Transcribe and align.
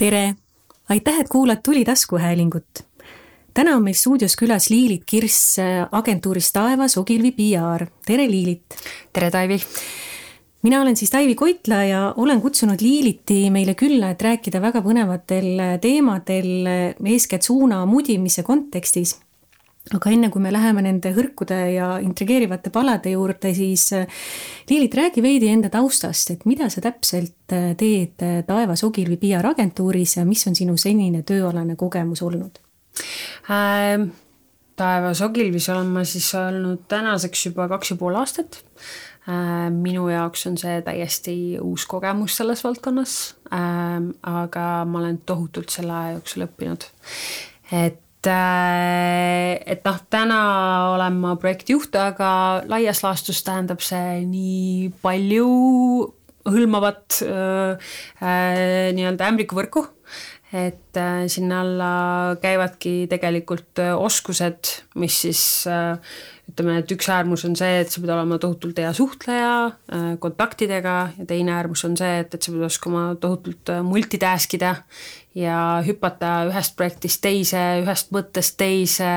tere! 0.00 0.34
aitäh, 0.88 1.20
et 1.20 1.28
kuulad 1.28 1.60
Tuli 1.64 1.84
taskuhäälingut. 1.84 2.84
täna 3.54 3.76
on 3.76 3.82
meil 3.84 3.94
stuudios 3.94 4.36
külas 4.36 4.70
Liilit 4.70 5.02
Kirss 5.06 5.58
agentuurist 5.92 6.52
Taevas 6.52 6.96
Ogilvy 6.96 7.32
PR. 7.36 7.84
tere, 8.06 8.30
Liilit! 8.30 8.64
tere, 9.12 9.30
Taivi! 9.30 9.60
mina 10.62 10.80
olen 10.80 10.96
siis 10.96 11.10
Taivi 11.10 11.34
Koitla 11.34 11.84
ja 11.84 12.14
olen 12.16 12.40
kutsunud 12.40 12.80
Liiliti 12.80 13.50
meile 13.50 13.74
külla, 13.74 14.10
et 14.10 14.22
rääkida 14.22 14.62
väga 14.62 14.80
põnevatel 14.80 15.60
teemadel, 15.80 16.70
eeskätt 17.04 17.42
suuna 17.42 17.84
mudimise 17.86 18.42
kontekstis 18.42 19.18
aga 19.96 20.12
enne 20.14 20.30
kui 20.30 20.42
me 20.42 20.52
läheme 20.54 20.84
nende 20.86 21.10
hõrkude 21.16 21.58
ja 21.74 21.90
intrigeerivate 22.02 22.70
palade 22.70 23.14
juurde, 23.14 23.52
siis 23.54 23.88
Liilit, 24.70 24.94
räägi 24.94 25.22
veidi 25.22 25.50
enda 25.50 25.70
taustast, 25.72 26.30
et 26.30 26.46
mida 26.46 26.68
sa 26.70 26.82
täpselt 26.84 27.50
teed 27.50 28.22
Taevas 28.46 28.84
Ogilvy 28.86 29.18
PR 29.18 29.50
agentuuris 29.50 30.16
ja 30.20 30.24
mis 30.28 30.46
on 30.46 30.54
sinu 30.58 30.76
senine 30.78 31.24
tööalane 31.26 31.76
kogemus 31.80 32.22
olnud 32.26 32.60
äh,? 33.50 34.10
Taevas 34.80 35.20
Ogilvys 35.20 35.66
olen 35.68 35.90
ma 35.92 36.06
siis 36.08 36.30
olnud 36.38 36.86
tänaseks 36.88 37.42
juba 37.50 37.66
kaks 37.68 37.90
ja 37.92 37.96
pool 38.00 38.14
aastat 38.16 38.62
äh,. 39.28 39.66
minu 39.74 40.06
jaoks 40.08 40.46
on 40.48 40.56
see 40.60 40.78
täiesti 40.86 41.34
uus 41.60 41.84
kogemus 41.90 42.38
selles 42.40 42.62
valdkonnas 42.64 43.16
äh,, 43.52 43.98
aga 44.22 44.68
ma 44.86 45.02
olen 45.02 45.18
tohutult 45.26 45.74
selle 45.74 45.92
aja 45.98 46.14
jooksul 46.14 46.46
õppinud. 46.46 46.86
et 47.72 48.00
et, 48.26 49.66
et 49.66 49.84
noh, 49.86 50.00
täna 50.12 50.40
olen 50.94 51.20
ma 51.22 51.34
projektijuht, 51.40 51.94
aga 51.96 52.30
laias 52.68 53.02
laastus 53.04 53.42
tähendab 53.46 53.80
see 53.84 54.20
nii 54.28 54.90
palju 55.02 55.46
hõlmavat 56.50 57.22
äh, 57.26 57.94
äh, 58.24 58.90
nii-öelda 58.96 59.28
ämblikuvõrku, 59.28 59.84
et 60.56 60.98
äh, 60.98 61.24
sinna 61.30 61.60
alla 61.64 61.92
käivadki 62.42 63.04
tegelikult 63.10 63.82
äh, 63.82 63.92
oskused, 63.94 64.72
mis 65.00 65.20
siis 65.26 65.42
äh, 65.68 65.98
ütleme, 66.50 66.80
et 66.80 66.92
üks 66.94 67.08
äärmus 67.12 67.44
on 67.46 67.54
see, 67.58 67.80
et 67.82 67.92
sa 67.92 68.02
pead 68.02 68.12
olema 68.14 68.38
tohutult 68.42 68.78
hea 68.80 68.90
suhtleja 68.96 69.52
äh, 69.68 70.10
kontaktidega 70.22 70.96
ja 71.18 71.26
teine 71.28 71.54
äärmus 71.58 71.84
on 71.86 71.96
see, 72.00 72.20
et, 72.24 72.34
et 72.34 72.42
sa 72.42 72.54
pead 72.54 72.66
oskama 72.66 73.04
tohutult 73.20 73.72
äh, 73.72 73.82
multitask 73.86 74.56
ida 74.58 74.74
ja 75.38 75.80
hüpata 75.86 76.46
ühest 76.48 76.74
projektist 76.78 77.20
teise, 77.22 77.60
ühest 77.84 78.10
mõttest 78.14 78.56
teise, 78.60 79.10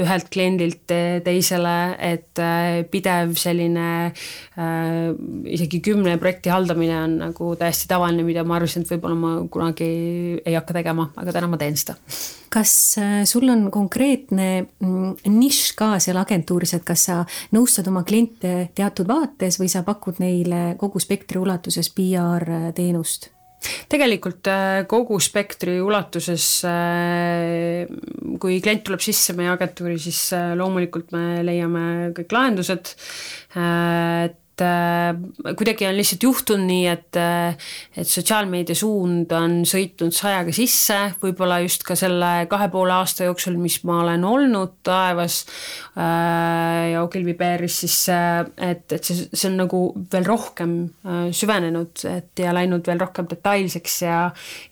ühelt 0.00 0.28
kliendilt 0.32 0.84
teisele, 1.24 1.76
et 2.02 2.42
äh, 2.42 2.82
pidev 2.92 3.36
selline 3.40 3.88
äh, 4.10 5.12
isegi 5.56 5.80
kümne 5.84 6.16
projekti 6.20 6.52
haldamine 6.52 6.98
on 7.02 7.18
nagu 7.24 7.52
täiesti 7.58 7.88
tavaline, 7.90 8.26
mida 8.26 8.44
ma 8.44 8.58
arvasin, 8.60 8.84
et 8.84 8.92
võib-olla 8.94 9.20
ma 9.20 9.36
kunagi 9.52 9.92
ei 10.44 10.56
hakka 10.56 10.76
tegema, 10.76 11.10
aga 11.16 11.38
täna 11.38 11.50
ma 11.50 11.60
teen 11.60 11.78
seda 11.78 11.96
kas 12.56 12.72
sul 13.28 13.50
on 13.52 13.66
konkreetne 13.74 14.48
mm, 14.62 15.28
nišš 15.28 15.74
ka 15.76 15.88
seal 16.00 16.16
agentuuris, 16.22 16.76
et 16.78 16.86
kas 16.86 17.08
sa 17.10 17.18
nõustad 17.52 17.90
oma 17.90 18.04
kliente 18.06 18.70
teatud 18.76 19.10
vaates 19.10 19.60
või 19.60 19.68
sa 19.72 19.84
pakud 19.84 20.22
neile 20.22 20.62
kogu 20.80 21.02
spektri 21.02 21.42
ulatuses 21.42 21.90
PR 21.92 22.72
teenust? 22.76 23.35
Tegelikult 23.90 24.48
äh, 24.50 24.84
kogu 24.90 25.18
spektri 25.22 25.78
ulatuses, 25.82 26.46
äh, 26.68 27.86
kui 28.42 28.58
klient 28.64 28.84
tuleb 28.86 29.02
sisse 29.04 29.36
meie 29.38 29.52
agentuuri, 29.52 29.98
siis 30.02 30.20
loomulikult 30.58 31.14
me 31.16 31.44
leiame 31.46 31.86
kõik 32.16 32.34
lahendused, 32.36 32.92
et 32.92 33.58
äh, 33.58 34.45
kuidagi 34.62 35.86
on 35.88 35.96
lihtsalt 35.96 36.22
juhtunud 36.24 36.66
nii, 36.66 36.86
et, 36.88 37.18
äh, 37.20 37.70
et 37.96 38.08
sotsiaalmeedia 38.08 38.76
suund 38.78 39.32
on 39.36 39.58
sõitnud 39.68 40.14
sajaga 40.16 40.54
sisse, 40.56 40.96
võib-olla 41.22 41.58
just 41.64 41.84
ka 41.86 41.96
selle 41.98 42.46
kahe 42.50 42.68
poole 42.72 42.94
aasta 42.96 43.26
jooksul, 43.28 43.58
mis 43.60 43.78
ma 43.88 44.00
olen 44.04 44.24
olnud 44.24 44.78
taevas 44.86 45.42
äh, 45.96 46.92
ja 46.92 47.02
Ogilvy 47.04 47.36
PR-is, 47.38 47.80
siis 47.84 47.98
äh, 48.12 48.44
et, 48.70 48.86
et 48.92 49.04
see, 49.04 49.26
see 49.32 49.50
on 49.50 49.60
nagu 49.60 49.82
veel 50.12 50.28
rohkem 50.28 50.76
äh, 51.04 51.26
süvenenud, 51.36 52.06
et 52.10 52.44
ja 52.44 52.54
läinud 52.56 52.86
veel 52.88 53.02
rohkem 53.02 53.28
detailseks 53.30 54.00
ja 54.06 54.20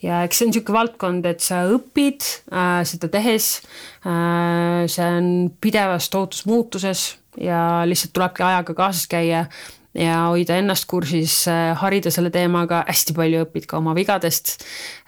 ja 0.03 0.23
eks 0.25 0.41
see 0.41 0.49
on 0.49 0.53
niisugune 0.55 0.79
valdkond, 0.79 1.29
et 1.29 1.45
sa 1.45 1.65
õpid 1.71 2.25
äh, 2.53 2.81
seda 2.89 3.11
tehes 3.13 3.59
äh,, 4.07 4.87
see 4.91 5.11
on 5.19 5.29
pidevas 5.61 6.09
tohutus 6.13 6.45
muutuses 6.49 7.15
ja 7.41 7.83
lihtsalt 7.89 8.13
tulebki 8.15 8.45
ajaga 8.47 8.75
kaasas 8.75 9.09
käia 9.11 9.47
ja 9.95 10.25
hoida 10.33 10.59
ennast 10.61 10.89
kursis, 10.91 11.45
äh, 11.51 11.73
harida 11.81 12.13
selle 12.15 12.33
teemaga, 12.35 12.85
hästi 12.89 13.17
palju 13.17 13.45
õpid 13.47 13.69
ka 13.71 13.79
oma 13.79 13.95
vigadest. 13.97 14.57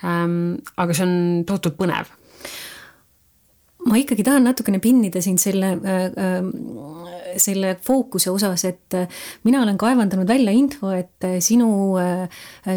Ähm, 0.05 0.57
aga 0.77 0.97
see 0.97 1.07
on 1.09 1.19
tohutult 1.49 1.79
põnev 1.81 2.13
ma 3.87 3.99
ikkagi 4.01 4.25
tahan 4.27 4.47
natukene 4.47 4.81
pinnida 4.83 5.23
sind 5.23 5.39
selle 5.43 5.77
äh, 5.79 6.07
äh 6.11 7.26
selle 7.43 7.77
fookuse 7.83 8.31
osas, 8.31 8.65
et 8.69 8.95
äh, 8.95 9.07
mina 9.45 9.63
olen 9.63 9.79
kaevandanud 9.79 10.29
välja 10.29 10.55
info, 10.55 10.91
et 10.95 11.25
äh, 11.27 11.37
sinu 11.45 11.69
äh, 12.01 12.27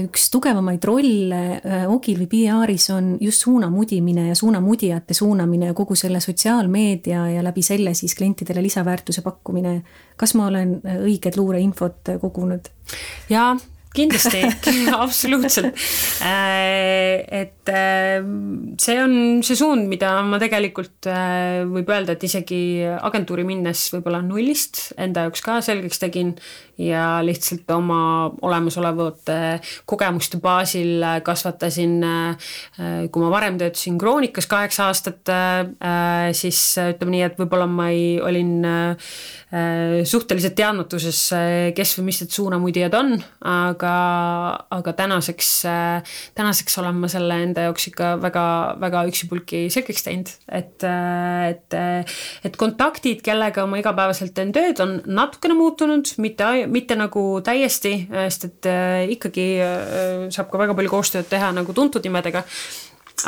üks 0.04 0.30
tugevamaid 0.34 0.84
rolle 0.86 1.42
Ogilvy 1.90 2.28
PR-is 2.30 2.90
on 2.94 3.16
just 3.22 3.46
suunamudimine 3.46 4.28
ja 4.30 4.36
suunamudijate 4.36 5.14
suunamine 5.14 5.72
ja 5.72 5.78
kogu 5.78 5.96
selle 5.96 6.22
sotsiaalmeedia 6.24 7.26
ja 7.36 7.44
läbi 7.44 7.64
selle 7.66 7.94
siis 7.94 8.16
klientidele 8.16 8.64
lisaväärtuse 8.64 9.22
pakkumine. 9.26 9.82
kas 10.18 10.36
ma 10.36 10.48
olen 10.48 10.80
õiget 11.00 11.38
luureinfot 11.38 12.16
kogunud? 12.22 12.72
jaa, 13.30 13.56
kindlasti 13.96 14.44
absoluutselt. 15.04 15.74
et 16.22 17.72
see 18.80 18.98
on 19.02 19.14
see 19.46 19.58
suund, 19.58 19.88
mida 19.90 20.14
ma 20.26 20.40
tegelikult 20.42 21.10
võib 21.70 21.90
öelda, 21.90 22.16
et 22.16 22.26
isegi 22.28 22.62
agentuuri 22.86 23.46
minnes 23.48 23.88
võib-olla 23.96 24.22
nullist 24.26 24.92
enda 25.00 25.28
jaoks 25.28 25.46
ka 25.46 25.60
selgeks 25.66 26.02
tegin 26.02 26.36
ja 26.80 27.20
lihtsalt 27.26 27.70
oma 27.76 28.30
olemasolevate 28.46 29.60
kogemuste 29.90 30.40
baasil 30.42 31.04
kasvatasin, 31.26 31.98
kui 33.12 33.24
ma 33.24 33.32
varem 33.34 33.58
töötasin 33.60 33.98
Kroonikas 34.00 34.48
kaheksa 34.50 34.88
aastat, 34.88 35.34
siis 36.38 36.62
ütleme 36.80 37.18
nii, 37.18 37.26
et 37.28 37.42
võib-olla 37.42 37.68
ma 37.70 37.90
ei, 37.92 38.16
olin 38.24 38.64
suhteliselt 40.08 40.56
teadmatuses, 40.56 41.22
kes 41.76 41.96
või 42.00 42.10
mis 42.12 42.24
need 42.24 42.36
suunamudijad 42.38 42.96
on, 43.00 43.18
aga, 43.80 43.96
aga 44.76 44.96
tänaseks, 45.00 45.50
tänaseks 46.38 46.78
olen 46.84 47.00
ma 47.00 47.10
selle 47.12 47.40
enda 47.48 47.70
jaoks 47.70 47.90
ikka 47.94 48.12
väga, 48.22 48.46
väga 48.84 49.06
üksipulgi 49.10 49.66
selgeks 49.74 50.06
teinud, 50.06 50.36
et, 50.52 50.84
et, 50.84 51.80
et 52.46 52.60
kontaktid, 52.60 53.24
kellega 53.26 53.66
ma 53.70 53.80
igapäevaselt 53.80 54.36
teen 54.36 54.52
tööd, 54.56 54.84
on 54.84 55.00
natukene 55.08 55.56
muutunud, 55.58 56.14
mitte 56.20 56.50
mitte 56.68 56.98
nagu 57.00 57.24
täiesti, 57.46 57.94
sest 58.10 58.48
et 58.50 58.70
äh, 58.70 59.06
ikkagi 59.16 59.48
äh, 59.64 60.28
saab 60.34 60.50
ka 60.52 60.62
väga 60.62 60.76
palju 60.78 60.92
koostööd 60.92 61.30
teha 61.30 61.52
nagu 61.56 61.76
tuntud 61.76 62.06
nimedega 62.06 62.44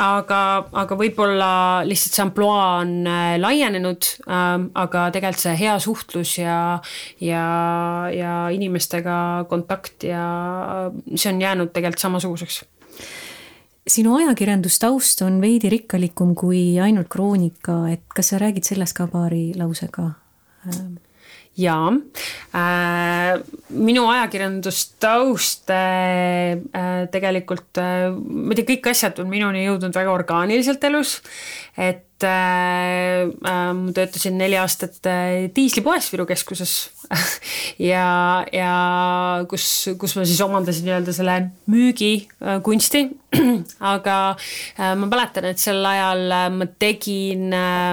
aga, 0.00 0.40
aga 0.82 0.96
võib-olla 0.98 1.50
lihtsalt 1.88 2.16
see 2.16 2.24
ampluaa 2.24 2.68
on 2.82 2.94
äh, 3.08 3.34
laienenud 3.40 4.08
ähm,, 4.28 4.68
aga 4.78 5.08
tegelikult 5.14 5.44
see 5.44 5.56
hea 5.64 5.76
suhtlus 5.82 6.36
ja, 6.38 6.58
ja, 7.20 7.44
ja 8.14 8.36
inimestega 8.54 9.16
kontakt 9.50 10.06
ja 10.06 10.24
see 11.14 11.32
on 11.32 11.42
jäänud 11.42 11.74
tegelikult 11.74 12.06
samasuguseks 12.06 12.62
sinu 13.88 14.14
ajakirjandustaust 14.16 15.24
on 15.26 15.40
veidi 15.42 15.70
rikkalikum 15.72 16.36
kui 16.38 16.78
ainult 16.80 17.10
kroonika, 17.10 17.82
et 17.92 18.04
kas 18.14 18.32
sa 18.32 18.38
räägid 18.42 18.66
sellest 18.66 18.96
ka 18.96 19.08
paari 19.10 19.50
lausega? 19.58 20.12
Jaa. 21.58 21.92
Äh,, 22.52 23.40
minu 23.72 24.06
ajakirjandustaust 24.12 25.70
äh, 25.72 26.52
äh, 26.52 27.04
tegelikult 27.12 27.80
äh,, 27.80 28.08
ma 28.12 28.52
ei 28.52 28.60
tea, 28.60 28.68
kõik 28.74 28.90
asjad 28.92 29.20
on 29.22 29.30
minuni 29.32 29.66
jõudnud 29.66 29.94
väga 29.96 30.12
orgaaniliselt 30.12 30.84
elus, 30.88 31.18
et 31.76 32.24
äh, 32.28 33.28
äh, 33.28 33.72
ma 33.76 33.96
töötasin 33.96 34.38
neli 34.40 34.58
aastat 34.60 35.00
äh, 35.08 35.48
diislipoes 35.56 36.10
Viru 36.12 36.28
keskuses 36.28 36.76
ja, 37.92 38.06
ja 38.52 38.72
kus, 39.50 39.66
kus 39.98 40.16
ma 40.16 40.26
siis 40.28 40.40
omandasin 40.44 40.86
nii-öelda 40.88 41.14
selle 41.16 41.38
müügikunsti 41.72 43.04
äh,, 43.06 43.18
aga 43.94 44.16
äh, 44.76 44.92
ma 44.98 45.08
mäletan, 45.08 45.46
et 45.48 45.60
sel 45.60 45.80
ajal 45.88 46.24
äh, 46.28 46.48
ma 46.52 46.66
tegin 46.80 47.52
äh, 47.56 47.92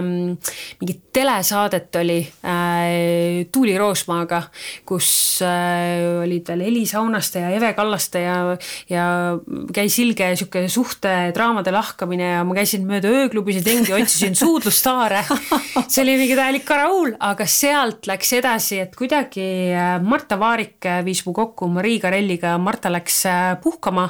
mingit 0.81 1.05
telesaadet 1.15 1.95
oli 1.99 2.19
äh, 2.43 3.45
Tuuli 3.51 3.75
Roosmaaga, 3.79 4.43
kus 4.87 5.09
olid 5.39 6.49
veel 6.51 6.61
Heli 6.65 6.83
Saunaste 6.87 7.41
ja 7.43 7.49
Eve 7.55 7.71
Kallaste 7.77 8.21
ja, 8.23 8.35
ja 8.91 9.05
käis 9.75 9.95
ilge 10.03 10.27
sihuke 10.39 10.65
suhtedraamade 10.71 11.71
lahkamine 11.73 12.27
ja 12.33 12.43
ma 12.47 12.57
käisin 12.57 12.85
mööda 12.87 13.11
ööklubisid 13.21 13.67
ringi, 13.67 13.93
otsisin 13.95 14.35
suudlusstaare. 14.37 15.23
see 15.91 16.03
oli 16.03 16.17
mingi 16.19 16.37
täielik 16.39 16.67
karahuul, 16.67 17.15
aga 17.23 17.47
sealt 17.49 18.09
läks 18.09 18.33
edasi, 18.39 18.81
et 18.83 18.98
kuidagi 18.99 19.71
Marta 20.03 20.35
Vaarik 20.39 20.83
viis 21.05 21.21
mu 21.23 21.31
kokku 21.35 21.69
Marii 21.71 21.99
Karelliga, 22.03 22.57
Marta 22.59 22.91
läks 22.91 23.21
puhkama 23.63 24.09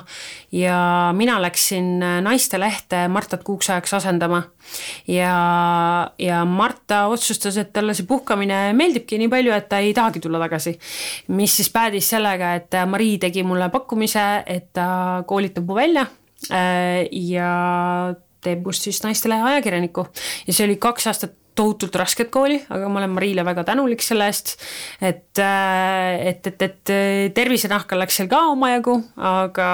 ja 0.51 0.79
mina 1.13 1.37
läksin 1.41 1.99
naistelehte 2.25 3.03
Martat 3.07 3.43
kuuks 3.45 3.69
ajaks 3.69 3.93
asendama. 3.99 4.41
Ja, 5.07 5.33
ja 6.17 6.41
Marta 6.45 7.05
otsustas, 7.13 7.57
et 7.61 7.73
talle 7.73 7.93
see 7.93 8.07
puhkamine 8.09 8.71
meeldibki 8.77 9.19
nii 9.21 9.29
palju, 9.29 9.53
et 9.53 9.69
ta 9.69 9.81
ei 9.83 9.93
tahagi 9.93 10.21
tulla 10.23 10.41
tagasi. 10.41 10.77
mis 11.27 11.55
siis 11.57 11.69
päädis 11.69 12.09
sellega, 12.09 12.55
et 12.55 12.79
Marii 12.87 13.17
tegi 13.21 13.43
mulle 13.43 13.69
pakkumise, 13.69 14.25
et 14.45 14.71
ta 14.73 15.23
koolitab 15.27 15.69
mu 15.69 15.77
välja 15.77 16.07
äh, 16.51 17.05
ja 17.11 18.15
teeb 18.41 18.65
must 18.65 18.87
siis 18.87 19.03
naistelehe 19.03 19.43
ajakirjaniku. 19.53 20.07
Ja 20.47 20.53
see 20.53 20.65
oli 20.65 20.79
kaks 20.81 21.07
aastat 21.11 21.37
tohutult 21.59 21.95
rasket 21.99 22.31
kooli, 22.31 22.57
aga 22.71 22.89
ma 22.89 23.01
olen 23.01 23.13
Mariile 23.13 23.43
väga 23.47 23.65
tänulik 23.67 24.03
selle 24.05 24.29
eest. 24.29 24.55
et, 25.01 25.37
äh, 25.43 26.27
et, 26.31 26.47
et, 26.47 26.61
et 26.61 26.93
tervisenahka 27.35 27.99
läks 27.99 28.19
seal 28.19 28.29
ka 28.31 28.41
omajagu, 28.53 28.95
aga, 29.17 29.69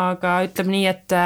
aga 0.00 0.34
ütleme 0.48 0.76
nii, 0.76 0.84
et, 0.90 1.16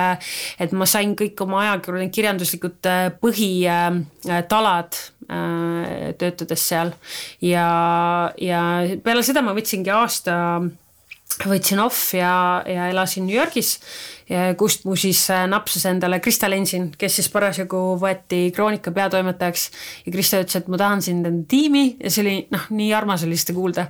et 0.67 0.75
ma 0.77 0.89
sain 0.91 1.15
kõik 1.19 1.41
oma 1.47 1.63
ajakirjanduslikud 1.65 2.91
äh, 2.91 3.09
põhitalad 3.23 5.01
äh, 5.29 6.15
töötades 6.21 6.69
seal 6.71 6.95
ja, 7.45 7.69
ja 8.41 8.63
peale 9.05 9.27
seda 9.27 9.45
ma 9.45 9.55
võtsingi 9.57 9.95
aasta 9.95 10.39
võtsin 11.43 11.81
off 11.83 12.13
ja, 12.15 12.63
ja 12.69 12.89
elasin 12.93 13.27
New 13.27 13.37
Yorgis 13.37 13.79
kust 14.57 14.87
mu 14.89 14.97
siis 14.97 15.21
äh, 15.33 15.45
napsas 15.51 15.85
endale 15.91 16.21
Krista 16.25 16.49
Lensin, 16.51 16.91
kes 16.99 17.19
siis 17.21 17.29
parasjagu 17.33 17.81
võeti 18.01 18.49
Kroonika 18.57 18.93
peatoimetajaks 18.95 19.65
ja 20.07 20.13
Krista 20.15 20.41
ütles, 20.41 20.57
et 20.61 20.71
ma 20.73 20.81
tahan 20.81 21.05
sind 21.05 21.29
enda 21.29 21.49
tiimi 21.49 21.85
ja 22.01 22.13
see 22.13 22.25
oli 22.25 22.37
noh, 22.55 22.71
nii 22.73 22.95
armas 22.97 23.27
oli 23.27 23.37
seda 23.41 23.57
kuulda. 23.59 23.87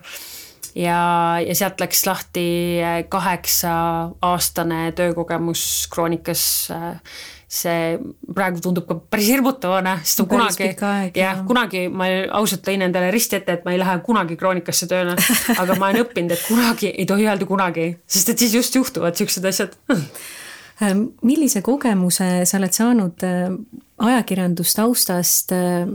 ja, 0.75 0.99
ja 1.45 1.55
sealt 1.55 1.81
läks 1.81 2.03
lahti 2.09 2.47
äh, 2.83 2.99
kaheksa 3.09 3.75
aastane 4.27 4.91
töökogemus 4.99 5.87
Kroonikas 5.95 6.45
äh, 6.75 6.99
see 7.55 7.97
praegu 8.35 8.63
tundub 8.65 8.87
ka 8.89 8.97
päris 9.13 9.29
hirmutavana, 9.31 9.97
sest 10.03 10.25
ma 10.25 10.29
kunagi, 10.33 10.71
jah, 11.15 11.43
kunagi 11.47 11.85
ma 11.93 12.09
ausalt 12.41 12.65
tõin 12.67 12.83
endale 12.87 13.13
risti 13.15 13.39
ette, 13.39 13.59
et 13.59 13.67
ma 13.67 13.75
ei 13.75 13.81
lähe 13.83 13.97
kunagi 14.07 14.39
kroonikasse 14.41 14.89
tööle, 14.91 15.15
aga 15.63 15.79
ma 15.79 15.91
olen 15.93 16.05
õppinud, 16.05 16.35
et 16.35 16.47
kunagi 16.49 16.91
ei 16.93 17.07
tohi 17.09 17.29
öelda 17.29 17.49
kunagi, 17.49 17.91
sest 18.11 18.35
et 18.35 18.43
siis 18.43 18.57
just 18.59 18.79
juhtuvad 18.79 19.19
siuksed 19.19 19.47
asjad. 19.51 19.77
Millise 21.23 21.63
kogemuse 21.63 22.29
sa 22.51 22.59
oled 22.59 22.75
saanud 22.75 23.27
ajakirjandustaustast 23.99 25.53
äh, 25.53 25.87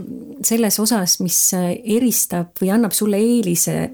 selles 0.42 0.78
osas, 0.80 1.18
mis 1.20 1.38
äh, 1.54 1.74
eristab 1.96 2.56
või 2.60 2.70
annab 2.72 2.94
sulle 2.96 3.18
eelise 3.20 3.90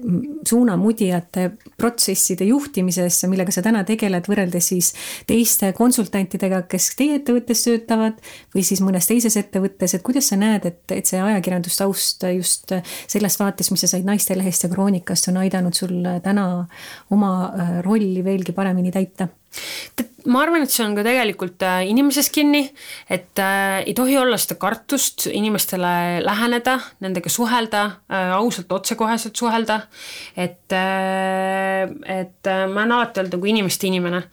suunamudijate 0.47 1.49
protsesside 1.77 2.47
juhtimises, 2.47 3.19
millega 3.27 3.51
sa 3.51 3.63
täna 3.65 3.83
tegeled, 3.87 4.29
võrreldes 4.31 4.69
siis 4.71 4.93
teiste 5.27 5.73
konsultantidega, 5.75 6.61
kes 6.71 6.93
teie 6.95 7.17
ettevõttes 7.19 7.65
töötavad 7.67 8.21
või 8.55 8.63
siis 8.67 8.81
mõnes 8.85 9.09
teises 9.09 9.35
ettevõttes, 9.39 9.97
et 9.97 10.05
kuidas 10.07 10.31
sa 10.31 10.39
näed, 10.39 10.69
et, 10.69 10.83
et 10.95 11.09
see 11.09 11.19
ajakirjandustaust 11.21 12.23
just 12.37 12.71
selles 13.07 13.39
vaates, 13.41 13.71
mis 13.73 13.83
sa 13.83 13.91
said 13.91 14.07
Naistelehest 14.07 14.63
ja 14.63 14.71
Kroonikast, 14.71 15.27
on 15.33 15.41
aidanud 15.43 15.75
sul 15.75 15.99
täna 16.23 16.47
oma 17.11 17.33
äh, 17.49 17.75
rolli 17.83 18.23
veelgi 18.23 18.55
paremini 18.55 18.95
täita? 18.95 19.27
Ma 20.27 20.41
arvan, 20.43 20.65
et 20.65 20.71
see 20.71 20.83
on 20.83 20.95
ka 20.97 21.03
tegelikult 21.05 21.63
inimesest 21.87 22.33
kinni, 22.35 22.63
et 23.13 23.39
äh, 23.39 23.83
ei 23.87 23.93
tohi 23.97 24.17
olla 24.19 24.37
seda 24.41 24.57
kartust 24.59 25.27
inimestele 25.31 26.21
läheneda, 26.25 26.77
nendega 27.03 27.31
suhelda 27.31 27.83
äh,, 28.11 28.33
ausalt, 28.35 28.71
otsekoheselt 28.79 29.39
suhelda. 29.39 29.79
et 30.35 30.75
äh,, 30.75 31.87
et 32.19 32.51
äh, 32.51 32.65
ma 32.67 32.83
olen 32.83 32.97
alati 32.97 33.23
olnud 33.23 33.37
nagu 33.37 33.51
inimeste 33.53 33.87
inimene, 33.87 34.23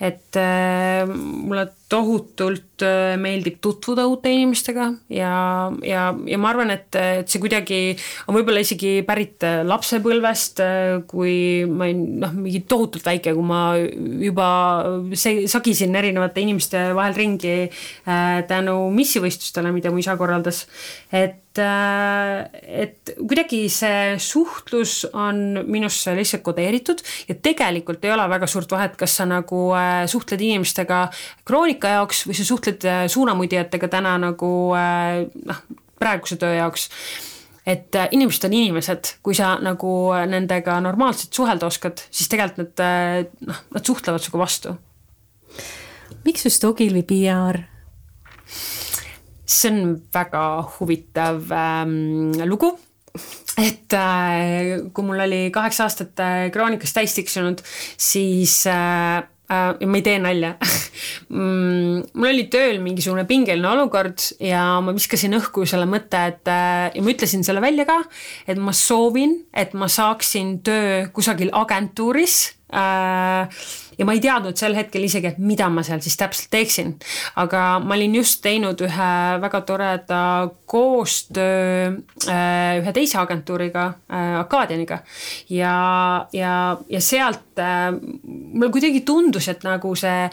et 0.00 0.40
äh, 0.40 1.06
mulle 1.06 1.68
tohutult 1.94 2.82
äh, 2.82 3.14
meeldib 3.20 3.60
tutvuda 3.62 4.06
uute 4.10 4.32
inimestega 4.34 4.88
ja, 5.14 5.34
ja, 5.86 6.08
ja 6.26 6.40
ma 6.40 6.50
arvan, 6.50 6.72
et, 6.74 6.90
et 6.98 7.30
see 7.30 7.42
kuidagi 7.42 7.80
on 8.26 8.38
võib-olla 8.38 8.64
isegi 8.64 8.96
pärit 9.06 9.46
äh, 9.46 9.60
lapsepõlvest, 9.66 10.64
äh, 10.64 10.96
kui 11.10 11.36
ma 11.70 11.88
olin 11.88 12.02
noh, 12.24 12.34
mingi 12.34 12.64
tohutult 12.70 13.06
väike, 13.06 13.36
kui 13.36 13.46
ma 13.46 13.62
juba 13.78 14.48
see, 15.18 15.46
sagisin 15.50 15.94
erinevate 16.00 16.42
inimeste 16.44 16.88
vahel 16.98 17.16
ringi 17.18 17.54
äh, 17.62 18.42
tänu 18.50 18.76
missivõistlustele, 18.94 19.72
mida 19.74 19.94
mu 19.94 20.02
isa 20.02 20.18
korraldas. 20.20 20.64
et 21.14 21.43
et 21.62 23.12
kuidagi 23.14 23.66
see 23.72 24.14
suhtlus 24.22 25.04
on 25.12 25.60
minusse 25.70 26.14
lihtsalt 26.16 26.42
kodeeritud 26.46 27.02
ja 27.28 27.36
tegelikult 27.38 28.04
ei 28.04 28.12
ole 28.14 28.24
väga 28.30 28.48
suurt 28.50 28.72
vahet, 28.74 28.96
kas 28.98 29.16
sa 29.20 29.26
nagu 29.28 29.66
suhtled 30.10 30.42
inimestega 30.42 31.04
kroonika 31.46 31.94
jaoks 31.98 32.24
või 32.28 32.38
sa 32.38 32.46
suhtled 32.48 32.86
äh, 32.88 33.04
suunamudjatega 33.10 33.90
täna 33.92 34.16
nagu 34.20 34.50
äh, 34.78 35.24
noh, 35.46 35.62
praeguse 36.00 36.38
töö 36.40 36.54
jaoks 36.56 36.88
et 37.66 37.94
äh, 37.96 38.08
inimesed 38.12 38.48
on 38.48 38.56
inimesed, 38.56 39.14
kui 39.24 39.36
sa 39.36 39.54
nagu 39.62 39.92
nendega 40.30 40.78
normaalselt 40.84 41.32
suhelda 41.36 41.70
oskad, 41.70 42.02
siis 42.10 42.30
tegelikult 42.32 42.82
nad 42.82 43.30
noh, 43.48 43.62
nad 43.76 43.86
suhtlevad 43.92 44.24
sinuga 44.24 44.42
vastu. 44.44 44.74
miks 46.24 46.44
just 46.44 46.64
Ogilvy 46.64 47.02
PR? 47.02 47.73
See 49.46 49.70
on 49.70 50.00
väga 50.14 50.44
huvitav 50.78 51.52
ähm, 51.52 52.32
lugu. 52.48 52.72
et 53.58 53.92
äh, 53.94 54.80
kui 54.92 55.06
mul 55.06 55.20
oli 55.22 55.50
kaheksa 55.54 55.86
aastat 55.86 56.18
äh, 56.18 56.50
kroonikas 56.50 56.92
täis 56.96 57.14
tiksunud, 57.14 57.62
siis 57.96 58.64
äh, 58.66 59.22
Äh, 59.44 59.74
ja 59.80 59.86
ma 59.86 59.98
ei 60.00 60.04
tee 60.06 60.18
nalja. 60.22 60.54
Mm, 61.34 62.04
mul 62.14 62.28
oli 62.28 62.44
tööl 62.52 62.78
mingisugune 62.82 63.24
pingeline 63.26 63.66
olukord 63.66 64.20
ja 64.42 64.78
ma 64.84 64.92
viskasin 64.94 65.34
õhku 65.36 65.64
selle 65.68 65.88
mõtte, 65.90 66.20
et 66.30 66.50
äh, 66.50 66.92
ja 66.94 67.02
ma 67.02 67.10
ütlesin 67.10 67.42
selle 67.44 67.62
välja 67.64 67.86
ka, 67.88 67.96
et 68.46 68.60
ma 68.60 68.72
soovin, 68.76 69.34
et 69.50 69.74
ma 69.76 69.88
saaksin 69.90 70.58
töö 70.64 71.08
kusagil 71.16 71.50
agentuuris 71.56 72.36
äh, 72.70 73.64
ja 73.98 74.06
ma 74.06 74.14
ei 74.16 74.22
teadnud 74.24 74.58
sel 74.58 74.76
hetkel 74.76 75.06
isegi, 75.06 75.32
et 75.34 75.40
mida 75.42 75.68
ma 75.72 75.84
seal 75.86 76.02
siis 76.04 76.16
täpselt 76.20 76.50
teeksin. 76.52 76.94
aga 77.40 77.64
ma 77.84 77.96
olin 77.96 78.18
just 78.20 78.42
teinud 78.44 78.80
ühe 78.84 79.10
väga 79.42 79.60
toreda 79.68 80.20
koostöö 80.66 81.92
äh, 82.28 82.78
ühe 82.82 82.92
teise 82.96 83.18
agentuuriga 83.22 83.86
äh,, 84.10 84.38
Acadianiga. 84.40 85.02
ja, 85.48 85.74
ja, 86.32 86.54
ja 86.88 87.00
sealt 87.00 87.58
äh, 87.58 87.90
mulle 88.24 88.72
kuidagi 88.74 89.04
tundus, 89.06 89.48
et 89.48 89.66
nagu 89.66 89.94
see 89.98 90.30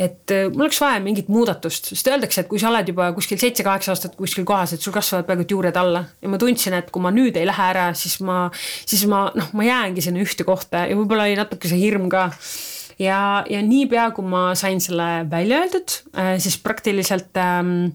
et 0.00 0.32
mul 0.54 0.64
oleks 0.64 0.80
vaja 0.80 1.00
mingit 1.04 1.28
muudatust, 1.28 1.90
sest 1.92 2.08
öeldakse, 2.08 2.40
et 2.42 2.48
kui 2.48 2.60
sa 2.60 2.70
oled 2.70 2.88
juba 2.88 3.10
kuskil 3.16 3.40
seitse-kaheksa 3.40 3.92
aastat 3.92 4.16
kuskil 4.16 4.46
kohas, 4.48 4.72
et 4.72 4.84
sul 4.84 4.94
kasvavad 4.94 5.28
peaaegu 5.28 5.44
et 5.44 5.54
juured 5.54 5.76
alla 5.76 6.04
ja 6.22 6.32
ma 6.32 6.40
tundsin, 6.40 6.76
et 6.78 6.88
kui 6.94 7.04
ma 7.04 7.12
nüüd 7.12 7.36
ei 7.36 7.48
lähe 7.48 7.66
ära, 7.74 7.90
siis 7.98 8.16
ma, 8.24 8.46
siis 8.88 9.04
ma 9.10 9.26
noh, 9.36 9.52
ma 9.56 9.66
jäängi 9.66 10.04
sinna 10.04 10.22
ühte 10.24 10.46
kohta 10.48 10.86
ja 10.88 10.96
võib-olla 10.96 11.28
oli 11.28 11.36
natuke 11.38 11.68
see 11.68 11.82
hirm 11.82 12.08
ka 12.12 12.30
ja, 13.00 13.20
ja 13.48 13.60
niipea, 13.64 14.10
kui 14.16 14.26
ma 14.28 14.50
sain 14.58 14.80
selle 14.82 15.26
välja 15.30 15.64
öeldud, 15.64 16.00
äh, 16.14 16.34
siis 16.42 16.58
praktiliselt 16.62 17.36
ähm, 17.40 17.92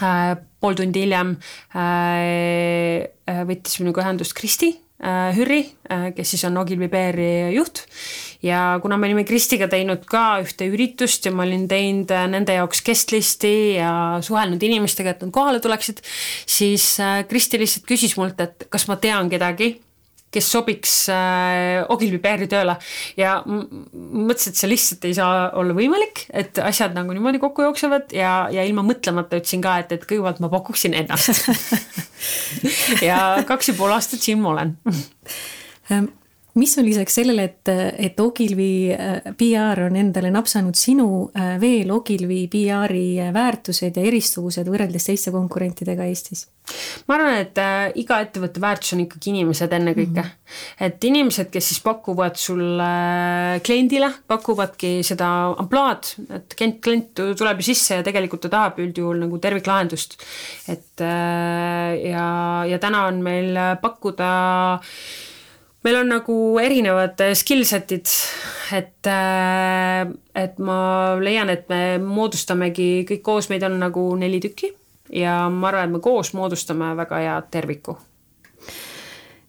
äh, 0.00 0.36
pool 0.60 0.76
tundi 0.78 1.04
hiljem 1.04 1.34
äh, 1.74 3.08
äh, 3.28 3.42
võttis 3.48 3.80
minuga 3.80 4.04
ühendust 4.04 4.36
Kristi 4.36 4.74
äh, 5.00 5.30
Hürri 5.36 5.62
äh,, 5.90 6.10
kes 6.16 6.34
siis 6.34 6.44
on 6.48 6.58
Ogilvy 6.60 6.90
PR-i 6.92 7.54
juht. 7.56 7.84
ja 8.44 8.78
kuna 8.82 8.98
me 9.00 9.08
olime 9.08 9.24
Kristiga 9.28 9.68
teinud 9.72 10.04
ka 10.08 10.40
ühte 10.44 10.68
üritust 10.68 11.26
ja 11.26 11.34
ma 11.34 11.46
olin 11.48 11.66
teinud 11.70 12.12
nende 12.32 12.56
jaoks 12.60 12.84
guest 12.86 13.12
list'i 13.14 13.76
ja 13.78 13.92
suhelnud 14.24 14.62
inimestega, 14.62 15.16
et 15.16 15.24
nad 15.24 15.32
kohale 15.34 15.60
tuleksid, 15.64 16.04
siis 16.48 16.92
Kristi 17.28 17.60
lihtsalt 17.60 17.88
küsis 17.88 18.16
mult, 18.20 18.40
et 18.40 18.68
kas 18.72 18.88
ma 18.88 19.00
tean 19.00 19.32
kedagi 19.32 19.74
kes 20.34 20.50
sobiks 20.52 20.94
äh, 21.12 21.80
Ogilvy 21.90 22.20
PR-i 22.22 22.48
tööle. 22.50 22.76
Ja 23.18 23.40
mõtlesin, 23.46 24.54
et 24.54 24.60
see 24.60 24.70
lihtsalt 24.70 25.08
ei 25.08 25.16
saa 25.18 25.48
olla 25.58 25.74
võimalik, 25.76 26.24
et 26.30 26.60
asjad 26.62 26.94
nagu 26.96 27.14
niimoodi 27.16 27.42
kokku 27.42 27.66
jooksevad 27.66 28.14
ja, 28.16 28.34
ja 28.54 28.66
ilma 28.66 28.84
mõtlemata 28.86 29.40
ütlesin 29.40 29.64
ka, 29.64 29.80
et, 29.82 29.96
et 29.96 30.06
kõigepealt 30.06 30.42
ma 30.44 30.52
pakuksin 30.52 30.96
ennast. 31.02 31.46
Ja 33.00 33.40
kaks 33.48 33.70
ja 33.70 33.74
pool 33.78 33.94
aastat 33.94 34.20
siin 34.20 34.42
ma 34.42 34.50
olen 34.52 34.74
mis 36.54 36.76
on 36.78 36.86
lisaks 36.86 37.18
sellele, 37.20 37.44
et, 37.50 37.72
et 38.08 38.20
Ogilvy 38.20 38.70
äh, 38.94 39.34
PR 39.38 39.84
on 39.86 39.98
endale 40.00 40.32
napsanud 40.34 40.78
sinu 40.78 41.08
äh, 41.34 41.56
veel 41.62 41.90
Ogilvy 41.94 42.46
PR-i 42.50 43.04
väärtused 43.34 43.98
ja 43.98 44.06
eristuvused 44.06 44.70
võrreldes 44.70 45.10
teiste 45.10 45.34
konkurentidega 45.34 46.08
Eestis? 46.10 46.48
ma 47.08 47.16
arvan, 47.16 47.36
et 47.40 47.58
äh, 47.60 47.88
iga 48.00 48.20
ettevõtte 48.24 48.62
väärtus 48.62 48.94
on 48.94 49.02
ikkagi 49.04 49.32
inimesed 49.32 49.72
ennekõike 49.74 50.22
mm. 50.22 50.28
-hmm. 50.28 50.84
et 50.86 51.04
inimesed, 51.04 51.50
kes 51.52 51.70
siis 51.72 51.80
pakuvad 51.84 52.38
sulle 52.40 52.90
äh, 53.56 53.62
kliendile, 53.66 54.10
pakuvadki 54.30 54.92
seda 55.06 55.30
ampluaad, 55.62 56.12
et 56.36 56.54
klient, 56.58 56.78
klient 56.84 57.24
tuleb 57.38 57.62
ju 57.62 57.70
sisse 57.70 58.00
ja 58.00 58.06
tegelikult 58.06 58.44
ta 58.46 58.52
tahab 58.52 58.78
üldjuhul 58.82 59.24
nagu 59.24 59.38
terviklahendust. 59.38 60.18
et 60.68 61.00
äh, 61.00 62.10
ja, 62.10 62.28
ja 62.70 62.78
täna 62.78 63.06
on 63.10 63.22
meil 63.22 63.58
pakkuda 63.82 64.30
meil 65.84 65.96
on 66.00 66.12
nagu 66.12 66.36
erinevad 66.60 67.22
skill 67.38 67.64
set'id, 67.68 68.10
et, 68.76 69.10
et 70.42 70.60
ma 70.60 70.80
leian, 71.22 71.50
et 71.52 71.64
me 71.72 71.98
moodustamegi 72.02 72.90
kõik 73.08 73.24
koos, 73.26 73.48
meid 73.52 73.64
on 73.66 73.78
nagu 73.80 74.04
neli 74.20 74.42
tükki 74.44 74.74
ja 75.16 75.42
ma 75.52 75.70
arvan, 75.70 75.88
et 75.88 75.96
me 75.96 76.02
koos 76.04 76.34
moodustame 76.36 76.92
väga 76.98 77.24
hea 77.24 77.40
terviku. 77.50 77.96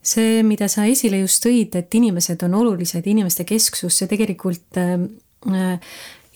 See, 0.02 0.42
mida 0.42 0.66
sa 0.72 0.88
esile 0.90 1.20
just 1.22 1.44
tõid, 1.44 1.76
et 1.78 1.94
inimesed 1.94 2.42
on 2.48 2.56
olulised, 2.58 3.06
inimeste 3.06 3.46
kesksus, 3.46 4.00
see 4.00 4.10
tegelikult 4.10 4.80
äh, 4.82 5.84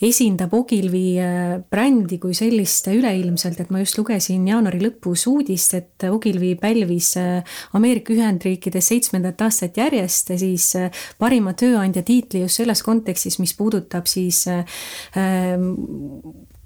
esindab 0.04 0.54
Ogilvy 0.54 1.04
äh, 1.24 1.60
brändi 1.72 2.18
kui 2.20 2.36
sellist 2.36 2.90
üleilmselt, 2.92 3.60
et 3.64 3.72
ma 3.72 3.80
just 3.80 3.98
lugesin 4.00 4.48
jaanuari 4.50 4.82
lõpus 4.84 5.24
uudist, 5.32 5.76
et 5.78 6.08
Ogilvy 6.10 6.56
pälvis 6.60 7.14
äh, 7.22 7.56
Ameerika 7.78 8.14
Ühendriikides 8.16 8.92
seitsmendat 8.92 9.46
aastat 9.46 9.80
järjest 9.80 10.34
siis 10.42 10.72
äh, 10.80 11.06
parima 11.22 11.56
tööandja 11.56 12.04
tiitli 12.04 12.44
just 12.44 12.60
selles 12.60 12.84
kontekstis, 12.84 13.40
mis 13.40 13.56
puudutab 13.56 14.10
siis 14.12 14.46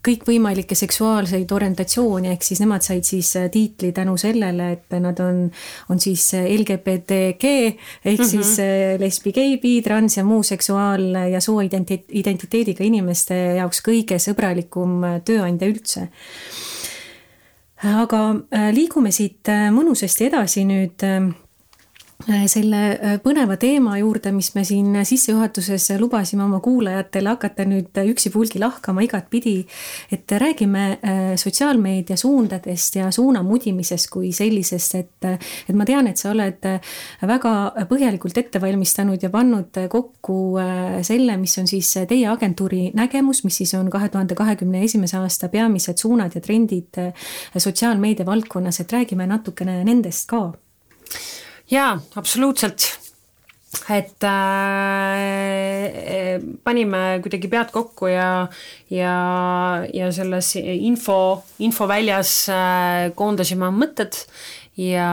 kõikvõimalikke 0.06 0.75
seksuaalseid 0.79 1.50
orientatsioone, 1.51 2.32
ehk 2.34 2.46
siis 2.46 2.62
nemad 2.63 2.86
said 2.86 3.08
siis 3.08 3.34
äh, 3.39 3.50
tiitli 3.51 3.91
tänu 3.96 4.15
sellele, 4.20 4.72
et 4.77 4.96
nad 5.03 5.20
on, 5.24 5.41
on 5.91 6.00
siis 6.00 6.29
äh, 6.38 6.48
LGBTG 6.56 7.46
ehk 7.46 7.75
mm 8.06 8.24
-hmm. 8.24 8.29
siis 8.29 8.60
äh, 8.63 9.00
lesbi, 9.00 9.34
gei, 9.36 9.58
bi, 9.58 9.82
trans 9.82 10.18
ja 10.18 10.24
muu 10.24 10.44
seksuaal- 10.44 11.32
ja 11.32 11.41
sooidentiteediga 11.41 12.84
inimeste 12.84 13.36
jaoks 13.60 13.82
kõige 13.88 14.20
sõbralikum 14.20 15.03
tööandja 15.25 15.68
üldse. 15.68 16.08
aga 17.84 18.36
liigume 18.72 19.12
siit 19.12 19.48
mõnusasti 19.72 20.25
edasi 20.25 20.65
nüüd 20.65 21.03
selle 22.27 22.79
äh, 22.99 23.13
põneva 23.23 23.55
teema 23.55 23.93
juurde, 23.95 24.33
mis 24.35 24.49
me 24.51 24.65
siin 24.67 24.91
sissejuhatuses 25.07 25.85
lubasime 26.01 26.43
oma 26.43 26.57
kuulajatele 26.59 27.31
hakata 27.31 27.63
nüüd 27.63 27.95
üksipulgi 28.11 28.59
lahkama 28.59 29.05
igatpidi. 29.05 29.65
et 30.11 30.31
räägime 30.31 30.83
äh, 30.99 31.21
sotsiaalmeedia 31.39 32.17
suundadest 32.17 32.95
ja 32.95 33.11
suunamudimisest 33.11 34.09
kui 34.11 34.33
sellisest, 34.35 34.95
et, 34.95 35.29
et 35.69 35.75
ma 35.75 35.85
tean, 35.88 36.07
et 36.07 36.17
sa 36.17 36.33
oled 36.33 36.59
väga 37.21 37.55
põhjalikult 37.88 38.38
ette 38.38 38.61
valmistanud 38.61 39.23
ja 39.23 39.29
pannud 39.29 39.79
kokku 39.89 40.59
selle, 41.01 41.38
mis 41.39 41.57
on 41.57 41.67
siis 41.71 41.93
teie 42.07 42.27
agentuuri 42.27 42.91
nägemus, 42.99 43.45
mis 43.47 43.63
siis 43.63 43.73
on 43.79 43.89
kahe 43.89 44.09
tuhande 44.09 44.35
kahekümne 44.35 44.83
esimese 44.83 45.17
aasta 45.17 45.47
peamised 45.49 45.97
suunad 45.97 46.35
ja 46.35 46.41
trendid 46.41 46.99
sotsiaalmeedia 47.55 48.25
valdkonnas, 48.25 48.83
et 48.83 48.91
räägime 48.91 49.27
natukene 49.29 49.83
nendest 49.88 50.27
ka 50.29 50.49
jaa, 51.71 51.99
absoluutselt. 52.15 52.99
Et 53.93 54.23
äh, 54.25 56.39
panime 56.65 57.01
kuidagi 57.21 57.49
pead 57.51 57.69
kokku 57.73 58.09
ja, 58.09 58.47
ja, 58.89 59.13
ja 59.93 60.07
selles 60.13 60.55
info, 60.57 61.43
infoväljas 61.61 62.31
äh, 62.49 63.11
koondasime 63.17 63.69
mõtted 63.75 64.17
ja, 64.81 65.11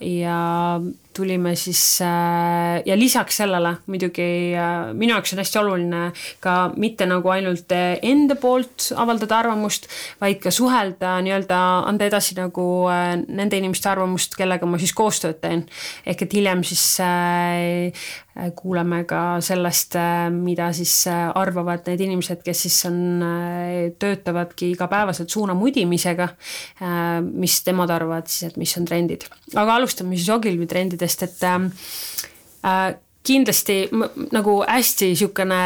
ja 0.00 0.38
tulime 1.16 1.54
siis 1.56 1.80
äh, 2.04 2.82
ja 2.86 2.96
lisaks 2.98 3.40
sellele 3.40 3.76
muidugi 3.86 4.26
äh, 4.56 4.92
minu 4.96 5.14
jaoks 5.14 5.32
on 5.32 5.40
hästi 5.40 5.60
oluline 5.62 6.02
ka 6.44 6.56
mitte 6.76 7.08
nagu 7.08 7.32
ainult 7.32 7.72
enda 7.76 8.36
poolt 8.40 8.90
avaldada 8.96 9.40
arvamust, 9.40 9.88
vaid 10.20 10.42
ka 10.44 10.52
suhelda 10.54 11.16
nii-öelda, 11.24 11.62
anda 11.88 12.10
edasi 12.10 12.36
nagu 12.38 12.66
äh, 12.92 13.14
nende 13.26 13.60
inimeste 13.60 13.90
arvamust, 13.92 14.36
kellega 14.36 14.68
ma 14.68 14.80
siis 14.82 14.94
koostööd 14.96 15.40
teen. 15.40 15.66
ehk 16.06 16.26
et 16.26 16.36
hiljem 16.36 16.62
siis 16.66 16.84
kuuleme 18.56 18.98
ka 19.08 19.38
sellest, 19.40 19.96
mida 20.34 20.68
siis 20.76 21.06
arvavad 21.08 21.86
need 21.88 22.02
inimesed, 22.04 22.42
kes 22.44 22.66
siis 22.66 22.76
on, 22.88 22.98
töötavadki 23.98 24.68
igapäevaselt 24.74 25.32
suunamudimisega, 25.32 26.28
mis 27.30 27.56
temad 27.64 27.94
arvavad 27.94 28.28
siis, 28.28 28.50
et 28.50 28.58
mis 28.60 28.76
on 28.76 28.84
trendid. 28.88 29.24
aga 29.54 29.78
alustame 29.80 30.18
siis 30.18 30.28
Ogilvy 30.34 30.68
trendidest 30.68 31.05
mõtetest, 31.06 31.26
et 31.26 31.44
ähm, 31.46 31.70
äh, 32.64 32.94
kindlasti 33.26 33.88
nagu 34.32 34.60
hästi 34.62 35.10
niisugune 35.10 35.60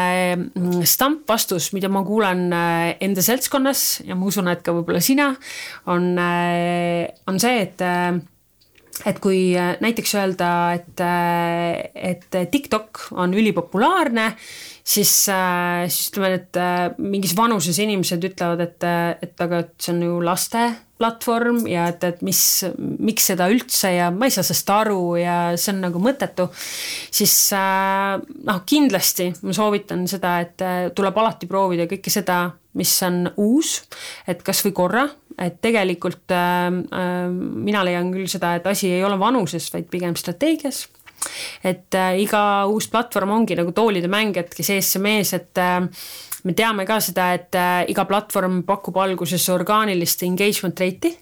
mm, 0.55 0.81
stamp 0.85 1.27
vastus, 1.29 1.71
mida 1.73 1.89
ma 1.89 2.03
kuulen 2.03 2.51
äh, 2.53 2.97
enda 3.01 3.21
seltskonnas 3.21 4.01
ja 4.05 4.15
ma 4.15 4.25
usun, 4.25 4.49
et 4.49 4.63
ka 4.65 4.73
võib-olla 4.73 5.01
sina, 5.01 5.35
on, 5.87 6.13
äh, 6.17 7.09
on 7.27 7.39
see, 7.39 7.61
et 7.61 7.81
et 9.07 9.17
kui 9.17 9.55
näiteks 9.55 10.11
öelda, 10.19 10.47
et, 10.75 10.99
et 11.95 12.35
TikTok 12.51 12.99
on 13.17 13.31
ülipopulaarne, 13.33 14.25
siis, 14.91 15.11
siis 15.23 16.11
ütleme, 16.11 16.37
et 16.41 16.99
mingis 17.01 17.35
vanuses 17.37 17.79
inimesed 17.83 18.31
ütlevad, 18.31 18.63
et, 18.65 18.87
et 19.23 19.43
aga 19.45 19.65
et 19.65 19.75
see 19.79 19.95
on 19.95 20.01
ju 20.07 20.23
laste 20.25 20.65
platvorm 21.01 21.65
ja 21.69 21.87
et, 21.91 22.03
et 22.05 22.21
mis, 22.25 22.39
miks 23.01 23.31
seda 23.31 23.47
üldse 23.51 23.93
ja 23.95 24.09
ma 24.13 24.27
ei 24.27 24.33
saa 24.33 24.45
sellest 24.45 24.69
aru 24.73 25.01
ja 25.19 25.37
see 25.59 25.73
on 25.73 25.81
nagu 25.87 26.01
mõttetu, 26.03 26.47
siis 27.13 27.33
äh, 27.57 28.21
noh, 28.47 28.61
kindlasti 28.67 29.31
ma 29.41 29.55
soovitan 29.57 30.05
seda, 30.11 30.37
et 30.45 30.65
äh, 30.65 30.83
tuleb 30.97 31.17
alati 31.17 31.49
proovida 31.49 31.87
kõike 31.89 32.13
seda, 32.13 32.43
mis 32.77 32.93
on 33.07 33.25
uus, 33.41 33.81
et 34.29 34.43
kasvõi 34.45 34.73
korra, 34.77 35.07
et 35.41 35.57
tegelikult 35.63 36.35
äh, 36.35 36.69
äh, 36.69 37.27
mina 37.31 37.85
leian 37.87 38.13
küll 38.13 38.29
seda, 38.31 38.55
et 38.59 38.69
asi 38.69 38.91
ei 38.93 39.05
ole 39.07 39.17
vanuses, 39.21 39.71
vaid 39.73 39.89
pigem 39.91 40.17
strateegias 40.19 40.85
et 41.63 41.97
äh, 41.97 42.19
iga 42.23 42.65
uus 42.71 42.89
platvorm 42.91 43.37
ongi 43.39 43.57
nagu 43.59 43.73
toolide 43.75 44.11
mäng, 44.11 44.37
et 44.37 44.53
kes 44.55 44.73
ees, 44.75 44.93
see 44.93 45.03
mees, 45.03 45.33
et 45.37 45.61
äh, 45.61 45.81
me 46.43 46.55
teame 46.57 46.85
ka 46.89 46.99
seda, 47.03 47.31
et 47.37 47.57
äh, 47.57 47.83
iga 47.91 48.05
platvorm 48.09 48.61
pakub 48.67 49.01
alguses 49.03 49.49
orgaanilist 49.53 50.25
engagement 50.27 50.79
rate'i 50.81 51.15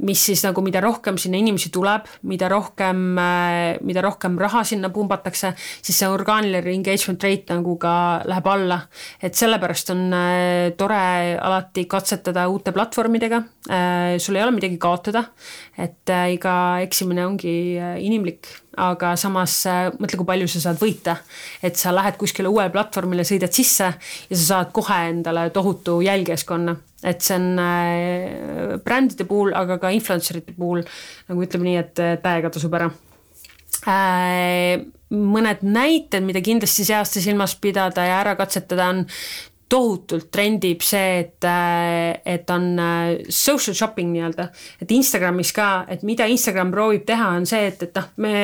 mis 0.00 0.22
siis 0.28 0.42
nagu, 0.46 0.62
mida 0.64 0.80
rohkem 0.80 1.18
sinna 1.20 1.38
inimesi 1.40 1.70
tuleb, 1.74 2.06
mida 2.30 2.48
rohkem, 2.52 3.02
mida 3.86 4.04
rohkem 4.04 4.38
raha 4.40 4.64
sinna 4.66 4.90
pumbatakse, 4.94 5.54
siis 5.82 5.98
see 5.98 6.10
orgaaniline 6.10 6.74
engagement 6.74 7.24
rate 7.26 7.58
nagu 7.58 7.76
ka 7.80 7.94
läheb 8.30 8.50
alla. 8.50 8.80
et 9.22 9.34
sellepärast 9.34 9.90
on 9.94 10.02
tore 10.76 11.02
alati 11.38 11.86
katsetada 11.90 12.48
uute 12.48 12.72
platvormidega, 12.72 13.42
sul 14.18 14.36
ei 14.36 14.42
ole 14.42 14.54
midagi 14.54 14.78
kaotada, 14.78 15.24
et 15.78 16.14
iga 16.34 16.80
eksimine 16.84 17.26
ongi 17.26 17.54
inimlik 18.00 18.63
aga 18.80 19.14
samas 19.20 19.58
mõtle, 20.00 20.18
kui 20.18 20.28
palju 20.28 20.48
sa 20.50 20.64
saad 20.68 20.80
võita. 20.82 21.16
et 21.62 21.76
sa 21.76 21.92
lähed 21.94 22.16
kuskile 22.20 22.48
uuele 22.48 22.72
platvormile, 22.74 23.24
sõidad 23.24 23.52
sisse 23.52 23.92
ja 23.94 24.36
sa 24.36 24.44
saad 24.44 24.72
kohe 24.72 24.98
endale 25.10 25.48
tohutu 25.50 26.00
jälgijaskonna 26.04 26.76
et 27.04 27.20
see 27.20 27.36
on 27.36 27.58
äh, 27.60 28.78
brändide 28.84 29.26
puhul, 29.28 29.52
aga 29.54 29.76
ka 29.78 29.92
influencer 29.92 30.40
ite 30.40 30.54
puhul 30.56 30.84
nagu 31.28 31.44
ütleme 31.44 31.68
nii, 31.68 31.76
et 31.82 32.04
täiega 32.24 32.50
tasub 32.52 32.74
ära 32.78 32.88
äh, 33.90 34.80
mõned 35.14 35.62
näited, 35.66 36.24
mida 36.24 36.42
kindlasti 36.44 36.86
see 36.86 36.96
aasta 36.96 37.22
silmas 37.22 37.54
pidada 37.60 38.06
ja 38.06 38.20
ära 38.22 38.34
katsetada, 38.38 38.88
on 38.90 39.04
tohutult 39.70 40.28
trendib 40.34 40.82
see, 40.84 41.20
et, 41.22 41.44
äh, 41.48 42.20
et 42.34 42.50
on 42.52 42.66
äh, 42.78 43.24
social 43.32 43.74
shopping 43.76 44.12
nii-öelda, 44.12 44.48
et 44.82 44.92
Instagramis 44.94 45.52
ka, 45.56 45.68
et 45.90 46.04
mida 46.06 46.26
Instagram 46.30 46.72
proovib 46.74 47.06
teha, 47.08 47.30
on 47.38 47.48
see, 47.48 47.68
et, 47.70 47.82
et 47.86 47.98
noh, 47.98 48.08
me 48.22 48.34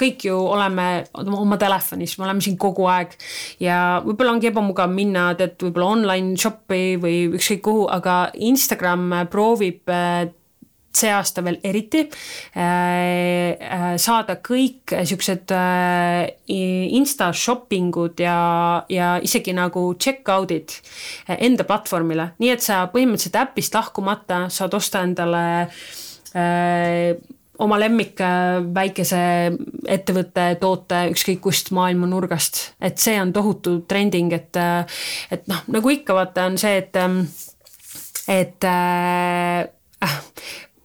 kõik 0.00 0.26
ju 0.28 0.36
oleme 0.36 0.88
oma 1.22 1.58
telefonis, 1.60 2.16
me 2.18 2.28
oleme 2.28 2.44
siin 2.44 2.58
kogu 2.60 2.88
aeg. 2.90 3.14
Ja 3.62 4.00
võib-olla 4.04 4.36
ongi 4.36 4.50
ebamugav 4.50 4.92
minna, 4.92 5.30
tead, 5.38 5.56
võib-olla 5.62 5.92
online 5.98 6.38
shop'i 6.40 6.96
või 7.00 7.28
ükskõik 7.38 7.64
kuhu, 7.64 7.86
aga 7.94 8.18
Instagram 8.50 9.12
proovib 9.32 9.92
äh, 9.92 10.26
see 10.96 11.10
aasta 11.12 11.42
veel 11.44 11.58
eriti, 11.66 12.04
äh, 12.56 13.54
äh, 13.58 13.86
saada 14.00 14.38
kõik 14.44 14.94
siuksed 15.06 15.54
äh, 15.54 16.30
insta 16.98 17.30
shopping 17.34 17.94
ud 18.00 18.22
ja, 18.22 18.38
ja 18.92 19.14
isegi 19.22 19.54
nagu 19.56 19.86
check-out'id 19.98 20.78
enda 21.38 21.66
platvormile, 21.68 22.32
nii 22.42 22.54
et 22.54 22.64
sa 22.64 22.84
põhimõtteliselt 22.92 23.40
äpist 23.42 23.76
lahkumata 23.76 24.46
saad 24.52 24.74
osta 24.76 25.04
endale 25.04 25.44
oma 27.62 27.76
lemmik 27.78 28.18
väikese 28.74 29.20
ettevõtte, 29.86 30.48
toote 30.58 31.04
ükskõik 31.12 31.38
kust 31.44 31.70
maailma 31.76 32.08
nurgast, 32.10 32.72
et 32.82 32.98
see 32.98 33.14
on 33.22 33.30
tohutu 33.34 33.76
trending, 33.86 34.34
et, 34.34 34.58
et 35.30 35.46
noh, 35.50 35.62
nagu 35.76 35.92
ikka 35.94 36.16
vaata, 36.18 36.48
on 36.50 36.58
see, 36.58 36.82
et, 36.82 36.98
et 38.34 38.66
äh, 38.66 39.62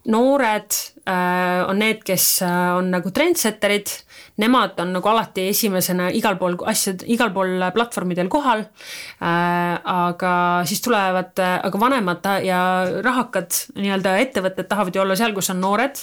noored 0.08 0.72
äh, 1.04 1.66
on 1.68 1.80
need, 1.82 2.04
kes 2.08 2.42
äh, 2.46 2.78
on 2.78 2.92
nagu 2.94 3.12
trendsetterid 3.12 3.92
nemad 4.40 4.80
on 4.80 4.94
nagu 4.96 5.10
alati 5.12 5.50
esimesena 5.52 6.10
igal 6.16 6.38
pool 6.40 6.56
asjad, 6.72 7.04
igal 7.12 7.34
pool 7.36 7.60
platvormidel 7.76 8.32
kohal 8.32 8.64
äh,. 8.64 9.80
aga 9.84 10.34
siis 10.70 10.82
tulevad, 10.86 11.40
aga 11.40 11.82
vanemad 11.82 12.30
ja 12.46 12.62
rahakad 13.04 13.66
nii-öelda 13.76 14.18
ettevõtted 14.24 14.70
tahavad 14.70 14.96
ju 14.96 15.04
olla 15.04 15.20
seal, 15.20 15.36
kus 15.36 15.52
on 15.54 15.60
noored 15.64 16.00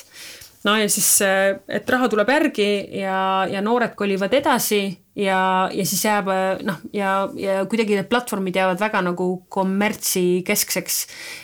no 0.67 0.77
ja 0.79 0.87
siis, 0.91 1.09
et 1.23 1.91
raha 1.91 2.09
tuleb 2.13 2.31
järgi 2.31 2.69
ja, 3.01 3.19
ja 3.51 3.63
noored 3.65 3.95
kolivad 3.99 4.35
edasi 4.35 4.81
ja, 5.17 5.39
ja 5.73 5.87
siis 5.87 6.05
jääb 6.05 6.29
noh, 6.67 6.83
ja, 6.97 7.13
ja 7.41 7.59
kuidagi 7.71 7.97
need 7.97 8.11
platvormid 8.11 8.57
jäävad 8.57 8.81
väga 8.83 9.03
nagu 9.07 9.29
kommertsikeskseks. 9.53 11.01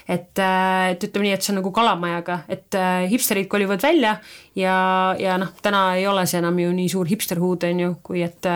et, 0.09 0.43
et 0.43 1.09
ütleme 1.09 1.29
nii, 1.29 1.35
et 1.37 1.47
see 1.47 1.55
on 1.55 1.61
nagu 1.63 1.73
kalamajaga, 1.75 2.43
et 2.53 2.79
hipsterid 3.11 3.49
kolivad 3.53 3.83
välja 3.83 4.17
ja, 4.59 4.77
ja 5.19 5.39
noh, 5.41 5.55
täna 5.63 5.85
ei 5.97 6.07
ole 6.11 6.27
see 6.29 6.43
enam 6.43 6.59
ju 6.59 6.73
nii 6.77 6.93
suur 6.93 7.11
hipsterhuud, 7.11 7.69
on 7.71 7.85
ju, 7.87 7.99
kui 8.05 8.25
et, 8.27 8.51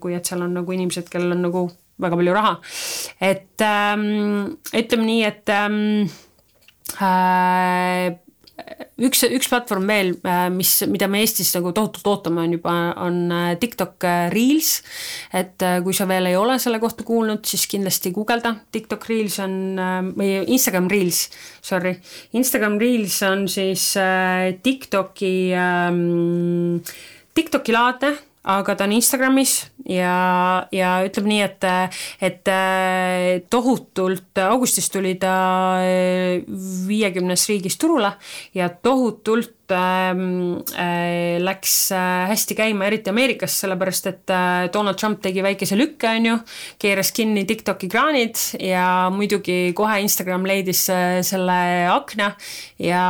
kui 0.00 0.16
et 0.16 0.26
seal 0.26 0.46
on 0.46 0.56
nagu 0.62 0.78
inimesed, 0.78 1.10
kellel 1.12 1.36
on 1.36 1.44
nagu 1.50 1.68
väga 2.02 2.18
palju 2.18 2.36
raha. 2.36 2.54
et 3.20 3.64
ähm, 3.64 4.56
ütleme 4.76 5.06
nii, 5.08 5.22
et 5.24 5.48
ähm, 5.52 6.08
äh, 7.00 8.16
üks, 8.96 9.22
üks 9.28 9.48
platvorm 9.50 9.86
veel, 9.88 10.12
äh, 10.26 10.46
mis, 10.52 10.72
mida 10.88 11.08
me 11.10 11.20
Eestis 11.22 11.52
nagu 11.56 11.72
tohutult 11.76 12.08
ootame, 12.10 12.44
on 12.46 12.54
juba, 12.56 12.74
on 13.04 13.18
äh, 13.34 13.48
TikTok 13.60 14.06
äh, 14.08 14.28
Reels. 14.32 14.80
et 15.36 15.62
kui 15.84 15.94
sa 15.96 16.06
veel 16.08 16.30
ei 16.30 16.36
ole 16.38 16.58
selle 16.62 16.80
kohta 16.82 17.04
kuulnud, 17.06 17.44
siis 17.48 17.66
kindlasti 17.70 18.12
guugelda, 18.16 18.54
TikTok 18.72 19.08
Reels 19.10 19.38
on, 19.44 19.56
või 20.16 20.30
Instagram 20.54 20.88
Reels, 20.92 21.26
sorry. 21.64 21.96
Instagram 22.36 22.78
Reels 22.80 23.18
on 23.26 23.46
siis 23.50 23.92
TikToki 24.64 25.34
ähm,, 25.56 26.80
TikToki 27.36 27.74
laadne 27.76 28.14
aga 28.46 28.76
ta 28.78 28.86
on 28.86 28.94
Instagramis 28.94 29.56
ja, 29.90 30.66
ja 30.74 30.92
ütleme 31.06 31.32
nii, 31.32 31.42
et, 31.46 31.66
et 32.28 32.52
tohutult, 33.50 34.30
augustis 34.46 34.88
tuli 34.92 35.16
ta 35.20 35.34
viiekümnes 36.86 37.48
riigis 37.50 37.78
turule 37.80 38.14
ja 38.54 38.70
tohutult 38.70 39.55
Ähm, 39.72 40.62
äh, 40.78 41.38
läks 41.42 41.90
äh, 41.90 42.28
hästi 42.30 42.54
käima, 42.54 42.86
eriti 42.86 43.10
Ameerikas, 43.10 43.56
sellepärast 43.60 44.06
et 44.06 44.30
äh, 44.30 44.68
Donald 44.72 44.98
Trump 45.00 45.18
tegi 45.24 45.42
väikese 45.42 45.74
lükke, 45.78 46.06
on 46.06 46.28
ju, 46.28 46.36
keeras 46.78 47.10
kinni 47.16 47.42
TikToki 47.48 47.88
kraanid 47.90 48.38
ja 48.62 49.10
muidugi 49.10 49.72
kohe 49.74 49.98
Instagram 50.04 50.46
leidis 50.46 50.84
selle 51.26 51.58
akna 51.90 52.30
ja 52.78 53.02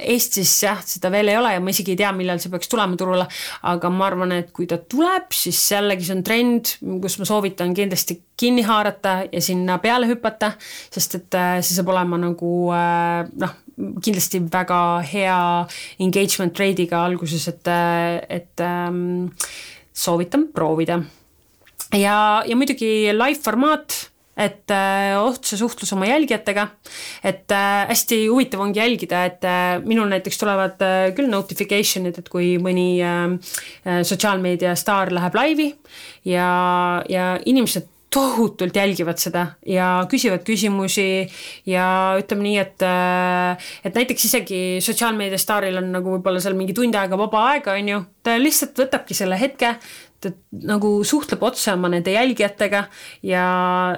Eestis 0.00 0.56
jah, 0.64 0.82
seda 0.82 1.12
veel 1.14 1.30
ei 1.30 1.38
ole 1.38 1.54
ja 1.54 1.62
ma 1.62 1.70
isegi 1.70 1.94
ei 1.94 2.02
tea, 2.02 2.10
millal 2.16 2.42
see 2.42 2.50
peaks 2.50 2.72
tulema 2.72 2.98
turule, 2.98 3.28
aga 3.70 3.94
ma 3.94 4.10
arvan, 4.10 4.34
et 4.40 4.50
kui 4.56 4.66
ta 4.66 4.80
tuleb, 4.82 5.30
siis 5.36 5.60
jällegi 5.76 6.08
see 6.08 6.18
on 6.18 6.26
trend, 6.26 6.76
kus 7.04 7.20
ma 7.22 7.30
soovitan 7.30 7.76
kindlasti 7.78 8.18
kinni 8.42 8.66
haarata 8.66 9.20
ja 9.30 9.42
sinna 9.44 9.78
peale 9.78 10.10
hüpata, 10.10 10.56
sest 10.90 11.20
et 11.20 11.42
see 11.62 11.76
saab 11.76 11.94
olema 11.94 12.18
nagu 12.18 12.54
noh, 12.72 13.58
kindlasti 14.02 14.42
väga 14.52 14.80
hea 15.06 15.40
engagement 16.02 16.62
rate'iga 16.62 17.02
alguses, 17.06 17.48
et, 17.50 17.72
et 18.28 18.64
ähm, 18.64 19.28
soovitan 19.92 20.48
proovida. 20.54 21.02
ja, 21.92 22.16
ja 22.46 22.56
muidugi 22.56 23.12
live 23.12 23.40
formaat 23.42 24.12
et 24.32 24.72
äh, 24.72 25.12
otse 25.20 25.58
suhtlus 25.60 25.92
oma 25.92 26.06
jälgijatega, 26.08 26.64
et 27.28 27.52
äh, 27.52 27.82
hästi 27.90 28.22
huvitav 28.30 28.62
ongi 28.64 28.80
jälgida, 28.80 29.26
et 29.28 29.44
äh, 29.44 29.76
minul 29.84 30.08
näiteks 30.08 30.40
tulevad 30.40 30.80
küll 31.16 31.28
notification'id, 31.28 32.22
et 32.22 32.30
kui 32.32 32.54
mõni 32.62 32.86
äh, 33.04 33.36
äh 33.84 34.00
sotsiaalmeedia 34.08 34.72
staar 34.78 35.12
läheb 35.12 35.36
laivi 35.36 35.68
ja, 36.24 36.48
ja 37.12 37.34
inimesed 37.44 37.91
tohutult 38.12 38.76
jälgivad 38.76 39.20
seda 39.20 39.46
ja 39.66 39.88
küsivad 40.10 40.44
küsimusi 40.46 41.06
ja 41.68 41.86
ütleme 42.20 42.46
nii, 42.46 42.56
et 42.62 42.84
äh, 42.86 43.72
et 43.84 43.98
näiteks 43.98 44.28
isegi 44.28 44.62
sotsiaalmeedia 44.84 45.40
staaril 45.40 45.80
on 45.80 45.92
nagu 45.96 46.16
võib-olla 46.16 46.42
seal 46.42 46.56
mingi 46.58 46.76
tund 46.76 46.96
aega 46.98 47.18
vaba 47.20 47.46
aega, 47.52 47.76
on 47.78 47.92
ju, 47.94 48.00
ta 48.22 48.36
lihtsalt 48.40 48.78
võtabki 48.84 49.16
selle 49.16 49.38
hetke, 49.40 49.76
ta 50.22 50.30
nagu 50.68 50.92
suhtleb 51.06 51.42
otse 51.42 51.74
oma 51.74 51.90
nende 51.92 52.14
jälgijatega 52.14 52.84
ja 53.26 53.46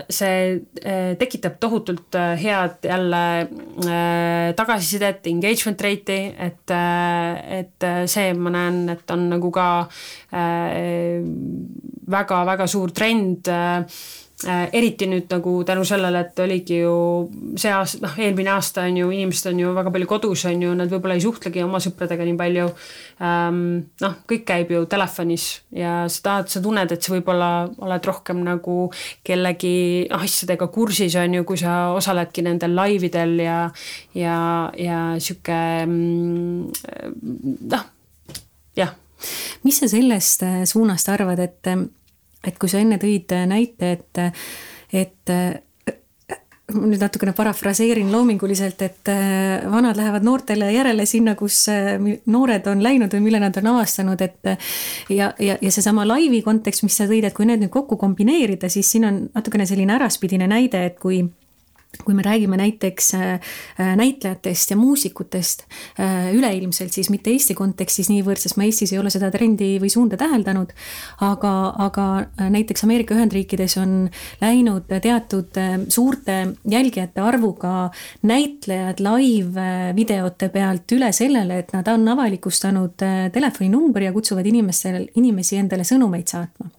see 0.09 0.61
äh, 0.81 1.15
tekitab 1.21 1.59
tohutult 1.63 2.17
äh, 2.19 2.35
head 2.41 2.89
jälle 2.89 3.23
tagasisidet, 4.57 5.27
engagement 5.27 5.81
rate'i, 5.83 6.33
et, 6.39 6.73
et 7.59 7.87
see 8.11 8.33
ma 8.39 8.53
näen, 8.55 8.79
et 8.95 9.11
on 9.11 9.27
nagu 9.33 9.51
ka 9.55 9.67
väga-väga 12.11 12.67
suur 12.71 12.93
trend 12.95 13.49
äh, 13.49 13.85
eriti 14.45 15.07
nüüd 15.07 15.31
nagu 15.31 15.53
tänu 15.65 15.85
sellele, 15.87 16.25
et 16.25 16.41
oligi 16.43 16.81
ju 16.81 16.95
see 17.61 17.71
aasta, 17.73 18.01
noh, 18.03 18.17
eelmine 18.19 18.51
aasta 18.51 18.83
on 18.89 18.99
ju, 18.99 19.11
inimesed 19.15 19.53
on 19.53 19.61
ju 19.63 19.75
väga 19.77 19.93
palju 19.95 20.09
kodus, 20.11 20.43
on 20.51 20.65
ju, 20.67 20.73
nad 20.75 20.91
võib-olla 20.91 21.15
ei 21.17 21.23
suhtlegi 21.23 21.63
oma 21.63 21.79
sõpradega 21.83 22.27
nii 22.27 22.37
palju 22.41 22.67
ähm,. 23.23 23.61
noh, 24.03 24.17
kõik 24.29 24.45
käib 24.49 24.75
ju 24.75 24.83
telefonis 24.91 25.47
ja 25.75 26.03
sa 26.11 26.27
tahad, 26.27 26.51
sa 26.51 26.63
tunned, 26.65 26.93
et 26.93 27.07
sa 27.07 27.15
võib-olla 27.15 27.51
oled 27.87 28.11
rohkem 28.11 28.43
nagu 28.45 28.79
kellegi 29.25 29.77
asjadega 30.19 30.69
kursis, 30.75 31.15
on 31.21 31.39
ju, 31.39 31.47
kui 31.47 31.61
sa 31.61 31.95
osaledki 31.95 32.45
nendel 32.45 32.75
laividel 32.75 33.39
ja, 33.45 33.59
ja, 34.19 34.37
ja 34.75 35.01
sihuke 35.23 35.63
mm, 35.87 37.65
noh, 37.71 37.91
jah 38.75 38.99
mis 39.65 39.79
sa 39.81 39.89
sellest 39.89 40.43
äh, 40.45 40.65
suunast 40.69 41.09
arvad, 41.09 41.41
et, 41.41 41.71
et 42.47 42.59
kui 42.61 42.71
sa 42.71 42.81
enne 42.83 42.99
tõid 43.03 43.35
äh, 43.35 43.47
näite, 43.51 43.93
et, 43.99 44.21
et 44.93 45.33
äh, 45.33 45.55
nüüd 46.75 47.03
natukene 47.03 47.35
parafraseerin 47.37 48.09
loominguliselt, 48.11 48.81
et 48.83 49.11
vanad 49.71 49.99
lähevad 50.01 50.25
noortele 50.25 50.71
järele 50.73 51.05
sinna, 51.07 51.35
kus 51.37 51.67
noored 52.33 52.67
on 52.73 52.81
läinud 52.83 53.13
või 53.15 53.27
mille 53.27 53.41
nad 53.43 53.59
on 53.61 53.69
avastanud, 53.75 54.25
et 54.25 54.49
ja, 55.13 55.29
ja, 55.39 55.59
ja 55.61 55.71
seesama 55.71 56.07
laivi 56.09 56.41
kontekst, 56.43 56.87
mis 56.87 56.97
sa 56.97 57.05
tõid, 57.11 57.29
et 57.29 57.37
kui 57.37 57.47
need 57.47 57.63
nüüd 57.63 57.71
kokku 57.75 58.01
kombineerida, 58.01 58.73
siis 58.73 58.91
siin 58.91 59.05
on 59.07 59.21
natukene 59.37 59.69
selline 59.69 59.95
äraspidine 59.99 60.49
näide, 60.51 60.87
et 60.89 60.97
kui 61.05 61.21
kui 62.05 62.15
me 62.15 62.23
räägime 62.23 62.57
näiteks 62.59 63.15
äh, 63.15 63.33
äh, 63.81 63.97
näitlejatest 63.97 64.71
ja 64.71 64.77
muusikutest 64.77 65.65
äh, 66.01 66.35
üleilmselt, 66.35 66.93
siis 66.93 67.11
mitte 67.11 67.31
Eesti 67.31 67.55
kontekstis 67.55 68.11
niivõrd, 68.11 68.41
sest 68.41 68.59
ma 68.59 68.67
Eestis 68.67 68.93
ei 68.93 68.99
ole 68.99 69.13
seda 69.15 69.31
trendi 69.35 69.75
või 69.83 69.91
suunda 69.93 70.19
täheldanud, 70.21 70.73
aga, 71.25 71.55
aga 71.87 72.07
näiteks 72.51 72.87
Ameerika 72.87 73.17
Ühendriikides 73.17 73.77
on 73.83 73.97
läinud 74.41 74.89
teatud 75.03 75.59
suurte 75.89 76.39
jälgijate 76.71 77.23
arvuga 77.25 77.75
näitlejad 78.27 79.03
live-videote 79.05 80.49
pealt 80.55 80.97
üle 80.97 81.13
sellele, 81.15 81.61
et 81.63 81.75
nad 81.77 81.89
on 81.93 82.09
avalikustanud 82.15 83.05
telefoninumbri 83.33 84.09
ja 84.09 84.15
kutsuvad 84.15 84.47
inimestel, 84.47 85.07
inimesi 85.21 85.61
endale 85.61 85.87
sõnumeid 85.89 86.31
saatma. 86.31 86.71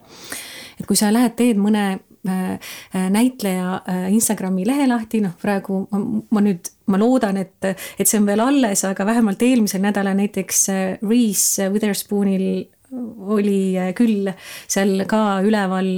Et 0.79 0.85
kui 0.87 0.97
sa 0.99 1.11
lähed, 1.13 1.37
teed 1.39 1.59
mõne 1.61 1.85
näitleja 2.25 3.81
äh, 3.89 4.07
Instagrami 4.13 4.65
lehe 4.67 4.87
lahti, 4.89 5.21
noh 5.23 5.35
praegu 5.41 5.85
ma, 5.91 6.01
ma 6.35 6.45
nüüd, 6.45 6.71
ma 6.91 6.99
loodan, 7.01 7.39
et, 7.41 7.71
et 7.71 8.05
see 8.05 8.19
on 8.21 8.29
veel 8.29 8.43
alles, 8.43 8.85
aga 8.87 9.07
vähemalt 9.07 9.41
eelmisel 9.45 9.83
nädalal 9.85 10.17
näiteks 10.17 10.65
Reese 11.03 11.69
Witherspoonil 11.73 12.65
oli 13.35 13.75
küll 13.97 14.29
seal 14.69 15.01
ka 15.09 15.41
üleval 15.43 15.89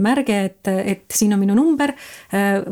märge, 0.00 0.38
et, 0.48 0.70
et 0.70 1.04
siin 1.14 1.36
on 1.36 1.42
minu 1.42 1.54
number, 1.54 1.92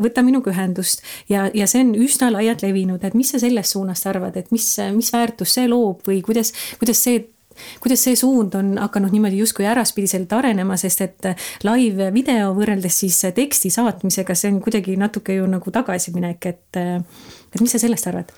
võta 0.01 0.23
minuga 0.25 0.51
ühendust. 0.51 1.05
Ja, 1.31 1.45
ja 1.53 1.67
see 1.69 1.85
on 1.85 1.93
üsna 1.95 2.31
laialt 2.33 2.65
levinud, 2.65 3.05
et 3.05 3.15
mis 3.15 3.31
sa 3.31 3.39
sellest 3.39 3.77
suunast 3.77 4.09
arvad, 4.09 4.35
et 4.41 4.51
mis, 4.51 4.67
mis 4.97 5.13
väärtust 5.13 5.61
see 5.61 5.69
loob 5.71 6.03
või 6.09 6.19
kuidas, 6.25 6.51
kuidas 6.81 7.05
see 7.05 7.21
kuidas 7.79 8.03
see 8.03 8.15
suund 8.19 8.55
on 8.59 8.75
hakanud 8.81 9.13
niimoodi 9.15 9.41
justkui 9.41 9.67
äraspidiselt 9.69 10.33
arenema, 10.33 10.77
sest 10.77 11.01
et 11.05 11.31
live 11.67 12.11
video 12.13 12.53
võrreldes 12.57 13.01
siis 13.05 13.19
teksti 13.35 13.71
saatmisega, 13.73 14.35
see 14.35 14.53
on 14.53 14.61
kuidagi 14.63 14.97
natuke 14.99 15.39
ju 15.39 15.49
nagu 15.49 15.71
tagasiminek, 15.71 16.45
et, 16.45 16.79
et 16.79 17.61
mis 17.61 17.71
sa 17.71 17.81
sellest 17.81 18.07
arvad? 18.11 18.31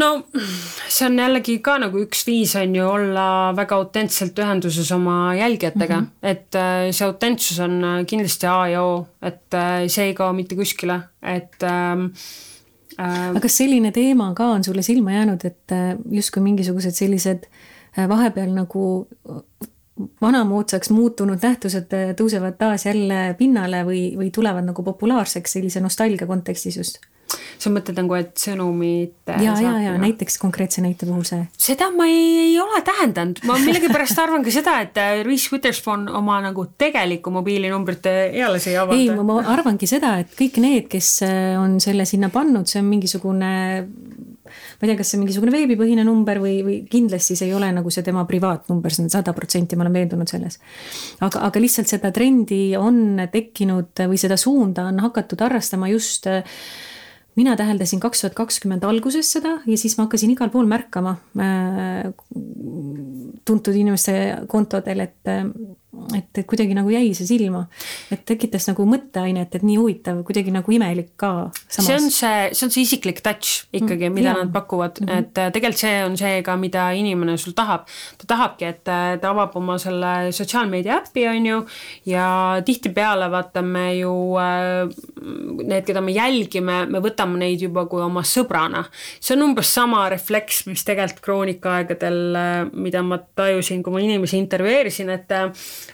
no 0.00 0.08
see 0.88 1.06
on 1.06 1.18
jällegi 1.20 1.58
ka 1.64 1.76
nagu 1.82 2.00
üks 2.04 2.24
viis 2.26 2.54
on 2.58 2.76
ju 2.76 2.86
olla 2.88 3.26
väga 3.56 3.78
autentselt 3.80 4.38
ühenduses 4.42 4.90
oma 4.94 5.34
jälgijatega 5.36 5.98
mm, 6.00 6.06
-hmm. 6.06 6.30
et 6.30 6.54
äh, 6.58 6.90
see 6.90 7.06
autentsus 7.06 7.60
on 7.60 7.84
äh, 7.84 7.98
kindlasti 8.06 8.46
A 8.46 8.68
ja 8.68 8.82
O, 8.82 9.06
et 9.22 9.54
äh, 9.54 9.88
see 9.88 10.10
ei 10.10 10.14
kao 10.14 10.32
mitte 10.32 10.56
kuskile, 10.56 11.00
et 11.22 11.62
ähm, 11.62 12.08
aga 12.98 13.40
kas 13.40 13.56
selline 13.56 13.92
teema 13.92 14.32
ka 14.34 14.50
on 14.56 14.64
sulle 14.64 14.82
silma 14.82 15.12
jäänud, 15.12 15.44
et 15.44 15.72
justkui 16.10 16.42
mingisugused 16.42 16.92
sellised 16.92 17.46
vahepeal 17.96 18.52
nagu 18.54 18.84
vanamoodsaks 20.22 20.90
muutunud 20.90 21.42
nähtused 21.42 21.92
tõusevad 22.16 22.56
taas 22.58 22.86
jälle 22.86 23.34
pinnale 23.38 23.82
või, 23.86 24.04
või 24.16 24.30
tulevad 24.34 24.64
nagu 24.64 24.82
populaarseks 24.82 25.58
sellise 25.58 25.80
nostalgia 25.80 26.26
kontekstis 26.26 26.76
just? 26.76 27.02
Sa 27.62 27.72
mõtled 27.72 27.98
nagu, 27.98 28.16
et 28.18 28.32
sõnumit. 28.40 29.14
ja, 29.28 29.54
ja, 29.60 29.74
ja 29.84 29.94
näiteks 30.00 30.38
konkreetse 30.42 30.82
näite 30.84 31.06
puhul 31.08 31.24
see. 31.28 31.44
seda 31.60 31.90
ma 31.94 32.06
ei, 32.10 32.48
ei 32.48 32.56
ole 32.62 32.82
tähendanud, 32.86 33.42
ma 33.48 33.58
millegipärast 33.62 34.18
arvan 34.22 34.44
ka 34.46 34.54
seda, 34.54 34.78
et 34.84 34.98
äh, 35.00 35.20
Reese 35.26 35.52
Witherspoon 35.54 36.08
oma 36.12 36.40
nagu 36.44 36.66
tegelikku 36.78 37.32
mobiilinumbrit 37.34 38.08
eales 38.12 38.68
ei 38.70 38.78
avalda. 38.80 39.00
ei, 39.00 39.26
ma 39.32 39.40
arvangi 39.54 39.88
seda, 39.90 40.16
et 40.22 40.34
kõik 40.38 40.60
need, 40.62 40.88
kes 40.92 41.14
äh, 41.26 41.54
on 41.60 41.78
selle 41.82 42.06
sinna 42.08 42.32
pannud, 42.32 42.68
see 42.70 42.82
on 42.82 42.90
mingisugune 42.90 43.52
ma 44.52 44.86
ei 44.86 44.90
tea, 44.90 44.98
kas 44.98 45.12
see 45.12 45.18
on 45.18 45.22
mingisugune 45.24 45.54
veebipõhine 45.54 46.04
number 46.06 46.40
või, 46.42 46.56
või 46.66 46.78
kindlasti 46.90 47.36
see 47.38 47.48
ei 47.50 47.56
ole 47.56 47.68
nagu 47.74 47.90
see 47.94 48.04
tema 48.06 48.24
privaatnumber, 48.28 48.94
see 48.94 49.06
on 49.06 49.12
sada 49.12 49.34
protsenti, 49.36 49.78
ma 49.78 49.86
olen 49.86 49.96
veendunud 50.00 50.30
selles. 50.30 50.58
aga, 51.22 51.44
aga 51.48 51.62
lihtsalt 51.62 51.90
seda 51.92 52.12
trendi 52.14 52.64
on 52.78 53.22
tekkinud 53.32 54.04
või 54.10 54.20
seda 54.20 54.38
suunda 54.40 54.88
on 54.90 54.98
hakatud 55.04 55.44
harrastama 55.46 55.90
just 55.92 56.26
äh, 56.30 56.42
mina 57.36 57.56
täheldasin 57.56 58.00
kaks 58.00 58.20
tuhat 58.24 58.34
kakskümmend 58.36 58.84
alguses 58.84 59.30
seda 59.32 59.58
ja 59.66 59.76
siis 59.78 59.96
ma 59.98 60.06
hakkasin 60.06 60.34
igal 60.34 60.50
pool 60.52 60.68
märkama 60.68 61.16
äh, 61.40 62.10
tuntud 63.48 63.74
inimeste 63.74 64.14
kontodel, 64.48 65.06
et 65.08 65.32
et, 66.16 66.40
kuidagi 66.48 66.72
nagu 66.76 66.88
jäi 66.88 67.10
see 67.16 67.26
silma, 67.28 67.66
et 68.12 68.22
tekitas 68.28 68.64
nagu 68.70 68.84
mõtteainet, 68.88 69.52
et 69.58 69.64
nii 69.66 69.76
huvitav, 69.76 70.22
kuidagi 70.24 70.52
nagu 70.54 70.72
imelik 70.72 71.10
ka. 71.20 71.50
see 71.68 71.92
on 71.94 72.08
see, 72.08 72.48
see 72.56 72.66
on 72.66 72.72
see 72.72 72.84
isiklik 72.86 73.20
touch 73.24 73.66
ikkagi, 73.76 74.08
mida 74.12 74.32
ja. 74.32 74.36
nad 74.40 74.52
pakuvad 74.54 75.02
mm, 75.02 75.08
-hmm. 75.08 75.18
et 75.18 75.38
äh, 75.38 75.50
tegelikult 75.52 75.82
see 75.84 76.04
on 76.04 76.16
see 76.16 76.42
ka, 76.42 76.56
mida 76.56 76.90
inimene 76.96 77.36
sul 77.36 77.52
tahab. 77.52 77.84
ta 78.18 78.26
tahabki, 78.34 78.64
et 78.64 78.88
äh, 78.88 79.18
ta 79.20 79.30
avab 79.30 79.56
oma 79.56 79.78
selle 79.78 80.32
sotsiaalmeedia 80.32 80.96
äppi, 81.02 81.26
on 81.28 81.46
ju, 81.46 81.60
ja 82.06 82.62
tihtipeale 82.64 83.28
vaatame 83.30 83.84
ju 84.00 84.14
äh, 84.40 84.88
need, 85.68 85.84
keda 85.84 86.00
me 86.00 86.12
jälgime, 86.12 86.86
me 86.86 87.04
võtame 87.04 87.36
neid 87.36 87.60
juba 87.60 87.84
kui 87.86 88.00
oma 88.02 88.24
sõbrana. 88.24 88.84
see 89.20 89.36
on 89.36 89.42
umbes 89.50 89.74
sama 89.74 90.08
refleks, 90.08 90.66
mis 90.66 90.84
tegelikult 90.84 91.20
kroonikaaegadel, 91.22 92.18
mida 92.72 93.02
ma 93.02 93.18
tajusin, 93.18 93.82
kui 93.82 93.92
ma 93.92 94.00
inimesi 94.00 94.38
intervjueerisin, 94.38 95.10
et 95.10 95.28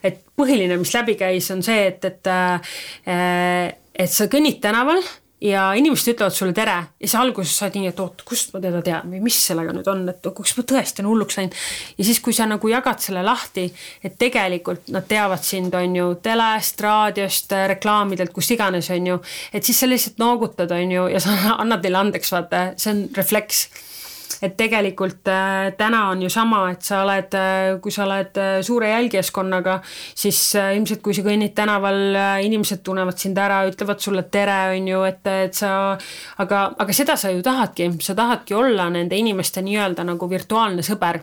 et 0.02 0.20
põhiline, 0.38 0.76
mis 0.80 0.94
läbi 0.94 1.16
käis, 1.18 1.50
on 1.54 1.62
see, 1.66 1.86
et, 1.92 2.04
et 2.04 2.32
äh, 2.32 3.72
et 3.98 4.12
sa 4.12 4.28
kõnnid 4.30 4.60
tänaval 4.62 5.00
ja 5.42 5.68
inimesed 5.78 6.16
ütlevad 6.16 6.34
sulle 6.34 6.54
tere 6.54 6.74
ja 6.74 7.06
siis 7.06 7.14
alguses 7.18 7.54
sa 7.54 7.66
oled 7.66 7.76
nii, 7.78 7.90
et 7.92 8.00
oot, 8.02 8.22
kust 8.26 8.50
ma 8.54 8.60
teda 8.62 8.80
tean 8.82 9.10
või 9.10 9.20
mis 9.22 9.38
sellega 9.50 9.74
nüüd 9.74 9.90
on, 9.90 10.02
et 10.10 10.26
kas 10.34 10.54
ma 10.58 10.64
tõesti 10.72 11.02
olen 11.02 11.10
hulluks 11.12 11.38
läinud. 11.38 11.58
ja 11.98 12.06
siis, 12.08 12.20
kui 12.22 12.34
sa 12.34 12.48
nagu 12.50 12.70
jagad 12.70 13.02
selle 13.02 13.22
lahti, 13.26 13.68
et 14.02 14.18
tegelikult 14.18 14.90
nad 14.94 15.06
teavad 15.08 15.44
sind, 15.46 15.74
on 15.78 15.94
ju, 15.98 16.08
telest, 16.22 16.82
raadiost, 16.82 17.54
reklaamidelt, 17.74 18.34
kust 18.34 18.54
iganes, 18.54 18.90
on 18.94 19.12
ju, 19.12 19.20
et 19.54 19.66
siis 19.66 19.78
sa 19.78 19.90
lihtsalt 19.90 20.18
noogutad, 20.22 20.74
on 20.74 20.96
ju, 20.96 21.06
ja 21.14 21.22
sa 21.22 21.36
annad 21.62 21.86
neile 21.86 22.02
andeks, 22.02 22.34
vaata, 22.34 22.64
see 22.80 22.94
on 22.96 23.04
refleks 23.18 23.68
et 24.42 24.56
tegelikult 24.58 25.28
äh, 25.32 25.70
täna 25.78 26.04
on 26.12 26.22
ju 26.22 26.30
sama, 26.32 26.62
et 26.72 26.84
sa 26.86 27.02
oled 27.04 27.34
äh,, 27.38 27.78
kui 27.82 27.94
sa 27.94 28.04
oled 28.06 28.38
äh, 28.38 28.58
suure 28.66 28.90
jälgijaskonnaga, 28.92 29.78
siis 30.14 30.40
äh, 30.58 30.74
ilmselt 30.78 31.02
kui 31.04 31.16
sa 31.16 31.24
kõnnid 31.26 31.54
tänaval 31.58 32.00
äh,, 32.12 32.34
inimesed 32.46 32.84
tunnevad 32.86 33.18
sind 33.18 33.38
ära, 33.38 33.62
ütlevad 33.70 34.02
sulle 34.04 34.26
tere, 34.32 34.58
on 34.76 34.92
ju, 34.92 35.02
et, 35.08 35.32
et 35.48 35.58
sa, 35.58 35.72
aga, 36.44 36.68
aga 36.78 36.96
seda 36.96 37.18
sa 37.18 37.32
ju 37.34 37.42
tahadki, 37.44 37.92
sa 38.04 38.16
tahadki 38.18 38.56
olla 38.58 38.88
nende 38.92 39.18
inimeste 39.18 39.64
nii-öelda 39.64 40.06
nagu 40.06 40.30
virtuaalne 40.30 40.86
sõber 40.86 41.22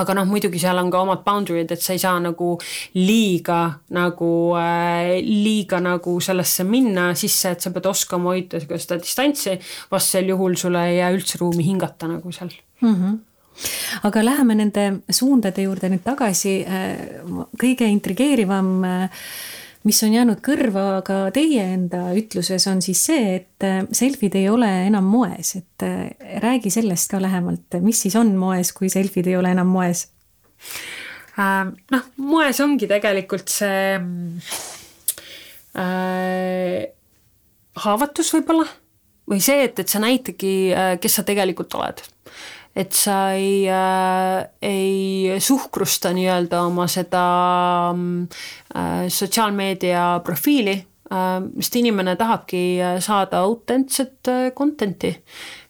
aga 0.00 0.14
noh, 0.16 0.24
muidugi 0.28 0.58
seal 0.62 0.78
on 0.80 0.90
ka 0.90 1.02
omad 1.04 1.24
boundary'd, 1.26 1.70
et 1.74 1.82
sa 1.82 1.92
ei 1.92 2.00
saa 2.00 2.16
nagu 2.22 2.54
liiga 2.96 3.60
nagu 3.94 4.30
äh,, 4.58 5.20
liiga 5.20 5.80
nagu 5.84 6.16
sellesse 6.24 6.64
minna 6.64 7.10
sisse, 7.18 7.52
et 7.52 7.60
sa 7.60 7.72
pead 7.74 7.90
oskama 7.90 8.32
hoida 8.32 8.62
seda 8.64 8.98
distantsi, 9.02 9.58
vastasel 9.92 10.32
juhul 10.32 10.56
sul 10.60 10.80
ei 10.80 10.98
jää 10.98 11.12
üldse 11.14 11.40
ruumi 11.42 11.66
hingata 11.66 12.10
nagu 12.10 12.32
seal 12.32 12.52
mm. 12.80 12.96
-hmm 12.96 13.22
aga 14.02 14.24
läheme 14.24 14.54
nende 14.58 14.84
suundade 15.10 15.62
juurde 15.62 15.86
nüüd 15.86 16.02
tagasi, 16.02 16.54
äh, 16.66 17.20
kõige 17.60 17.86
intrigeerivam 17.86 18.70
äh, 18.82 19.26
mis 19.84 20.00
on 20.06 20.14
jäänud 20.16 20.40
kõrva 20.44 21.02
ka 21.04 21.16
teie 21.34 21.64
enda 21.74 22.06
ütluses, 22.16 22.64
on 22.70 22.80
siis 22.84 23.02
see, 23.08 23.36
et 23.40 23.66
äh, 23.66 23.82
selfid 23.94 24.36
ei 24.38 24.48
ole 24.52 24.68
enam 24.86 25.06
moes, 25.08 25.54
et 25.60 25.84
äh, 25.84 26.14
räägi 26.42 26.72
sellest 26.72 27.10
ka 27.12 27.20
lähemalt, 27.22 27.78
mis 27.84 28.00
siis 28.06 28.16
on 28.20 28.32
moes, 28.40 28.72
kui 28.76 28.90
selfid 28.92 29.28
ei 29.30 29.36
ole 29.40 29.52
enam 29.54 29.68
moes? 29.74 30.06
Äh, 31.36 31.68
noh, 31.92 32.08
moes 32.16 32.62
ongi 32.64 32.88
tegelikult 32.90 33.52
see 33.52 33.98
äh, 35.76 36.80
haavatus 37.84 38.32
võib-olla 38.38 38.66
või 39.28 39.40
see, 39.44 39.64
et, 39.68 39.78
et 39.80 39.88
sa 39.88 40.00
näitadki, 40.02 40.52
kes 41.00 41.20
sa 41.20 41.24
tegelikult 41.24 41.76
oled 41.78 42.02
et 42.76 42.92
sa 42.92 43.18
ei 43.38 43.66
äh,, 43.70 44.44
ei 44.62 45.36
suhkrusta 45.38 46.12
nii-öelda 46.14 46.62
oma 46.66 46.86
seda 46.90 47.24
äh, 47.90 49.04
sotsiaalmeedia 49.08 50.20
profiili 50.26 50.74
äh,, 50.74 51.36
sest 51.60 51.76
inimene 51.78 52.16
tahabki 52.18 52.64
äh, 52.82 52.96
saada 53.04 53.44
autentset 53.46 54.28
äh, 54.28 54.50
content'i. 54.58 55.14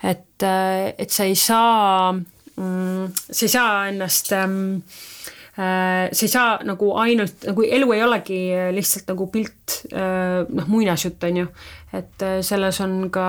et 0.03 0.43
äh,, 0.43 0.95
et 0.99 1.11
sa 1.11 1.25
ei 1.25 1.37
saa 1.37 2.13
mm,, 2.13 3.13
sa 3.31 3.45
ei 3.45 3.53
saa 3.59 3.75
ennast 3.89 4.33
ähm, 4.33 4.57
äh, 4.77 5.14
sa 5.55 6.27
ei 6.27 6.31
saa 6.33 6.59
nagu 6.67 6.89
ainult, 6.99 7.45
nagu 7.47 7.63
elu 7.63 7.93
ei 7.95 8.03
olegi 8.03 8.39
lihtsalt 8.75 9.13
nagu 9.13 9.29
pilt, 9.31 9.81
äh, 9.93 10.43
noh, 10.49 10.71
muinasjutt, 10.71 11.23
on 11.31 11.43
ju 11.45 11.49
et 11.95 12.23
äh, 12.23 12.39
selles 12.43 12.81
on 12.83 13.09
ka 13.15 13.25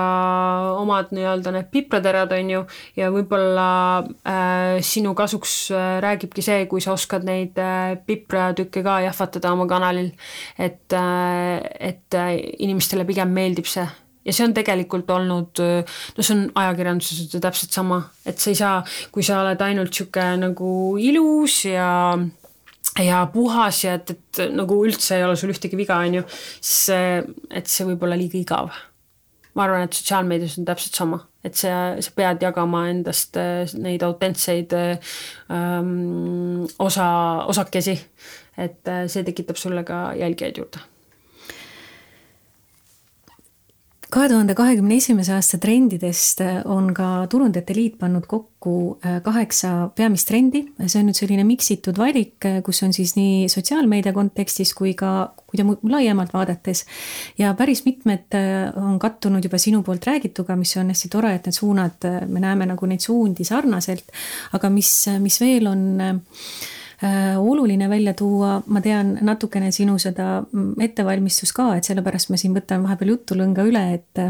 omad 0.80 1.12
nii-öelda 1.14 1.52
need 1.54 1.68
pipraterad, 1.72 2.32
on 2.36 2.52
ju, 2.52 2.62
ja 2.98 3.10
võib-olla 3.14 3.68
äh, 4.02 4.78
sinu 4.86 5.14
kasuks 5.18 5.56
äh, 5.74 5.98
räägibki 6.04 6.44
see, 6.44 6.66
kui 6.70 6.82
sa 6.84 6.96
oskad 6.96 7.26
neid 7.26 7.58
äh, 7.62 7.94
pipratükke 8.06 8.82
ka 8.86 8.98
jahvatada 9.06 9.54
oma 9.56 9.68
kanalil. 9.70 10.12
et 10.58 10.92
äh,, 10.92 11.62
et 11.92 12.14
äh, 12.14 12.34
inimestele 12.58 13.06
pigem 13.06 13.32
meeldib 13.34 13.68
see 13.70 13.86
ja 14.26 14.34
see 14.34 14.46
on 14.46 14.54
tegelikult 14.56 15.10
olnud, 15.14 15.62
no 15.62 16.24
see 16.24 16.34
on 16.34 16.48
ajakirjanduses 16.58 17.36
täpselt 17.42 17.76
sama, 17.76 18.00
et 18.26 18.42
sa 18.42 18.50
ei 18.50 18.58
saa, 18.58 18.80
kui 19.14 19.26
sa 19.26 19.40
oled 19.44 19.62
ainult 19.62 19.94
sihuke 19.94 20.24
nagu 20.40 20.72
ilus 21.02 21.62
ja 21.70 21.90
ja 23.02 23.22
puhas 23.32 23.82
ja 23.84 23.96
et, 23.98 24.14
et 24.14 24.42
nagu 24.56 24.78
üldse 24.86 25.18
ei 25.18 25.24
ole 25.26 25.36
sul 25.36 25.52
ühtegi 25.52 25.78
viga, 25.78 25.98
on 26.00 26.20
ju, 26.20 26.26
siis 26.60 26.90
et 27.50 27.70
see 27.70 27.86
võib 27.88 28.06
olla 28.06 28.18
liiga 28.18 28.38
igav. 28.40 28.70
ma 29.56 29.64
arvan, 29.64 29.86
et 29.86 29.96
sotsiaalmeedias 29.96 30.58
on 30.60 30.66
täpselt 30.68 30.98
sama, 30.98 31.20
et 31.44 31.56
sa, 31.56 31.70
sa 32.00 32.10
pead 32.16 32.42
jagama 32.44 32.86
endast 32.90 33.38
neid 33.80 34.02
autentseid 34.04 34.74
ähm, 34.76 36.66
osa, 36.82 37.06
osakesi. 37.48 37.96
et 38.56 38.92
see 39.12 39.24
tekitab 39.24 39.56
sulle 39.60 39.84
ka 39.84 40.10
jälgijaid 40.16 40.60
juurde 40.60 40.84
kahe 44.12 44.28
tuhande 44.30 44.54
kahekümne 44.54 44.96
esimese 45.00 45.34
aasta 45.34 45.58
trendidest 45.58 46.40
äh, 46.44 46.60
on 46.70 46.92
ka 46.94 47.26
Turundajate 47.30 47.74
Liit 47.74 47.96
pannud 47.98 48.26
kokku 48.30 48.74
äh, 49.02 49.18
kaheksa 49.24 49.90
peamist 49.98 50.28
trendi. 50.30 50.62
see 50.86 51.00
on 51.00 51.08
nüüd 51.10 51.18
selline 51.18 51.44
miksitud 51.46 51.98
valik, 51.98 52.36
äh, 52.46 52.60
kus 52.66 52.82
on 52.86 52.94
siis 52.94 53.16
nii 53.18 53.48
sotsiaalmeedia 53.50 54.14
kontekstis 54.16 54.74
kui 54.78 54.94
ka, 54.98 55.32
kui 55.42 55.58
te 55.58 55.66
laiemalt 55.66 56.34
vaadates. 56.34 56.84
ja 57.38 57.54
päris 57.58 57.82
mitmed 57.86 58.38
on 58.78 59.00
kattunud 59.02 59.44
juba 59.44 59.58
sinu 59.58 59.82
poolt 59.82 60.06
räägituga, 60.06 60.56
mis 60.56 60.76
on 60.78 60.94
hästi 60.94 61.10
tore, 61.10 61.34
et 61.34 61.50
need 61.50 61.58
suunad, 61.58 62.10
me 62.28 62.42
näeme 62.42 62.66
nagu 62.70 62.86
neid 62.86 63.02
suundi 63.02 63.44
sarnaselt. 63.44 64.14
aga 64.54 64.70
mis, 64.70 64.92
mis 65.22 65.40
veel 65.42 65.66
on 65.66 65.86
Äh, 66.00 66.20
oluline 67.02 67.90
välja 67.90 68.14
tuua, 68.16 68.62
ma 68.66 68.80
tean 68.80 69.18
natukene 69.20 69.68
sinu 69.72 69.98
seda 70.00 70.40
mm, 70.40 70.80
ettevalmistust 70.80 71.52
ka, 71.56 71.74
et 71.76 71.84
sellepärast 71.84 72.30
ma 72.32 72.40
siin 72.40 72.54
võtan 72.56 72.86
vahepeal 72.86 73.16
jutulõnga 73.16 73.66
üle, 73.68 73.86
et 73.98 74.26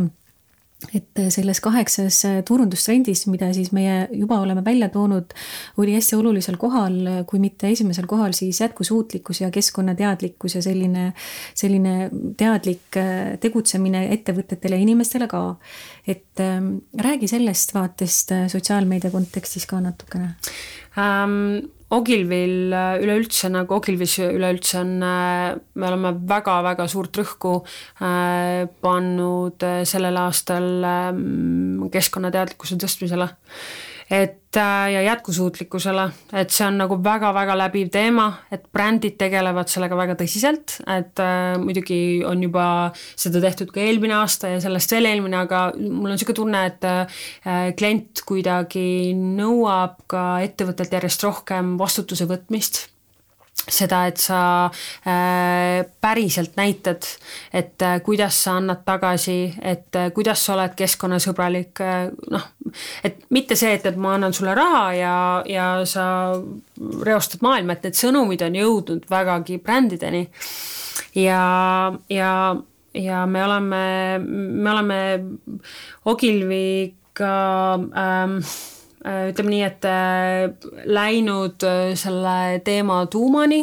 et 0.95 1.21
selles 1.33 1.59
kaheksas 1.65 2.19
turundustrendis, 2.47 3.25
mida 3.33 3.49
siis 3.57 3.71
meie 3.75 4.07
juba 4.13 4.39
oleme 4.45 4.61
välja 4.65 4.91
toonud, 4.93 5.33
oli 5.81 5.95
hästi 5.97 6.19
olulisel 6.19 6.59
kohal, 6.61 6.99
kui 7.27 7.41
mitte 7.41 7.71
esimesel 7.73 8.07
kohal, 8.07 8.37
siis 8.37 8.61
jätkusuutlikkus 8.61 9.41
ja 9.41 9.51
keskkonnateadlikkus 9.55 10.59
ja 10.59 10.63
selline, 10.63 11.09
selline 11.57 12.11
teadlik 12.37 13.01
äh, 13.01 13.39
tegutsemine 13.41 14.05
ettevõtetele 14.19 14.77
ja 14.77 14.85
inimestele 14.85 15.29
ka. 15.33 15.57
et 16.07 16.41
ähm, 16.41 16.77
räägi 17.01 17.29
sellest 17.29 17.75
vaatest 17.75 18.33
äh, 18.33 18.47
sotsiaalmeedia 18.49 19.11
kontekstis 19.11 19.67
ka 19.67 19.81
natukene 19.81 20.37
ähm,? 20.97 21.73
Ogilvil 21.87 22.73
üleüldse 22.99 23.47
nagu 23.55 23.77
Ogilvis 23.77 24.17
üleüldse 24.19 24.81
on, 24.81 24.97
me 24.99 25.87
oleme 25.87 26.11
väga-väga 26.29 26.89
suurt 26.91 27.15
rõhku 27.15 27.53
pannud 28.83 29.67
sellel 29.87 30.19
aastal 30.19 30.67
keskkonnateadlikkuse 31.95 32.81
tõstmisele 32.83 33.31
et 34.11 34.57
äh, 34.57 34.93
ja 34.93 35.03
jätkusuutlikkusele, 35.03 36.05
et 36.39 36.55
see 36.55 36.67
on 36.67 36.79
nagu 36.79 36.99
väga-väga 37.03 37.57
läbiv 37.59 37.91
teema, 37.95 38.29
et 38.55 38.69
brändid 38.73 39.17
tegelevad 39.19 39.71
sellega 39.71 39.99
väga 39.99 40.17
tõsiselt, 40.21 40.79
et 40.87 41.23
äh, 41.23 41.57
muidugi 41.63 42.01
on 42.27 42.45
juba 42.47 42.67
seda 43.19 43.43
tehtud 43.43 43.73
ka 43.75 43.83
eelmine 43.83 44.15
aasta 44.21 44.55
ja 44.55 44.63
sellest 44.63 44.95
veel 44.95 45.11
eelmine, 45.11 45.41
aga 45.43 45.69
mul 45.77 46.13
on 46.13 46.15
niisugune 46.15 46.41
tunne, 46.41 46.65
et 46.71 46.87
äh, 46.87 47.71
klient 47.79 48.23
kuidagi 48.29 49.15
nõuab 49.19 50.05
ka 50.11 50.27
ettevõttelt 50.47 50.95
järjest 51.01 51.27
rohkem 51.27 51.75
vastutuse 51.81 52.29
võtmist 52.31 52.87
seda, 53.69 54.05
et 54.07 54.21
sa 54.21 54.41
äh, 55.07 55.85
päriselt 56.01 56.57
näitad, 56.57 57.07
et 57.53 57.83
äh, 57.83 57.99
kuidas 58.05 58.39
sa 58.45 58.57
annad 58.61 58.85
tagasi, 58.87 59.55
et 59.63 59.97
äh, 59.97 60.11
kuidas 60.15 60.45
sa 60.47 60.55
oled 60.55 60.77
keskkonnasõbralik 60.79 61.83
noh, 62.31 62.47
et 63.05 63.27
mitte 63.35 63.59
see, 63.59 63.75
et, 63.77 63.87
et 63.87 63.99
ma 63.99 64.15
annan 64.17 64.35
sulle 64.37 64.55
raha 64.57 64.85
ja, 64.97 65.17
ja 65.51 65.67
sa 65.89 66.07
reostad 67.07 67.43
maailma, 67.47 67.77
et 67.77 67.89
need 67.89 67.99
sõnumid 67.99 68.47
on 68.47 68.61
jõudnud 68.61 69.11
vägagi 69.11 69.59
brändideni. 69.63 70.27
ja, 71.19 71.43
ja, 72.13 72.33
ja 72.95 73.27
me 73.27 73.45
oleme, 73.45 73.83
me 74.23 74.71
oleme 74.71 75.01
Ogilviga 76.07 77.35
ähm, 77.75 78.39
Äh, 78.39 78.76
ütleme 79.05 79.53
nii, 79.53 79.63
et 79.67 79.85
äh, 79.87 80.47
läinud 80.89 81.63
äh, 81.67 81.93
selle 81.99 82.61
teema 82.65 83.03
tuumani 83.13 83.61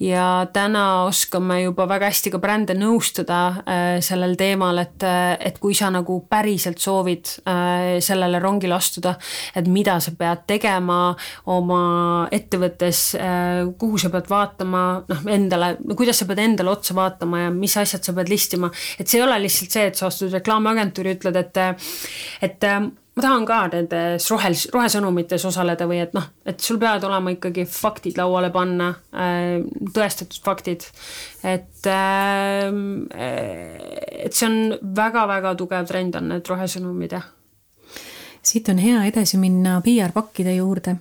ja 0.00 0.46
täna 0.52 1.04
oskame 1.08 1.58
juba 1.64 1.88
väga 1.90 2.10
hästi 2.10 2.32
ka 2.32 2.40
brände 2.42 2.76
nõustada 2.78 3.38
sellel 4.04 4.36
teemal, 4.38 4.78
et, 4.80 5.04
et 5.04 5.58
kui 5.60 5.74
sa 5.76 5.88
nagu 5.92 6.18
päriselt 6.30 6.80
soovid 6.82 7.28
sellele 8.04 8.40
rongile 8.42 8.76
astuda, 8.76 9.14
et 9.56 9.68
mida 9.70 9.96
sa 10.02 10.12
pead 10.18 10.44
tegema 10.48 10.98
oma 11.52 11.80
ettevõttes, 12.34 13.00
kuhu 13.80 14.00
sa 14.00 14.10
pead 14.12 14.30
vaatama, 14.30 14.82
noh, 15.08 15.24
endale, 15.32 15.72
no 15.84 15.96
kuidas 15.98 16.22
sa 16.22 16.28
pead 16.28 16.42
endale 16.44 16.72
otsa 16.72 16.96
vaatama 16.96 17.46
ja 17.46 17.54
mis 17.54 17.76
asjad 17.80 18.06
sa 18.06 18.14
pead 18.16 18.30
listima, 18.32 18.70
et 18.98 19.08
see 19.08 19.20
ei 19.20 19.26
ole 19.26 19.40
lihtsalt 19.44 19.76
see, 19.76 19.88
et 19.90 19.98
sa 19.98 20.10
astud 20.10 20.34
reklaamiagentuuri, 20.36 21.16
ütled, 21.18 21.42
et 21.42 21.64
et 22.46 22.70
ma 23.16 23.24
tahan 23.24 23.46
ka 23.48 23.62
nendes 23.72 24.26
rohel, 24.28 24.54
rohesõnumites 24.74 25.46
osaleda 25.48 25.86
või 25.88 26.02
et 26.04 26.12
noh, 26.16 26.26
et 26.44 26.60
sul 26.60 26.76
peavad 26.80 27.06
olema 27.08 27.32
ikkagi 27.32 27.64
faktid 27.70 28.20
lauale 28.20 28.50
panna, 28.52 28.90
äh, 29.16 29.64
tõestatud 29.96 30.42
faktid. 30.44 30.84
et, 31.42 31.86
äh, 31.86 32.68
et 33.16 34.36
see 34.36 34.46
on 34.46 34.76
väga-väga 35.00 35.54
tugev 35.56 35.88
trend, 35.88 36.20
on 36.20 36.28
need 36.34 36.46
rohesõnumid, 36.46 37.16
jah. 37.16 37.24
siit 38.42 38.68
on 38.68 38.78
hea 38.78 39.04
edasi 39.08 39.38
minna 39.40 39.80
PR-pakkide 39.80 40.56
juurde 40.60 40.98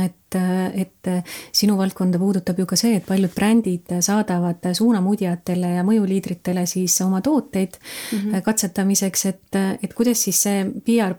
et, 0.00 0.36
et 0.74 1.08
sinu 1.52 1.76
valdkonda 1.76 2.18
puudutab 2.18 2.58
ju 2.58 2.66
ka 2.66 2.76
see, 2.78 2.96
et 2.96 3.06
paljud 3.06 3.32
brändid 3.34 3.90
saadavad 4.00 4.70
suunamudjatele 4.72 5.74
ja 5.76 5.82
mõjuliidritele 5.84 6.64
siis 6.70 6.94
oma 7.04 7.20
tooteid 7.20 7.76
mm 7.76 8.18
-hmm. 8.18 8.42
katsetamiseks, 8.42 9.26
et, 9.26 9.58
et 9.82 9.94
kuidas 9.94 10.22
siis 10.22 10.42
see 10.42 10.64
PR 10.86 11.18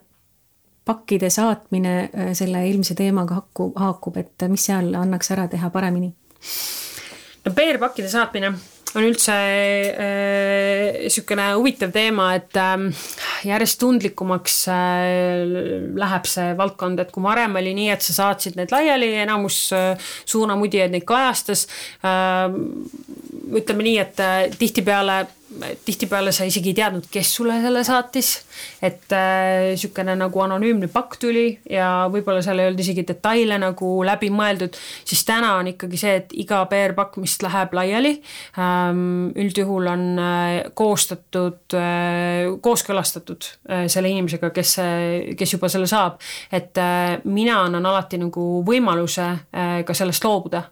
pakkide 0.85 1.29
saatmine 1.29 1.95
äh, 2.03 2.33
selle 2.37 2.63
eelmise 2.65 2.95
teemaga 2.97 3.41
hakku, 3.41 3.71
haakub, 3.77 4.17
et 4.21 4.47
mis 4.49 4.69
seal 4.69 4.93
annaks 4.97 5.33
ära 5.35 5.47
teha 5.51 5.69
paremini? 5.73 6.13
no 7.45 7.53
PR-pakkide 7.57 8.09
saatmine 8.11 8.53
on 8.95 9.05
üldse 9.07 9.35
niisugune 11.01 11.45
äh, 11.47 11.55
huvitav 11.55 11.93
teema, 11.95 12.31
et 12.35 12.57
äh, 12.59 13.03
järjest 13.47 13.79
tundlikumaks 13.81 14.57
äh, 14.71 15.53
läheb 15.99 16.27
see 16.29 16.51
valdkond, 16.59 16.99
et 17.03 17.13
kui 17.13 17.23
varem 17.23 17.55
oli 17.61 17.75
nii, 17.77 17.89
et 17.93 18.05
sa 18.05 18.17
saatsid 18.17 18.59
need 18.59 18.73
laiali, 18.73 19.13
enamus 19.23 19.63
äh, 19.77 20.09
suunamudijaid 20.25 20.95
neid 20.95 21.07
kajastas 21.07 21.67
äh,, 22.03 22.49
ütleme 23.61 23.87
nii, 23.87 23.99
et 24.01 24.23
äh, 24.23 24.41
tihtipeale 24.59 25.23
tihtipeale 25.85 26.31
sa 26.31 26.45
isegi 26.47 26.71
ei 26.71 26.77
teadnud, 26.77 27.07
kes 27.11 27.33
sulle 27.35 27.57
selle 27.63 27.83
saatis, 27.83 28.29
et 28.81 29.11
niisugune 29.11 30.15
äh, 30.15 30.19
nagu 30.19 30.43
anonüümne 30.43 30.89
pakk 30.91 31.17
tuli 31.21 31.45
ja 31.69 32.07
võib-olla 32.11 32.41
seal 32.45 32.59
ei 32.61 32.69
olnud 32.69 32.83
isegi 32.83 33.05
detaile 33.07 33.57
nagu 33.61 33.93
läbi 34.07 34.31
mõeldud, 34.33 34.77
siis 35.05 35.23
täna 35.27 35.55
on 35.59 35.71
ikkagi 35.73 35.99
see, 35.99 36.15
et 36.21 36.35
iga 36.43 36.63
PR-pakk, 36.71 37.19
mis 37.21 37.37
läheb 37.43 37.73
laiali 37.77 38.13
ähm,, 38.59 39.31
üldjuhul 39.39 39.91
on 39.91 40.07
äh, 40.21 40.71
koostatud 40.77 41.77
äh,, 41.77 42.51
kooskõlastatud 42.61 43.47
äh, 43.69 43.85
selle 43.91 44.11
inimesega, 44.11 44.51
kes, 44.53 44.75
kes 45.37 45.55
juba 45.55 45.69
selle 45.71 45.87
saab. 45.89 46.19
et 46.51 46.77
äh, 46.77 47.19
mina 47.23 47.61
annan 47.65 47.85
alati 47.85 48.19
nagu 48.21 48.63
võimaluse 48.67 49.27
äh, 49.27 49.81
ka 49.85 49.95
sellest 49.97 50.23
loobuda. 50.25 50.63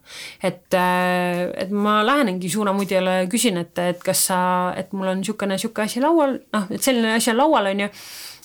et, 0.44 0.74
et 0.74 1.72
ma 1.72 2.00
lähenengi 2.06 2.50
suunamudjale, 2.50 3.28
küsin, 3.32 3.58
et, 3.58 3.78
et 3.80 4.04
kas 4.04 4.26
sa 4.30 4.40
et 4.78 4.92
mul 4.94 5.08
on 5.12 5.20
niisugune, 5.22 5.56
niisugune 5.56 5.86
asi 5.86 6.02
laual, 6.04 6.38
noh, 6.54 6.68
et 6.74 6.84
selline 6.84 7.16
asi 7.16 7.32
on 7.34 7.40
laual, 7.40 7.70
on 7.72 7.79
ju, 7.79 7.79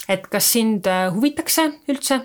et 0.08 0.28
kas 0.30 0.52
sind 0.56 0.86
äh, 0.90 1.08
huvitaks 1.14 1.60
see 1.60 1.74
üldse 1.92 2.22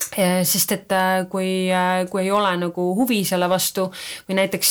sest 0.00 0.72
et 0.72 0.92
äh, 0.96 1.26
kui, 1.30 1.68
äh, 1.68 2.06
kui 2.10 2.22
ei 2.22 2.30
ole 2.32 2.54
nagu 2.56 2.86
huvi 2.96 3.20
selle 3.28 3.50
vastu 3.52 3.84
või 4.26 4.38
näiteks 4.38 4.70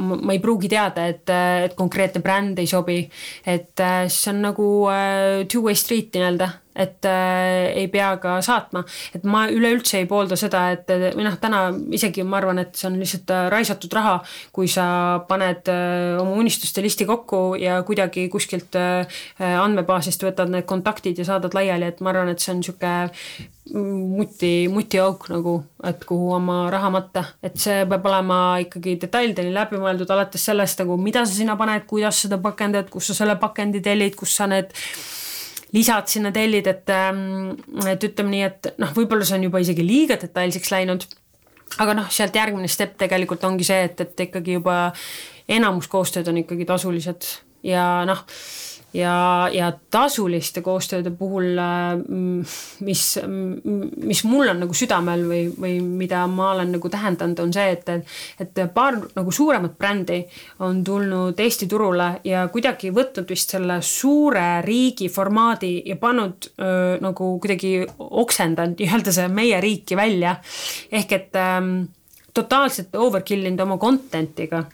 ma 0.00 0.32
ei 0.32 0.40
pruugi 0.42 0.70
teada, 0.72 1.04
et, 1.12 1.28
et 1.28 1.76
konkreetne 1.78 2.22
bränd 2.24 2.58
ei 2.62 2.70
sobi, 2.70 3.02
et 3.44 3.84
siis 4.08 4.32
on 4.32 4.40
nagu 4.48 4.70
two-way 5.52 5.76
street 5.76 6.16
nii-öelda 6.16 6.48
et 6.80 7.08
äh, 7.08 7.70
ei 7.82 7.88
pea 7.92 8.14
ka 8.22 8.38
saatma, 8.44 8.82
et 9.14 9.26
ma 9.28 9.44
üleüldse 9.52 10.00
ei 10.00 10.08
poolda 10.10 10.38
seda, 10.40 10.66
et 10.74 10.88
või 10.88 11.26
noh, 11.26 11.36
täna 11.40 11.62
isegi 11.96 12.24
ma 12.26 12.40
arvan, 12.40 12.62
et 12.62 12.74
see 12.78 12.88
on 12.88 12.98
lihtsalt 13.00 13.30
äh, 13.34 13.46
raisatud 13.52 13.92
raha, 13.96 14.16
kui 14.56 14.68
sa 14.70 14.86
paned 15.28 15.70
äh, 15.70 16.18
oma 16.20 16.38
unistuste 16.40 16.82
listi 16.84 17.06
kokku 17.08 17.42
ja 17.60 17.80
kuidagi 17.86 18.28
kuskilt 18.32 18.76
äh, 18.78 19.20
andmebaasist 19.40 20.24
võtad 20.24 20.52
need 20.52 20.68
kontaktid 20.70 21.20
ja 21.20 21.28
saadad 21.28 21.56
laiali, 21.56 21.90
et 21.90 22.00
ma 22.04 22.14
arvan, 22.14 22.32
et 22.32 22.42
see 22.42 22.54
on 22.54 22.62
niisugune 22.62 23.48
muti, 23.70 24.68
mutiauk 24.72 25.28
nagu, 25.30 25.54
et 25.86 26.02
kuhu 26.08 26.32
oma 26.34 26.64
raha 26.72 26.90
matta, 26.90 27.24
et 27.42 27.58
see 27.60 27.84
peab 27.90 28.06
olema 28.10 28.40
ikkagi 28.64 28.96
detailideni 29.04 29.54
läbi 29.54 29.78
mõeldud, 29.80 30.10
alates 30.10 30.44
sellest 30.50 30.82
nagu, 30.82 30.96
mida 31.00 31.24
sa 31.26 31.36
sinna 31.36 31.56
paned, 31.60 31.86
kuidas 31.90 32.24
seda 32.24 32.40
pakendad, 32.42 32.90
kus 32.90 33.10
sa 33.10 33.20
selle 33.22 33.36
pakendi 33.40 33.82
tellid, 33.84 34.16
kus 34.18 34.34
sa 34.40 34.48
need 34.50 34.74
lisad 35.76 36.08
sinna 36.10 36.32
tellid, 36.34 36.66
et, 36.66 36.90
ähm, 36.90 37.52
et 37.86 38.04
ütleme 38.04 38.34
nii, 38.34 38.42
et 38.46 38.70
noh, 38.82 38.94
võib-olla 38.96 39.26
see 39.26 39.38
on 39.38 39.48
juba 39.48 39.62
isegi 39.62 39.86
liiga 39.86 40.18
detailseks 40.20 40.72
läinud. 40.74 41.06
aga 41.78 41.94
noh, 41.94 42.08
sealt 42.10 42.34
järgmine 42.34 42.68
step 42.68 42.96
tegelikult 42.98 43.44
ongi 43.46 43.64
see, 43.64 43.84
et, 43.86 44.00
et 44.00 44.26
ikkagi 44.26 44.56
juba 44.58 44.92
enamus 45.48 45.86
koostööd 45.90 46.26
on 46.28 46.40
ikkagi 46.42 46.66
tasulised 46.66 47.28
ja 47.62 48.02
noh 48.08 48.24
ja, 48.96 49.48
ja 49.52 49.70
tasuliste 49.90 50.62
koostööde 50.64 51.12
puhul, 51.16 51.58
äh, 51.58 52.00
mis, 52.86 53.04
mis 54.10 54.22
mul 54.28 54.52
on 54.52 54.62
nagu 54.64 54.76
südamel 54.76 55.24
või, 55.28 55.42
või 55.54 55.76
mida 55.84 56.24
ma 56.30 56.52
olen 56.54 56.74
nagu 56.76 56.90
tähendanud, 56.92 57.40
on 57.44 57.54
see, 57.54 57.76
et, 57.76 58.10
et 58.42 58.62
paar 58.74 58.98
nagu 59.16 59.34
suuremat 59.34 59.76
brändi 59.78 60.20
on 60.66 60.82
tulnud 60.84 61.38
Eesti 61.40 61.68
turule 61.70 62.10
ja 62.26 62.46
kuidagi 62.52 62.92
võtnud 62.94 63.30
vist 63.30 63.54
selle 63.54 63.80
suure 63.84 64.60
riigi 64.66 65.08
formaadi 65.12 65.72
ja 65.88 65.96
pannud 66.00 66.50
öö, 66.60 66.98
nagu 67.02 67.32
kuidagi 67.40 67.78
oksendanud 67.98 68.80
nii-öelda 68.80 69.14
see 69.14 69.28
meie 69.32 69.60
riiki 69.62 69.96
välja. 69.96 70.36
ehk 70.92 71.12
et 71.12 71.36
ähm, 71.36 71.72
totaalselt 72.34 72.94
overkill 72.96 73.46
inud 73.46 73.60
oma 73.66 73.78
content'iga 73.78 74.64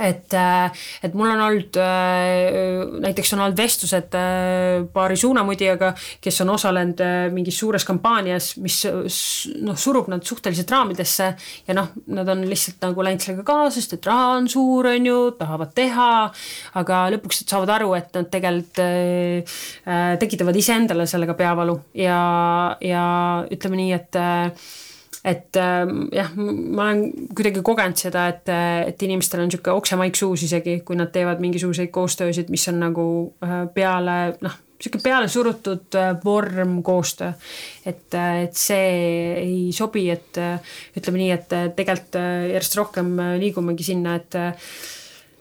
et, 0.00 0.34
äh, 0.34 0.70
et 1.02 1.14
mul 1.14 1.30
on 1.32 1.40
olnud, 1.42 1.78
äh, 1.82 3.00
näiteks 3.02 3.32
on 3.34 3.42
olnud 3.44 3.58
vestlused 3.58 4.14
äh, 4.18 4.86
paari 4.92 5.16
suunamudijaga, 5.18 5.92
kes 6.24 6.40
on 6.44 6.52
osalenud 6.54 7.02
mingis 7.34 7.58
suures 7.58 7.86
kampaanias, 7.88 8.52
mis 8.62 8.80
noh, 9.64 9.78
surub 9.78 10.08
nad 10.12 10.24
suhteliselt 10.26 10.70
raamidesse 10.74 11.28
ja 11.68 11.76
noh, 11.76 11.92
nad 12.14 12.28
on 12.32 12.44
lihtsalt 12.48 12.82
nagu 12.86 13.06
läinud 13.06 13.24
sellega 13.24 13.46
kaasa, 13.48 13.78
sest 13.78 13.98
et 13.98 14.08
raha 14.08 14.34
on 14.38 14.48
suur, 14.50 14.90
on 14.92 15.08
ju, 15.10 15.18
tahavad 15.38 15.74
teha, 15.76 16.10
aga 16.80 17.04
lõpuks 17.14 17.42
nad 17.42 17.54
saavad 17.54 17.74
aru, 17.78 17.92
et 17.98 18.18
nad 18.18 18.28
tegelikult 18.32 18.56
tekitavad 20.20 20.56
iseendale 20.56 21.06
sellega 21.08 21.34
peavalu 21.38 21.74
ja, 21.98 22.18
ja 22.84 23.06
ütleme 23.52 23.80
nii, 23.80 23.96
et 23.96 24.18
et 25.26 25.56
ähm, 25.56 26.06
jah, 26.14 26.30
ma 26.36 26.88
olen 26.88 27.28
kuidagi 27.34 27.62
kogenud 27.66 27.98
seda, 27.98 28.28
et, 28.32 28.48
et 28.92 29.02
inimestel 29.02 29.42
on 29.42 29.50
niisugune 29.50 29.80
oksemaik 29.80 30.18
suus 30.18 30.44
isegi, 30.46 30.78
kui 30.86 30.98
nad 30.98 31.10
teevad 31.14 31.42
mingisuguseid 31.42 31.90
koostöösid, 31.94 32.52
mis 32.54 32.66
on 32.70 32.78
nagu 32.84 33.06
äh, 33.44 33.64
peale 33.74 34.18
noh, 34.44 34.58
niisugune 34.78 35.02
pealesurutud 35.02 35.98
vorm 36.22 36.76
koostöö. 36.86 37.32
et, 37.86 38.14
et 38.14 38.54
see 38.54 38.92
ei 39.40 39.72
sobi, 39.74 40.06
et 40.10 40.38
ütleme 40.96 41.18
nii, 41.24 41.32
et 41.34 41.56
tegelikult 41.74 42.20
järjest 42.52 42.78
rohkem 42.78 43.10
liigumegi 43.42 43.90
sinna, 43.90 44.14
et 44.20 44.38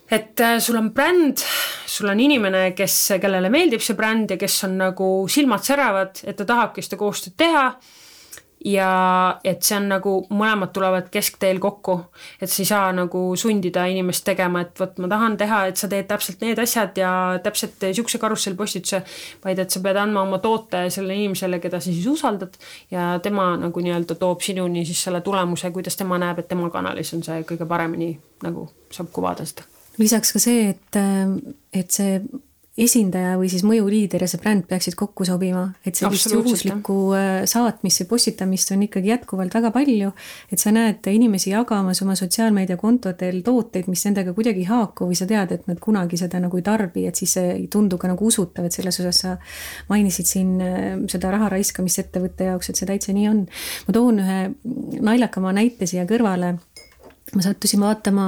et 0.08 0.42
sul 0.64 0.80
on 0.80 0.90
bränd, 0.96 1.44
sul 1.86 2.08
on 2.10 2.20
inimene, 2.24 2.72
kes, 2.74 2.96
kellele 3.22 3.52
meeldib 3.54 3.84
see 3.84 3.98
bränd 4.00 4.32
ja 4.32 4.38
kes 4.40 4.62
on 4.66 4.78
nagu 4.80 5.08
silmad 5.30 5.66
säravad, 5.68 6.24
et 6.24 6.38
ta 6.40 6.48
tahabki 6.48 6.82
seda 6.82 6.98
koostööd 6.98 7.36
teha 7.38 7.66
ja 8.66 9.40
et 9.44 9.62
see 9.66 9.78
on 9.78 9.88
nagu 9.92 10.14
mõlemad 10.34 10.72
tulevad 10.74 11.10
keskteel 11.14 11.60
kokku, 11.62 11.98
et 12.42 12.50
sa 12.50 12.62
ei 12.64 12.70
saa 12.70 12.88
nagu 12.96 13.22
sundida 13.38 13.86
inimest 13.90 14.26
tegema, 14.28 14.64
et 14.66 14.80
vot 14.80 14.98
ma 15.04 15.10
tahan 15.12 15.38
teha, 15.38 15.62
et 15.70 15.78
sa 15.78 15.90
teed 15.92 16.10
täpselt 16.10 16.42
need 16.42 16.60
asjad 16.62 16.98
ja 16.98 17.12
täpselt 17.44 17.78
niisuguse 17.86 18.20
karussellpostituse, 18.22 19.04
vaid 19.46 19.62
et 19.62 19.74
sa 19.74 19.82
pead 19.84 20.02
andma 20.02 20.26
oma 20.26 20.42
toote 20.44 20.88
sellele 20.94 21.20
inimesele, 21.22 21.62
keda 21.64 21.80
sa 21.80 21.92
siis 21.92 22.10
usaldad 22.10 22.58
ja 22.92 23.14
tema 23.24 23.52
nagu 23.62 23.84
nii-öelda 23.84 24.18
toob 24.20 24.42
sinuni 24.46 24.86
siis 24.86 25.06
selle 25.08 25.22
tulemuse, 25.22 25.72
kuidas 25.76 26.00
tema 26.00 26.20
näeb, 26.22 26.42
et 26.42 26.50
tema 26.50 26.72
kanalis 26.74 27.14
on 27.14 27.24
see 27.26 27.46
kõige 27.48 27.70
paremini 27.70 28.16
nagu 28.44 28.68
saab 28.92 29.14
kuvada 29.14 29.46
seda. 29.48 29.68
Lisaks 29.98 30.34
ka 30.34 30.42
see, 30.42 30.70
et, 30.74 30.98
et 31.74 31.94
see 31.94 32.20
esindaja 32.78 33.34
või 33.40 33.50
siis 33.50 33.64
mõjuliider 33.66 34.22
ja 34.22 34.28
see 34.30 34.40
bränd 34.42 34.68
peaksid 34.70 34.94
kokku 34.98 35.26
sobima, 35.26 35.64
et 35.88 35.98
sellist 35.98 36.30
juhuslikku 36.30 36.98
äh, 37.18 37.40
saatmist 37.50 38.04
või 38.04 38.10
postitamist 38.12 38.72
on 38.76 38.84
ikkagi 38.86 39.10
jätkuvalt 39.10 39.58
väga 39.58 39.72
palju. 39.74 40.12
et 40.52 40.62
sa 40.62 40.72
näed 40.72 41.08
inimesi 41.10 41.52
jagamas 41.52 42.02
oma 42.06 42.16
sotsiaalmeediakontodel 42.20 43.42
tooteid, 43.46 43.90
mis 43.90 44.06
nendega 44.06 44.34
kuidagi 44.38 44.62
ei 44.62 44.70
haaku 44.70 45.10
või 45.10 45.18
sa 45.18 45.26
tead, 45.26 45.56
et 45.58 45.68
nad 45.68 45.82
kunagi 45.82 46.22
seda 46.22 46.40
nagu 46.44 46.58
ei 46.58 46.66
tarbi, 46.66 47.08
et 47.10 47.18
siis 47.18 47.34
see 47.40 47.52
ei 47.56 47.68
tundu 47.68 47.98
ka 47.98 48.12
nagu 48.12 48.30
usutav, 48.30 48.70
et 48.70 48.78
selles 48.78 49.02
osas 49.02 49.24
sa 49.26 49.36
mainisid 49.90 50.30
siin 50.30 50.56
äh, 50.62 50.88
seda 51.10 51.34
raha 51.34 51.50
raiskamist 51.58 52.06
ettevõtte 52.06 52.52
jaoks, 52.52 52.70
et 52.70 52.78
see 52.78 52.90
täitsa 52.90 53.16
nii 53.18 53.30
on. 53.32 53.46
ma 53.88 53.98
toon 53.98 54.22
ühe 54.22 54.40
naljakama 55.02 55.56
näite 55.58 55.90
siia 55.90 56.06
kõrvale 56.06 56.60
ma 57.36 57.44
sattusin 57.44 57.84
vaatama 57.84 58.28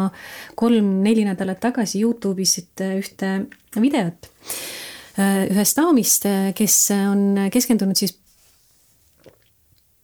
kolm-neli 0.59 1.25
nädalat 1.27 1.61
tagasi 1.63 2.03
Youtube'is 2.03 2.57
ühte 2.99 3.33
videot 3.79 4.29
äh, 5.19 5.45
ühest 5.49 5.79
daamist, 5.79 6.27
kes 6.55 6.79
on 6.97 7.45
keskendunud 7.53 7.99
siis 7.99 8.18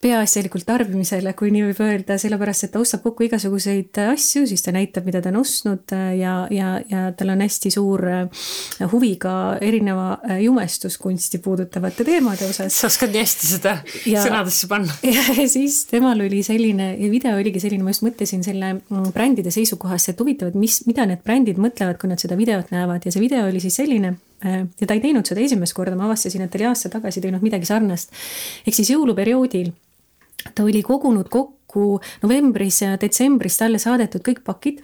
peaasjalikult 0.04 0.66
tarbimisele, 0.68 1.32
kui 1.38 1.50
nii 1.54 1.64
võib 1.70 1.80
öelda, 1.86 2.18
sellepärast 2.22 2.68
et 2.68 2.74
ta 2.74 2.82
ostab 2.82 3.02
kokku 3.06 3.26
igasuguseid 3.26 3.98
asju, 4.12 4.44
siis 4.50 4.62
ta 4.66 4.74
näitab, 4.76 5.08
mida 5.08 5.22
ta 5.24 5.32
on 5.32 5.40
ostnud 5.40 5.94
äh, 5.96 6.10
ja, 6.20 6.34
ja, 6.54 6.76
ja 6.92 7.06
tal 7.18 7.32
on 7.34 7.42
hästi 7.46 7.72
suur 7.74 8.04
äh, 8.12 8.46
huvi 8.92 9.16
ka 9.22 9.56
erineva 9.66 10.20
äh, 10.20 10.44
jumestuskunsti 10.46 11.40
puudutavate 11.46 12.06
teemade 12.08 12.50
osas. 12.50 12.76
sa 12.76 12.92
oskad 12.92 13.16
nii 13.16 13.24
hästi 13.24 13.50
seda 13.56 13.78
ja, 14.06 14.26
sõnadesse 14.28 14.70
panna. 14.72 15.00
ja 15.16 15.48
siis 15.50 15.82
temal 15.90 16.22
oli 16.28 16.44
selline, 16.46 16.92
video 17.10 17.34
oligi 17.40 17.64
selline, 17.64 17.86
ma 17.86 17.96
just 17.96 18.06
mõtlesin 18.06 18.46
selle 18.46 18.76
mm, 18.78 19.10
brändide 19.16 19.54
seisukohast, 19.56 20.12
et 20.12 20.22
huvitav, 20.22 20.54
et 20.54 20.60
mis, 20.60 20.84
mida 20.90 21.08
need 21.10 21.24
brändid 21.26 21.62
mõtlevad, 21.62 21.98
kui 22.02 22.12
nad 22.12 22.22
seda 22.22 22.38
videot 22.38 22.76
näevad 22.76 23.08
ja 23.08 23.16
see 23.16 23.24
video 23.24 23.48
oli 23.50 23.64
siis 23.64 23.80
selline 23.82 24.18
ja 24.46 24.88
ta 24.88 24.94
ei 24.94 25.02
teinud 25.04 25.28
seda 25.28 25.42
esimest 25.42 25.76
korda, 25.78 25.96
ma 25.98 26.10
avastasin, 26.10 26.46
et 26.46 26.54
ta 26.54 26.60
oli 26.60 26.70
aasta 26.70 26.92
tagasi 26.94 27.24
teinud 27.24 27.44
midagi 27.46 27.68
sarnast. 27.70 28.14
ehk 28.66 28.78
siis 28.78 28.94
jõuluperioodil 28.94 29.72
ta 30.54 30.64
oli 30.64 30.84
kogunud 30.86 31.30
kokku 31.32 32.00
novembris 32.24 32.82
ja 32.84 32.96
detsembris 33.02 33.58
talle 33.58 33.82
saadetud 33.82 34.24
kõik 34.26 34.44
pakid 34.46 34.84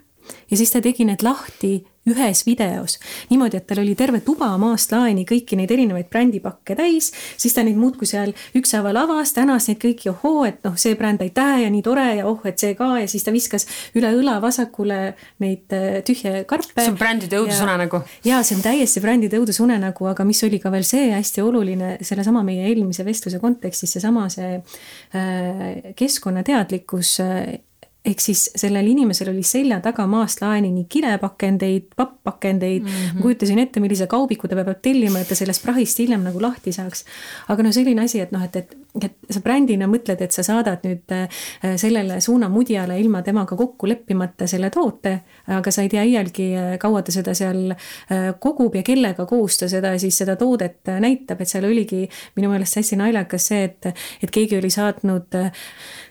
ja 0.50 0.58
siis 0.58 0.72
ta 0.74 0.82
tegi 0.82 1.06
need 1.06 1.24
lahti 1.26 1.80
ühes 2.10 2.42
videos. 2.48 2.98
niimoodi, 3.30 3.60
et 3.60 3.68
tal 3.70 3.82
oli 3.84 3.94
terve 3.96 4.22
tuba 4.26 4.50
maast 4.58 4.92
laeni 4.92 5.22
kõiki 5.30 5.58
neid 5.60 5.72
erinevaid 5.72 6.10
brändipakke 6.10 6.76
täis, 6.78 7.12
siis 7.38 7.54
ta 7.54 7.62
neid 7.66 7.78
muudkui 7.78 8.10
seal 8.10 8.34
ükshaaval 8.58 8.98
avas, 9.04 9.36
tänas 9.38 9.70
neid 9.70 9.78
kõiki, 9.84 10.10
ohoo, 10.10 10.48
et 10.50 10.64
noh, 10.66 10.74
see 10.82 10.98
bränd 10.98 11.22
aitäh 11.22 11.62
ja 11.62 11.70
nii 11.70 11.84
tore 11.86 12.08
ja 12.18 12.26
oh, 12.26 12.42
et 12.50 12.58
see 12.58 12.74
ka 12.80 12.90
ja 13.04 13.08
siis 13.12 13.26
ta 13.28 13.34
viskas 13.36 13.68
üle 13.98 14.14
õla 14.18 14.40
vasakule 14.42 15.00
neid 15.46 15.78
äh, 15.78 16.02
tühje 16.08 16.44
karpe. 16.50 16.82
see 16.82 16.94
on 16.94 16.98
brändide 16.98 17.38
õudusunenägu. 17.42 18.02
ja 18.26 18.42
see 18.42 18.58
on 18.58 18.66
täiesti 18.66 19.04
brändide 19.04 19.38
õudusunenägu, 19.42 20.10
aga 20.10 20.26
mis 20.26 20.42
oli 20.48 20.62
ka 20.64 20.74
veel 20.74 20.88
see 20.88 21.12
hästi 21.14 21.46
oluline 21.46 21.98
sellesama 22.02 22.42
meie 22.48 22.66
eelmise 22.72 23.06
vestluse 23.06 23.40
kontekstis, 23.44 23.94
seesama 23.94 24.26
see 24.34 24.56
äh, 24.58 25.92
keskkonnateadlikkus 26.02 27.20
äh, 27.22 27.60
ehk 28.06 28.20
siis 28.24 28.48
sellel 28.58 28.88
inimesel 28.88 29.30
oli 29.30 29.44
selja 29.46 29.78
taga 29.84 30.08
maast 30.10 30.42
laeni 30.42 30.72
nii 30.74 30.88
kilepakendeid, 30.90 31.92
papppakendeid 31.96 32.84
mm, 32.84 32.88
-hmm. 32.90 33.18
ma 33.18 33.22
kujutasin 33.22 33.60
ette, 33.60 33.80
millise 33.80 34.08
kaubiku 34.08 34.48
ta 34.48 34.58
peab 34.58 34.82
tellima, 34.82 35.20
et 35.20 35.30
ta 35.30 35.36
sellest 35.38 35.62
prahist 35.64 36.00
hiljem 36.00 36.24
nagu 36.26 36.42
lahti 36.42 36.74
saaks. 36.74 37.06
aga 37.48 37.64
noh, 37.64 37.74
selline 37.74 38.02
asi, 38.02 38.20
et 38.20 38.32
noh, 38.32 38.44
et, 38.44 38.56
et, 38.56 38.78
et 39.00 39.32
sa 39.32 39.40
brändina 39.44 39.88
mõtled, 39.88 40.20
et 40.20 40.36
sa 40.36 40.44
saadad 40.44 40.84
nüüd 40.84 41.14
äh, 41.16 41.44
sellele 41.80 42.18
suunamudjale 42.24 42.98
ilma 43.00 43.22
temaga 43.24 43.56
kokku 43.56 43.88
leppimata 43.88 44.48
selle 44.52 44.72
toote, 44.74 45.14
aga 45.56 45.72
sa 45.72 45.86
ei 45.86 45.92
tea 45.94 46.04
iialgi, 46.08 46.48
äh, 46.60 46.74
kaua 46.82 47.04
ta 47.06 47.14
seda 47.16 47.34
seal 47.38 47.72
äh, 47.72 48.32
kogub 48.44 48.76
ja 48.76 48.84
kellega 48.84 49.26
koos 49.30 49.62
ta 49.62 49.70
seda 49.72 49.94
siis 50.02 50.20
seda 50.20 50.36
toodet 50.40 50.92
näitab, 51.00 51.40
et 51.42 51.52
seal 51.52 51.70
oligi 51.70 52.04
minu 52.36 52.52
meelest 52.52 52.82
hästi 52.82 53.00
naljakas 53.00 53.48
see, 53.54 53.64
et, 53.70 53.92
et 54.22 54.34
keegi 54.34 54.60
oli 54.60 54.72
saatnud 54.74 55.40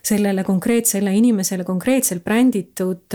sellele 0.01 0.45
konkreetsele 0.47 1.13
inimesele 1.13 1.67
konkreetselt 1.69 2.25
bränditud 2.25 3.13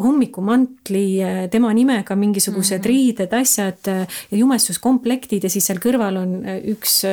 hommikumantli 0.00 1.04
tema 1.52 1.70
nimega 1.74 2.16
mingisugused 2.18 2.80
mm 2.80 2.82
-hmm. 2.82 2.88
riided, 2.88 3.32
asjad 3.32 3.86
ja 3.86 4.38
jumestuskomplektid 4.38 5.46
ja 5.46 5.50
siis 5.50 5.66
seal 5.70 5.78
kõrval 5.78 6.18
on 6.18 6.34
üks 6.74 7.04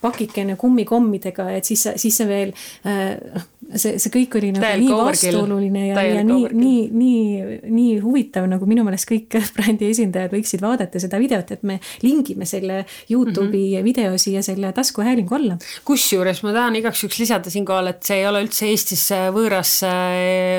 pakikene 0.00 0.56
kummikommidega, 0.98 1.48
et 1.56 1.68
siis, 1.68 1.86
siis 1.96 2.18
see 2.18 2.28
veel 2.28 2.52
noh, 2.84 3.46
see, 3.74 3.98
see 4.00 4.12
kõik 4.12 4.36
oli 4.38 4.50
nagu 4.54 4.64
Täiel 4.64 4.82
nii 4.84 4.98
vastuoluline 4.98 5.84
ja, 5.88 6.04
ja 6.06 6.24
nii, 6.26 6.48
nii, 6.56 6.82
nii, 6.92 7.58
nii 7.68 7.96
huvitav, 8.02 8.48
nagu 8.50 8.68
minu 8.68 8.84
meelest 8.86 9.08
kõik 9.08 9.38
brändi 9.56 9.90
esindajad 9.92 10.34
võiksid 10.34 10.62
vaadata 10.64 11.00
seda 11.02 11.20
videot, 11.20 11.52
et 11.54 11.64
me 11.68 11.78
lingime 12.04 12.48
selle 12.48 12.84
Youtube'i 13.10 13.78
mm 13.78 13.78
-hmm. 13.78 13.84
video 13.84 14.18
siia 14.18 14.42
selle 14.42 14.72
taskuhäälingu 14.72 15.34
alla. 15.34 15.58
kusjuures 15.84 16.42
ma 16.42 16.52
tahan 16.52 16.76
igaks 16.76 17.02
juhuks 17.02 17.18
lisada 17.18 17.50
siinkohal, 17.50 17.92
et 17.92 18.02
see 18.02 18.20
ei 18.20 18.26
ole 18.26 18.42
üldse 18.44 18.66
Eestis 18.68 19.08
võõras, 19.34 19.80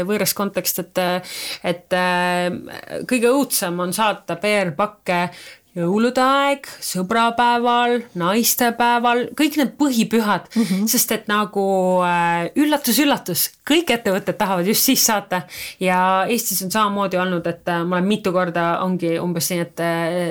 võõras 0.06 0.34
kontekst, 0.34 0.80
et 0.80 0.97
et 1.63 1.93
kõige 3.10 3.30
õudsem 3.30 3.80
on 3.80 3.93
saata 3.93 4.36
PR-pakke 4.36 5.30
jõulude 5.77 6.21
aeg, 6.23 6.67
sõbrapäeval, 6.84 7.99
naistepäeval, 8.17 9.27
kõik 9.38 9.60
need 9.60 9.75
põhipühad 9.79 10.49
mm, 10.49 10.63
-hmm. 10.63 10.88
sest 10.89 11.12
et 11.15 11.29
nagu 11.29 11.65
üllatus-üllatus 12.55 13.47
äh,, 13.47 13.59
kõik 13.69 13.93
ettevõtted 13.93 14.38
tahavad 14.39 14.67
just 14.67 14.88
siis 14.88 15.03
saata. 15.05 15.43
Ja 15.84 15.99
Eestis 16.29 16.62
on 16.65 16.71
samamoodi 16.73 17.19
olnud, 17.21 17.47
et 17.49 17.69
äh, 17.69 17.84
ma 17.86 17.99
olen 17.99 18.10
mitu 18.10 18.34
korda, 18.36 18.65
ongi 18.86 19.15
umbes 19.21 19.49
nii, 19.51 19.63
et, 19.65 19.84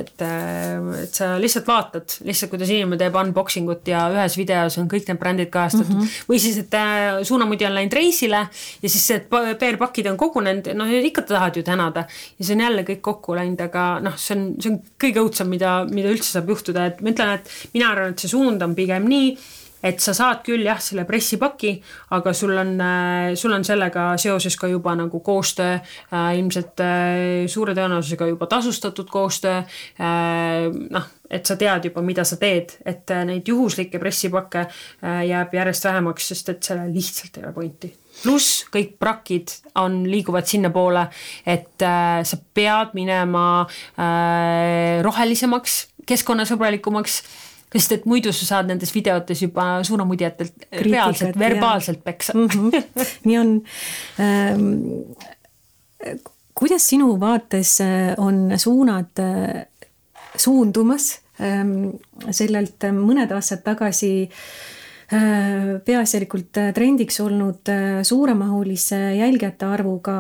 et, 0.03 0.24
äh, 0.24 1.03
et 1.05 1.20
sa 1.20 1.31
lihtsalt 1.40 1.68
vaatad 1.68 2.18
lihtsalt, 2.27 2.53
kuidas 2.53 2.72
inimene 2.74 3.01
teeb 3.01 3.18
unboxing 3.22 3.68
ut 3.70 3.88
ja 3.90 4.07
ühes 4.14 4.38
videos 4.38 4.79
on 4.81 4.88
kõik 4.90 5.11
need 5.11 5.20
brändid 5.20 5.53
kajastatud. 5.55 5.94
Mm 5.94 6.03
-hmm. 6.05 6.24
või 6.31 6.42
siis, 6.42 6.59
et 6.64 6.74
äh, 6.79 7.22
suunamudi 7.22 7.66
on 7.68 7.77
läinud 7.79 7.94
reisile 7.94 8.46
ja 8.83 8.88
siis 8.88 9.09
need 9.11 9.29
PR-pakid 9.61 10.11
on 10.11 10.16
kogunenud, 10.16 10.72
noh 10.74 10.96
ikka 10.98 11.22
tahad 11.22 11.57
ju 11.57 11.62
tänada. 11.62 12.07
Ja 12.38 12.44
see 12.44 12.55
on 12.55 12.61
jälle 12.66 12.83
kõik 12.83 13.01
kokku 13.01 13.35
läinud, 13.35 13.61
aga 13.61 14.01
noh, 14.01 14.16
see 14.16 14.37
on, 14.37 14.48
see 14.61 14.72
on 14.72 14.81
kõige 15.01 15.22
õudsem, 15.22 15.48
mida, 15.48 15.85
mida 15.90 16.11
üldse 16.12 16.33
saab 16.33 16.48
juhtuda, 16.48 16.87
et 16.87 17.01
ma 17.01 17.14
ütlen, 17.14 17.35
et 17.38 17.51
mina 17.74 17.92
arvan, 17.92 18.12
et 18.12 18.18
see 18.18 18.31
suund 18.31 18.62
on 18.62 18.74
pigem 18.74 19.09
nii 19.09 19.37
et 19.83 20.01
sa 20.03 20.14
saad 20.17 20.43
küll 20.47 20.64
jah, 20.67 20.81
selle 20.83 21.05
pressipaki, 21.09 21.77
aga 22.17 22.33
sul 22.37 22.57
on, 22.59 22.75
äh, 22.83 23.35
sul 23.38 23.55
on 23.55 23.64
sellega 23.67 24.11
seoses 24.21 24.57
ka 24.59 24.71
juba 24.71 24.95
nagu 24.99 25.21
koostöö 25.25 25.77
äh,, 25.79 26.33
ilmselt 26.38 26.83
äh, 26.85 27.47
suure 27.51 27.77
tõenäosusega 27.79 28.29
juba 28.33 28.49
tasustatud 28.51 29.11
koostöö 29.12 29.61
äh,, 29.62 30.67
noh, 30.91 31.09
et 31.31 31.47
sa 31.47 31.57
tead 31.61 31.88
juba, 31.91 32.03
mida 32.05 32.25
sa 32.27 32.38
teed, 32.41 32.75
et 32.88 33.11
äh, 33.14 33.25
neid 33.29 33.49
juhuslikke 33.49 34.01
pressipakke 34.03 34.67
äh, 34.67 35.23
jääb 35.29 35.55
järjest 35.55 35.88
vähemaks, 35.91 36.31
sest 36.33 36.55
et 36.55 36.71
sellel 36.71 36.93
lihtsalt 36.95 37.38
ei 37.38 37.47
ole 37.47 37.55
pointi. 37.57 37.93
Pluss 38.19 38.64
kõik 38.75 38.97
prakid 38.99 39.53
on, 39.79 40.01
liiguvad 40.11 40.49
sinnapoole, 40.51 41.07
et 41.47 41.85
äh, 41.87 42.23
sa 42.27 42.41
pead 42.55 42.97
minema 42.99 43.45
äh, 43.62 44.99
rohelisemaks, 45.07 45.85
keskkonnasõbralikumaks 46.09 47.23
sest 47.73 47.93
et 47.93 48.07
muidu 48.09 48.33
sa 48.33 48.49
saad 48.49 48.71
nendes 48.71 48.93
videotes 48.95 49.43
juba 49.43 49.83
suunamudjatelt 49.85 50.69
reaalselt 50.87 51.39
verbaalselt 51.39 52.05
peksa 52.05 52.33
mm. 52.35 52.47
-hmm. 52.47 52.83
nii 53.27 53.39
on 53.39 53.63
ähm,. 54.21 54.65
kuidas 56.55 56.89
sinu 56.89 57.21
vaates 57.21 57.81
äh, 57.81 58.15
on 58.17 58.53
suunad 58.57 59.19
äh, 59.19 59.67
suundumas 60.37 61.21
ähm, 61.41 61.91
sellelt 62.31 62.89
mõned 62.93 63.33
aastad 63.35 63.63
tagasi 63.65 64.13
Äh, 64.29 64.78
peaasjalikult 65.09 66.59
äh, 66.61 66.73
trendiks 66.77 67.16
olnud 67.25 67.68
äh, 67.73 68.03
suuremahulise 68.05 68.99
jälgijate 69.16 69.64
arvuga 69.64 70.16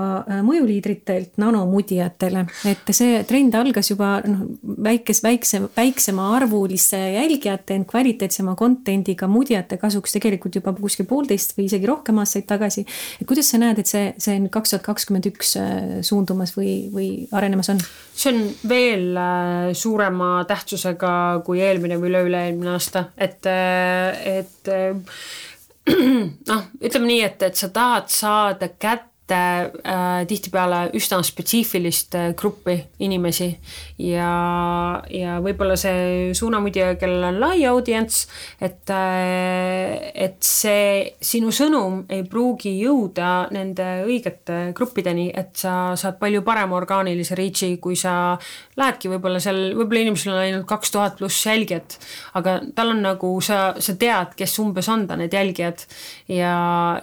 mõjuliidritelt 0.46 1.36
nanomudijatele. 1.36 2.46
et 2.70 2.92
see 2.96 3.18
trend 3.28 3.56
algas 3.58 3.90
juba 3.90 4.14
noh, 4.24 4.46
väikes, 4.88 5.20
väikse, 5.22 5.60
väiksema 5.76 6.30
arvuliste 6.38 6.96
jälgijate, 7.18 7.76
ent 7.76 7.88
kvaliteetsema 7.90 8.56
content'iga 8.56 9.28
mudijate 9.28 9.76
kasuks 9.76 10.16
tegelikult 10.16 10.56
juba 10.56 10.72
kuskil 10.80 11.08
poolteist 11.10 11.52
või 11.58 11.68
isegi 11.68 11.88
rohkem 11.88 12.24
aastaid 12.24 12.48
tagasi. 12.48 12.86
et 13.20 13.28
kuidas 13.28 13.52
sa 13.52 13.60
näed, 13.60 13.84
et 13.84 13.92
see, 13.92 14.14
see 14.16 14.40
nüüd 14.40 14.54
kaks 14.56 14.72
tuhat 14.72 14.88
kakskümmend 14.88 15.28
üks 15.34 15.56
suundumas 16.08 16.56
või, 16.56 16.78
või 16.94 17.10
arenemas 17.32 17.68
on? 17.74 17.84
See 18.18 18.32
on 18.34 18.40
veel 18.68 19.18
suurema 19.78 20.44
tähtsusega 20.48 21.12
kui 21.46 21.60
eelmine 21.62 22.00
või 22.00 22.10
üle-üle-eelmine 22.10 22.72
aasta, 22.74 23.04
et, 23.14 23.46
et 23.46 24.70
noh, 26.50 26.64
ütleme 26.82 27.06
nii, 27.06 27.20
et, 27.28 27.46
et 27.46 27.58
sa 27.58 27.70
tahad 27.74 28.10
saada 28.12 28.68
kätte 28.74 29.06
äh, 29.06 29.17
tihtipeale 30.28 30.88
üsna 30.96 31.20
spetsiifilist 31.24 32.14
äh, 32.18 32.30
gruppi 32.38 32.76
inimesi. 33.04 33.48
Ja, 34.00 35.02
ja 35.12 35.36
võib-olla 35.44 35.76
see 35.78 36.32
suunamudija, 36.36 36.94
kellel 37.00 37.28
on 37.30 37.40
lai 37.42 37.64
audients, 37.68 38.26
et 38.60 38.90
äh,, 38.94 40.10
et 40.14 40.38
see 40.44 41.14
sinu 41.20 41.52
sõnum 41.54 42.02
ei 42.12 42.24
pruugi 42.28 42.72
jõuda 42.80 43.48
nende 43.54 43.88
õigete 44.06 44.58
gruppideni, 44.76 45.28
et 45.34 45.54
sa 45.58 45.94
saad 45.98 46.18
palju 46.20 46.42
parema 46.46 46.78
orgaanilise 46.78 47.36
reach'i, 47.38 47.76
kui 47.82 47.96
sa 47.98 48.36
lähedki 48.78 49.12
võib-olla 49.12 49.42
seal, 49.42 49.74
võib-olla 49.78 50.06
inimesel 50.06 50.34
on 50.34 50.42
ainult 50.42 50.68
kaks 50.68 50.94
tuhat 50.94 51.18
pluss 51.20 51.46
jälgijat, 51.46 51.98
aga 52.38 52.58
tal 52.76 52.94
on 52.94 53.02
nagu 53.04 53.32
sa, 53.44 53.74
sa 53.82 53.96
tead, 53.98 54.36
kes 54.38 54.58
umbes 54.62 54.88
on 54.92 55.06
ta 55.08 55.18
need 55.18 55.34
jälgijad. 55.34 55.84
Ja, 56.28 56.54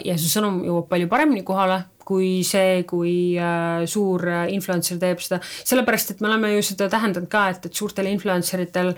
ja 0.04 0.16
see 0.20 0.32
sõnum 0.32 0.64
jõuab 0.66 0.90
palju 0.92 1.10
paremini 1.12 1.44
kohale 1.46 1.84
kui 2.06 2.44
see, 2.48 2.84
kui 2.90 3.16
äh, 3.42 3.86
suur 3.90 4.28
äh, 4.30 4.48
influencer 4.54 5.00
teeb 5.02 5.24
seda, 5.24 5.42
sellepärast 5.42 6.16
et 6.16 6.22
me 6.22 6.30
oleme 6.30 6.54
ju 6.56 6.66
seda 6.66 6.90
tähendanud 6.92 7.30
ka, 7.32 7.48
et, 7.54 7.66
et 7.66 7.82
suurtel 7.82 8.10
influencer 8.12 8.64
itel 8.66 8.94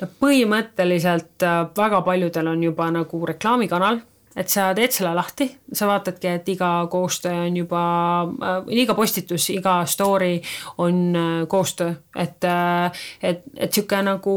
no 0.00 0.08
põhimõtteliselt 0.22 1.46
äh, 1.46 1.60
väga 1.76 2.02
paljudel 2.06 2.52
on 2.52 2.64
juba 2.70 2.90
nagu 2.94 3.22
reklaamikanal 3.32 4.02
et 4.38 4.50
sa 4.50 4.68
teed 4.76 4.92
selle 4.94 5.10
lahti, 5.16 5.48
sa 5.74 5.88
vaatadki, 5.90 6.28
et 6.30 6.48
iga 6.52 6.68
koostöö 6.90 7.46
on 7.48 7.56
juba 7.58 7.80
äh,, 8.30 8.68
iga 8.82 8.94
postitus, 8.94 9.48
iga 9.50 9.80
story 9.90 10.36
on 10.78 11.00
äh, 11.16 11.30
koostöö, 11.50 11.96
et 12.14 12.44
äh,, 12.46 13.00
et, 13.22 13.42
et 13.56 13.74
sihuke 13.74 13.98
nagu 14.06 14.34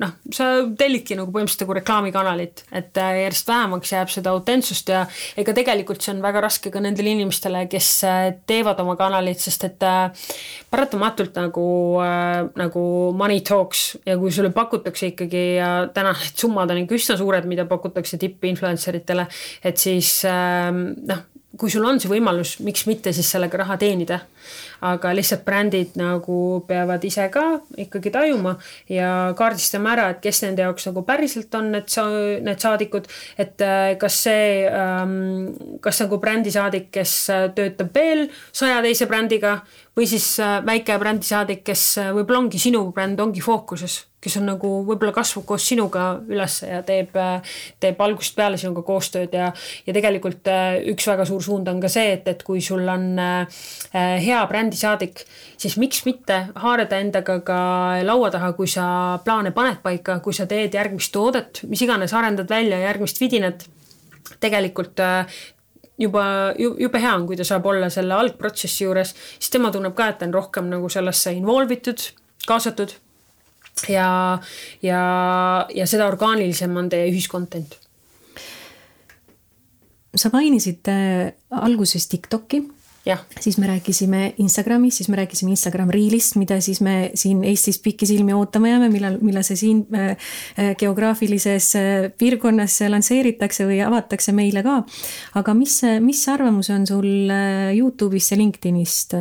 noh, 0.00 0.14
sa 0.32 0.48
tellidki 0.78 1.18
nagu 1.18 1.32
põhimõtteliselt 1.34 1.66
nagu 1.66 1.76
reklaamikanalit, 1.80 2.64
et 2.72 3.00
äh, 3.00 3.18
järjest 3.26 3.50
vähemaks 3.52 3.92
jääb 3.92 4.12
seda 4.12 4.32
autentsust 4.32 4.88
ja 4.88 5.02
ega 5.36 5.54
tegelikult 5.56 6.00
see 6.00 6.14
on 6.14 6.24
väga 6.24 6.44
raske 6.46 6.72
ka 6.72 6.80
nendele 6.80 7.12
inimestele, 7.12 7.66
kes 7.68 7.90
äh, 8.08 8.22
teevad 8.48 8.80
oma 8.80 8.96
kanalit, 9.00 9.42
sest 9.42 9.68
et 9.68 9.84
äh, 9.84 10.32
paratamatult 10.72 11.36
nagu 11.36 11.66
äh,, 12.06 12.48
nagu 12.56 12.86
money 13.16 13.44
talks 13.44 13.98
ja 14.06 14.16
kui 14.16 14.32
sulle 14.32 14.52
pakutakse 14.56 15.12
ikkagi 15.12 15.44
ja 15.58 15.70
täna 15.92 16.16
need 16.16 16.40
summad 16.40 16.72
on 16.72 16.82
ikka 16.86 16.96
üsna 16.96 17.20
suured, 17.20 17.44
mida 17.50 17.68
pakutakse 17.68 18.16
tippinfluencer 18.20 18.96
itele, 19.20 19.26
et 19.64 19.78
siis 19.78 20.24
ähm, 20.24 20.94
noh, 21.06 21.26
kui 21.58 21.70
sul 21.70 21.84
on 21.84 21.98
see 22.00 22.08
võimalus, 22.08 22.58
miks 22.64 22.86
mitte 22.86 23.12
siis 23.12 23.28
sellega 23.28 23.58
raha 23.58 23.76
teenida. 23.76 24.20
aga 24.80 25.10
lihtsalt 25.12 25.42
brändid 25.44 25.96
nagu 26.00 26.64
peavad 26.66 27.02
ise 27.04 27.26
ka 27.28 27.60
ikkagi 27.76 28.10
tajuma 28.10 28.54
ja 28.88 29.34
kaardistama 29.36 29.90
ära, 29.92 30.06
et 30.10 30.22
kes 30.24 30.40
nende 30.42 30.62
jaoks 30.62 30.86
nagu 30.88 31.02
päriselt 31.04 31.54
on 31.54 31.68
need 31.74 31.90
sa-, 31.92 32.06
need 32.40 32.62
saadikud, 32.62 33.04
et 33.36 33.60
äh, 33.60 33.98
kas 34.00 34.22
see, 34.24 34.64
ähm, 34.64 35.52
kas 35.84 36.00
nagu 36.00 36.16
brändisaadik, 36.22 36.88
kes 36.90 37.14
äh, 37.28 37.48
töötab 37.52 37.92
veel 37.94 38.30
saja 38.52 38.80
teise 38.80 39.06
brändiga 39.10 39.58
või 39.96 40.08
siis 40.08 40.38
äh, 40.40 40.62
väike 40.64 40.96
brändisaadik, 41.02 41.60
kes 41.66 41.98
võib-olla 42.14 42.46
ongi 42.46 42.62
sinu 42.62 42.86
bränd, 42.94 43.20
ongi 43.20 43.44
fookuses 43.44 44.06
kes 44.20 44.36
on 44.40 44.46
nagu 44.50 44.70
võib-olla 44.84 45.12
kasvab 45.16 45.46
koos 45.48 45.64
sinuga 45.70 46.04
üles 46.28 46.60
ja 46.66 46.82
teeb, 46.86 47.14
teeb 47.80 48.02
algusest 48.04 48.36
peale 48.36 48.58
sinuga 48.60 48.82
koostööd 48.86 49.34
ja, 49.36 49.48
ja 49.86 49.94
tegelikult 49.96 50.50
äh, 50.52 50.76
üks 50.92 51.08
väga 51.08 51.24
suur 51.28 51.42
suund 51.44 51.70
on 51.72 51.80
ka 51.80 51.88
see, 51.92 52.12
et, 52.18 52.28
et 52.28 52.44
kui 52.44 52.60
sul 52.64 52.84
on 52.92 53.06
äh, 53.20 53.64
hea 53.94 54.40
brändisaadik, 54.50 55.24
siis 55.60 55.78
miks 55.80 56.04
mitte 56.08 56.42
haarada 56.60 57.00
endaga 57.00 57.38
ka 57.46 57.60
laua 58.04 58.32
taha, 58.34 58.52
kui 58.58 58.68
sa 58.70 58.84
plaane 59.24 59.54
paned 59.56 59.80
paika, 59.84 60.20
kui 60.24 60.36
sa 60.36 60.48
teed 60.50 60.76
järgmist 60.76 61.14
toodet, 61.16 61.64
mis 61.70 61.80
iganes, 61.86 62.14
arendad 62.16 62.50
välja 62.50 62.82
järgmist 62.84 63.20
vidinat, 63.22 63.64
tegelikult 64.40 65.00
äh, 65.00 65.40
juba, 66.00 66.24
jube 66.60 67.00
hea 67.00 67.16
on, 67.16 67.28
kui 67.28 67.40
ta 67.40 67.46
saab 67.48 67.72
olla 67.72 67.88
selle 67.92 68.20
algprotsessi 68.20 68.84
juures, 68.84 69.14
siis 69.38 69.52
tema 69.52 69.72
tunneb 69.72 69.96
ka, 69.96 70.12
et 70.12 70.20
ta 70.20 70.28
on 70.28 70.36
rohkem 70.36 70.68
nagu 70.68 70.92
sellesse 70.92 71.32
involve 71.36 71.80
itud, 71.80 72.10
kaasatud 72.48 73.00
ja, 73.88 74.38
ja, 74.82 75.04
ja 75.74 75.86
seda 75.86 76.08
orgaanilisem 76.10 76.76
on 76.76 76.90
teie 76.92 77.08
ühiskontent. 77.12 77.78
sa 80.16 80.28
mainisid 80.32 80.88
äh, 80.90 81.32
alguses 81.50 82.08
TikToki 82.10 82.64
siis 83.40 83.56
me 83.58 83.66
rääkisime 83.66 84.34
Instagramist, 84.38 84.96
siis 84.96 85.08
me 85.08 85.16
rääkisime 85.16 85.54
Instagram 85.54 85.90
Reelist, 85.90 86.34
mida 86.36 86.60
siis 86.60 86.80
me 86.80 87.10
siin 87.14 87.44
Eestis 87.44 87.78
pikisilmi 87.78 88.32
ootama 88.32 88.68
jääme, 88.68 88.88
millal, 88.92 89.16
millal 89.20 89.46
see 89.46 89.56
siin 89.56 89.86
äh, 89.94 90.10
äh 90.58 90.74
geograafilises 90.76 91.72
piirkonnas 92.18 92.80
lansseeritakse 92.88 93.64
või 93.66 93.80
avatakse 93.86 94.34
meile 94.36 94.62
ka. 94.66 94.82
aga 95.34 95.54
mis, 95.54 95.80
mis 96.00 96.26
arvamus 96.28 96.70
on 96.70 96.86
sul 96.86 97.32
Youtube'ist 97.78 98.34
ja 98.34 98.36
LinkedInist 98.42 99.16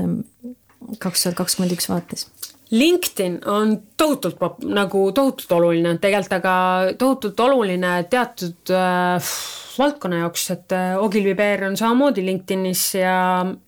kaks 1.00 1.24
tuhat 1.24 1.38
kakskümmend 1.38 1.78
üks 1.78 1.90
vaates? 1.90 2.28
LinkedIn 2.72 3.40
on 3.50 3.78
tohutult 3.98 4.38
pop, 4.40 4.60
nagu 4.64 5.08
tohutult 5.16 5.52
oluline 5.58 5.96
tegelikult, 6.02 6.36
aga 6.38 6.54
tohutult 7.00 7.40
oluline 7.42 7.96
teatud 8.12 8.74
äh, 8.76 9.32
valdkonna 9.80 10.20
jaoks, 10.24 10.44
et 10.54 10.76
äh, 10.76 10.98
Ogilvy 11.02 11.34
Bear 11.40 11.64
on 11.66 11.78
samamoodi 11.80 12.26
LinkedInis 12.28 12.84
ja, 13.00 13.16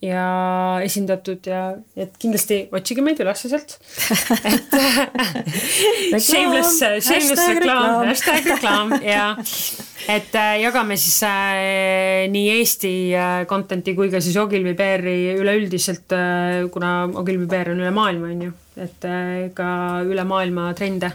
ja 0.06 0.26
esindatud 0.86 1.50
ja 1.50 1.64
et 1.96 2.14
kindlasti 2.22 2.64
otsige 2.78 3.02
meid 3.06 3.22
üles 3.24 3.42
sealt. 3.42 3.80
et 4.46 4.76
shameless, 6.28 6.78
shameless 7.08 7.48
reklaam, 7.56 8.12
hashtag 8.12 8.52
reklaam 8.54 8.94
ja 9.02 9.32
et 10.10 10.36
äh, 10.36 10.56
jagame 10.62 10.98
siis 11.00 11.22
äh, 11.28 12.28
nii 12.32 12.50
Eesti 12.58 12.94
äh, 13.14 13.44
content'i 13.50 13.94
kui 13.98 14.10
ka 14.12 14.22
siis 14.24 14.38
Ogilvy 14.42 14.74
Beari 14.78 15.36
üleüldiselt 15.38 16.16
äh,, 16.16 16.68
kuna 16.74 17.06
Ogilvy 17.22 17.48
Bear 17.50 17.72
on 17.74 17.82
üle 17.84 17.94
maailma, 17.96 18.32
on 18.32 18.46
ju, 18.48 18.54
et 18.78 19.06
äh, 19.06 19.50
ka 19.56 20.02
üle 20.08 20.24
maailma 20.28 20.72
trende. 20.74 21.12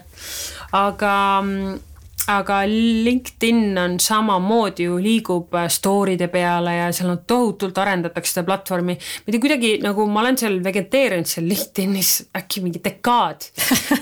aga 0.72 1.12
mm, 1.42 1.78
aga 2.26 2.60
LinkedIn 2.66 3.78
on 3.78 3.96
samamoodi 4.02 4.86
ju 4.88 4.96
liigub 5.02 5.54
äh, 5.54 5.68
story'de 5.70 6.26
peale 6.32 6.74
ja 6.74 6.86
seal 6.94 7.12
on 7.12 7.20
tohutult 7.26 7.78
arendatakse 7.78 8.34
seda 8.34 8.46
platvormi. 8.48 8.96
ma 8.96 9.30
ei 9.30 9.34
tea, 9.34 9.42
kuidagi 9.42 9.70
nagu 9.84 10.06
ma 10.10 10.24
olen 10.24 10.38
seal 10.40 10.58
vegeteerinud 10.64 11.30
seal 11.30 11.46
LinkedInis 11.46 12.10
äkki 12.36 12.62
mingi 12.64 12.82
dekaad 12.82 13.46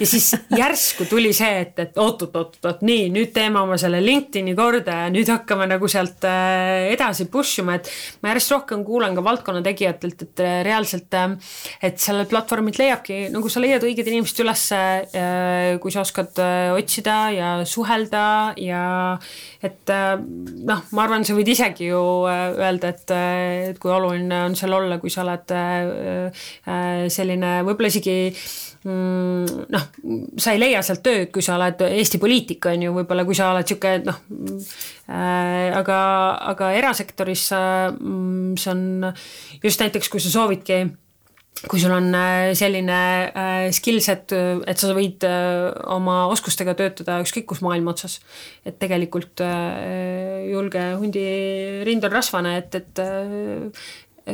ja 0.00 0.08
siis 0.08 0.30
järsku 0.56 1.08
tuli 1.10 1.34
see, 1.36 1.60
et, 1.66 1.76
et 1.84 2.00
oot-oot-oot-oot, 2.00 2.80
nii 2.86 3.10
nüüd 3.14 3.34
teeme 3.36 3.60
oma 3.60 3.76
selle 3.80 4.00
LinkedIni 4.04 4.56
korda 4.56 5.04
ja 5.04 5.12
nüüd 5.12 5.28
hakkame 5.34 5.68
nagu 5.68 5.90
sealt 5.90 6.24
äh, 6.28 6.88
edasi 6.94 7.28
push 7.32 7.60
ima, 7.60 7.76
et 7.76 7.92
ma 8.22 8.32
järjest 8.32 8.56
rohkem 8.56 8.86
kuulan 8.88 9.16
ka 9.16 9.24
valdkonna 9.26 9.60
tegijatelt, 9.66 10.26
et 10.28 10.44
äh, 10.44 10.56
reaalselt, 10.64 11.12
et 11.84 12.00
sellelt 12.00 12.32
platvormilt 12.32 12.80
leiabki, 12.80 13.28
nagu 13.34 13.52
sa 13.52 13.60
leiad 13.60 13.84
õiged 13.84 14.08
inimesed 14.08 14.40
ülesse, 14.42 14.80
kui 15.82 15.92
sa 15.92 16.02
oskad 16.02 16.38
otsida 16.74 17.16
ja 17.34 17.50
suhelda 17.68 18.13
mõelda 18.14 18.54
ja 18.60 19.18
et 19.62 19.90
äh, 19.90 20.18
noh, 20.18 20.84
ma 20.92 21.04
arvan, 21.04 21.24
sa 21.24 21.34
võid 21.36 21.48
isegi 21.50 21.90
ju 21.90 22.02
äh, 22.28 22.54
öelda, 22.58 22.92
et, 22.94 23.10
äh, 23.10 23.70
et 23.72 23.78
kui 23.78 23.92
oluline 23.92 24.44
on 24.48 24.56
seal 24.56 24.72
olla, 24.72 24.98
kui 24.98 25.10
sa 25.10 25.24
oled 25.24 25.54
selline 27.10 27.50
võib-olla 27.64 27.90
isegi 27.90 28.16
mm, 28.84 29.68
noh, 29.72 29.86
sa 30.40 30.54
ei 30.54 30.60
leia 30.60 30.82
sealt 30.82 31.02
tööd, 31.04 31.30
kui 31.34 31.44
sa 31.44 31.56
oled 31.58 31.84
Eesti 31.88 32.20
poliitik, 32.22 32.64
on 32.70 32.86
ju, 32.86 32.94
võib-olla 33.00 33.24
kui 33.26 33.36
sa 33.36 33.52
oled 33.52 33.64
niisugune 33.64 34.04
noh 34.04 34.20
äh,, 35.08 35.70
aga, 35.76 36.00
aga 36.54 36.72
erasektoris 36.78 37.48
mm, 37.54 38.54
see 38.60 38.74
on 38.74 38.84
just 39.62 39.82
näiteks, 39.82 40.12
kui 40.12 40.22
sa 40.22 40.32
soovidki 40.32 40.84
kui 41.62 41.80
sul 41.80 41.92
on 41.94 42.10
äh, 42.18 42.52
selline 42.58 42.98
äh, 43.30 43.68
skill 43.72 44.00
set, 44.02 44.32
et 44.34 44.80
sa 44.80 44.90
võid 44.96 45.22
äh, 45.26 45.70
oma 45.94 46.24
oskustega 46.32 46.74
töötada 46.78 47.20
ükskõik 47.22 47.46
kus 47.52 47.62
maailma 47.64 47.94
otsas. 47.94 48.18
et 48.64 48.76
tegelikult 48.80 49.40
julge 50.48 50.82
hundi 50.98 51.24
rind 51.86 52.04
on 52.06 52.12
rasvane, 52.12 52.56
et, 52.58 52.74
et 52.74 53.02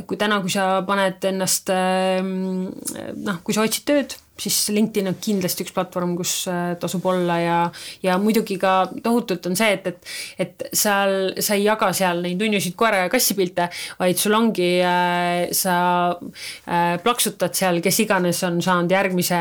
kui 0.07 0.19
täna, 0.19 0.41
kui 0.41 0.53
sa 0.53 0.83
paned 0.87 1.25
ennast 1.33 1.71
noh, 1.71 3.41
kui 3.43 3.57
sa 3.57 3.65
otsid 3.67 3.89
tööd 3.89 4.19
siis 4.41 4.59
LinkedIn 4.75 5.11
on 5.11 5.17
kindlasti 5.21 5.65
üks 5.65 5.75
platvorm, 5.77 6.15
kus 6.19 6.33
äh, 6.51 6.75
tasub 6.81 7.05
olla 7.11 7.37
ja, 7.41 7.59
ja 8.05 8.17
muidugi 8.21 8.57
ka 8.61 8.75
tohutult 9.05 9.47
on 9.51 9.57
see, 9.59 9.75
et, 9.77 9.87
et, 9.91 10.11
et 10.45 10.67
seal 10.77 11.35
sa 11.43 11.57
ei 11.59 11.67
jaga 11.67 11.91
seal 11.97 12.23
neid 12.25 12.41
nunnusid 12.41 12.77
koera 12.79 13.05
ja 13.05 13.13
kassi 13.13 13.37
pilte, 13.39 13.69
vaid 14.01 14.21
sul 14.21 14.37
ongi 14.39 14.71
äh,, 14.87 15.51
sa 15.57 15.77
äh, 16.17 16.97
plaksutad 17.05 17.57
seal, 17.59 17.83
kes 17.85 18.03
iganes 18.07 18.43
on 18.49 18.61
saanud 18.65 18.93
järgmise, 18.93 19.41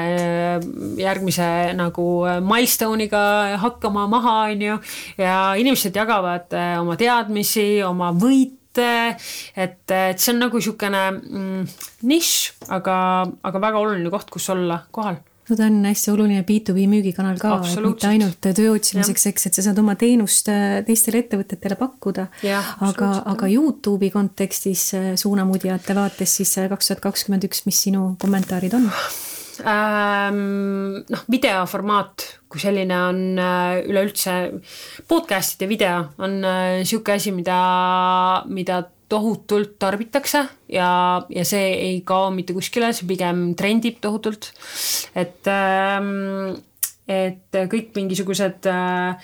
järgmise 1.00 1.50
nagu 1.78 2.08
milstone'iga 2.46 3.24
hakkama 3.64 4.08
maha, 4.12 4.38
on 4.50 4.68
ju, 4.68 4.80
ja 5.22 5.40
inimesed 5.60 5.96
jagavad 5.96 6.56
äh, 6.58 6.76
oma 6.82 6.98
teadmisi, 7.00 7.70
oma 7.86 8.12
võite, 8.16 8.59
et, 8.84 9.92
et 9.92 10.20
see 10.20 10.34
on 10.34 10.44
nagu 10.46 10.60
niisugune 10.60 11.04
mm, 11.16 11.66
nišš, 12.10 12.36
aga, 12.78 13.00
aga 13.44 13.66
väga 13.68 13.82
oluline 13.82 14.14
koht, 14.14 14.30
kus 14.34 14.50
olla 14.54 14.84
kohal 14.92 15.20
no 15.50 15.58
ta 15.58 15.66
on 15.66 15.80
hästi 15.86 16.12
oluline 16.14 16.44
B2B 16.46 16.86
müügikanal 16.90 17.40
ka, 17.42 17.56
et 17.66 17.82
mitte 17.84 18.10
ainult 18.10 18.38
töö 18.44 18.74
otsimiseks, 18.76 19.26
eks, 19.32 19.48
et 19.50 19.58
sa 19.58 19.66
saad 19.66 19.82
oma 19.82 19.96
teenust 20.00 20.52
äh, 20.54 20.80
teistele 20.88 21.24
ettevõtetele 21.24 21.78
pakkuda. 21.80 22.28
aga, 22.86 23.10
aga 23.34 23.50
Youtube'i 23.50 24.12
kontekstis 24.14 24.86
äh, 24.98 25.10
suunamudjate 25.20 25.98
vaates 25.98 26.38
siis 26.42 26.56
äh, 26.62 26.70
kaks 26.72 26.92
tuhat 26.92 27.04
kakskümmend 27.10 27.50
üks, 27.50 27.66
mis 27.70 27.82
sinu 27.88 28.14
kommentaarid 28.22 28.78
on? 28.78 28.90
Ähm,. 29.66 31.02
noh, 31.10 31.26
videoformaat 31.32 32.26
kui 32.50 32.62
selline 32.62 32.96
on 33.10 33.20
äh, 33.38 33.82
üleüldse, 33.86 34.36
podcast'ide 35.10 35.70
video 35.70 36.08
on 36.18 36.40
äh, 36.44 36.82
asi, 37.14 37.32
mida, 37.32 37.60
mida 38.50 38.82
tohutult 39.10 39.78
tarbitakse 39.82 40.44
ja, 40.70 40.90
ja 41.30 41.46
see 41.46 41.68
ei 41.74 42.02
kao 42.06 42.30
mitte 42.32 42.54
kuskile, 42.54 42.92
see 42.94 43.08
pigem 43.10 43.54
trendib 43.58 44.00
tohutult. 44.02 44.52
et, 45.16 45.46
ähm, 45.50 46.58
et 47.08 47.62
kõik 47.70 47.94
mingisugused 47.96 48.70
Äh, 48.70 49.16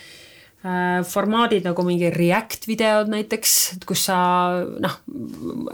formaadid 1.06 1.66
nagu 1.66 1.84
mingi 1.86 2.08
React 2.10 2.66
videod 2.66 3.10
näiteks, 3.12 3.52
kus 3.86 4.06
sa 4.08 4.16
noh, 4.82 4.96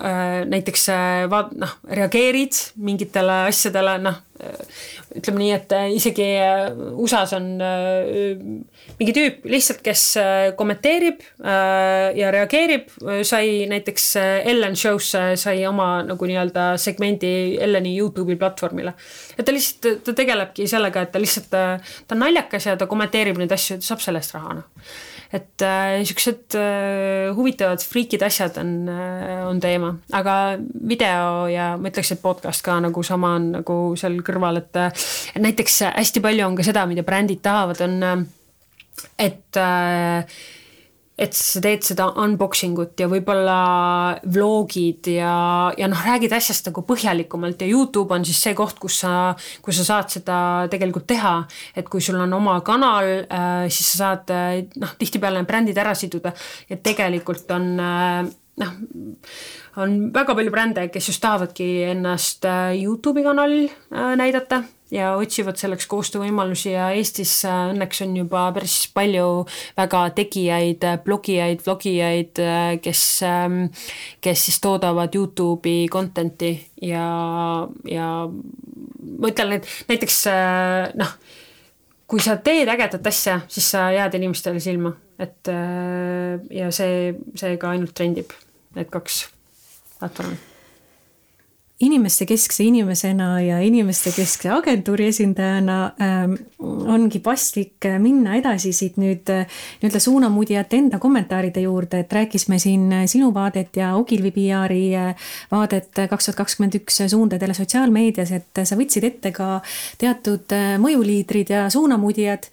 äh, 0.02 0.42
näiteks 0.48 0.88
äh, 0.92 1.22
vaat-, 1.32 1.54
noh, 1.56 1.76
reageerid 1.88 2.58
mingitele 2.76 3.46
asjadele, 3.48 3.96
noh, 4.02 4.18
ütleme 5.18 5.42
nii, 5.42 5.52
et 5.56 5.74
isegi 5.96 6.26
USA-s 6.96 7.34
on 7.36 7.48
mingi 8.98 9.14
tüüp 9.16 9.46
lihtsalt, 9.50 9.82
kes 9.84 10.04
kommenteerib 10.58 11.22
ja 11.42 12.30
reageerib, 12.34 12.90
sai 13.28 13.66
näiteks 13.70 14.08
Ellen 14.48 14.76
Show'sse 14.78 15.24
sai 15.40 15.66
oma 15.68 16.02
nagu 16.06 16.28
nii-öelda 16.28 16.72
segmendi 16.80 17.32
Elleni 17.60 17.94
Youtube'i 17.98 18.38
platvormile. 18.40 18.94
et 19.38 19.44
ta 19.44 19.54
lihtsalt, 19.54 20.04
ta 20.04 20.16
tegelebki 20.16 20.66
sellega, 20.70 21.04
et 21.04 21.12
ta 21.12 21.22
lihtsalt, 21.22 21.50
ta 21.52 22.16
on 22.16 22.24
naljakas 22.24 22.70
ja 22.70 22.76
ta 22.76 22.88
kommenteerib 22.90 23.40
neid 23.40 23.52
asju, 23.52 23.80
ta 23.80 23.92
saab 23.92 24.04
selle 24.04 24.22
eest 24.22 24.36
raha, 24.36 24.60
noh. 24.60 24.92
Et 25.32 25.64
niisugused 25.98 26.54
äh, 26.60 26.60
äh, 26.60 27.34
huvitavad 27.36 27.80
friikid 27.80 28.22
asjad 28.22 28.58
on 28.60 28.88
äh,, 28.88 29.46
on 29.48 29.60
teema, 29.60 29.94
aga 30.12 30.58
video 30.88 31.46
ja 31.48 31.70
ma 31.80 31.88
ütleks, 31.88 32.12
et 32.12 32.20
podcast 32.20 32.60
ka 32.64 32.76
nagu 32.84 33.02
sama 33.06 33.30
on 33.38 33.46
nagu 33.54 33.76
seal 33.96 34.18
kõrval, 34.26 34.60
et 34.60 34.80
näiteks 35.38 35.82
hästi 35.90 36.22
palju 36.24 36.46
on 36.46 36.56
ka 36.58 36.66
seda, 36.66 36.86
mida 36.90 37.04
brändid 37.06 37.42
tahavad, 37.44 37.80
on 37.84 38.02
äh, 38.02 38.24
et 39.18 39.56
äh, 39.56 40.26
et 41.22 41.36
sa 41.36 41.60
teed 41.62 41.84
seda 41.84 42.06
unboxing 42.22 42.78
ut 42.80 42.98
ja 42.98 43.06
võib-olla 43.10 43.56
vlogid 44.32 45.10
ja, 45.12 45.34
ja 45.76 45.88
noh, 45.90 46.00
räägid 46.08 46.32
asjast 46.34 46.70
nagu 46.70 46.82
põhjalikumalt 46.88 47.60
ja 47.62 47.68
Youtube 47.68 48.16
on 48.16 48.24
siis 48.26 48.40
see 48.42 48.56
koht, 48.58 48.80
kus 48.82 49.02
sa, 49.04 49.12
kus 49.62 49.78
sa 49.82 49.86
saad 49.90 50.14
seda 50.14 50.38
tegelikult 50.72 51.06
teha. 51.12 51.34
et 51.76 51.88
kui 51.92 52.00
sul 52.02 52.18
on 52.20 52.32
oma 52.32 52.58
kanal 52.64 53.10
äh,, 53.28 53.68
siis 53.68 53.92
sa 53.92 54.00
saad 54.02 54.32
äh, 54.34 54.62
noh, 54.80 54.96
tihtipeale 54.98 55.42
need 55.42 55.50
brändid 55.50 55.78
ära 55.78 55.94
siduda 55.94 56.32
ja 56.70 56.80
tegelikult 56.80 57.50
on 57.54 57.68
äh, 57.76 58.32
noh, 58.62 58.72
on 59.84 59.98
väga 60.14 60.34
palju 60.36 60.52
brände, 60.52 60.88
kes 60.92 61.12
just 61.12 61.22
tahavadki 61.22 61.68
ennast 61.92 62.44
äh, 62.48 62.72
Youtube'i 62.80 63.24
kanalil 63.24 63.68
äh, 63.68 64.14
näidata 64.18 64.62
ja 64.92 65.12
otsivad 65.16 65.56
selleks 65.56 65.86
koostöövõimalusi 65.90 66.74
ja 66.74 66.90
Eestis 66.96 67.32
äh, 67.48 67.70
õnneks 67.72 68.02
on 68.04 68.16
juba 68.16 68.44
päris 68.54 68.76
palju 68.94 69.44
väga 69.78 70.02
tegijaid, 70.18 70.84
äh, 70.88 70.98
blogijaid, 71.04 71.62
vlogijaid, 71.64 72.42
äh, 72.42 72.74
kes, 72.84 73.04
ähm, 73.26 73.64
kes 74.24 74.46
siis 74.48 74.60
toodavad 74.64 75.16
Youtube'i 75.16 75.88
content'i 75.92 76.52
ja, 76.84 77.06
ja 77.88 78.10
ma 78.28 79.32
ütlen, 79.32 79.56
et 79.56 79.70
näiteks 79.88 80.20
noh, 81.00 81.16
kui 82.10 82.20
sa 82.22 82.36
teed 82.44 82.68
ägedat 82.68 83.08
asja, 83.08 83.40
siis 83.48 83.72
sa 83.72 83.88
jääd 83.94 84.20
inimestele 84.20 84.60
silma, 84.60 84.92
et 85.22 85.48
ja 86.52 86.70
see, 86.74 87.12
see 87.38 87.58
ka 87.60 87.72
ainult 87.72 87.96
trendib, 87.96 88.36
need 88.76 88.92
kaks 88.92 89.24
platvormi 89.98 90.51
inimeste 91.82 92.26
keskse 92.26 92.64
inimesena 92.64 93.40
ja 93.42 93.58
inimeste 93.64 94.12
keskse 94.14 94.50
agentuuri 94.54 95.08
esindajana 95.10 95.78
ähm, 96.02 96.34
ongi 96.62 97.18
paslik 97.24 97.88
minna 98.02 98.36
edasi 98.38 98.72
siit 98.76 98.98
nüüd 99.02 99.26
nii-öelda 99.26 100.00
suunamudjate 100.02 100.78
enda 100.78 101.00
kommentaaride 101.02 101.64
juurde, 101.64 102.04
et 102.04 102.12
rääkisime 102.12 102.58
siin 102.62 102.86
sinu 103.10 103.32
vaadet 103.34 103.76
ja 103.76 103.94
Ogilvy 103.98 104.30
PR-i 104.36 104.84
äh, 104.98 105.26
vaadet 105.50 105.90
kaks 106.10 106.30
tuhat 106.30 106.38
kakskümmend 106.44 106.78
üks 106.82 107.02
suundadele 107.10 107.56
sotsiaalmeedias, 107.58 108.30
et 108.38 108.62
sa 108.62 108.78
võtsid 108.78 109.08
ette 109.08 109.34
ka 109.34 109.56
teatud 109.98 110.54
äh, 110.54 110.76
mõjuliidrid 110.82 111.50
ja 111.50 111.66
suunamudjad 111.72 112.46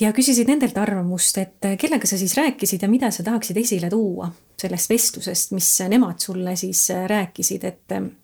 ja 0.00 0.14
küsisid 0.16 0.48
nendelt 0.48 0.78
arvamust, 0.80 1.38
et 1.38 1.68
kellega 1.78 2.08
sa 2.08 2.16
siis 2.18 2.34
rääkisid 2.40 2.82
ja 2.82 2.88
mida 2.88 3.12
sa 3.12 3.24
tahaksid 3.26 3.60
esile 3.60 3.92
tuua 3.92 4.30
sellest 4.62 4.90
vestlusest, 4.90 5.52
mis 5.52 5.68
nemad 5.90 6.22
sulle 6.22 6.56
siis 6.56 6.86
rääkisid, 7.10 7.64
et 7.68 8.21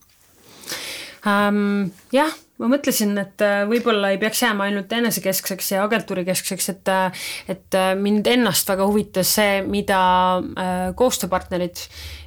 ähm,. 1.26 1.90
jah, 2.12 2.32
ma 2.58 2.68
mõtlesin, 2.72 3.14
et 3.20 3.42
äh, 3.44 3.62
võib-olla 3.70 4.10
ei 4.12 4.18
peaks 4.20 4.42
jääma 4.42 4.66
ainult 4.66 4.92
enesekeskseks 4.92 5.72
ja 5.76 5.84
agentuurikeskseks, 5.86 6.68
et 6.72 6.90
äh, 6.90 7.26
et 7.54 7.76
äh, 7.78 7.92
mind 7.98 8.26
ennast 8.30 8.68
väga 8.70 8.86
huvitas 8.88 9.30
see, 9.38 9.60
mida 9.66 10.00
äh, 10.38 10.88
koostööpartnerid 10.98 11.84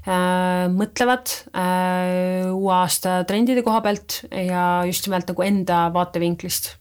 äh, 0.08 0.70
mõtlevad 0.72 1.34
äh, 1.52 2.48
uue 2.52 2.74
aasta 2.78 3.22
trendide 3.28 3.64
koha 3.66 3.84
pealt 3.84 4.22
ja 4.32 4.86
just 4.88 5.08
nimelt 5.08 5.32
nagu 5.32 5.46
enda 5.46 5.84
vaatevinklist. 5.96 6.76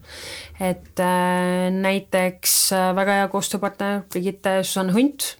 et 0.60 1.02
äh, 1.02 1.68
näiteks 1.74 2.56
äh, 2.76 2.90
väga 2.96 3.20
hea 3.20 3.28
koostööpartner 3.34 4.04
Brigitte 4.12 4.60
Susanne 4.62 4.94
Hunt 4.94 5.34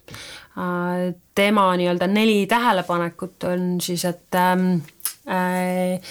äh,, 0.57 1.13
tema 1.35 1.71
nii-öelda 1.79 2.11
neli 2.11 2.43
tähelepanekut 2.51 3.47
on 3.47 3.79
siis, 3.81 4.03
et 4.05 4.35
ähm, 4.35 4.81
äh, 5.29 6.01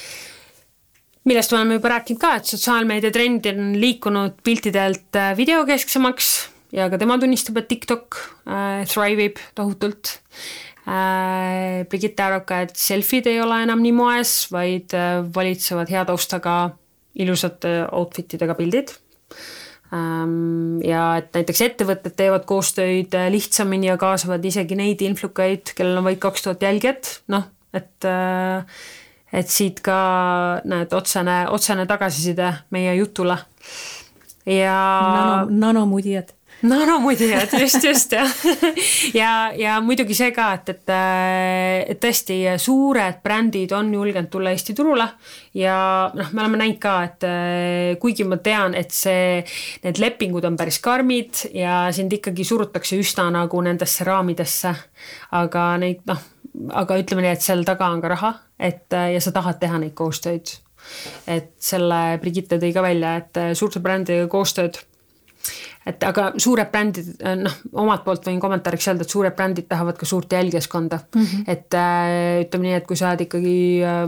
millest 1.30 1.52
me 1.52 1.60
oleme 1.60 1.76
juba 1.78 1.92
rääkinud 1.92 2.20
ka, 2.20 2.32
et 2.40 2.48
sotsiaalmeedia 2.50 3.12
trend 3.14 3.46
on 3.52 3.74
liikunud 3.78 4.40
piltidelt 4.46 5.18
äh, 5.18 5.30
videokesksemaks 5.38 6.32
ja 6.74 6.88
ka 6.90 6.98
tema 6.98 7.18
tunnistab, 7.22 7.60
et 7.60 7.68
TikTok 7.70 8.18
äh, 8.50 8.82
thrive 8.90 9.30
ib 9.30 9.38
tohutult 9.58 10.16
äh,. 10.90 11.86
Brigitte 11.90 12.24
arvab 12.24 12.48
ka, 12.48 12.60
et 12.66 12.74
selfid 12.78 13.28
ei 13.30 13.38
ole 13.42 13.60
enam 13.62 13.82
nii 13.84 13.94
moes, 13.94 14.34
vaid 14.50 14.96
äh, 14.96 15.20
valitsevad 15.34 15.92
hea 15.92 16.02
taustaga 16.08 16.56
ilusate 17.20 17.76
outfit 17.94 18.34
idega 18.38 18.56
pildid 18.58 18.94
ähm,. 19.94 20.80
ja 20.82 21.04
et 21.20 21.30
näiteks 21.36 21.62
ettevõtted 21.68 22.16
teevad 22.18 22.46
koostööd 22.48 23.14
äh, 23.14 23.28
lihtsamini 23.30 23.92
ja 23.92 24.00
kaasavad 24.00 24.42
isegi 24.50 24.78
neid 24.78 25.06
influkaid, 25.06 25.76
kellel 25.78 26.02
on 26.02 26.10
vaid 26.10 26.18
kaks 26.22 26.48
tuhat 26.48 26.66
jälgijat, 26.66 27.20
noh, 27.30 27.46
et 27.76 28.08
äh, 28.08 28.66
et 29.32 29.48
siit 29.48 29.80
ka 29.84 30.00
näed 30.64 30.92
otsene, 30.96 31.44
otsene 31.50 31.86
tagasiside 31.86 32.52
meie 32.70 32.96
jutule. 32.96 33.38
ja 34.46 34.76
Nano,. 35.14 35.46
nanomudijad 35.50 36.32
nanomudijad, 36.62 37.48
just, 37.60 37.84
just 37.84 38.12
jah. 38.12 38.30
ja, 39.14 39.52
ja 39.56 39.80
muidugi 39.80 40.14
see 40.16 40.30
ka, 40.36 40.50
et, 40.58 40.72
et, 40.74 40.92
et 41.94 42.00
tõesti 42.02 42.38
suured 42.60 43.20
brändid 43.24 43.72
on 43.76 43.92
julgenud 43.94 44.30
tulla 44.32 44.52
Eesti 44.54 44.74
turule 44.76 45.06
ja 45.56 45.76
noh, 46.14 46.32
me 46.32 46.44
oleme 46.44 46.60
näinud 46.60 46.80
ka, 46.82 46.96
et 47.08 47.28
kuigi 48.02 48.26
ma 48.28 48.40
tean, 48.44 48.76
et 48.78 48.92
see, 48.94 49.40
need 49.84 50.02
lepingud 50.02 50.44
on 50.48 50.58
päris 50.60 50.80
karmid 50.84 51.46
ja 51.56 51.86
sind 51.96 52.12
ikkagi 52.16 52.44
surutakse 52.46 52.98
üsna 53.00 53.30
nagu 53.34 53.64
nendesse 53.64 54.04
raamidesse, 54.08 54.74
aga 55.40 55.70
neid 55.80 56.04
noh 56.10 56.28
aga 56.82 56.98
ütleme 57.00 57.24
nii, 57.24 57.34
et 57.36 57.44
seal 57.44 57.64
taga 57.68 57.90
on 57.92 58.02
ka 58.02 58.10
raha, 58.12 58.34
et 58.58 58.92
ja 58.92 59.20
sa 59.22 59.32
tahad 59.32 59.60
teha 59.60 59.78
neid 59.78 59.94
koostöid. 59.98 60.58
et 61.28 61.52
selle 61.60 62.18
Brigitte 62.22 62.56
tõi 62.58 62.72
ka 62.72 62.82
välja, 62.82 63.16
et 63.20 63.40
suurte 63.54 63.82
brändidega 63.84 64.28
koostööd 64.32 64.78
et 65.90 66.06
aga 66.06 66.30
suured 66.40 66.70
brändid, 66.72 67.10
noh, 67.40 67.56
omalt 67.82 68.04
poolt 68.06 68.26
võin 68.28 68.40
kommentaariks 68.42 68.88
öelda, 68.90 69.06
et 69.06 69.14
suured 69.14 69.36
brändid 69.36 69.68
tahavad 69.70 69.98
ka 70.00 70.08
suurt 70.08 70.32
jälgijaskonda 70.32 71.00
mm. 71.02 71.24
-hmm. 71.24 71.44
et 71.46 71.74
äh, 71.74 72.44
ütleme 72.44 72.68
nii, 72.68 72.76
et 72.78 72.86
kui 72.88 72.98
sa 72.98 73.10
oled 73.10 73.24
ikkagi 73.26 73.56
äh, 73.86 74.04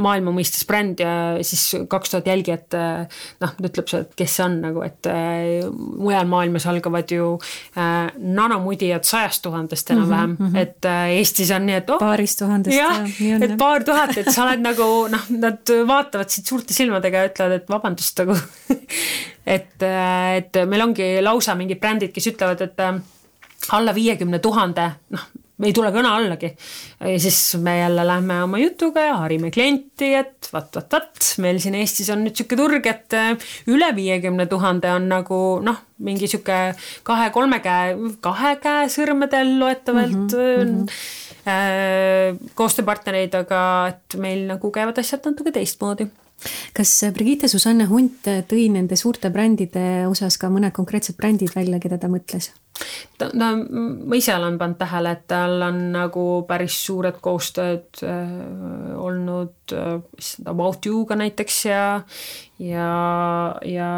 maailma 0.00 0.34
mõistes 0.34 0.66
bränd 0.68 1.00
ja 1.02 1.12
siis 1.46 1.64
kaks 1.90 2.14
tuhat 2.14 2.30
jälgijat 2.30 2.76
äh,, 2.76 3.22
noh, 3.40 3.54
ütleb 3.60 3.90
see, 3.90 4.02
et 4.04 4.14
kes 4.18 4.36
see 4.38 4.46
on 4.46 4.58
nagu, 4.64 4.84
et 4.86 5.10
äh, 5.10 5.66
mujal 5.70 6.28
maailmas 6.30 6.66
algavad 6.70 7.10
ju 7.10 7.32
äh, 7.76 8.10
nanomudijad 8.18 9.06
sajast 9.08 9.42
tuhandest 9.46 9.90
enam-vähem 9.90 10.36
mm, 10.38 10.46
-hmm. 10.46 10.58
et 10.58 10.84
äh, 10.84 11.16
Eestis 11.18 11.50
on 11.50 11.66
nii, 11.66 11.80
et 11.82 11.90
oh, 11.90 11.98
paarist 11.98 12.38
tuhandest. 12.42 12.76
jah 12.76 13.02
ja,, 13.20 13.40
et 13.40 13.56
paar 13.58 13.84
tuhat, 13.84 14.16
et 14.16 14.30
sa 14.32 14.46
oled 14.46 14.64
nagu 14.64 14.88
noh, 15.12 15.28
nad 15.30 15.74
vaatavad 15.86 16.30
sind 16.30 16.46
suurte 16.46 16.74
silmadega 16.74 17.24
ja 17.24 17.32
ütlevad, 17.32 17.60
et 17.60 17.68
vabandust 17.70 18.18
nagu 18.22 18.36
et, 19.50 19.76
et 19.82 20.62
meil 20.68 20.86
ongi 20.86 21.12
lausa 21.24 21.56
mingid 21.58 21.80
brändid, 21.82 22.14
kes 22.14 22.30
ütlevad, 22.32 22.62
et 22.66 22.82
äh, 22.84 22.98
alla 23.76 23.94
viiekümne 23.96 24.40
tuhande, 24.42 24.86
noh, 25.14 25.28
ei 25.60 25.74
tule 25.76 25.90
kõne 25.92 26.08
allagi. 26.08 26.48
ja 27.00 27.18
siis 27.20 27.38
me 27.60 27.74
jälle 27.80 28.04
lähme 28.06 28.38
oma 28.46 28.60
jutuga 28.60 29.02
ja 29.10 29.16
harime 29.20 29.50
klienti, 29.52 30.12
et 30.16 30.48
vaat, 30.52 30.70
vaat, 30.76 30.88
vaat, 30.94 31.26
meil 31.44 31.60
siin 31.60 31.76
Eestis 31.76 32.08
on 32.14 32.24
nüüd 32.24 32.38
sihuke 32.38 32.56
turg, 32.56 32.86
et 32.88 33.16
äh, 33.18 33.34
üle 33.68 33.90
viiekümne 33.96 34.46
tuhande 34.50 34.92
on 34.94 35.10
nagu 35.10 35.40
noh, 35.66 35.82
mingi 36.00 36.30
sihuke 36.30 36.60
kahe-kolme 37.06 37.60
käe, 37.64 37.92
kahe 38.24 38.54
käe 38.62 38.88
sõrmedel 38.92 39.58
loetavalt 39.60 40.36
mm. 40.38 40.86
-hmm. 40.86 41.18
Koostööpartnereid, 42.54 43.32
aga 43.34 43.60
et 43.88 44.16
meil 44.20 44.44
nagu 44.46 44.70
käivad 44.70 44.98
asjad 45.00 45.24
natuke 45.24 45.50
teistmoodi 45.54 46.06
kas 46.76 46.94
Brigitte 47.14 47.48
Susanne 47.48 47.86
Hunt 47.90 48.26
tõi 48.48 48.68
nende 48.72 48.96
suurte 48.96 49.30
brändide 49.30 50.06
osas 50.08 50.38
ka 50.40 50.50
mõned 50.52 50.74
konkreetsed 50.76 51.18
brändid 51.20 51.54
välja, 51.56 51.80
keda 51.82 52.00
ta 52.00 52.08
mõtles? 52.12 52.52
ta, 53.18 53.28
no 53.34 53.50
ma 54.08 54.18
ise 54.18 54.34
olen 54.36 54.58
pannud 54.60 54.78
tähele, 54.80 55.14
et 55.16 55.26
tal 55.30 55.60
on 55.66 55.80
nagu 55.94 56.24
päris 56.48 56.78
suured 56.86 57.20
koostööd 57.22 58.02
äh, 58.06 58.34
olnud 58.96 59.74
äh, 59.76 59.96
About 60.50 60.86
You'ga 60.88 61.18
näiteks 61.20 61.60
ja, 61.68 61.84
ja, 62.62 62.90
ja 63.66 63.90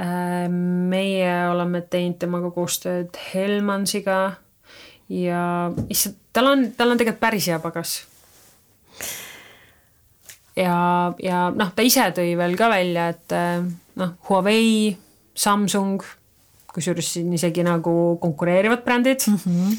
äh, 0.00 0.46
meie 0.50 1.36
oleme 1.50 1.84
teinud 1.90 2.20
temaga 2.22 2.52
koostööd 2.54 3.20
Helmansiga 3.32 4.18
ja 5.12 5.44
issand, 5.88 6.20
tal 6.34 6.52
on, 6.52 6.68
tal 6.76 6.92
on 6.92 7.00
tegelikult 7.00 7.22
päris 7.22 7.48
hea 7.52 7.60
pagas 7.62 8.02
ja, 10.56 10.76
ja 11.22 11.46
noh, 11.54 11.72
ta 11.74 11.86
ise 11.86 12.08
tõi 12.16 12.34
veel 12.38 12.56
ka 12.58 12.68
välja, 12.72 13.08
et 13.14 13.34
eh, 13.36 13.64
noh, 14.00 14.14
Huawei, 14.28 14.94
Samsung, 15.34 16.04
kusjuures 16.74 17.12
siin 17.16 17.32
isegi 17.34 17.62
nagu 17.66 18.16
konkureerivad 18.22 18.84
brändid 18.86 19.26
mm. 19.30 19.38
-hmm. 19.44 19.76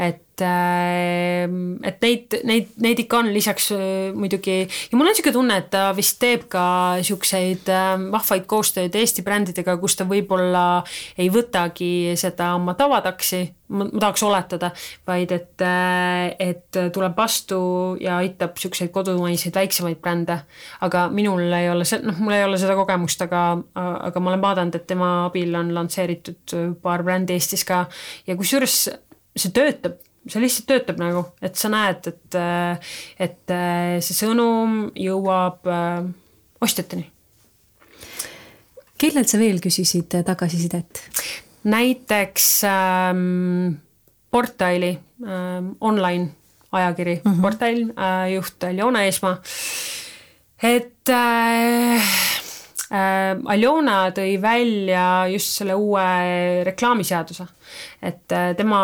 Et, 0.00 0.40
eh, 0.40 1.44
et 1.84 2.04
neid, 2.04 2.36
neid, 2.48 2.72
neid 2.80 3.02
ikka 3.04 3.20
on 3.20 3.30
lisaks 3.34 3.70
eh, 3.76 4.10
muidugi 4.16 4.56
ja 4.64 4.96
mul 4.96 5.04
on 5.04 5.12
niisugune 5.12 5.36
tunne, 5.36 5.58
et 5.60 5.68
ta 5.72 5.90
vist 5.96 6.16
teeb 6.22 6.46
ka 6.52 6.64
niisuguseid 7.00 7.68
vahvaid 8.14 8.48
koostööd 8.48 8.96
Eesti 8.96 9.24
brändidega, 9.26 9.76
kus 9.82 9.98
ta 10.00 10.08
võib-olla 10.08 10.82
ei 11.20 11.28
võtagi 11.32 12.16
seda 12.20 12.54
oma 12.56 12.76
tavataksi 12.78 13.42
ma, 13.70 13.84
ma 13.84 14.02
tahaks 14.02 14.24
oletada, 14.26 14.70
vaid 15.08 15.34
et, 15.36 15.66
äh, 15.66 16.32
et 16.40 16.80
tuleb 16.94 17.16
vastu 17.16 17.60
ja 18.00 18.16
aitab 18.22 18.56
niisuguseid 18.56 18.92
kodumaiseid 18.94 19.60
väiksemaid 19.60 20.00
brände. 20.00 20.40
aga 20.80 21.08
minul 21.12 21.52
ei 21.52 21.68
ole 21.70 21.84
see, 21.84 22.00
noh, 22.04 22.16
mul 22.18 22.38
ei 22.38 22.44
ole 22.44 22.58
seda 22.58 22.78
kogemust, 22.78 23.20
aga, 23.28 23.44
aga 23.76 24.20
ma 24.20 24.32
olen 24.32 24.42
vaadanud, 24.48 24.80
et 24.80 24.88
tema 24.88 25.12
abil 25.26 25.54
on 25.54 25.74
lansseeritud 25.76 26.56
paar 26.82 27.04
brändi 27.04 27.36
Eestis 27.36 27.68
ka 27.68 27.84
ja 28.26 28.36
kusjuures 28.36 28.88
see 29.40 29.54
töötab 29.56 29.98
see 30.28 30.42
lihtsalt 30.42 30.68
töötab 30.68 30.98
nagu, 31.00 31.22
et 31.42 31.56
sa 31.56 31.70
näed, 31.72 32.10
et, 32.10 32.36
et 33.24 33.54
see 34.04 34.16
sõnum 34.18 34.90
jõuab 34.98 35.70
äh, 35.70 36.02
ostjateni. 36.60 37.06
kellelt 39.00 39.32
sa 39.32 39.40
veel 39.40 39.62
küsisid 39.64 40.20
tagasisidet? 40.28 41.04
näiteks 41.64 42.64
ähm, 42.64 43.80
portaali 44.30 44.98
ähm, 45.26 45.72
online 45.80 46.30
ajakiri 46.72 47.20
mm, 47.24 47.32
-hmm. 47.32 47.42
portaal 47.42 47.80
äh, 47.82 48.32
juht 48.34 48.64
Aljona 48.64 49.02
Eesmaa. 49.04 49.42
et 50.62 51.08
äh, 51.08 51.96
äh, 51.96 52.39
Aljona 52.90 54.08
tõi 54.10 54.32
välja 54.42 55.28
just 55.30 55.60
selle 55.60 55.76
uue 55.78 56.06
reklaamiseaduse, 56.66 57.44
et 58.02 58.34
äh, 58.34 58.48
tema 58.58 58.80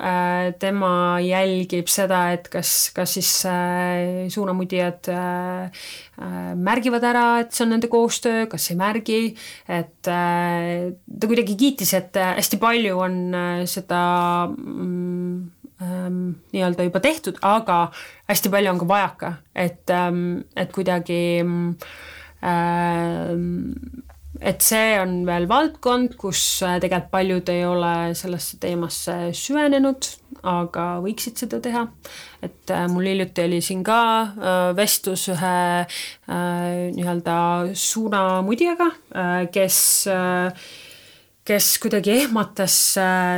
äh,, 0.00 0.54
tema 0.56 0.92
jälgib 1.20 1.90
seda, 1.92 2.22
et 2.32 2.48
kas, 2.48 2.70
kas 2.96 3.12
siis 3.18 3.32
äh, 3.50 4.24
suunamudijad 4.32 5.10
äh, 5.12 5.68
äh, 6.16 6.54
märgivad 6.56 7.04
ära, 7.04 7.26
et 7.42 7.52
see 7.52 7.66
on 7.66 7.74
nende 7.76 7.92
koostöö, 7.92 8.46
kas 8.48 8.70
ei 8.72 8.80
märgi, 8.80 9.20
et 9.68 10.08
äh, 10.08 10.96
ta 11.04 11.28
kuidagi 11.28 11.58
kiitis, 11.60 11.92
et 12.00 12.16
äh, 12.16 12.32
hästi 12.40 12.62
palju 12.62 13.04
on 13.04 13.20
äh, 13.36 13.62
seda 13.68 14.02
mm, 14.48 15.38
ähm, 15.84 16.20
nii-öelda 16.56 16.88
juba 16.88 17.04
tehtud, 17.04 17.44
aga 17.44 17.90
hästi 18.32 18.56
palju 18.56 18.72
on 18.72 18.80
ka 18.80 18.92
vajaka, 18.96 19.36
et 19.52 19.92
ähm,, 19.92 20.46
et 20.56 20.72
kuidagi 20.72 21.22
ähm, 21.44 21.74
et 24.40 24.62
see 24.64 24.94
on 25.00 25.20
veel 25.26 25.46
valdkond, 25.48 26.16
kus 26.20 26.40
äh, 26.64 26.78
tegelikult 26.82 27.12
paljud 27.12 27.50
ei 27.52 27.64
ole 27.66 27.92
sellesse 28.18 28.58
teemasse 28.60 29.14
süvenenud, 29.36 30.08
aga 30.46 30.86
võiksid 31.04 31.42
seda 31.42 31.60
teha. 31.62 31.86
et 32.44 32.70
äh, 32.70 32.86
mul 32.92 33.08
hiljuti 33.08 33.46
oli 33.46 33.60
siin 33.64 33.84
ka 33.86 34.00
äh, 34.22 34.70
vestlus 34.76 35.28
ühe 35.32 35.58
nii-öelda 36.26 37.36
suunamudjaga, 37.76 38.90
kes 39.52 39.78
kes 41.46 41.66
kuidagi 41.78 42.10
ehmatas 42.24 42.78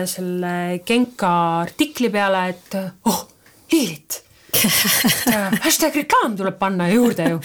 selle 0.09 0.55
Genka 0.89 1.33
artikli 1.61 2.09
peale, 2.11 2.47
et 2.55 2.79
oh, 3.05 3.27
Liilit 3.73 4.23
hashtag 5.67 6.01
reklaam 6.01 6.39
tuleb 6.39 6.57
panna 6.59 6.89
juurde 6.89 7.29
ju 7.35 7.43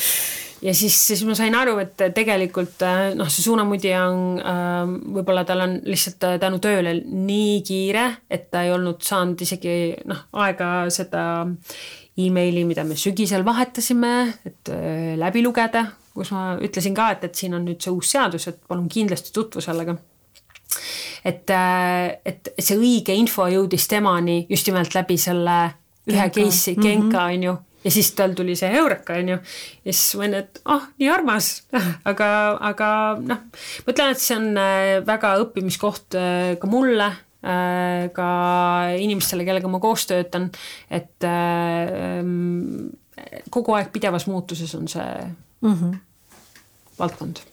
ja 0.63 0.73
siis, 0.73 0.95
siis 1.07 1.23
ma 1.27 1.35
sain 1.37 1.55
aru, 1.57 1.75
et 1.83 2.05
tegelikult 2.15 2.83
äh, 2.87 3.11
noh, 3.17 3.29
see 3.31 3.45
suunamudija 3.45 4.03
on 4.09 4.39
äh,, 4.39 4.93
võib-olla 5.17 5.43
tal 5.47 5.65
on 5.65 5.75
lihtsalt 5.87 6.27
äh, 6.27 6.37
tänu 6.41 6.61
tööle 6.63 6.95
nii 7.03 7.57
kiire, 7.67 8.05
et 8.31 8.49
ta 8.53 8.63
ei 8.65 8.71
olnud 8.73 9.03
saanud 9.03 9.43
isegi 9.43 9.75
noh, 10.09 10.23
aega 10.43 10.71
seda 10.93 11.25
emaili, 12.19 12.63
mida 12.69 12.85
me 12.85 12.95
sügisel 12.99 13.43
vahetasime, 13.45 14.13
et 14.45 14.69
läbi 15.17 15.41
lugeda, 15.41 15.87
kus 16.13 16.29
ma 16.35 16.51
ütlesin 16.61 16.93
ka, 16.93 17.09
et, 17.15 17.23
et 17.25 17.39
siin 17.39 17.57
on 17.57 17.65
nüüd 17.65 17.81
see 17.81 17.93
uus 17.93 18.11
seadus, 18.13 18.45
et 18.51 18.59
palun 18.69 18.85
kindlasti 18.91 19.33
tutvu 19.33 19.63
sellega. 19.65 19.95
Et, 21.25 21.49
et 22.29 22.51
see 22.59 22.77
õige 22.77 23.15
info 23.17 23.47
jõudis 23.49 23.87
temani 23.89 24.43
just 24.49 24.69
nimelt 24.69 24.93
läbi 24.93 25.17
selle 25.17 25.57
ühe 26.11 26.29
case'i, 26.35 26.75
Genka 26.77 27.25
on 27.31 27.47
ju 27.47 27.57
ja 27.83 27.91
siis 27.91 28.11
tal 28.17 28.33
tuli 28.37 28.55
see 28.59 28.71
Eureka, 28.77 29.17
on 29.19 29.33
ju. 29.33 29.37
ja 29.85 29.93
siis 29.93 30.15
ma 30.17 30.25
olin, 30.25 30.39
et 30.39 30.61
ah 30.65 30.75
oh,, 30.75 30.87
nii 31.01 31.11
armas 31.11 31.51
aga, 32.11 32.29
aga 32.71 32.89
noh, 33.19 33.45
ma 33.85 33.95
ütlen, 33.95 34.15
et 34.15 34.23
see 34.23 34.39
on 34.39 34.49
äh, 34.59 34.95
väga 35.05 35.35
õppimiskoht 35.43 36.17
äh, 36.19 36.55
ka 36.61 36.69
mulle, 36.71 37.09
äh, 37.43 38.09
ka 38.15 38.27
inimestele, 38.99 39.47
kellega 39.47 39.71
ma 39.71 39.81
koos 39.83 40.07
töötan, 40.09 40.49
et 40.89 41.27
ähm, 41.27 42.91
kogu 43.53 43.75
aeg 43.77 43.91
pidevas 43.93 44.27
muutuses 44.27 44.73
on 44.75 44.87
see 44.91 45.09
mm 45.61 45.73
-hmm. 45.73 45.97
valdkond 46.99 47.43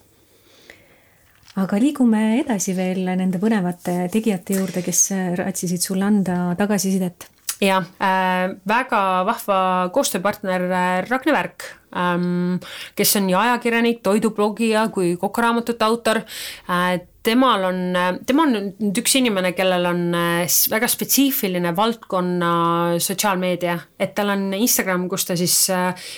aga 1.61 1.77
liigume 1.79 2.39
edasi 2.39 2.73
veel 2.75 3.03
nende 3.05 3.37
põnevate 3.37 4.07
tegijate 4.11 4.55
juurde, 4.55 4.81
kes 4.81 5.11
raatsisid 5.35 5.83
sulle 5.83 6.05
anda 6.07 6.55
tagasisidet 6.57 7.27
jah 7.61 7.85
äh,, 8.01 8.55
väga 8.67 9.01
vahva 9.27 9.59
koostööpartner 9.93 10.65
äh, 10.65 11.05
Ragne 11.09 11.35
Värk 11.35 11.67
ähm,, 11.93 12.57
kes 12.97 13.15
on 13.19 13.27
nii 13.27 13.37
ajakirjanik, 13.37 14.01
toidublogija 14.05 14.87
kui 14.93 15.13
kokaraamatute 15.21 15.85
autor 15.85 16.23
äh,. 16.23 16.99
temal 17.21 17.67
on, 17.69 17.81
äh, 17.93 18.11
tema 18.25 18.47
on 18.47 18.55
nüüd 18.57 19.01
üks 19.03 19.13
inimene, 19.19 19.53
kellel 19.53 19.85
on 19.91 20.03
äh, 20.17 20.59
väga 20.73 20.89
spetsiifiline 20.89 21.75
valdkonna 21.77 22.53
sotsiaalmeedia, 22.97 23.77
et 24.01 24.15
tal 24.17 24.33
on 24.33 24.47
Instagram, 24.57 25.05
kus 25.11 25.29
ta 25.29 25.37
siis 25.37 25.57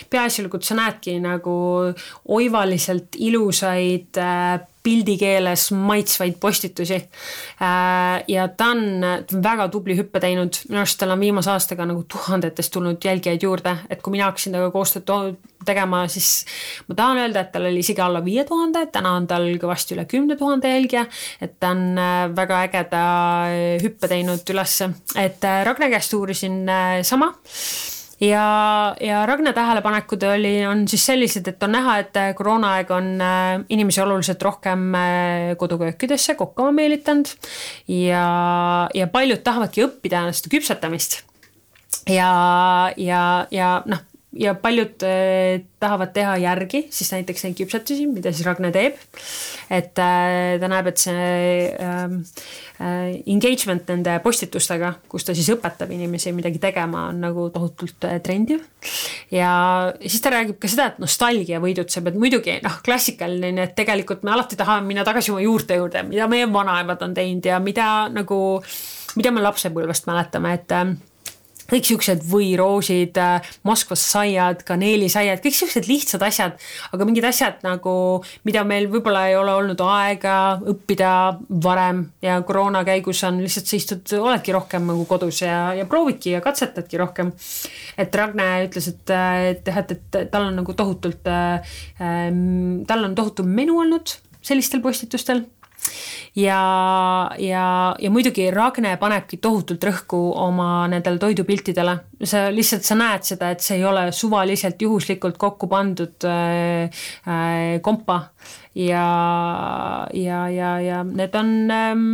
peaasjalikult 0.10 0.64
sa 0.64 0.80
näedki 0.80 1.20
nagu 1.24 1.58
oivaliselt 2.32 3.20
ilusaid 3.20 4.24
pildikeeles 4.84 5.70
maitsvaid 5.72 6.36
postitusi. 6.40 6.96
Äh, 7.64 8.24
ja 8.28 8.48
ta 8.48 8.72
on 8.74 8.84
väga 9.44 9.70
tubli 9.72 9.96
hüppe 9.98 10.20
teinud, 10.24 10.60
minu 10.70 10.82
arust 10.82 11.00
tal 11.00 11.16
on 11.16 11.24
viimase 11.24 11.52
aastaga 11.54 11.88
nagu 11.90 12.04
tuhandetest 12.12 12.74
tulnud 12.74 13.06
jälgijaid 13.06 13.44
juurde, 13.44 13.78
et 13.90 14.04
kui 14.04 14.16
mina 14.16 14.28
hakkasin 14.30 14.56
temaga 14.56 14.74
koostööd 14.76 15.40
tegema, 15.64 16.04
siis 16.12 16.44
ma 16.90 16.98
tahan 17.00 17.24
öelda, 17.24 17.46
et 17.46 17.54
tal 17.56 17.70
oli 17.70 17.80
isegi 17.84 18.04
alla 18.04 18.20
viie 18.26 18.44
tuhande, 18.48 18.84
täna 18.92 19.16
on 19.20 19.28
tal 19.30 19.48
kõvasti 19.62 19.96
üle 19.96 20.06
kümne 20.10 20.38
tuhande 20.40 20.76
jälgija. 20.76 21.06
et 21.42 21.58
ta 21.60 21.72
on 21.72 21.98
äh, 21.98 22.28
väga 22.36 22.62
ägeda 22.68 23.04
hüppe 23.84 24.12
teinud 24.12 24.56
ülesse, 24.56 24.92
et 25.16 25.44
Ragne 25.64 25.90
käest 25.94 26.14
uurisin 26.14 26.64
sama 27.04 27.34
ja, 28.24 28.46
ja 29.02 29.26
Ragnar 29.26 29.56
tähelepanekud 29.56 30.24
oli, 30.24 30.54
on 30.68 30.86
siis 30.88 31.06
sellised, 31.06 31.48
et 31.50 31.64
on 31.64 31.76
näha, 31.76 31.98
et 32.04 32.20
koroonaaeg 32.38 32.94
on 32.96 33.12
äh, 33.22 33.66
inimesi 33.74 34.02
oluliselt 34.02 34.42
rohkem 34.42 34.88
äh, 34.96 35.52
koduköökidesse 35.60 36.36
kokkama 36.40 36.72
meelitanud 36.72 37.34
ja, 37.88 38.26
ja 38.94 39.12
paljud 39.12 39.44
tahavadki 39.44 39.86
õppida 39.88 40.26
seda 40.32 40.54
küpsetamist. 40.56 41.22
ja, 42.10 42.34
ja, 42.98 43.24
ja 43.52 43.76
noh 43.86 44.13
ja 44.34 44.54
paljud 44.58 45.04
äh, 45.06 45.62
tahavad 45.80 46.14
teha 46.14 46.36
järgi 46.42 46.88
siis 46.94 47.12
näiteks 47.14 47.46
neid 47.46 47.58
küpsetusi, 47.58 48.08
mida 48.10 48.32
siis 48.34 48.46
Ragne 48.48 48.72
teeb. 48.74 48.98
et 49.70 50.00
äh, 50.00 50.56
ta 50.62 50.70
näeb, 50.72 50.90
et 50.90 51.02
see 51.02 51.68
äh, 51.78 52.16
engagement 53.30 53.88
nende 53.92 54.16
postitustega, 54.24 54.94
kus 55.10 55.28
ta 55.28 55.36
siis 55.38 55.52
õpetab 55.54 55.92
inimesi 55.94 56.34
midagi 56.36 56.62
tegema, 56.64 57.08
on 57.12 57.22
nagu 57.24 57.48
tohutult 57.54 58.10
trendiv. 58.26 58.66
ja 59.32 59.54
siis 60.02 60.22
ta 60.22 60.34
räägib 60.34 60.58
ka 60.62 60.72
seda, 60.72 60.90
et 60.92 61.00
nostalgia 61.04 61.62
võidutseb, 61.64 62.10
et 62.10 62.20
muidugi 62.20 62.58
noh, 62.66 62.82
klassikaline, 62.86 63.70
et 63.70 63.78
tegelikult 63.78 64.26
me 64.26 64.34
alati 64.34 64.58
tahame 64.60 64.90
minna 64.90 65.06
tagasi 65.06 65.34
oma 65.34 65.46
juurte 65.46 65.78
juurde, 65.78 66.04
mida 66.10 66.28
meie 66.32 66.50
vanaemad 66.50 67.06
on 67.06 67.14
teinud 67.14 67.46
ja 67.46 67.62
mida 67.64 68.10
nagu, 68.14 68.40
mida 69.16 69.32
me 69.32 69.46
lapsepõlvest 69.46 70.10
mäletame, 70.10 70.58
et 70.58 70.74
äh, 70.74 70.96
kõik 71.74 71.90
siuksed 71.90 72.24
võiroosid, 72.30 73.18
äh, 73.18 73.54
Moskvas 73.68 74.04
saiad, 74.14 74.64
kaneelisaiad, 74.68 75.42
kõik 75.44 75.58
siuksed 75.58 75.88
lihtsad 75.90 76.24
asjad, 76.26 76.60
aga 76.94 77.08
mingid 77.08 77.26
asjad 77.28 77.64
nagu, 77.66 77.96
mida 78.48 78.64
meil 78.68 78.90
võib-olla 78.92 79.26
ei 79.30 79.38
ole 79.40 79.56
olnud 79.62 79.82
aega 79.88 80.36
õppida 80.74 81.14
varem 81.64 82.06
ja 82.24 82.40
koroona 82.46 82.84
käigus 82.88 83.24
on 83.28 83.42
lihtsalt 83.44 83.70
sa 83.70 83.80
istud, 83.80 84.16
oledki 84.20 84.56
rohkem 84.56 84.86
nagu 84.90 85.08
kodus 85.10 85.42
ja, 85.44 85.74
ja 85.78 85.88
proovidki 85.90 86.36
ja 86.38 86.44
katsetadki 86.46 87.02
rohkem. 87.02 87.34
et 87.98 88.16
Ragne 88.16 88.50
ütles, 88.68 88.92
et, 88.94 89.16
et 89.54 89.68
jah, 89.68 89.82
et, 89.82 89.98
et 89.98 90.32
tal 90.32 90.50
on 90.52 90.62
nagu 90.62 90.78
tohutult 90.78 91.28
äh,, 91.32 91.74
ähm, 92.02 92.84
tal 92.88 93.08
on 93.08 93.16
tohutu 93.18 93.46
menu 93.48 93.80
olnud 93.82 94.18
sellistel 94.44 94.82
postitustel 94.84 95.46
ja, 96.36 97.30
ja, 97.38 97.96
ja 98.00 98.12
muidugi 98.12 98.50
Ragne 98.52 98.96
panebki 98.98 99.38
tohutult 99.42 99.84
rõhku 99.84 100.22
oma 100.46 100.88
nendele 100.92 101.22
toidupiltidele. 101.22 101.98
sa 102.24 102.48
lihtsalt, 102.52 102.86
sa 102.88 102.96
näed 102.96 103.28
seda, 103.28 103.52
et 103.52 103.62
see 103.62 103.78
ei 103.78 103.86
ole 103.86 104.08
suvaliselt 104.12 104.82
juhuslikult 104.82 105.38
kokku 105.38 105.68
pandud 105.68 106.26
äh, 106.30 106.90
äh, 107.28 107.82
kompa 107.82 108.22
ja, 108.76 110.08
ja, 110.14 110.40
ja, 110.50 110.70
ja 110.82 111.02
need 111.06 111.36
on, 111.38 111.50
ähm, 111.72 112.06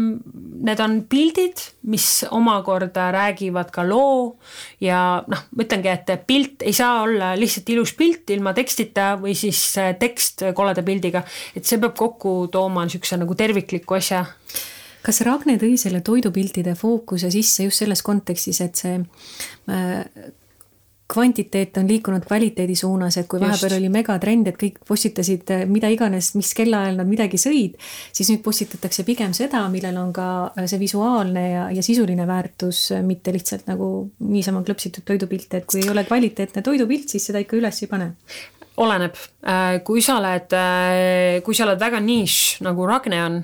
need 0.65 0.79
on 0.83 0.97
pildid, 1.09 1.61
mis 1.87 2.25
omakorda 2.35 3.09
räägivad 3.15 3.71
ka 3.71 3.85
loo. 3.87 4.35
Ja 4.83 5.21
noh, 5.27 5.45
ma 5.55 5.65
ütlengi, 5.65 5.91
et 5.93 6.25
pilt 6.27 6.65
ei 6.67 6.75
saa 6.75 7.03
olla 7.05 7.31
lihtsalt 7.39 7.71
ilus 7.71 7.93
pilt 7.99 8.29
ilma 8.35 8.53
tekstita 8.57 9.13
või 9.21 9.37
siis 9.39 9.61
äh, 9.79 9.93
tekst 9.99 10.43
koleda 10.55 10.83
pildiga, 10.83 11.23
et 11.55 11.65
see 11.67 11.79
peab 11.79 11.95
kokku 11.99 12.49
tooma 12.51 12.83
niisuguse 12.87 13.21
nagu 13.21 13.39
tervikliku 13.39 13.99
asja. 13.99 14.25
Kas 14.99 15.21
Ragne 15.23 15.55
tõi 15.55 15.77
selle 15.79 16.01
toidupiltide 16.03 16.73
fookuse 16.75 17.31
sisse 17.31 17.63
just 17.63 17.79
selles 17.79 18.03
kontekstis, 18.03 18.59
et 18.65 18.75
see 18.75 18.99
äh, 18.99 20.03
kvantiteet 21.09 21.77
on 21.77 21.87
liikunud 21.89 22.25
kvaliteedi 22.27 22.75
suunas, 22.77 23.17
et 23.17 23.27
kui 23.29 23.41
vahepeal 23.41 23.79
oli 23.79 23.89
megatrend, 23.93 24.51
et 24.51 24.57
kõik 24.59 24.77
postitasid 24.87 25.49
eh, 25.55 25.63
mida 25.69 25.89
iganes, 25.89 26.31
mis 26.37 26.51
kellaajal 26.57 26.99
nad 26.99 27.09
midagi 27.09 27.39
sõid, 27.41 27.79
siis 28.13 28.29
nüüd 28.29 28.43
postitatakse 28.45 29.05
pigem 29.07 29.33
seda, 29.37 29.63
millel 29.73 29.97
on 30.01 30.13
ka 30.13 30.27
eh, 30.53 30.67
see 30.69 30.81
visuaalne 30.81 31.45
ja, 31.47 31.65
ja 31.73 31.85
sisuline 31.85 32.29
väärtus, 32.29 32.83
eh, 32.93 33.03
mitte 33.05 33.33
lihtsalt 33.33 33.65
nagu 33.71 33.89
niisama 34.27 34.61
klõpsitud 34.67 35.07
toidupilte, 35.07 35.63
et 35.63 35.69
kui 35.69 35.81
ei 35.81 35.89
ole 35.89 36.05
kvaliteetne 36.05 36.63
toidupilt, 36.65 37.09
siis 37.09 37.25
seda 37.31 37.41
ikka 37.41 37.57
üles 37.57 37.81
ei 37.81 37.91
pane. 37.91 38.11
Oleneb, 38.79 39.17
kui 39.83 39.99
sa 39.99 40.21
oled, 40.21 40.53
kui 41.43 41.57
sa 41.57 41.65
oled 41.65 41.81
väga 41.81 41.99
nišš 41.99 42.61
nagu 42.63 42.85
Ragne 42.87 43.17
on, 43.25 43.35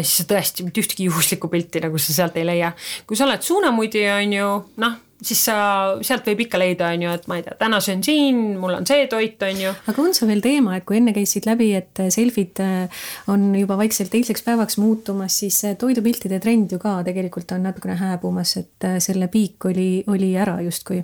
siis 0.00 0.16
sa 0.18 0.24
tõesti 0.32 0.66
mitte 0.66 0.82
ühtegi 0.82 1.06
juhuslikku 1.06 1.46
pilti 1.52 1.84
nagu 1.84 2.00
sa 2.02 2.16
sealt 2.16 2.40
ei 2.40 2.48
leia. 2.48 2.72
kui 3.06 3.14
sa 3.14 3.28
oled 3.28 3.46
suunamudi, 3.46 4.02
on 4.10 4.34
ju, 4.34 4.48
noh 4.82 4.98
siis 5.22 5.42
sa, 5.46 5.56
sealt 6.04 6.26
võib 6.26 6.44
ikka 6.46 6.60
leida, 6.60 6.90
on 6.94 7.04
ju, 7.04 7.14
et 7.14 7.28
ma 7.30 7.38
ei 7.38 7.46
tea, 7.46 7.56
täna 7.60 7.80
söön 7.84 8.02
siin, 8.04 8.40
mul 8.60 8.76
on 8.78 8.86
see 8.88 9.06
toit, 9.10 9.40
on 9.46 9.62
ju. 9.64 9.72
aga 9.92 10.04
on 10.04 10.14
see 10.16 10.28
veel 10.28 10.42
teema, 10.44 10.76
et 10.78 10.86
kui 10.88 10.98
enne 10.98 11.14
käisid 11.16 11.46
läbi, 11.48 11.72
et 11.78 12.02
selfid 12.14 12.62
äh, 12.64 13.06
on 13.32 13.50
juba 13.58 13.78
vaikselt 13.80 14.14
eilseks 14.18 14.44
päevaks 14.46 14.78
muutumas, 14.82 15.38
siis 15.42 15.60
toidupiltide 15.78 16.40
trend 16.42 16.74
ju 16.74 16.80
ka 16.82 16.98
tegelikult 17.06 17.54
on 17.56 17.66
natukene 17.68 17.98
hääbumas, 18.00 18.56
et 18.60 18.88
äh, 18.88 18.98
selle 19.04 19.30
piik 19.32 19.70
oli, 19.70 19.90
oli 20.12 20.32
ära 20.38 20.58
justkui 20.64 21.02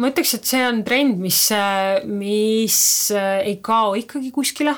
ma 0.00 0.10
ütleks, 0.10 0.34
et 0.36 0.48
see 0.48 0.60
on 0.66 0.82
trend, 0.86 1.20
mis, 1.22 1.42
äh, 1.56 2.02
mis 2.06 2.80
ei 3.14 3.58
kao 3.64 3.94
ikkagi 3.98 4.32
kuskile. 4.34 4.76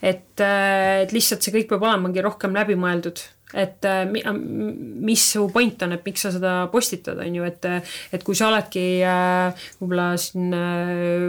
et, 0.00 0.40
et 0.40 1.10
lihtsalt 1.12 1.44
see 1.44 1.52
kõik 1.52 1.66
peab 1.68 1.82
olemagi 1.84 2.22
rohkem 2.24 2.54
läbimõeldud 2.56 3.20
et 3.54 3.84
äh, 3.84 4.04
mis 4.08 5.22
su 5.32 5.46
point 5.52 5.82
on, 5.86 5.94
et 5.96 6.04
miks 6.04 6.24
sa 6.26 6.32
seda 6.34 6.54
postitad, 6.72 7.20
on 7.22 7.38
ju, 7.38 7.46
et 7.48 7.68
et 8.12 8.24
kui 8.24 8.36
sa 8.36 8.50
oledki 8.50 9.00
äh, 9.06 9.62
võib-olla 9.80 10.10
siin 10.20 10.52
äh, 10.56 11.22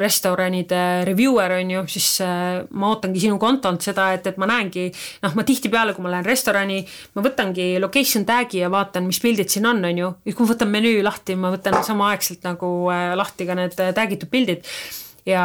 restoranide 0.00 0.82
reviewer, 1.08 1.56
on 1.60 1.70
ju, 1.76 1.84
siis 1.94 2.08
ma 2.22 2.90
ootangi 2.90 3.22
sinu 3.22 3.38
kontolt 3.42 3.84
seda, 3.84 4.10
et, 4.16 4.26
et 4.26 4.40
ma 4.42 4.48
näengi, 4.50 4.88
noh, 5.22 5.36
ma 5.38 5.46
tihtipeale, 5.46 5.94
kui 5.94 6.04
ma 6.04 6.16
lähen 6.16 6.26
restorani, 6.26 6.80
ma 7.14 7.24
võtangi 7.24 7.68
location 7.82 8.26
tag'i 8.28 8.64
ja 8.64 8.72
vaatan, 8.72 9.06
mis 9.06 9.22
pildid 9.22 9.52
siin 9.52 9.68
on, 9.70 9.84
on 9.86 10.02
ju, 10.02 10.10
ja 10.26 10.34
kui 10.34 10.46
ma 10.46 10.54
võtan 10.54 10.72
menüü 10.72 11.06
lahti, 11.06 11.38
ma 11.38 11.52
võtan 11.54 11.78
samaaegselt 11.86 12.44
nagu 12.46 12.72
lahti 12.90 13.46
ka 13.46 13.58
need 13.58 13.78
tag 13.78 14.18
itud 14.18 14.30
pildid 14.32 14.66
ja 15.26 15.42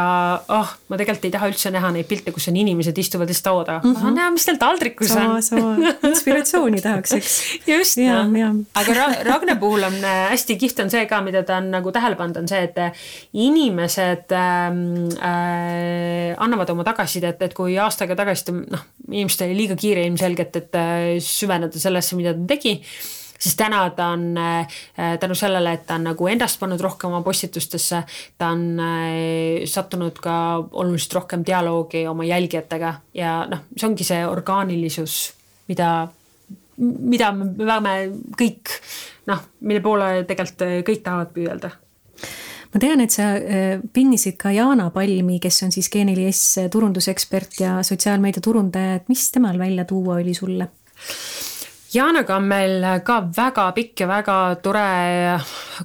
oh, 0.50 0.70
ma 0.90 0.98
tegelikult 0.98 1.28
ei 1.28 1.32
taha 1.34 1.48
üldse 1.52 1.70
näha 1.70 1.90
neid 1.94 2.08
pilte, 2.10 2.32
kus 2.34 2.48
on 2.50 2.56
inimesed 2.58 2.96
istuvad 2.98 3.30
lihtsalt 3.30 3.50
laua 3.52 3.66
taga 3.68 3.82
mm, 3.84 3.94
-hmm. 3.94 4.16
näha, 4.16 4.30
mis 4.34 4.46
teil 4.48 4.58
taldrikus 4.58 5.12
sama, 5.12 5.36
on. 5.36 5.42
sama, 5.42 5.92
inspiratsiooni 6.08 6.80
tahaks, 6.82 7.12
eks. 7.18 7.36
just, 7.70 8.00
noh. 8.02 8.56
aga 8.80 8.96
Ra 8.96 9.06
Ragne 9.28 9.54
puhul 9.60 9.86
on 9.86 9.98
äh, 10.02 10.24
hästi 10.32 10.56
kihvt 10.58 10.82
on 10.82 10.90
see 10.90 11.04
ka, 11.06 11.20
mida 11.22 11.44
ta 11.46 11.60
on 11.62 11.70
nagu 11.70 11.92
tähele 11.94 12.18
pannud, 12.18 12.40
on 12.42 12.50
see, 12.50 12.64
et 12.66 12.80
äh, 12.82 13.04
inimesed 13.32 14.34
ähm, 14.34 14.82
äh, 15.22 16.34
annavad 16.36 16.74
oma 16.74 16.86
tagasisidet, 16.88 17.42
et 17.46 17.54
kui 17.54 17.78
aastaga 17.78 18.18
tagasi 18.18 18.56
noh, 18.58 18.82
inimestel 19.12 19.52
oli 19.52 19.62
liiga 19.62 19.78
kiire 19.78 20.02
ilmselgelt, 20.10 20.58
et 20.58 20.74
äh, 20.74 21.14
süveneda 21.22 21.78
sellesse, 21.78 22.18
mida 22.18 22.34
ta 22.34 22.50
tegi 22.56 22.80
siis 23.38 23.56
täna 23.56 23.90
ta 23.90 24.06
on 24.06 24.36
äh, 24.36 24.66
tänu 25.20 25.34
sellele, 25.34 25.72
et 25.72 25.86
ta 25.86 25.94
on 25.94 26.08
nagu 26.10 26.28
endast 26.28 26.60
pannud 26.60 26.80
rohkem 26.80 27.12
oma 27.12 27.22
postitustesse, 27.22 28.02
ta 28.38 28.52
on 28.54 28.80
äh, 28.80 29.64
sattunud 29.66 30.18
ka 30.22 30.34
oluliselt 30.72 31.18
rohkem 31.20 31.46
dialoogi 31.46 32.06
oma 32.08 32.26
jälgijatega 32.26 32.94
ja 33.14 33.40
noh, 33.50 33.66
see 33.76 33.88
ongi 33.88 34.06
see 34.06 34.22
orgaanilisus, 34.26 35.18
mida, 35.70 35.90
mida 36.78 37.32
me 37.32 37.50
peame 37.58 37.96
kõik 38.38 38.78
noh, 39.30 39.44
mille 39.60 39.84
poole 39.84 40.24
tegelikult 40.28 40.66
äh, 40.66 40.80
kõik 40.86 41.04
tahavad 41.06 41.34
püüelda 41.36 41.74
ma 42.68 42.80
tean, 42.82 43.00
et 43.00 43.14
sa 43.14 43.30
pinnisid 43.94 44.36
ka 44.36 44.50
Jaana 44.52 44.90
Palmi, 44.92 45.38
kes 45.40 45.62
on 45.64 45.70
siis 45.72 45.88
Geeneli 45.88 46.26
S 46.28 46.66
turundusekspert 46.72 47.62
ja 47.62 47.78
sotsiaalmeedia 47.86 48.44
turundaja, 48.44 48.98
et 48.98 49.08
mis 49.08 49.22
temal 49.32 49.56
välja 49.58 49.86
tuua 49.88 50.18
oli 50.20 50.34
sulle? 50.36 50.68
Jaanaga 51.88 52.36
on 52.36 52.44
meil 52.44 52.84
ka 53.04 53.22
väga 53.32 53.70
pikk 53.72 54.02
ja 54.02 54.08
väga 54.10 54.36
tore 54.60 54.84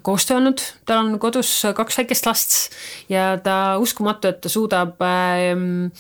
koostöö 0.04 0.42
olnud, 0.42 0.60
tal 0.84 1.00
on 1.06 1.16
kodus 1.20 1.52
kaks 1.76 2.02
väikest 2.02 2.28
last 2.28 2.56
ja 3.12 3.38
ta 3.40 3.78
uskumatu, 3.80 4.28
et 4.28 4.42
ta 4.44 4.52
suudab 4.52 5.00
ähm, 5.08 5.94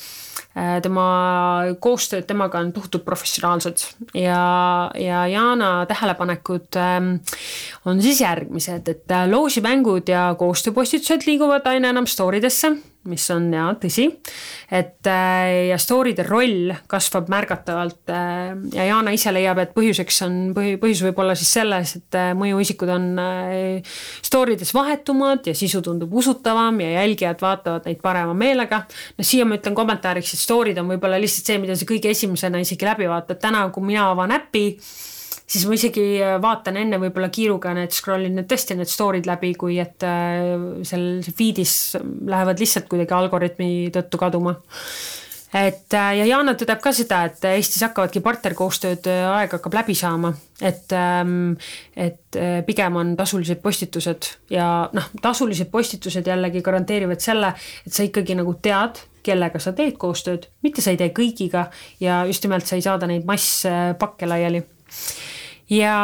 äh, 0.59 0.81
tema 0.83 1.07
koostööd 1.79 2.27
temaga 2.27 2.59
on 2.59 2.73
tohutult 2.75 3.05
professionaalsed 3.07 3.85
ja, 4.19 4.91
ja 4.99 5.25
Jaana 5.31 5.73
tähelepanekud 5.87 6.79
ähm, 6.83 7.13
on 7.87 8.01
siis 8.03 8.19
järgmised, 8.25 8.91
et 8.91 9.11
äh, 9.11 9.29
loosimängud 9.31 10.11
ja 10.11 10.33
koostööpostitused 10.39 11.29
liiguvad 11.29 11.71
aina 11.71 11.95
enam 11.95 12.11
story 12.11 12.43
desse 12.43 12.75
mis 13.09 13.25
on 13.33 13.49
ja 13.51 13.65
tõsi, 13.79 14.05
et 14.71 15.09
äh, 15.11 15.69
ja 15.69 15.77
story'de 15.81 16.23
roll 16.27 16.71
kasvab 16.89 17.27
märgatavalt 17.31 18.11
äh, 18.13 18.53
ja 18.77 18.87
Jaana 18.87 19.13
ise 19.15 19.33
leiab, 19.35 19.59
et 19.59 19.73
põhjuseks 19.75 20.21
on, 20.27 20.37
põhi, 20.55 20.75
põhjus 20.81 21.03
võib 21.07 21.19
olla 21.23 21.35
siis 21.39 21.51
selles, 21.57 21.95
et 21.99 22.19
äh, 22.19 22.31
mõjuisikud 22.39 22.93
on 22.93 23.09
story 24.23 24.57
des 24.59 24.71
vahetumad 24.75 25.49
ja 25.51 25.55
sisu 25.57 25.83
tundub 25.83 26.13
usutavam 26.15 26.79
ja 26.83 26.93
jälgijad 27.01 27.43
vaatavad 27.43 27.89
neid 27.89 28.01
parema 28.03 28.35
meelega. 28.37 28.83
no 29.17 29.27
siia 29.27 29.47
ma 29.47 29.59
ütlen 29.59 29.75
kommentaariks, 29.75 30.35
et 30.35 30.43
story'd 30.43 30.79
on 30.79 30.93
võib-olla 30.95 31.19
lihtsalt 31.21 31.51
see, 31.51 31.63
mida 31.63 31.75
sa 31.75 31.89
kõige 31.89 32.11
esimesena 32.13 32.63
isegi 32.63 32.87
läbi 32.87 33.09
vaatad, 33.11 33.41
täna 33.43 33.65
kui 33.73 33.91
mina 33.91 34.09
avan 34.13 34.35
äppi 34.39 34.69
siis 35.47 35.65
ma 35.67 35.77
isegi 35.77 36.05
äh, 36.21 36.37
vaatan 36.41 36.77
enne 36.81 36.99
võib-olla 37.01 37.29
kiiruga 37.33 37.73
need, 37.77 37.95
scroll 37.95 38.27
in 38.27 38.39
need 38.39 38.49
tõesti 38.51 38.77
need 38.79 38.91
story'd 38.91 39.27
läbi, 39.29 39.53
kui 39.59 39.79
et 39.83 40.05
äh, 40.07 40.53
seal 40.87 41.25
feed'is 41.27 41.75
lähevad 41.99 42.63
lihtsalt 42.63 42.89
kuidagi 42.91 43.17
algoritmi 43.17 43.73
tõttu 43.93 44.21
kaduma. 44.21 44.55
Et 45.53 45.93
äh, 45.93 46.09
ja 46.17 46.25
Yana 46.25 46.55
tõdeb 46.57 46.81
ka 46.81 46.93
seda, 46.95 47.23
et 47.29 47.43
Eestis 47.51 47.83
hakkavadki 47.85 48.23
partnerkoostööd 48.25 49.05
aeg 49.11 49.53
hakkab 49.53 49.77
läbi 49.77 49.93
saama, 49.97 50.33
et, 50.57 50.89
ähm, 50.97 51.53
et 51.93 52.39
pigem 52.65 52.97
on 52.97 53.13
tasulised 53.19 53.61
postitused 53.61 54.31
ja 54.49 54.89
noh, 54.95 55.11
tasulised 55.21 55.69
postitused 55.73 56.25
jällegi 56.25 56.63
garanteerivad 56.65 57.21
selle, 57.21 57.53
et 57.85 57.93
sa 57.93 58.07
ikkagi 58.07 58.39
nagu 58.39 58.55
tead, 58.65 59.03
kellega 59.23 59.61
sa 59.61 59.71
teed 59.77 59.93
koostööd, 60.01 60.49
mitte 60.65 60.81
sa 60.83 60.91
ei 60.91 60.97
tee 60.99 61.13
kõigiga 61.15 61.67
ja 62.01 62.23
just 62.27 62.43
nimelt 62.43 62.67
sa 62.67 62.75
ei 62.75 62.83
saada 62.83 63.07
neid 63.07 63.27
masspakke 63.29 64.27
laiali 64.27 64.63
ja, 65.71 65.97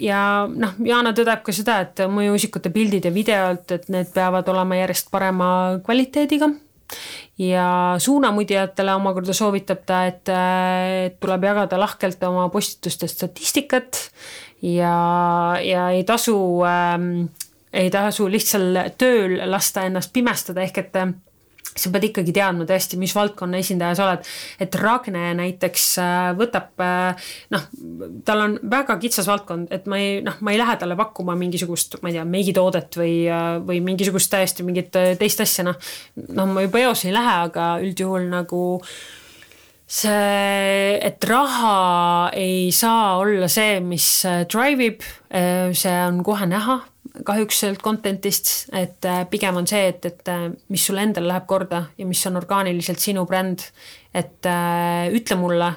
ja 0.00 0.22
noh, 0.48 0.78
Jana 0.84 1.12
tõdeb 1.16 1.42
ka 1.46 1.54
seda, 1.54 1.80
et 1.84 2.02
mõjuisikute 2.10 2.72
pildid 2.74 3.08
ja 3.08 3.12
videod, 3.14 3.66
et 3.74 3.88
need 3.92 4.10
peavad 4.14 4.48
olema 4.52 4.80
järjest 4.80 5.12
parema 5.12 5.50
kvaliteediga. 5.84 6.50
Ja 7.38 7.96
suunamudjatele 8.00 8.94
omakorda 8.96 9.34
soovitab 9.36 9.82
ta, 9.86 10.02
et, 10.08 10.30
tuleb 11.20 11.44
jagada 11.44 11.78
lahkelt 11.78 12.22
oma 12.26 12.48
postituste 12.50 13.06
statistikat 13.10 14.08
ja, 14.64 14.94
ja 15.62 15.90
ei 15.94 16.02
tasu 16.08 16.38
ähm,, 16.66 17.28
ei 17.72 17.92
tasu 17.92 18.26
lihtsal 18.32 18.80
tööl 18.98 19.36
lasta 19.52 19.84
ennast 19.86 20.14
pimestada, 20.16 20.64
ehk 20.64 20.80
et 20.80 20.96
sa 21.80 21.92
pead 21.94 22.08
ikkagi 22.10 22.34
teadma 22.36 22.66
tõesti, 22.68 22.98
mis 23.00 23.14
valdkonna 23.16 23.60
esindaja 23.62 23.98
sa 23.98 24.06
oled. 24.06 24.30
et 24.60 24.78
Ragne 24.78 25.32
näiteks 25.38 25.86
äh, 26.02 26.16
võtab 26.38 26.82
äh, 26.84 27.28
noh, 27.54 27.68
tal 28.26 28.44
on 28.44 28.56
väga 28.70 28.98
kitsas 29.02 29.28
valdkond, 29.30 29.70
et 29.74 29.86
ma 29.90 30.00
ei 30.00 30.18
noh, 30.24 30.40
ma 30.44 30.54
ei 30.54 30.60
lähe 30.60 30.76
talle 30.80 30.98
pakkuma 30.98 31.36
mingisugust, 31.38 32.00
ma 32.02 32.10
ei 32.10 32.18
tea, 32.18 32.26
meigitoodet 32.28 32.98
või, 33.00 33.14
äh, 33.30 33.46
või 33.64 33.80
mingisugust 33.84 34.32
täiesti 34.32 34.66
mingit 34.66 34.92
teist 34.92 35.44
asja, 35.44 35.68
noh. 35.70 35.78
noh, 36.28 36.50
ma 36.52 36.66
juba 36.66 36.84
eos 36.86 37.06
ei 37.06 37.14
lähe, 37.14 37.38
aga 37.48 37.70
üldjuhul 37.84 38.28
nagu 38.32 38.62
see, 39.88 40.98
et 41.00 41.24
raha 41.24 42.28
ei 42.36 42.68
saa 42.76 43.16
olla 43.22 43.48
see, 43.48 43.78
mis 43.80 44.06
drive 44.52 44.92
ib, 44.92 45.06
see 45.32 45.98
on 46.04 46.20
kohe 46.26 46.48
näha 46.50 46.82
kahjuks 47.24 47.60
sealt 47.60 47.82
content'ist, 47.82 48.68
et 48.76 49.04
äh, 49.04 49.24
pigem 49.30 49.56
on 49.60 49.66
see, 49.66 49.88
et, 49.88 50.04
et 50.04 50.30
äh, 50.32 50.48
mis 50.68 50.84
sulle 50.86 51.02
endale 51.02 51.30
läheb 51.30 51.46
korda 51.46 51.84
ja 51.98 52.06
mis 52.06 52.26
on 52.26 52.36
orgaaniliselt 52.40 53.02
sinu 53.02 53.26
bränd. 53.26 53.68
et 54.14 54.46
äh, 54.46 55.08
ütle 55.14 55.36
mulle 55.36 55.72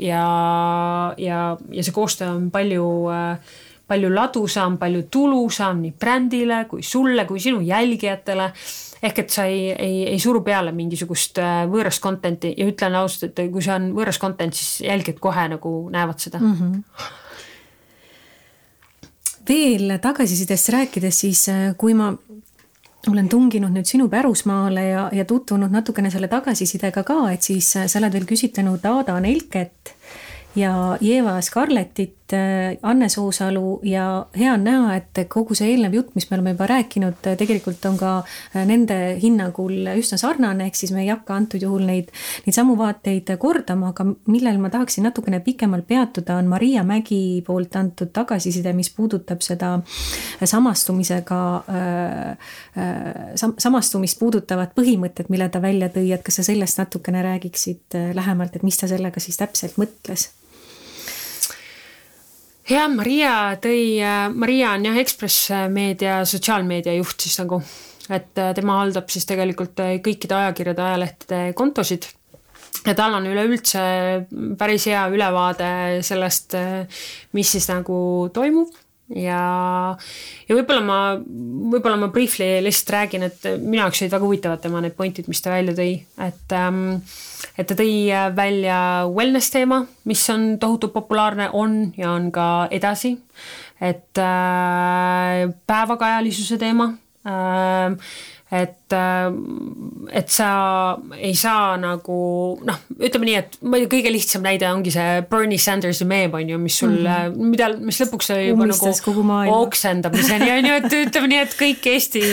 ja, 0.00 1.14
ja, 1.18 1.40
ja 1.70 1.82
see 1.84 1.92
koostöö 1.92 2.30
on 2.32 2.50
palju 2.50 2.86
äh, 3.12 3.58
palju 3.90 4.10
ladusam, 4.14 4.78
palju 4.78 5.06
tulusam 5.10 5.82
nii 5.82 5.96
brändile 5.98 6.64
kui 6.70 6.82
sulle 6.86 7.26
kui 7.26 7.40
sinu 7.42 7.60
jälgijatele. 7.66 8.52
ehk 9.02 9.18
et 9.18 9.30
sa 9.32 9.46
ei, 9.48 9.70
ei, 9.72 10.02
ei 10.12 10.18
suru 10.20 10.42
peale 10.44 10.74
mingisugust 10.76 11.38
äh, 11.40 11.62
võõrast 11.70 12.02
content'i 12.04 12.52
ja 12.56 12.66
ütlen 12.68 12.94
ausalt, 13.00 13.32
et 13.32 13.48
kui 13.52 13.64
see 13.64 13.72
on 13.72 13.90
võõras 13.96 14.20
content, 14.20 14.54
siis 14.54 14.82
jälgijad 14.84 15.22
kohe 15.24 15.46
nagu 15.54 15.72
näevad 15.90 16.20
seda 16.20 16.38
mm. 16.38 16.54
-hmm 16.54 17.18
veel 19.48 19.98
tagasisidest 20.02 20.68
rääkides, 20.74 21.20
siis 21.24 21.48
äh, 21.48 21.72
kui 21.78 21.94
ma 21.94 22.12
olen 23.08 23.28
tunginud 23.32 23.72
nüüd 23.72 23.88
sinu 23.88 24.08
pärusmaale 24.12 24.84
ja, 24.84 25.08
ja 25.16 25.24
tutvunud 25.24 25.72
natukene 25.72 26.10
selle 26.12 26.28
tagasisidega 26.28 27.04
ka, 27.06 27.20
et 27.32 27.46
siis 27.46 27.72
äh, 27.80 27.88
sa 27.88 28.00
oled 28.02 28.16
veel 28.16 28.28
küsitlenud 28.28 28.84
Ada 28.84 29.18
Nelket 29.24 29.94
ja 30.58 30.96
Eva 31.00 31.38
Scarlettit 31.42 32.19
Äh, 32.32 32.78
Anne 32.82 33.08
Soosalu 33.08 33.80
ja 33.82 34.26
hea 34.38 34.52
on 34.54 34.64
näha, 34.64 34.94
et 34.96 35.18
kogu 35.28 35.54
see 35.58 35.72
eelnev 35.72 35.94
jutt, 35.96 36.14
mis 36.14 36.28
me 36.30 36.36
oleme 36.36 36.54
juba 36.54 36.68
rääkinud, 36.70 37.18
äh, 37.26 37.36
tegelikult 37.38 37.84
on 37.88 37.98
ka 37.98 38.12
äh, 38.20 38.64
nende 38.68 38.96
hinnangul 39.22 39.90
üsna 39.96 40.18
sarnane, 40.20 40.68
ehk 40.68 40.78
siis 40.78 40.92
me 40.94 41.02
ei 41.04 41.10
hakka 41.10 41.34
antud 41.34 41.62
juhul 41.64 41.84
neid, 41.88 42.12
neid 42.46 42.56
samu 42.56 42.76
vaateid 42.78 43.32
kordama, 43.42 43.90
aga 43.94 44.06
millel 44.30 44.60
ma 44.62 44.70
tahaksin 44.70 45.08
natukene 45.08 45.42
pikemalt 45.44 45.88
peatuda, 45.90 46.38
on 46.38 46.50
Maria 46.50 46.84
Mägi 46.86 47.42
poolt 47.46 47.76
antud 47.80 48.12
tagasiside, 48.14 48.72
mis 48.76 48.92
puudutab 48.94 49.42
seda 49.44 49.76
samastumisega 50.44 51.40
sam,, 53.40 53.54
samastumist 53.58 54.18
puudutavat 54.20 54.74
põhimõtet, 54.78 55.30
mille 55.32 55.48
ta 55.50 55.62
välja 55.62 55.90
tõi, 55.92 56.10
et 56.14 56.24
kas 56.26 56.40
sa 56.40 56.46
sellest 56.46 56.78
natukene 56.82 57.24
räägiksid 57.26 57.98
lähemalt, 58.14 58.56
et 58.56 58.66
mis 58.66 58.78
ta 58.78 58.90
sellega 58.90 59.22
siis 59.22 59.40
täpselt 59.40 59.80
mõtles? 59.80 60.30
Jah, 62.70 62.88
Maria 62.92 63.34
tõi, 63.62 64.00
Maria 64.34 64.74
on 64.76 64.86
jah, 64.88 64.98
Ekspress 65.02 65.50
Meedia 65.72 66.20
sotsiaalmeedia 66.28 66.94
juht 66.98 67.26
siis 67.26 67.38
nagu, 67.42 67.60
et 68.10 68.38
äh, 68.40 68.52
tema 68.56 68.80
haldab 68.80 69.10
siis 69.12 69.26
tegelikult 69.28 69.80
äh, 69.82 69.98
kõikide 70.04 70.36
ajakirjade, 70.38 70.84
ajalehtede 70.86 71.40
kontosid. 71.58 72.08
Ja 72.86 72.94
tal 72.96 73.12
on 73.18 73.26
üleüldse 73.28 73.80
päris 74.58 74.86
hea 74.88 75.02
ülevaade 75.12 75.72
sellest, 76.06 76.54
äh, 76.58 77.02
mis 77.36 77.50
siis 77.56 77.68
nagu 77.70 78.30
toimub. 78.34 78.72
Ja, 79.10 79.96
ja 80.46 80.54
võib-olla 80.54 80.82
ma, 80.86 80.98
võib-olla 81.18 81.96
ma 81.98 82.08
briefly 82.14 82.60
lihtsalt 82.62 82.92
räägin, 82.94 83.26
et 83.26 83.48
minu 83.58 83.80
jaoks 83.82 84.04
olid 84.04 84.14
väga 84.14 84.28
huvitavad 84.28 84.62
tema 84.62 84.82
need 84.84 84.94
pointid, 84.94 85.26
mis 85.26 85.42
ta 85.42 85.50
välja 85.50 85.74
tõi, 85.74 85.96
et 86.22 86.54
ähm, 86.54 87.00
et 87.58 87.66
ta 87.66 87.74
tõi 87.74 88.10
välja 88.36 89.06
wellness 89.10 89.50
teema, 89.50 89.84
mis 90.04 90.22
on 90.30 90.58
tohutult 90.60 90.92
populaarne, 90.92 91.50
on 91.52 91.92
ja 91.96 92.12
on 92.12 92.30
ka 92.32 92.68
edasi. 92.70 93.18
et 93.80 94.18
äh, 94.18 95.48
päevakajalisuse 95.66 96.58
teema 96.58 96.92
äh, 97.26 97.96
et, 98.50 98.92
äh, 98.92 99.30
et 100.10 100.30
sa 100.32 100.48
ei 101.14 101.36
saa 101.38 101.76
nagu 101.78 102.16
noh, 102.66 102.78
ütleme 102.98 103.28
nii, 103.28 103.34
et 103.38 103.52
ma 103.62 103.78
ei 103.78 103.84
tea, 103.84 103.92
kõige 103.92 104.10
lihtsam 104.10 104.42
näide 104.42 104.66
ongi 104.66 104.90
see 104.94 105.20
Bernie 105.30 105.60
Sandersi 105.62 106.06
meem 106.08 106.34
on 106.34 106.50
ju, 106.50 106.58
mis 106.58 106.78
sul 106.82 106.96
mm, 106.96 107.06
-hmm. 107.06 107.52
mida, 107.52 107.68
mis 107.78 108.00
lõpuks 108.02 108.32
oli 108.34 108.48
juba 108.48 108.66
Umistas 108.66 109.02
nagu 109.06 109.54
oksendamiseni 109.60 110.50
on 110.56 110.66
ju, 110.66 110.80
et 110.80 110.96
ütleme 110.98 111.30
nii, 111.30 111.44
et 111.46 111.54
kõik 111.60 111.86
Eesti, 111.92 112.24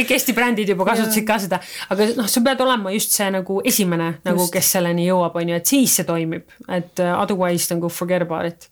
kõik 0.00 0.10
Eesti 0.16 0.34
brändid 0.34 0.74
juba 0.74 0.88
kasutasid 0.90 1.28
ka 1.28 1.38
seda, 1.46 1.60
aga 1.94 2.10
noh, 2.18 2.26
sa 2.30 2.42
pead 2.48 2.66
olema 2.66 2.94
just 2.96 3.14
see 3.14 3.30
nagu 3.30 3.60
esimene 3.64 4.10
nagu, 4.26 4.48
kes 4.50 4.72
selleni 4.74 5.06
jõuab, 5.06 5.38
on 5.38 5.54
ju, 5.54 5.60
et 5.62 5.70
siis 5.70 5.94
see 6.00 6.08
toimib, 6.08 6.50
et 6.66 6.98
uh, 7.04 7.14
otherwise 7.20 7.70
nagu 7.70 7.88
forget 7.88 8.26
about 8.26 8.50
it. 8.50 8.68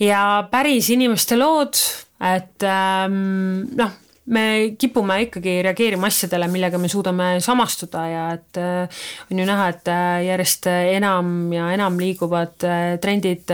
ja 0.00 0.44
päris 0.52 0.92
inimeste 0.92 1.40
lood, 1.40 1.80
et 2.20 2.68
ähm, 2.68 3.64
noh 3.80 3.96
me 4.30 4.44
kipume 4.78 5.16
ikkagi 5.26 5.56
reageerima 5.66 6.08
asjadele, 6.10 6.48
millega 6.52 6.78
me 6.80 6.90
suudame 6.90 7.28
samastuda 7.42 8.02
ja 8.10 8.24
et 8.36 8.60
äh, 8.60 9.00
on 9.30 9.42
ju 9.42 9.46
näha, 9.48 9.68
et 9.74 9.90
äh, 9.90 10.18
järjest 10.28 10.68
enam 10.70 11.32
ja 11.54 11.70
enam 11.74 11.98
liiguvad 12.00 12.66
äh, 12.66 12.94
trendid, 13.02 13.50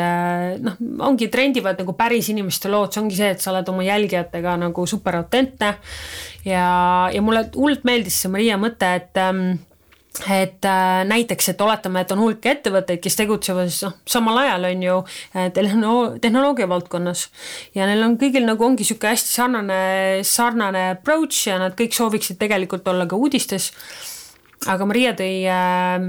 noh, 0.65 0.81
ongi 1.09 1.31
trendivad 1.33 1.81
nagu 1.81 1.97
päris 1.99 2.31
inimeste 2.33 2.73
lood, 2.73 2.93
see 2.93 3.05
ongi 3.05 3.19
see, 3.19 3.33
et 3.37 3.45
sa 3.45 3.53
oled 3.55 3.73
oma 3.73 3.87
jälgijatega 3.87 4.59
nagu 4.67 4.87
super 4.89 5.23
autentne. 5.23 5.77
ja, 6.45 6.67
ja 7.13 7.23
mulle 7.25 7.47
hullult 7.55 7.87
meeldis 7.89 8.21
see 8.23 8.33
Maria 8.33 8.61
mõte, 8.61 8.93
et 9.01 9.23
ähm, 9.23 9.57
et 10.25 10.65
äh, 10.65 11.05
näiteks, 11.05 11.51
et 11.53 11.61
oletame, 11.61 12.01
et 12.03 12.13
on 12.15 12.23
hulk 12.25 12.47
ettevõtteid, 12.49 13.03
kes 13.05 13.19
tegutsevad 13.19 13.69
siis 13.69 13.85
noh, 13.85 13.97
samal 14.09 14.41
ajal 14.41 14.69
on 14.71 14.85
ju 14.87 14.97
äh, 15.03 15.51
tehno-, 15.55 16.17
tehnoloogia 16.23 16.69
valdkonnas. 16.71 17.27
Ja 17.77 17.89
neil 17.89 18.05
on 18.07 18.17
kõigil 18.21 18.47
nagu 18.49 18.65
ongi 18.65 18.85
niisugune 18.87 19.13
hästi 19.13 19.35
sarnane, 19.35 19.81
sarnane 20.27 20.91
approach 20.95 21.47
ja 21.51 21.61
nad 21.61 21.77
kõik 21.79 21.97
sooviksid 21.97 22.41
tegelikult 22.41 22.89
olla 22.89 23.09
ka 23.09 23.19
uudistes. 23.21 23.73
Aga 24.67 24.87
Maria 24.89 25.13
tõi 25.15 25.45
äh, 25.53 26.07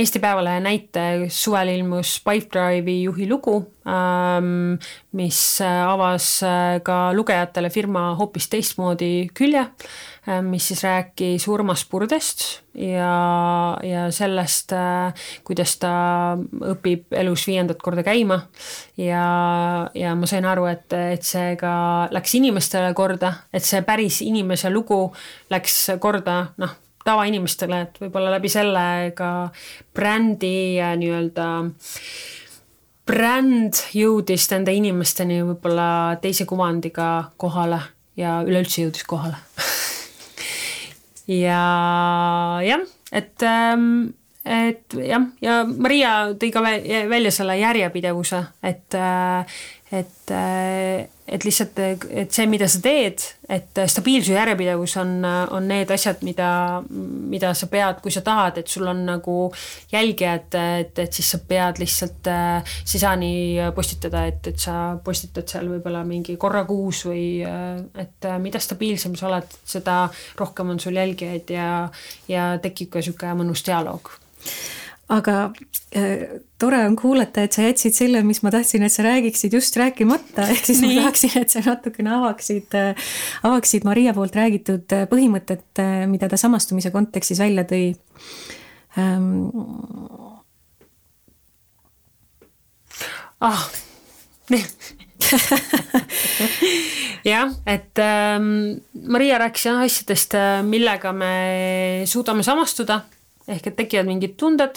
Eesti 0.00 0.20
Päevalehe 0.22 0.62
näite, 0.64 1.02
suvel 1.34 1.74
ilmus 1.74 2.14
Pipedrive'i 2.24 3.02
juhi 3.02 3.26
lugu 3.28 3.58
ähm,, 3.84 4.78
mis 5.18 5.40
äh, 5.64 5.82
avas 5.82 6.38
äh, 6.46 6.78
ka 6.86 7.10
lugejatele 7.16 7.72
firma 7.74 8.12
hoopis 8.20 8.48
teistmoodi 8.54 9.28
külje. 9.34 9.66
äh,, 9.66 10.17
mis 10.44 10.66
siis 10.68 10.82
rääkis 10.84 11.46
Urmas 11.48 11.84
Purdest 11.88 12.42
ja, 12.74 13.12
ja 13.82 14.02
sellest 14.12 14.72
äh,, 14.76 15.14
kuidas 15.44 15.76
ta 15.80 15.92
õpib 16.72 17.14
elus 17.16 17.46
viiendat 17.48 17.80
korda 17.82 18.04
käima. 18.06 18.42
ja, 18.96 19.22
ja 19.94 20.14
ma 20.18 20.28
sain 20.28 20.44
aru, 20.44 20.66
et, 20.70 20.92
et 20.92 21.24
see 21.24 21.56
ka 21.60 21.72
läks 22.14 22.34
inimestele 22.38 22.92
korda, 22.98 23.32
et 23.52 23.64
see 23.64 23.80
päris 23.86 24.20
inimese 24.26 24.70
lugu 24.74 25.06
läks 25.50 25.86
korda, 26.00 26.42
noh 26.60 26.76
tavainimestele, 27.08 27.80
et 27.86 28.00
võib-olla 28.02 28.34
läbi 28.36 28.50
selle 28.52 28.84
ka 29.16 29.30
brändi 29.96 30.76
nii-öelda 30.76 31.46
bränd 33.08 33.80
jõudis 33.96 34.48
nende 34.52 34.74
inimesteni 34.76 35.40
võib-olla 35.40 36.18
teise 36.22 36.44
kuvandiga 36.48 37.30
kohale 37.40 37.80
ja 38.18 38.40
üleüldse 38.44 38.84
jõudis 38.84 39.06
kohale 39.08 39.40
ja 41.28 42.60
jah, 42.64 42.86
et 43.12 43.44
ähm, 43.46 44.14
et 44.48 44.94
jah, 44.96 45.26
ja 45.44 45.58
Maria 45.68 46.12
tõi 46.40 46.48
ka 46.54 46.62
välja 46.64 47.32
selle 47.34 47.58
järjepidevuse, 47.60 48.40
et, 48.64 48.94
äh, 48.96 49.58
et, 49.92 50.30
äh, 50.30 51.08
et 51.28 51.44
lihtsalt, 51.44 51.78
et 51.80 52.32
see, 52.32 52.44
mida 52.48 52.66
sa 52.68 52.80
teed, 52.84 53.22
et 53.48 53.80
stabiilsus 53.88 54.30
ja 54.32 54.42
järjepidevus 54.42 54.96
on, 55.00 55.12
on 55.24 55.68
need 55.68 55.90
asjad, 55.92 56.20
mida, 56.24 56.48
mida 56.88 57.54
sa 57.56 57.68
pead, 57.72 58.00
kui 58.04 58.12
sa 58.12 58.22
tahad, 58.24 58.60
et 58.60 58.68
sul 58.68 58.88
on 58.88 59.00
nagu 59.08 59.36
jälgijad, 59.92 60.56
et, 60.80 61.02
et 61.04 61.20
siis 61.20 61.32
sa 61.34 61.40
pead 61.48 61.80
lihtsalt, 61.80 62.28
sa 62.28 62.96
ei 62.96 63.02
saa 63.04 63.14
nii 63.20 63.68
postitada, 63.76 64.24
et, 64.28 64.52
et 64.52 64.60
sa 64.60 64.96
postitad 65.04 65.48
seal 65.48 65.68
võib-olla 65.72 66.04
mingi 66.08 66.36
korra 66.40 66.64
kuus 66.68 67.04
või 67.08 67.26
et 67.44 68.28
mida 68.44 68.60
stabiilsem 68.60 69.16
sa 69.16 69.28
oled, 69.30 69.60
seda 69.68 70.00
rohkem 70.40 70.74
on 70.74 70.80
sul 70.80 70.96
jälgijaid 71.00 71.52
ja, 71.56 71.70
ja 72.28 72.50
tekib 72.62 72.92
ka 72.92 73.00
niisugune 73.00 73.36
mõnus 73.40 73.64
dialoog 73.68 74.12
aga 75.08 75.52
äh, 75.96 76.40
tore 76.60 76.82
on 76.84 76.96
kuulata, 76.96 77.46
et 77.46 77.56
sa 77.56 77.64
jätsid 77.64 77.96
selle, 77.96 78.20
mis 78.26 78.42
ma 78.44 78.52
tahtsin, 78.52 78.82
et 78.84 78.92
sa 78.92 79.04
räägiksid 79.06 79.54
just 79.56 79.76
rääkimata, 79.80 80.48
ehk 80.52 80.68
siis 80.68 80.82
Nii. 80.84 80.90
ma 80.90 81.06
tahaksin, 81.06 81.36
et 81.40 81.54
sa 81.54 81.62
natukene 81.64 82.12
avaksid, 82.18 82.76
äh, 82.76 83.08
avaksid 83.48 83.86
Maria 83.88 84.12
poolt 84.16 84.36
räägitud 84.36 84.92
äh, 84.92 85.06
põhimõtet, 85.08 85.68
äh, 85.80 86.04
mida 86.10 86.28
ta 86.28 86.36
samastumise 86.40 86.92
kontekstis 86.94 87.40
välja 87.40 87.64
tõi. 87.68 87.94
Ähm.... 89.00 89.48
ah, 93.40 93.64
jah, 97.28 97.48
et 97.68 98.00
ähm, 98.00 98.80
Maria 99.08 99.38
rääkis 99.40 99.64
jah 99.68 99.80
asjadest, 99.84 100.36
millega 100.68 101.12
me 101.16 102.04
suudame 102.08 102.44
samastuda. 102.44 103.02
Ehk 103.48 103.70
et 103.70 103.76
tekivad 103.78 104.08
mingid 104.08 104.34
tunded, 104.40 104.76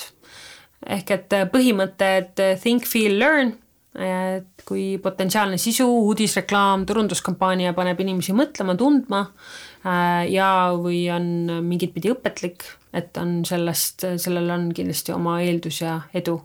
ehk 0.88 1.12
et 1.14 1.36
põhimõtted 1.52 2.40
think, 2.62 2.88
feel, 2.90 3.20
learn, 3.22 3.54
et 4.00 4.64
kui 4.68 4.96
potentsiaalne 5.04 5.58
sisu, 5.60 5.88
uudisreklaam, 6.08 6.86
turunduskampaania 6.88 7.74
paneb 7.76 8.00
inimesi 8.00 8.36
mõtlema, 8.36 8.78
tundma 8.80 9.26
äh, 9.26 10.30
ja, 10.32 10.72
või 10.80 11.04
on 11.12 11.26
mingit 11.68 11.94
pidi 11.96 12.14
õpetlik, 12.14 12.64
et 12.96 13.18
on 13.20 13.42
sellest, 13.48 14.08
sellel 14.22 14.48
on 14.54 14.70
kindlasti 14.76 15.16
oma 15.16 15.42
eeldus 15.44 15.82
ja 15.84 16.00
edu. 16.16 16.40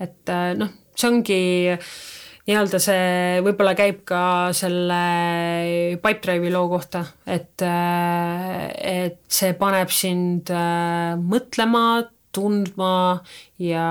et 0.00 0.32
äh, 0.32 0.52
noh, 0.58 0.72
see 0.96 1.10
ongi 1.10 1.42
nii-öelda 2.48 2.80
see 2.82 3.40
võib-olla 3.44 3.76
käib 3.78 4.00
ka 4.08 4.22
selle 4.56 5.00
Pipedrive'i 6.02 6.50
loo 6.50 6.66
kohta, 6.72 7.04
et, 7.22 7.62
et 7.62 9.20
see 9.30 9.54
paneb 9.60 9.92
sind 9.94 10.50
äh, 10.50 11.14
mõtlema, 11.20 11.84
tundma 12.32 12.92
ja, 13.58 13.86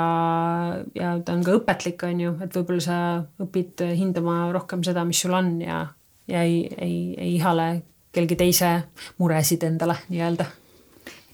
ja 0.95 1.13
ta 1.25 1.35
on 1.35 1.43
ka 1.43 1.57
õpetlik, 1.59 2.03
on 2.07 2.23
ju, 2.23 2.33
et 2.43 2.55
võib-olla 2.55 2.83
sa 2.83 2.99
õpid 3.43 3.83
hindama 3.99 4.49
rohkem 4.55 4.83
seda, 4.85 5.03
mis 5.07 5.21
sul 5.25 5.35
on 5.37 5.57
ja, 5.63 5.83
ja 6.29 6.43
ei, 6.47 6.63
ei, 6.77 6.97
ei 7.17 7.35
ihale 7.35 7.69
kellegi 8.15 8.39
teise 8.39 8.71
muresid 9.19 9.63
endale 9.67 9.99
nii-öelda. 10.09 10.47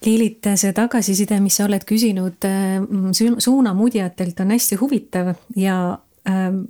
Liilit, 0.04 0.44
see 0.60 0.74
tagasiside, 0.76 1.38
mis 1.40 1.56
sa 1.56 1.64
oled 1.64 1.86
küsinud 1.88 2.44
äh, 2.46 2.82
suunamudjatelt, 3.42 4.42
on 4.44 4.52
hästi 4.52 4.76
huvitav 4.82 5.32
ja 5.56 5.76
ähm, 6.28 6.60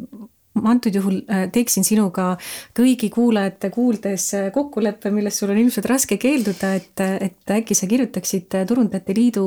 ma 0.63 0.73
antud 0.73 0.95
juhul 0.95 1.19
äh, 1.29 1.47
teeksin 1.53 1.85
sinuga 1.85 2.31
kõigi 2.77 3.11
kuulajate 3.13 3.71
kuuldes 3.75 4.27
äh, 4.37 4.49
kokkuleppe, 4.55 5.11
millest 5.15 5.43
sul 5.43 5.53
on 5.53 5.61
ilmselt 5.61 5.89
raske 5.91 6.19
keelduda, 6.21 6.73
et, 6.79 7.03
et 7.27 7.55
äkki 7.59 7.77
sa 7.77 7.89
kirjutaksid 7.91 8.57
Turundajate 8.69 9.17
Liidu 9.17 9.47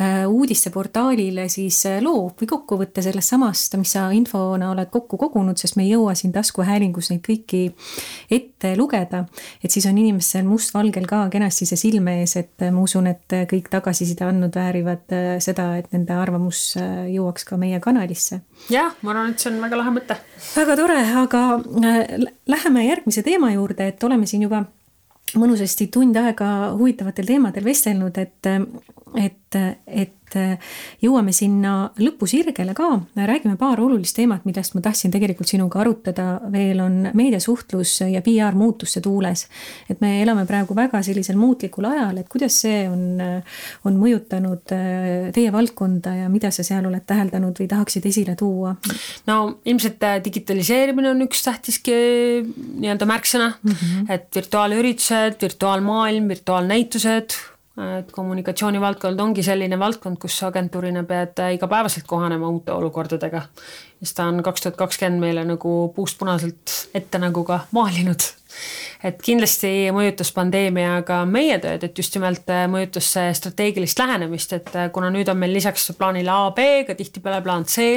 äh, 0.00 0.24
uudisteportaalile 0.28 1.48
siis 1.52 1.82
loo 2.04 2.28
või 2.38 2.48
kokkuvõtte 2.50 3.04
sellest 3.04 3.34
samast, 3.34 3.76
mis 3.80 3.92
sa 3.96 4.06
infona 4.16 4.72
oled 4.72 4.90
kokku 4.92 5.20
kogunud, 5.20 5.58
sest 5.60 5.76
me 5.78 5.84
ei 5.86 5.92
jõua 5.92 6.16
siin 6.18 6.32
taskuhäälingus 6.34 7.12
neid 7.12 7.24
kõiki 7.26 7.62
ette 8.32 8.74
lugeda. 8.78 9.24
et 9.64 9.70
siis 9.70 9.86
on 9.90 9.98
inimestel 9.98 10.46
mustvalgel 10.48 11.06
ka 11.08 11.26
kenasti 11.32 11.68
see 11.68 11.80
silme 11.80 12.20
ees, 12.22 12.36
et 12.40 12.68
ma 12.72 12.82
usun, 12.84 13.10
et 13.10 13.36
kõik 13.50 13.68
tagasiside 13.72 14.24
andnud 14.24 14.54
väärivad 14.54 15.16
seda, 15.44 15.70
et 15.78 15.92
nende 15.92 16.16
arvamus 16.16 16.62
jõuaks 16.78 17.44
ka 17.48 17.60
meie 17.60 17.80
kanalisse. 17.84 18.40
jah, 18.72 18.94
ma 19.02 19.12
arvan, 19.12 19.34
et 19.34 19.42
see 19.42 19.52
on 19.52 19.60
väga 19.62 19.82
lahe 19.82 19.94
mõte 19.98 20.18
väga 20.56 20.76
tore, 20.78 20.98
aga 21.22 21.44
äh, 21.58 22.28
läheme 22.46 22.84
järgmise 22.86 23.22
teema 23.26 23.52
juurde, 23.52 23.88
et 23.92 24.04
oleme 24.04 24.26
siin 24.26 24.46
juba 24.46 24.64
mõnusasti 25.36 25.88
tund 25.92 26.16
aega 26.16 26.74
huvitavatel 26.78 27.26
teemadel 27.28 27.66
vestelnud, 27.66 28.16
et, 28.18 28.48
et, 29.20 29.58
et 29.86 30.17
et 30.28 30.36
äh, 30.36 30.74
jõuame 31.02 31.32
sinna 31.32 31.90
lõpusirgele 32.00 32.74
ka, 32.76 32.88
räägime 33.16 33.56
paar 33.60 33.80
olulist 33.80 34.16
teemat, 34.18 34.44
millest 34.48 34.74
ma 34.76 34.82
tahtsin 34.84 35.12
tegelikult 35.14 35.48
sinuga 35.50 35.80
arutada, 35.82 36.28
veel 36.52 36.80
on 36.84 37.10
meediasuhtlus 37.16 37.98
ja 38.12 38.22
PR 38.24 38.56
muutuste 38.58 39.00
tuules. 39.04 39.46
et 39.88 40.00
me 40.00 40.20
elame 40.22 40.44
praegu 40.46 40.74
väga 40.76 41.02
sellisel 41.02 41.36
muutlikul 41.40 41.88
ajal, 41.88 42.18
et 42.18 42.28
kuidas 42.28 42.60
see 42.64 42.84
on, 42.90 43.20
on 43.88 43.98
mõjutanud 43.98 44.74
äh, 44.76 45.30
teie 45.34 45.52
valdkonda 45.52 46.14
ja 46.22 46.28
mida 46.32 46.50
sa 46.54 46.64
seal 46.66 46.86
oled 46.88 47.06
täheldanud 47.06 47.58
või 47.58 47.68
tahaksid 47.70 48.06
esile 48.06 48.36
tuua? 48.38 48.74
no 49.26 49.38
ilmselt 49.64 50.02
äh, 50.04 50.18
digitaliseerimine 50.24 51.12
on 51.14 51.26
üks 51.28 51.44
tähtis 51.46 51.80
nii-öelda 51.88 53.06
märksõna 53.08 53.52
mm, 53.56 53.70
-hmm. 53.72 54.10
et 54.12 54.28
virtuaalüritused, 54.34 55.38
virtuaalmaailm, 55.40 56.28
virtuaalnäitused 56.28 57.38
et 57.78 58.12
kommunikatsioonivaldkond 58.12 59.20
ongi 59.20 59.42
selline 59.46 59.78
valdkond, 59.78 60.18
kus 60.18 60.36
agentuurina 60.46 61.04
pead 61.06 61.38
igapäevaselt 61.54 62.06
kohanema 62.10 62.48
uute 62.48 62.72
olukordadega. 62.72 63.42
siis 63.98 64.14
ta 64.14 64.24
on 64.24 64.42
kaks 64.42 64.60
tuhat 64.60 64.76
kakskümmend 64.76 65.20
meile 65.20 65.44
nagu 65.44 65.92
puust 65.94 66.18
punaselt 66.18 66.74
ette 66.94 67.18
nagu 67.18 67.44
ka 67.44 67.60
maalinud. 67.70 68.28
et 69.04 69.22
kindlasti 69.22 69.90
mõjutas 69.94 70.32
pandeemia 70.34 71.02
ka 71.06 71.24
meie 71.24 71.58
tööd, 71.58 71.84
et 71.84 71.98
just 71.98 72.14
nimelt 72.14 72.50
mõjutas 72.68 73.12
see 73.14 73.34
strateegilist 73.34 73.98
lähenemist, 73.98 74.52
et 74.52 74.70
kuna 74.92 75.10
nüüd 75.14 75.28
on 75.28 75.38
meil 75.38 75.54
lisaks 75.54 75.92
plaanile 75.98 76.30
A, 76.30 76.50
B 76.50 76.86
ka 76.86 76.94
tihtipeale 76.98 77.42
plaan 77.42 77.64
C 77.64 77.92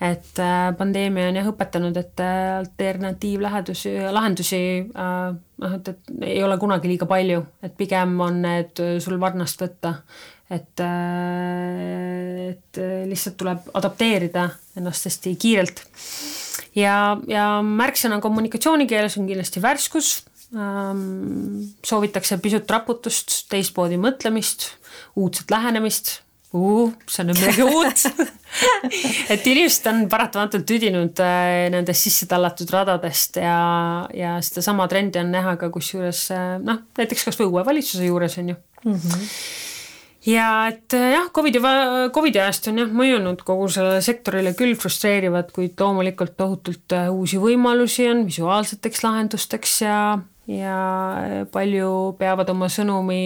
et 0.00 0.38
äh, 0.40 0.70
pandeemia 0.76 1.28
on 1.28 1.36
jah 1.36 1.48
õpetanud, 1.50 1.96
et 2.00 2.22
äh, 2.24 2.58
alternatiivlähedusi, 2.62 3.92
lahendusi 4.10 4.60
äh, 4.88 5.34
noh, 5.60 5.76
et, 5.76 5.88
et 5.92 6.12
ei 6.26 6.42
ole 6.44 6.56
kunagi 6.60 6.90
liiga 6.90 7.08
palju, 7.10 7.42
et 7.64 7.74
pigem 7.78 8.16
on 8.24 8.40
need 8.44 8.82
sul 9.02 9.18
varnast 9.22 9.62
võtta. 9.64 9.94
et, 10.50 10.82
et 12.50 12.80
lihtsalt 13.06 13.36
tuleb 13.38 13.68
adapteerida 13.78 14.48
ennast 14.80 15.06
hästi 15.06 15.36
kiirelt. 15.40 15.84
ja, 16.74 17.16
ja 17.30 17.44
märksõna 17.62 18.20
kommunikatsioonikeeles 18.20 19.18
on 19.20 19.28
kindlasti 19.30 19.62
värskus 19.62 20.24
ähm,. 20.56 21.70
soovitakse 21.86 22.40
pisut 22.42 22.70
raputust, 22.70 23.44
teistmoodi 23.52 24.00
mõtlemist, 24.00 24.72
uudset 25.16 25.50
lähenemist 25.50 26.18
see 26.50 27.22
on 27.22 27.28
nüüd 27.30 27.38
midagi 27.38 27.62
uut 27.62 28.00
et 29.32 29.44
inimesed 29.46 29.86
on 29.86 30.02
paratamatult 30.10 30.66
tüdinud 30.66 31.22
äh, 31.22 31.68
nendest 31.70 32.08
sisse 32.08 32.26
tallatud 32.30 32.72
radadest 32.74 33.38
ja, 33.38 33.56
ja 34.16 34.36
sedasama 34.42 34.88
trendi 34.90 35.20
on 35.22 35.30
näha 35.30 35.54
ka 35.60 35.70
kusjuures 35.70 36.24
äh, 36.34 36.56
noh, 36.58 36.82
näiteks 36.98 37.28
kasvõi 37.28 37.46
uue 37.52 37.64
valitsuse 37.66 38.08
juures 38.08 38.38
on 38.42 38.54
ju 38.54 38.56
mm. 38.84 38.94
-hmm 38.94 39.34
ja 40.26 40.68
et 40.68 40.92
äh, 40.92 41.12
jah, 41.14 41.30
Covidi, 41.32 41.62
Covidi 42.12 42.38
ajast 42.42 42.68
on 42.68 42.82
jah 42.82 42.90
mõjunud 42.92 43.40
kogu 43.46 43.68
sellele 43.72 44.02
sektorile 44.04 44.52
küll 44.52 44.74
frustreerivad, 44.76 45.48
kuid 45.54 45.80
loomulikult 45.80 46.36
tohutult 46.36 46.92
uusi 47.08 47.38
võimalusi 47.40 48.10
on 48.10 48.26
visuaalseteks 48.26 49.04
lahendusteks 49.06 49.80
ja 49.86 50.18
ja 50.50 51.44
palju 51.52 51.90
peavad 52.18 52.48
oma 52.50 52.66
sõnumi, 52.72 53.20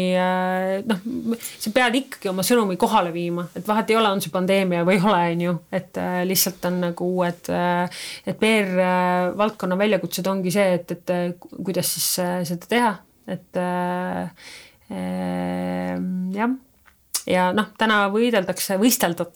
noh, 0.85 1.05
sa 1.41 1.73
pead 1.75 1.97
ikkagi 2.01 2.29
oma 2.31 2.45
sõnumi 2.47 2.77
kohale 2.81 3.13
viima, 3.15 3.47
et 3.57 3.65
vahet 3.69 3.93
ei 3.93 3.99
ole, 3.99 4.11
on 4.13 4.21
see 4.23 4.33
pandeemia 4.35 4.85
või 4.87 4.99
ei 4.99 5.07
ole, 5.09 5.23
on 5.33 5.45
ju, 5.47 5.55
et 5.79 6.01
äh, 6.01 6.21
lihtsalt 6.29 6.69
on 6.69 6.81
nagu 6.85 7.09
uued, 7.17 7.49
äh, 7.55 8.05
et 8.29 8.39
PR 8.41 8.77
äh, 8.85 9.31
valdkonna 9.41 9.79
väljakutsed 9.81 10.29
ongi 10.31 10.53
see, 10.55 10.77
et, 10.81 10.97
et 10.99 11.49
kuidas 11.55 11.95
siis 11.97 12.11
seda 12.51 12.71
teha, 12.71 12.93
et 13.33 13.61
äh, 13.63 14.49
jah, 16.35 16.59
ja 17.31 17.49
noh, 17.57 17.73
täna 17.81 18.05
võideldakse, 18.13 18.77
võisteldud, 18.83 19.33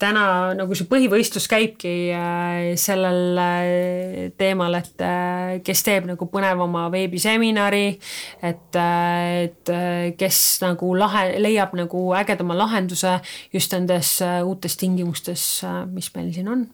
täna 0.00 0.54
nagu 0.56 0.76
see 0.76 0.86
põhivõistlus 0.88 1.46
käibki 1.50 1.92
äh, 2.14 2.72
sellel 2.80 3.40
äh, 3.40 4.30
teemal, 4.38 4.78
et 4.78 5.04
äh, 5.04 5.58
kes 5.66 5.84
teeb 5.86 6.08
nagu 6.08 6.28
põnevama 6.30 6.86
veebiseminari, 6.94 7.98
et, 8.44 8.78
et 8.78 9.74
kes 10.20 10.40
nagu 10.64 10.94
lahe, 10.98 11.26
leiab 11.42 11.76
nagu 11.78 12.06
ägedama 12.16 12.56
lahenduse 12.58 13.18
just 13.52 13.76
nendes 13.76 14.16
uutes 14.44 14.78
tingimustes, 14.80 15.44
mis 15.92 16.10
meil 16.16 16.32
siin 16.34 16.50
on. 16.54 16.66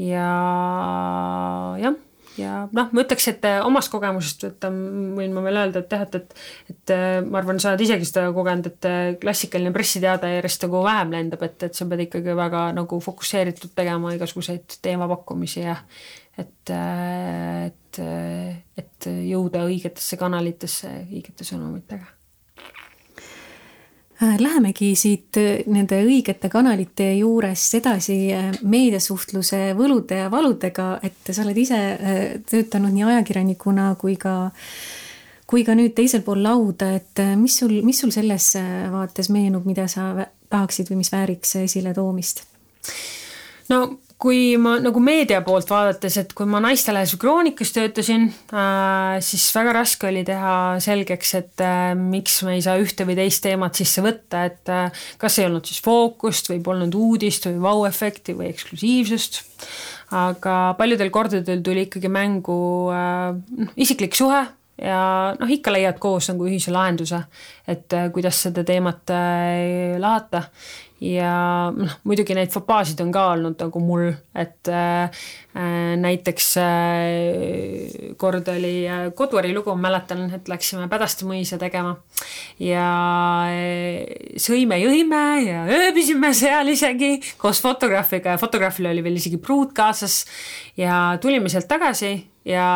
ja 0.00 0.28
jah 1.80 1.98
ja 2.40 2.54
noh, 2.76 2.90
ma 2.92 3.04
ütleks, 3.04 3.28
et 3.32 3.46
äh, 3.48 3.60
omast 3.66 3.92
kogemusest 3.92 4.46
võtta 4.46 4.70
võin 4.72 5.34
ma 5.34 5.44
veel 5.44 5.60
öelda, 5.62 5.84
et 5.84 5.94
jah, 5.94 6.04
et, 6.06 6.18
et 6.20 6.74
et 6.74 6.94
äh, 6.94 7.18
ma 7.24 7.40
arvan, 7.40 7.60
sa 7.62 7.72
oled 7.72 7.84
isegi 7.84 8.08
seda 8.08 8.28
kogenud, 8.36 8.70
et 8.70 8.88
äh, 8.88 9.00
klassikaline 9.22 9.72
pressiteade 9.74 10.32
järjest 10.36 10.66
nagu 10.66 10.84
vähem 10.86 11.16
lendab, 11.16 11.44
et, 11.46 11.66
et 11.68 11.76
sa 11.76 11.88
pead 11.90 12.06
ikkagi 12.06 12.36
väga 12.38 12.68
nagu 12.76 13.00
fokusseeritud 13.04 13.74
tegema 13.76 14.14
igasuguseid 14.16 14.80
teemapakkumisi 14.84 15.66
ja 15.66 15.76
et, 16.38 16.72
et, 16.72 18.00
et 18.80 19.10
jõuda 19.30 19.66
õigetesse 19.68 20.18
kanalitesse 20.20 20.94
õigete 21.10 21.46
sõnumitega. 21.46 22.08
Äh, 22.08 22.19
lähemegi 24.20 24.92
siit 24.98 25.36
äh, 25.40 25.62
nende 25.72 26.00
õigete 26.04 26.50
kanalite 26.52 27.06
juurest 27.18 27.78
edasi 27.80 28.16
äh, 28.36 28.50
meediasuhtluse 28.62 29.70
võlude 29.78 30.18
ja 30.22 30.30
valudega, 30.32 30.98
et 31.02 31.30
sa 31.30 31.44
oled 31.44 31.58
ise 31.58 31.80
töötanud 32.50 32.92
nii 32.94 33.06
ajakirjanikuna 33.08 33.94
kui 34.00 34.18
ka, 34.20 34.50
kui 35.50 35.64
ka 35.64 35.76
nüüd 35.78 35.96
teisel 35.96 36.24
pool 36.26 36.44
lauda, 36.44 36.92
et 37.00 37.24
mis 37.40 37.56
sul, 37.62 37.80
mis 37.86 38.02
sul 38.02 38.12
selles 38.14 38.52
vaates 38.92 39.32
meenub, 39.32 39.64
mida 39.68 39.88
sa 39.88 40.12
tahaksid 40.50 40.92
või 40.92 41.00
mis 41.00 41.12
vääriks 41.14 41.56
esile 41.64 41.94
toomist? 41.96 42.44
no 43.70 43.84
kui 44.20 44.56
ma 44.60 44.74
nagu 44.82 45.00
meedia 45.00 45.40
poolt 45.44 45.70
vaadates, 45.72 46.18
et 46.20 46.32
kui 46.36 46.48
ma 46.48 46.60
naistelehes 46.60 47.14
Kroonikas 47.20 47.72
töötasin 47.72 48.26
äh,, 48.52 49.16
siis 49.24 49.46
väga 49.56 49.72
raske 49.78 50.10
oli 50.10 50.24
teha 50.28 50.52
selgeks, 50.84 51.32
et 51.38 51.64
äh, 51.64 51.94
miks 51.96 52.40
me 52.44 52.58
ei 52.58 52.64
saa 52.64 52.76
ühte 52.82 53.06
või 53.08 53.16
teist 53.16 53.42
teemat 53.46 53.80
sisse 53.80 54.04
võtta, 54.04 54.44
et 54.50 54.72
äh, 54.72 55.02
kas 55.20 55.40
ei 55.40 55.48
olnud 55.48 55.68
siis 55.68 55.80
fookust 55.84 56.52
või 56.52 56.60
polnud 56.64 56.96
uudist 57.00 57.48
või 57.48 57.62
vau-efekti 57.64 58.36
või 58.36 58.50
eksklusiivsust. 58.52 59.42
aga 60.20 60.54
paljudel 60.76 61.10
kordadel 61.14 61.60
tuli 61.64 61.86
ikkagi 61.88 62.12
mängu 62.12 62.60
äh, 62.92 63.32
noh, 63.34 63.76
isiklik 63.80 64.18
suhe 64.18 64.44
ja 64.80 65.00
noh, 65.38 65.50
ikka 65.50 65.72
leiad 65.72 65.98
koos 66.02 66.30
nagu 66.32 66.46
ühise 66.48 66.72
lahenduse, 66.74 67.22
et 67.68 67.92
äh, 67.96 68.08
kuidas 68.12 68.40
seda 68.46 68.64
teemat 68.68 69.12
äh, 69.16 69.96
lahata 70.00 70.44
ja 71.00 71.32
noh, 71.72 71.92
muidugi 72.04 72.34
neid 72.36 72.52
fopaasid 72.52 73.00
on 73.00 73.12
ka 73.12 73.22
olnud 73.32 73.56
nagu 73.60 73.80
mul, 73.82 74.10
et 74.36 74.68
äh, 74.68 75.22
näiteks 76.00 76.48
äh, 76.60 78.14
kord 78.20 78.48
oli 78.52 78.74
äh, 78.84 79.06
Koduari 79.16 79.54
lugu, 79.56 79.72
mäletan, 79.80 80.26
et 80.36 80.48
läksime 80.50 80.90
Pädaste 80.92 81.24
mõisa 81.28 81.56
tegema. 81.60 81.96
Ja 82.60 82.84
äh, 83.48 84.36
sõime-jõime 84.40 85.24
ja 85.46 85.64
ööbisime 85.80 86.34
seal 86.36 86.74
isegi 86.74 87.16
koos 87.40 87.62
fotograafiga 87.64 88.36
ja 88.36 88.42
fotograafil 88.42 88.92
oli 88.92 89.04
veel 89.04 89.16
isegi 89.22 89.40
pruut 89.40 89.72
kaasas. 89.76 90.26
Ja 90.76 91.16
tulime 91.20 91.48
sealt 91.48 91.68
tagasi 91.70 92.12
ja, 92.44 92.68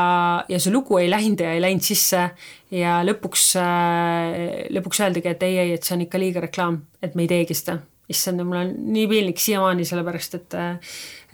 ja 0.49 0.61
see 0.61 0.73
lugu 0.73 0.97
ei 1.01 1.13
läinud 1.13 1.45
ja 1.45 1.53
ei 1.53 1.61
läinud 1.61 1.85
sisse. 1.85 2.31
Ja 2.75 3.03
lõpuks 3.07 3.51
äh,, 3.61 4.69
lõpuks 4.73 5.05
öeldigi, 5.05 5.37
et 5.37 5.45
ei, 5.47 5.59
ei, 5.61 5.75
et 5.77 5.85
see 5.85 5.99
on 5.99 6.09
ikka 6.09 6.19
liiga 6.19 6.49
reklaam, 6.49 6.87
et 7.05 7.15
me 7.15 7.29
ei 7.29 7.37
teegi 7.37 7.61
seda 7.61 7.83
issand, 8.13 8.43
mul 8.45 8.61
on 8.61 8.73
nii 8.95 9.05
piinlik 9.11 9.41
siiamaani, 9.41 9.87
sellepärast 9.89 10.41
et 10.41 10.57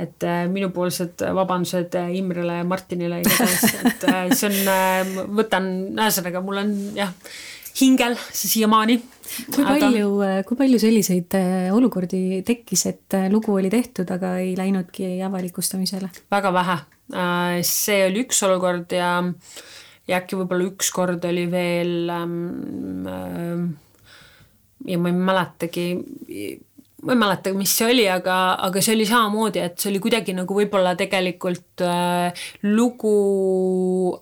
et 0.01 0.25
minupoolsed 0.49 1.27
vabandused 1.37 1.97
Imrele 2.17 2.61
ja 2.61 2.65
Martinile 2.65 3.19
igatahes, 3.21 3.75
et 3.85 4.07
see 4.39 4.49
on, 4.49 5.27
võtan, 5.37 5.67
ühesõnaga 5.93 6.41
mul 6.45 6.61
on 6.63 6.71
jah, 6.97 7.11
hingel 7.77 8.17
see 8.31 8.55
siiamaani. 8.55 8.97
kui 9.53 9.67
aga... 9.67 9.75
palju, 9.75 10.15
kui 10.49 10.61
palju 10.63 10.81
selliseid 10.81 11.37
olukordi 11.75 12.41
tekkis, 12.49 12.87
et 12.89 13.19
lugu 13.35 13.59
oli 13.59 13.69
tehtud, 13.73 14.09
aga 14.17 14.39
ei 14.41 14.55
läinudki 14.57 15.19
avalikustamisele? 15.27 16.09
väga 16.33 16.55
vähe, 16.57 16.81
see 17.67 18.07
oli 18.07 18.25
üks 18.25 18.41
olukord 18.49 18.97
ja 18.97 19.19
ja 20.11 20.19
äkki 20.21 20.39
võib-olla 20.39 20.67
üks 20.73 20.91
kord 20.95 21.25
oli 21.29 21.47
veel 21.51 22.11
ähm, 22.11 23.07
ähm, 23.11 23.65
ja 24.87 24.99
ma 24.99 25.11
ei 25.11 25.17
mäletagi, 25.17 25.87
ma 27.03 27.15
ei 27.15 27.21
mäleta, 27.21 27.53
mis 27.57 27.73
see 27.77 27.89
oli, 27.93 28.09
aga, 28.11 28.37
aga 28.67 28.83
see 28.85 28.97
oli 28.97 29.07
samamoodi, 29.09 29.63
et 29.65 29.79
see 29.81 29.91
oli 29.93 30.03
kuidagi 30.03 30.35
nagu 30.37 30.57
võib-olla 30.57 30.97
tegelikult 30.99 31.85
äh, 31.87 32.45
lugu 32.67 33.15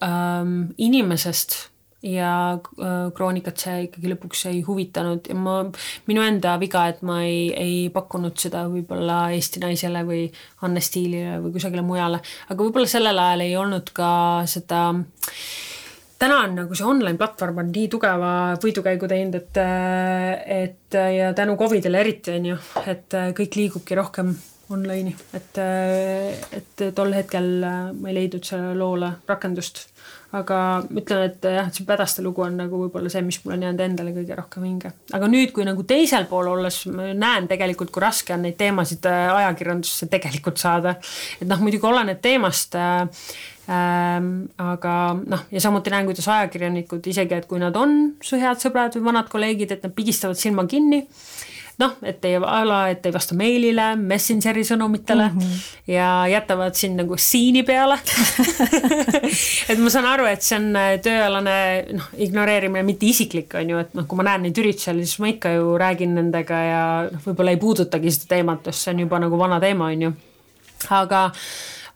äh, 0.04 0.54
inimesest 0.86 1.58
ja 2.06 2.32
äh, 2.54 3.08
kroonikat 3.14 3.58
see 3.58 3.88
ikkagi 3.88 4.12
lõpuks 4.12 4.44
ei 4.52 4.60
huvitanud. 4.66 5.26
Ja 5.30 5.38
ma, 5.38 5.56
minu 6.10 6.22
enda 6.22 6.54
viga, 6.62 6.84
et 6.92 7.02
ma 7.06 7.20
ei, 7.26 7.48
ei 7.58 7.78
pakkunud 7.94 8.38
seda 8.38 8.68
võib-olla 8.70 9.24
Eesti 9.34 9.62
Naisele 9.64 10.04
või 10.06 10.28
Anne 10.66 10.82
Stiilile 10.84 11.40
või 11.42 11.56
kusagile 11.56 11.82
mujale, 11.86 12.22
aga 12.46 12.60
võib-olla 12.62 12.90
sellel 12.90 13.24
ajal 13.24 13.46
ei 13.48 13.58
olnud 13.58 13.90
ka 13.96 14.12
seda 14.50 14.84
äh, 14.94 15.42
täna 16.18 16.42
on 16.44 16.54
nagu 16.58 16.76
see 16.76 16.86
online 16.86 17.18
platvorm 17.18 17.62
on 17.62 17.72
nii 17.72 17.88
tugeva 17.92 18.30
võidukäigu 18.62 19.10
teinud, 19.10 19.38
et, 19.38 19.62
et 20.58 21.00
ja 21.18 21.32
tänu 21.36 21.56
Covidile 21.60 22.02
eriti 22.02 22.34
on 22.34 22.52
ju, 22.52 22.60
et 22.90 23.18
kõik 23.38 23.58
liigubki 23.60 23.98
rohkem 23.98 24.34
online'i, 24.74 25.14
et, 25.36 25.58
et 26.58 26.82
tol 26.94 27.14
hetkel 27.16 27.46
ma 27.62 28.10
ei 28.10 28.16
leidnud 28.16 28.44
sellele 28.44 28.76
loole 28.78 29.12
rakendust. 29.28 29.86
aga 30.36 30.56
ütlen, 30.92 31.22
et 31.24 31.46
jah, 31.48 31.70
see 31.72 31.86
Pädaste 31.88 32.20
lugu 32.20 32.42
on 32.44 32.58
nagu 32.60 32.82
võib-olla 32.82 33.08
see, 33.08 33.22
mis 33.24 33.38
mul 33.44 33.54
on 33.54 33.62
jäänud 33.64 33.80
endale 33.80 34.12
kõige 34.12 34.36
rohkem 34.36 34.66
hinge. 34.68 34.92
aga 35.16 35.30
nüüd, 35.30 35.54
kui 35.56 35.64
nagu 35.64 35.86
teisel 35.88 36.26
pool 36.28 36.50
olles 36.52 36.82
ma 36.92 37.12
näen 37.16 37.48
tegelikult, 37.48 37.92
kui 37.94 38.04
raske 38.04 38.34
on 38.36 38.44
neid 38.44 38.58
teemasid 38.60 39.08
ajakirjandusse 39.08 40.10
tegelikult 40.12 40.60
saada. 40.60 40.98
et 41.40 41.48
noh, 41.48 41.62
muidugi 41.64 41.88
oleneb 41.88 42.20
teemast 42.20 42.76
ähm,. 43.68 44.48
aga 44.58 44.94
noh, 45.18 45.44
ja 45.52 45.60
samuti 45.60 45.92
näen, 45.92 46.08
kuidas 46.08 46.28
ajakirjanikud 46.28 47.06
isegi, 47.06 47.34
et 47.34 47.46
kui 47.50 47.60
nad 47.62 47.76
on 47.76 48.14
su 48.24 48.40
head 48.40 48.60
sõbrad 48.62 48.96
või 48.96 49.10
vanad 49.12 49.30
kolleegid, 49.32 49.72
et 49.72 49.86
nad 49.86 49.94
pigistavad 49.94 50.40
silma 50.40 50.66
kinni 50.66 51.04
noh, 51.78 51.94
et 52.02 52.24
ei 52.26 52.36
ala, 52.38 52.80
et 52.90 53.06
ei 53.06 53.14
vasta 53.14 53.36
meilile, 53.38 53.92
Messengeri 53.98 54.64
sõnumitele 54.66 55.28
mm 55.28 55.38
-hmm. 55.38 55.92
ja 55.94 56.26
jätavad 56.26 56.74
sind 56.74 56.98
nagu 56.98 57.16
siini 57.16 57.62
peale 57.62 57.98
et 59.70 59.78
ma 59.78 59.90
saan 59.90 60.06
aru, 60.06 60.26
et 60.26 60.42
see 60.42 60.58
on 60.58 60.76
äh, 60.76 60.98
tööalane 61.02 61.58
noh, 61.92 62.10
ignoreerimine, 62.18 62.82
mitte 62.82 63.06
isiklik, 63.06 63.54
on 63.54 63.70
ju, 63.70 63.78
et 63.78 63.94
noh, 63.94 64.06
kui 64.06 64.16
ma 64.16 64.26
näen 64.30 64.42
neid 64.42 64.58
üritusel, 64.58 65.04
siis 65.04 65.18
ma 65.18 65.30
ikka 65.30 65.54
ju 65.54 65.78
räägin 65.78 66.14
nendega 66.18 66.62
ja 66.64 66.84
noh, 67.12 67.20
võib-olla 67.26 67.54
ei 67.54 67.62
puudutagi 67.62 68.10
seda 68.10 68.34
teemat, 68.34 68.64
sest 68.64 68.84
see 68.88 68.94
on 68.94 69.04
juba 69.06 69.18
nagu 69.18 69.38
vana 69.38 69.60
teema, 69.60 69.92
on 69.94 70.02
ju. 70.02 70.12
aga 70.90 71.30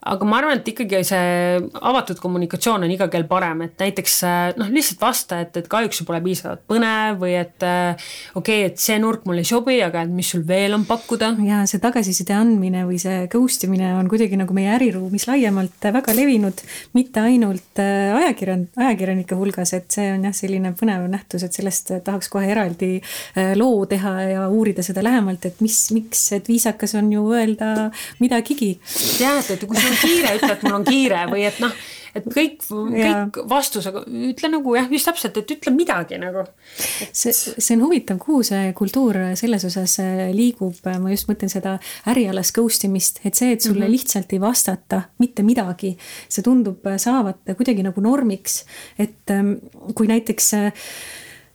aga 0.03 0.27
ma 0.27 0.39
arvan, 0.41 0.61
et 0.61 0.69
ikkagi 0.73 1.03
see 1.07 1.61
avatud 1.81 2.19
kommunikatsioon 2.23 2.87
on 2.87 2.95
iga 2.95 3.09
kell 3.13 3.27
parem, 3.31 3.67
et 3.69 3.79
näiteks 3.83 4.19
noh, 4.59 4.71
lihtsalt 4.73 5.03
vasta, 5.03 5.43
et, 5.45 5.57
et 5.63 5.69
kahjuks 5.71 6.01
see 6.01 6.09
pole 6.09 6.21
piisavalt 6.25 6.65
põnev 6.71 7.21
või 7.23 7.37
et 7.39 7.63
okei 7.63 8.35
okay,, 8.41 8.71
et 8.71 8.83
see 8.83 8.99
nurk 9.03 9.27
mulle 9.29 9.45
ei 9.45 9.49
sobi, 9.49 9.79
aga 9.85 10.03
et 10.07 10.13
mis 10.13 10.33
sul 10.35 10.43
veel 10.49 10.75
on 10.77 10.87
pakkuda. 10.89 11.33
ja 11.47 11.63
see 11.71 11.83
tagasiside 11.83 12.35
andmine 12.37 12.85
või 12.89 12.99
see 13.03 13.27
ghost 13.33 13.67
imine 13.67 13.93
on 13.99 14.09
kuidagi 14.11 14.39
nagu 14.41 14.55
meie 14.57 14.73
äriruumis 14.75 15.27
laiemalt 15.31 15.87
väga 15.95 16.15
levinud, 16.17 16.63
mitte 16.97 17.23
ainult 17.23 17.81
äh, 17.83 18.13
ajakirjan-, 18.19 18.69
ajakirjanike 18.77 19.39
hulgas, 19.39 19.75
et 19.77 19.91
see 19.95 20.09
on 20.15 20.27
jah, 20.29 20.35
selline 20.37 20.75
põnev 20.79 21.07
nähtus, 21.13 21.45
et 21.47 21.57
sellest 21.57 21.95
tahaks 22.07 22.31
kohe 22.33 22.49
eraldi 22.53 22.95
äh, 22.99 23.53
loo 23.59 23.85
teha 23.91 24.15
ja 24.33 24.47
uurida 24.49 24.85
seda 24.87 25.05
lähemalt, 25.05 25.47
et 25.49 25.63
mis, 25.65 25.79
miks, 25.95 26.25
et 26.37 26.49
viisakas 26.51 26.97
on 26.99 27.11
ju 27.13 27.25
öelda 27.37 27.91
midagigi. 28.23 28.75
jah, 29.21 29.39
et, 29.41 29.55
et 29.57 29.67
kui 29.69 29.79
sul 29.79 29.92
on 29.93 29.99
kiire, 30.01 30.37
ütle, 30.39 30.55
et 30.57 30.65
mul 30.67 30.79
on 30.79 30.87
kiire 30.87 31.27
või 31.31 31.45
et 31.49 31.61
noh, 31.63 31.75
et 32.17 32.27
kõik, 32.29 32.67
kõik 32.69 33.39
vastusega, 33.49 34.03
ütle 34.33 34.51
nagu 34.53 34.75
jah, 34.77 34.91
just 34.93 35.09
täpselt, 35.09 35.39
et 35.41 35.55
ütle 35.55 35.73
midagi 35.75 36.19
nagu. 36.21 36.45
see, 36.77 37.33
see 37.33 37.77
on 37.77 37.87
huvitav, 37.87 38.21
kuhu 38.23 38.43
see 38.47 38.73
kultuur 38.77 39.19
selles 39.39 39.65
osas 39.69 39.97
äh, 40.03 40.27
liigub, 40.37 40.77
ma 40.85 41.15
just 41.15 41.31
mõtlen 41.31 41.53
seda 41.53 41.79
ärialast 42.13 42.55
ghost 42.57 42.87
imist, 42.89 43.23
et 43.25 43.39
see, 43.39 43.55
et 43.57 43.65
sulle 43.65 43.81
mm 43.81 43.87
-hmm. 43.87 43.97
lihtsalt 43.97 44.33
ei 44.33 44.41
vastata 44.41 45.03
mitte 45.23 45.43
midagi, 45.47 45.97
see 46.29 46.45
tundub 46.45 46.85
saavat 46.97 47.57
kuidagi 47.57 47.83
nagu 47.83 48.01
normiks, 48.01 48.65
et 48.99 49.31
ähm, 49.31 49.55
kui 49.95 50.07
näiteks 50.07 50.55
äh, 50.55 50.73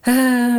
Äh, 0.08 0.57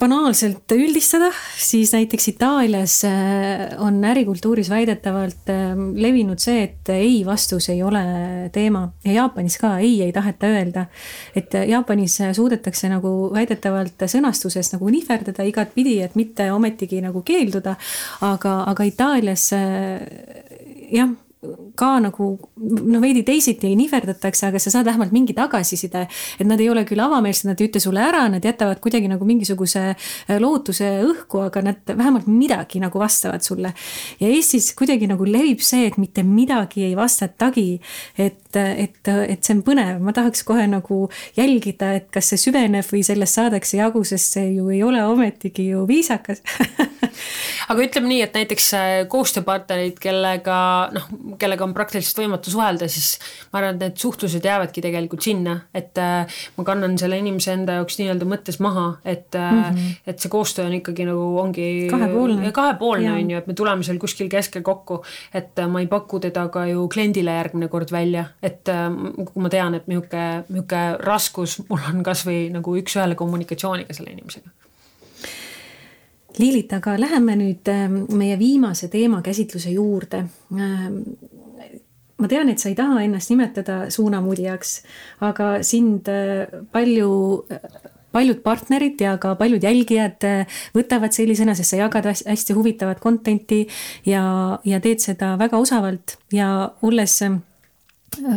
banaalselt 0.00 0.72
üldistada, 0.74 1.30
siis 1.60 1.92
näiteks 1.94 2.28
Itaalias 2.28 2.96
äh, 3.08 3.74
on 3.82 3.98
ärikultuuris 4.04 4.70
väidetavalt 4.70 5.50
äh, 5.52 5.72
levinud 5.94 6.42
see, 6.42 6.62
et 6.68 6.92
ei 6.94 7.22
vastus 7.26 7.68
ei 7.72 7.82
ole 7.82 8.04
teema 8.52 8.86
ja 9.04 9.18
Jaapanis 9.20 9.58
ka 9.60 9.76
ei 9.78 10.02
ei 10.02 10.12
taheta 10.12 10.46
öelda. 10.46 10.86
et 11.36 11.54
Jaapanis 11.68 12.18
suudetakse 12.32 12.88
nagu 12.92 13.30
väidetavalt 13.34 14.06
sõnastuses 14.10 14.72
nagu 14.74 14.90
nihverdada 14.90 15.46
igatpidi, 15.48 16.00
et 16.02 16.14
mitte 16.14 16.50
ometigi 16.52 17.00
nagu 17.04 17.22
keelduda, 17.22 17.76
aga, 18.20 18.56
aga 18.70 18.88
Itaalias 18.90 19.50
jah 20.94 21.14
ka 21.78 21.90
nagu 22.02 22.28
noh, 22.56 23.00
veidi 23.02 23.24
teisiti 23.26 23.72
nihverdatakse, 23.78 24.48
aga 24.48 24.60
sa 24.62 24.72
saad 24.72 24.88
vähemalt 24.88 25.12
mingi 25.14 25.34
tagasiside. 25.36 26.06
et 26.40 26.46
nad 26.46 26.60
ei 26.60 26.70
ole 26.70 26.84
küll 26.88 27.00
avameelsed, 27.00 27.48
nad 27.48 27.60
ei 27.60 27.68
ütle 27.68 27.80
sulle 27.82 28.02
ära, 28.04 28.26
nad 28.28 28.44
jätavad 28.44 28.80
kuidagi 28.84 29.08
nagu 29.10 29.26
mingisuguse 29.28 29.82
äh, 29.94 30.38
lootuse 30.40 30.90
õhku, 31.04 31.44
aga 31.48 31.62
nad 31.62 31.94
vähemalt 31.96 32.26
midagi 32.30 32.80
nagu 32.82 32.98
vastavad 32.98 33.42
sulle. 33.42 33.74
ja 34.20 34.28
Eestis 34.28 34.72
kuidagi 34.78 35.08
nagu 35.10 35.26
levib 35.28 35.62
see, 35.64 35.86
et 35.88 35.98
mitte 35.98 36.22
midagi 36.26 36.84
ei 36.88 36.96
vastatagi. 36.96 37.80
et, 38.18 38.56
et, 38.56 39.08
et 39.08 39.42
see 39.42 39.56
on 39.56 39.62
põnev, 39.66 40.00
ma 40.04 40.12
tahaks 40.16 40.44
kohe 40.46 40.66
nagu 40.70 41.08
jälgida, 41.36 41.94
et 41.98 42.10
kas 42.14 42.32
see 42.32 42.40
süveneb 42.48 42.86
või 42.90 43.02
sellest 43.06 43.40
saadakse 43.40 43.78
jagu, 43.78 44.04
sest 44.04 44.38
see 44.38 44.54
ju 44.56 44.68
ei 44.72 44.82
ole 44.82 45.02
ometigi 45.04 45.68
ju 45.72 45.84
viisakas 45.88 46.42
aga 47.70 47.84
ütleme 47.84 48.10
nii, 48.10 48.20
et 48.24 48.36
näiteks 48.36 48.68
äh, 48.78 48.92
koostööpartnerid, 49.10 49.98
kellega 50.02 50.56
noh, 50.94 51.08
kellega 51.40 51.64
on 51.66 51.74
praktiliselt 51.76 52.20
võimatu 52.22 52.52
suhelda, 52.52 52.88
siis 52.90 53.18
ma 53.52 53.60
arvan, 53.60 53.76
et 53.76 53.84
need 53.84 54.00
suhtlused 54.00 54.44
jäävadki 54.44 54.82
tegelikult 54.84 55.26
sinna, 55.26 55.56
et 55.74 55.98
äh, 56.00 56.40
ma 56.56 56.66
kannan 56.66 56.96
selle 57.00 57.18
inimese 57.20 57.54
enda 57.54 57.78
jaoks 57.80 57.98
nii-öelda 58.00 58.28
mõttes 58.28 58.60
maha, 58.64 58.86
et 59.04 59.36
mm, 59.38 59.62
-hmm. 59.62 60.00
et 60.06 60.18
see 60.20 60.32
koostöö 60.32 60.66
on 60.68 60.78
ikkagi 60.80 61.08
nagu 61.08 61.28
ongi 61.40 61.68
kahepoolne, 61.90 62.52
kahepoolne 62.52 63.12
on 63.12 63.30
ju, 63.30 63.38
et 63.38 63.46
me 63.50 63.54
tuleme 63.54 63.86
seal 63.86 63.98
kuskil 64.02 64.28
keskel 64.32 64.62
kokku, 64.62 65.02
et 65.34 65.58
äh, 65.58 65.68
ma 65.68 65.84
ei 65.84 65.90
paku 65.90 66.20
teda 66.20 66.48
ka 66.48 66.66
ju 66.70 66.88
kliendile 66.88 67.38
järgmine 67.38 67.68
kord 67.68 67.92
välja, 67.92 68.26
et 68.42 68.64
kui 68.64 69.42
ma 69.42 69.48
tean, 69.50 69.74
et 69.74 69.88
niisugune, 69.90 70.44
niisugune 70.48 70.84
raskus 71.00 71.58
mul 71.68 71.88
on 71.90 72.02
kasvõi 72.06 72.48
nagu 72.54 72.76
üks-ühele 72.80 73.14
kommunikatsiooniga 73.18 73.96
selle 73.96 74.14
inimesega 74.14 74.63
Liilit, 76.38 76.72
aga 76.74 76.96
läheme 76.98 77.36
nüüd 77.38 77.68
ähm, 77.70 78.00
meie 78.18 78.38
viimase 78.38 78.88
teemakäsitluse 78.90 79.70
juurde. 79.70 80.24
Ähm, 80.50 80.96
ma 82.18 82.30
tean, 82.30 82.50
et 82.50 82.58
sa 82.58 82.72
ei 82.72 82.78
taha 82.78 83.04
ennast 83.04 83.30
nimetada 83.30 83.84
suunamudjaks, 83.94 84.74
aga 85.22 85.56
sind 85.66 86.10
äh, 86.10 86.48
palju 86.74 87.12
paljud 88.14 88.42
partnerid 88.44 89.00
ja 89.02 89.16
ka 89.18 89.34
paljud 89.38 89.62
jälgijad 89.62 90.26
äh, 90.26 90.60
võtavad 90.74 91.14
sellisena, 91.14 91.56
sest 91.58 91.74
sa 91.74 91.82
jagad 91.84 92.06
hästi 92.10 92.54
huvitavat 92.56 93.02
content'i 93.02 93.64
ja, 94.06 94.24
ja 94.66 94.82
teed 94.82 95.02
seda 95.02 95.34
väga 95.40 95.58
osavalt 95.62 96.18
ja 96.34 96.50
olles 96.86 97.18
ähm, 97.26 97.42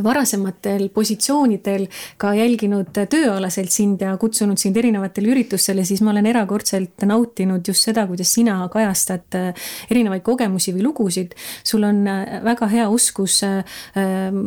varasematel 0.03 0.89
positsioonidel 0.93 1.87
ka 2.17 2.33
jälginud 2.37 2.91
tööalaselt 2.95 3.71
sind 3.73 4.01
ja 4.01 4.15
kutsunud 4.17 4.59
sind 4.61 4.77
erinevatele 4.77 5.31
üritustele, 5.33 5.85
siis 5.87 6.01
ma 6.05 6.11
olen 6.13 6.29
erakordselt 6.29 7.05
nautinud 7.07 7.67
just 7.67 7.87
seda, 7.87 8.07
kuidas 8.09 8.33
sina 8.33 8.59
kajastad 8.73 9.39
äh, 9.39 9.69
erinevaid 9.91 10.25
kogemusi 10.25 10.75
või 10.75 10.87
lugusid. 10.89 11.37
sul 11.63 11.83
on 11.83 12.03
äh, 12.07 12.43
väga 12.43 12.67
hea 12.71 12.89
oskus 12.89 13.41
ähm, 13.43 14.43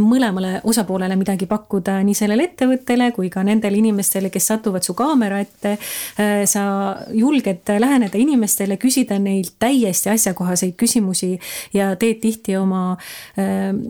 mõlemale 0.00 0.60
osapoolele 0.64 1.16
midagi 1.18 1.46
pakkuda, 1.50 1.98
nii 2.06 2.14
sellele 2.16 2.48
ettevõttele 2.50 3.10
kui 3.16 3.30
ka 3.32 3.42
nendele 3.46 3.78
inimestele, 3.80 4.30
kes 4.32 4.50
satuvad 4.52 4.84
su 4.86 4.94
kaamera 4.98 5.40
ette. 5.42 5.76
Äh, 6.20 6.44
sa 6.48 6.64
julged 7.14 7.68
läheneda 7.80 8.18
inimestele, 8.18 8.78
küsida 8.80 9.18
neilt 9.22 9.56
täiesti 9.62 10.10
asjakohaseid 10.12 10.76
küsimusi 10.78 11.36
ja 11.74 11.92
teed 12.00 12.20
tihti 12.22 12.56
oma 12.58 12.96
ähm, 13.40 13.80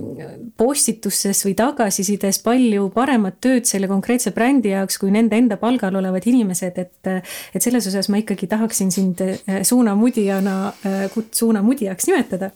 postitustes 0.59 1.45
või 1.47 1.55
tagasisides 1.59 2.41
palju 2.45 2.89
paremat 2.95 3.39
tööd 3.45 3.69
selle 3.69 3.89
konkreetse 3.91 4.33
brändi 4.37 4.73
jaoks, 4.75 4.99
kui 5.01 5.13
nende 5.15 5.39
enda 5.39 5.59
palgal 5.61 5.97
olevad 6.01 6.27
inimesed, 6.27 6.79
et, 6.83 7.13
et 7.55 7.63
selles 7.63 7.87
osas 7.91 8.11
ma 8.13 8.21
ikkagi 8.23 8.49
tahaksin 8.51 8.93
sind 8.95 9.23
äh, 9.25 9.63
suunamudijana, 9.67 10.57
äh, 10.87 11.19
suunamudijaks 11.33 12.11
nimetada. 12.11 12.51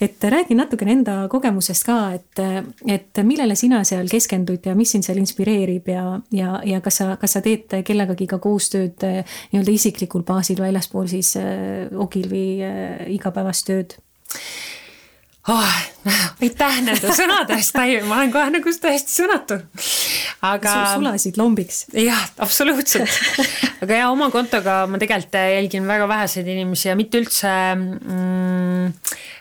et 0.00 0.22
räägi 0.22 0.54
natukene 0.54 0.92
enda 0.92 1.16
kogemusest 1.30 1.86
ka, 1.86 1.98
et 2.16 2.42
et 2.86 3.20
millele 3.26 3.56
sina 3.58 3.82
seal 3.86 4.08
keskendud 4.10 4.66
ja 4.66 4.74
mis 4.78 4.92
sind 4.94 5.06
seal 5.06 5.18
inspireerib 5.20 5.88
ja, 5.90 6.04
ja, 6.34 6.60
ja 6.66 6.80
kas 6.84 7.00
sa, 7.02 7.08
kas 7.20 7.36
sa 7.36 7.42
teed 7.44 7.72
kellegagi 7.86 8.28
ka 8.30 8.38
koostööd 8.42 9.02
eh, 9.06 9.36
nii-öelda 9.52 9.74
isiklikul 9.74 10.24
baasil 10.26 10.60
väljaspool 10.62 11.08
siis 11.10 11.34
äh, 11.40 11.86
Ogilvi 11.92 12.46
äh, 12.64 13.04
igapäevast 13.16 13.68
tööd? 13.70 13.98
oh, 15.48 15.76
aitäh 16.42 16.80
nende 16.82 17.14
sõnade 17.14 17.56
eest, 17.58 17.76
ma 17.76 18.18
olen 18.18 18.32
kohe 18.34 18.50
nagu 18.54 18.72
täiesti 18.82 19.14
sõnatu. 19.14 19.60
aga. 20.46 20.74
sulasid 20.94 21.38
lombiks. 21.40 21.86
jah, 21.94 22.26
absoluutselt. 22.42 23.10
Aga 23.84 24.00
ja 24.00 24.10
oma 24.10 24.30
kontoga 24.34 24.84
ma 24.90 25.00
tegelikult 25.02 25.36
jälgin 25.36 25.88
väga 25.88 26.08
väheseid 26.08 26.48
inimesi 26.48 26.88
ja 26.88 26.96
mitte 26.98 27.20
üldse 27.20 27.52
mm, 27.76 28.92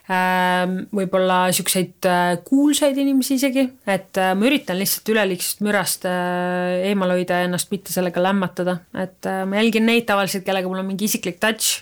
Ähm, 0.06 0.84
võib-olla 0.94 1.48
siukseid 1.56 2.06
äh, 2.06 2.36
kuulsaid 2.46 2.98
inimesi 3.02 3.40
isegi, 3.40 3.64
et 3.90 4.20
äh, 4.22 4.36
ma 4.38 4.46
üritan 4.46 4.78
lihtsalt 4.78 5.10
üleliigsest 5.10 5.64
mürast 5.66 6.06
äh, 6.06 6.84
eemal 6.92 7.16
hoida 7.16 7.40
ja 7.40 7.48
ennast 7.48 7.72
mitte 7.74 7.90
sellega 7.90 8.22
lämmatada, 8.22 8.76
et 9.02 9.26
ma 9.26 9.58
jälgin 9.58 9.90
neid 9.90 10.06
tavaliselt, 10.06 10.46
kellega 10.46 10.70
mul 10.70 10.84
on 10.84 10.92
mingi 10.92 11.10
isiklik 11.10 11.42
touch, 11.42 11.82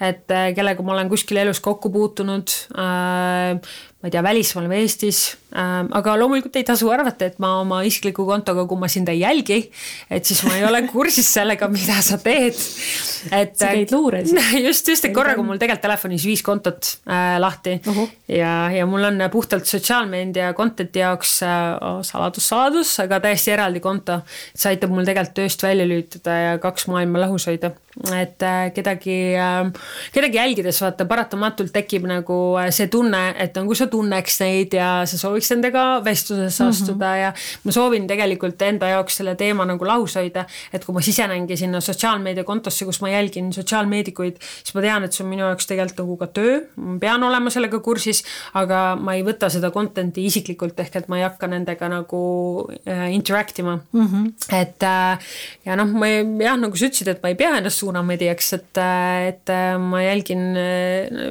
et 0.00 0.24
kellega 0.56 0.86
ma 0.86 0.96
olen 0.96 1.12
kuskil 1.12 1.42
elus 1.42 1.60
kokku 1.60 1.92
puutunud 1.92 2.54
ma 2.72 4.06
ei 4.08 4.14
tea, 4.14 4.24
välismaal 4.24 4.70
või 4.70 4.80
Eestis 4.86 5.22
aga 5.52 6.14
loomulikult 6.20 6.56
ei 6.60 6.64
tasu 6.66 6.90
arvata, 6.92 7.28
et 7.30 7.38
ma 7.40 7.54
oma 7.62 7.80
isikliku 7.88 8.26
kontoga, 8.28 8.66
kui 8.68 8.80
ma 8.80 8.88
sind 8.92 9.08
ei 9.08 9.22
jälgi, 9.22 9.58
et 10.12 10.28
siis 10.28 10.42
ma 10.44 10.56
ei 10.58 10.66
ole 10.68 10.82
kursis 10.92 11.30
sellega, 11.38 11.70
mida 11.72 11.96
sa 12.04 12.18
teed. 12.20 12.58
et 13.32 13.56
sa 13.56 13.72
käid 13.72 13.92
luures. 13.94 14.34
just, 14.66 14.88
just, 14.88 15.08
et 15.08 15.14
korraga 15.16 15.42
mul 15.44 15.60
tegelikult 15.60 15.86
telefonis 15.88 16.26
viis 16.28 16.44
kontot 16.44 16.92
äh, 17.08 17.38
lahti 17.40 17.78
uh 17.78 17.96
-huh. 17.96 18.08
ja, 18.28 18.70
ja 18.74 18.86
mul 18.86 19.04
on 19.04 19.22
puhtalt 19.32 19.66
sotsiaalmeedia 19.66 20.52
content'i 20.54 21.00
jaoks 21.00 21.42
äh, 21.42 22.02
saladus, 22.02 22.48
saladus, 22.48 23.00
aga 23.00 23.20
täiesti 23.20 23.50
eraldi 23.50 23.80
konto. 23.80 24.20
see 24.54 24.70
aitab 24.70 24.90
mul 24.90 25.04
tegelikult 25.04 25.34
tööst 25.34 25.62
välja 25.62 25.86
lülitada 25.86 26.30
ja 26.30 26.58
kaks 26.58 26.86
maailma 26.86 27.20
lahus 27.20 27.46
hoida 27.46 27.72
et 28.06 28.42
äh, 28.42 28.70
kedagi, 28.74 29.34
äh, 29.34 29.72
kedagi 30.12 30.38
jälgides 30.38 30.80
vaata 30.82 31.06
paratamatult 31.08 31.72
tekib 31.74 32.06
nagu 32.08 32.38
äh, 32.60 32.70
see 32.74 32.88
tunne, 32.92 33.34
et 33.38 33.56
nagu 33.58 33.74
sa 33.74 33.88
tunneks 33.90 34.38
neid 34.42 34.74
ja 34.78 34.90
sa 35.08 35.18
sooviks 35.38 35.52
nendega 35.52 35.84
vestlusesse 36.04 36.64
astuda 36.64 37.06
mm 37.06 37.14
-hmm. 37.14 37.22
ja 37.22 37.32
ma 37.64 37.72
soovin 37.72 38.06
tegelikult 38.06 38.62
enda 38.62 38.88
jaoks 38.88 39.16
selle 39.16 39.34
teema 39.34 39.64
nagu 39.64 39.84
lahus 39.86 40.16
hoida, 40.16 40.44
et 40.72 40.84
kui 40.84 40.94
ma 40.94 41.00
sisenengi 41.00 41.56
sinna 41.56 41.80
sotsiaalmeediakontosse, 41.80 42.84
kus 42.84 43.00
ma 43.00 43.08
jälgin 43.08 43.52
sotsiaalmeedikuid, 43.52 44.36
siis 44.38 44.74
ma 44.74 44.80
tean, 44.80 45.04
et 45.04 45.12
see 45.12 45.24
on 45.24 45.30
minu 45.30 45.44
jaoks 45.44 45.66
tegelikult 45.66 45.98
nagu 45.98 46.16
ka 46.16 46.26
töö, 46.26 46.60
ma 46.76 46.98
pean 46.98 47.22
olema 47.22 47.50
sellega 47.50 47.78
kursis, 47.80 48.24
aga 48.54 48.96
ma 48.96 49.14
ei 49.14 49.22
võta 49.22 49.48
seda 49.48 49.70
content'i 49.70 50.24
isiklikult, 50.26 50.78
ehk 50.80 50.96
et 50.96 51.08
ma 51.08 51.18
ei 51.18 51.24
hakka 51.24 51.46
nendega 51.46 51.88
nagu 51.88 52.22
äh, 52.86 53.12
interact 53.14 53.58
ima 53.58 53.78
mm. 53.92 54.06
-hmm. 54.06 54.32
et 54.60 54.82
äh, 54.82 55.18
ja 55.64 55.76
noh, 55.76 55.86
ma 55.86 56.06
ei, 56.06 56.24
jah, 56.42 56.56
nagu 56.56 56.76
sa 56.76 56.86
ütlesid, 56.86 57.08
et 57.08 57.22
ma 57.22 57.28
ei 57.28 57.34
pea 57.34 57.56
ennast 57.58 57.78
suunamedijaks, 57.78 58.52
et, 58.52 58.82
et 59.28 59.54
ma 59.78 60.02
jälgin 60.02 60.56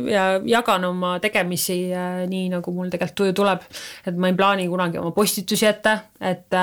ja 0.08 0.40
jagan 0.46 0.86
oma 0.86 1.20
tegemisi 1.20 1.92
nii, 2.28 2.50
nagu 2.50 2.72
mul 2.72 2.90
tegelikult 2.90 3.18
tuju 3.18 3.34
tuleb. 3.34 3.64
Et 4.08 4.18
ma 4.18 4.32
ei 4.32 4.38
plaani 4.38 4.68
kunagi 4.72 5.02
oma 5.02 5.14
postitusi 5.16 5.66
jätta, 5.68 5.98
et 6.22 6.54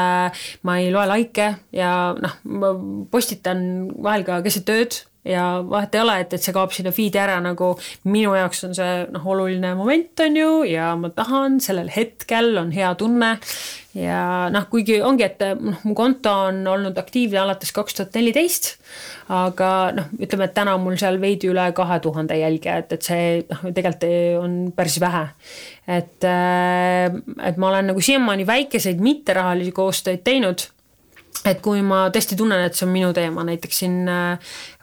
ma 0.62 0.78
ei 0.80 0.92
loe 0.94 1.06
likee 1.14 1.50
ja 1.76 1.90
noh, 2.18 2.38
ma 2.44 2.74
postitan 3.10 3.64
vahel 4.02 4.26
ka 4.26 4.40
keset 4.44 4.72
ööd 4.74 5.02
ja 5.24 5.44
vahet 5.68 5.94
ei 5.94 6.00
ole, 6.00 6.18
et, 6.20 6.34
et 6.36 6.44
see 6.44 6.52
kaob 6.54 6.72
sinna 6.74 6.92
feed'i 6.94 7.20
ära 7.20 7.38
nagu 7.42 7.72
minu 8.12 8.34
jaoks 8.36 8.66
on 8.68 8.74
see 8.76 9.06
noh, 9.14 9.24
oluline 9.32 9.72
moment 9.78 10.20
on 10.26 10.36
ju 10.36 10.50
ja 10.68 10.90
ma 11.00 11.10
tahan 11.16 11.60
sellel 11.64 11.88
hetkel 11.92 12.52
on 12.60 12.72
hea 12.74 12.90
tunne 13.00 13.30
ja 13.96 14.50
noh, 14.52 14.66
kuigi 14.70 14.98
ongi, 15.06 15.24
et 15.24 15.40
noh, 15.60 15.80
mu 15.86 15.94
konto 15.96 16.32
on 16.50 16.60
olnud 16.68 16.98
aktiivne 17.00 17.40
alates 17.40 17.72
kaks 17.74 17.96
tuhat 17.96 18.18
neliteist, 18.18 18.74
aga 19.32 19.70
noh, 19.96 20.10
ütleme, 20.18 20.48
et 20.48 20.56
täna 20.56 20.74
on 20.76 20.84
mul 20.84 20.98
seal 21.00 21.20
veidi 21.22 21.48
üle 21.52 21.68
kahe 21.76 22.00
tuhande 22.04 22.36
jälgija, 22.38 22.80
et, 22.82 22.92
et 22.98 23.06
see 23.06 23.28
noh, 23.48 23.64
tegelikult 23.70 24.42
on 24.44 24.58
päris 24.76 24.98
vähe. 25.00 25.24
Et, 25.86 26.24
äh, 26.24 27.12
et 27.48 27.56
ma 27.56 27.68
olen 27.68 27.92
nagu 27.92 28.00
siiamaani 28.00 28.46
väikeseid 28.46 29.02
mitterahalisi 29.04 29.72
koostöid 29.72 30.24
teinud. 30.24 30.70
et 31.44 31.58
kui 31.60 31.82
ma 31.82 32.06
tõesti 32.14 32.36
tunnen, 32.38 32.62
et 32.64 32.76
see 32.78 32.86
on 32.86 32.92
minu 32.94 33.10
teema, 33.12 33.42
näiteks 33.44 33.78
siin 33.82 34.08
äh, 34.08 34.38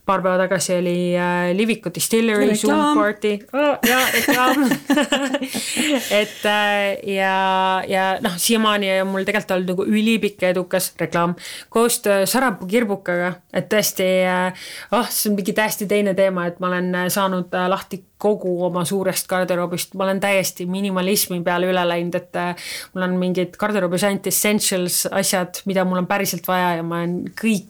paar 0.05 0.21
päeva 0.23 0.37
tagasi 0.41 0.75
oli 0.75 0.95
äh, 1.15 1.51
Liviku 1.55 1.91
Distillery 1.93 2.55
Zoom 2.55 2.97
party. 2.97 3.33
Oh, 3.53 3.77
ja 3.87 3.99
reklaam 4.13 4.65
et 6.21 6.45
äh, 6.45 6.97
ja, 7.13 7.35
ja 7.87 8.05
noh, 8.23 8.37
siiamaani 8.37 8.91
on 9.01 9.11
mul 9.13 9.27
tegelikult 9.27 9.55
olnud 9.55 9.73
nagu 9.73 9.87
ülipikk 9.87 10.41
ja 10.41 10.51
edukas 10.55 10.91
reklaam 10.99 11.35
koostöö 11.69 12.25
Sarapuu 12.25 12.67
kirbukaga, 12.71 13.33
et 13.53 13.69
tõesti 13.71 14.07
äh, 14.25 14.63
oh, 14.95 15.07
see 15.09 15.31
on 15.31 15.37
mingi 15.39 15.55
täiesti 15.57 15.87
teine 15.89 16.15
teema, 16.17 16.47
et 16.49 16.61
ma 16.61 16.71
olen 16.71 16.93
äh, 17.03 17.09
saanud 17.13 17.53
äh, 17.53 17.67
lahti 17.71 18.03
kogu 18.21 18.57
oma 18.65 18.83
suurest 18.85 19.29
garderoobist, 19.29 19.95
ma 19.97 20.05
olen 20.05 20.21
täiesti 20.21 20.67
minimalismi 20.69 21.41
peale 21.45 21.69
üle 21.71 21.85
läinud, 21.87 22.17
et 22.17 22.41
äh, 22.41 22.71
mul 22.93 23.07
on 23.07 23.19
mingid 23.21 23.57
garderoobis 23.61 24.05
ainult 24.07 24.29
essentials 24.29 25.03
asjad, 25.11 25.61
mida 25.69 25.85
mul 25.85 26.03
on 26.03 26.09
päriselt 26.09 26.47
vaja 26.49 26.75
ja 26.79 26.85
ma 26.85 27.01
olen 27.01 27.21
kõik 27.37 27.69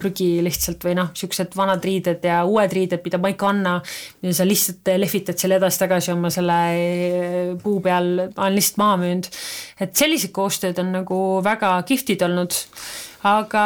prügi 0.00 0.28
lihtsalt 0.44 0.84
või 0.84 0.96
noh, 0.98 1.10
siuksed 1.16 1.54
vanad 1.58 1.84
riided 1.84 2.24
ja 2.24 2.42
uued 2.48 2.72
riided, 2.74 3.02
mida 3.04 3.20
ma 3.20 3.30
ei 3.32 3.38
kanna, 3.40 3.76
mida 4.22 4.36
sa 4.36 4.46
lihtsalt 4.46 4.92
lehvitad 5.00 5.40
selle 5.40 5.58
edasi-tagasi 5.60 6.12
oma 6.14 6.32
selle 6.34 6.58
äh, 6.74 7.54
puu 7.62 7.80
peal, 7.84 8.12
olen 8.28 8.58
lihtsalt 8.58 8.82
maha 8.82 9.00
müünud. 9.04 9.30
et 9.80 9.96
sellised 9.96 10.34
koostööd 10.36 10.78
on 10.82 10.92
nagu 11.00 11.18
väga 11.44 11.76
kihvtid 11.88 12.22
olnud. 12.26 12.54
aga 13.24 13.64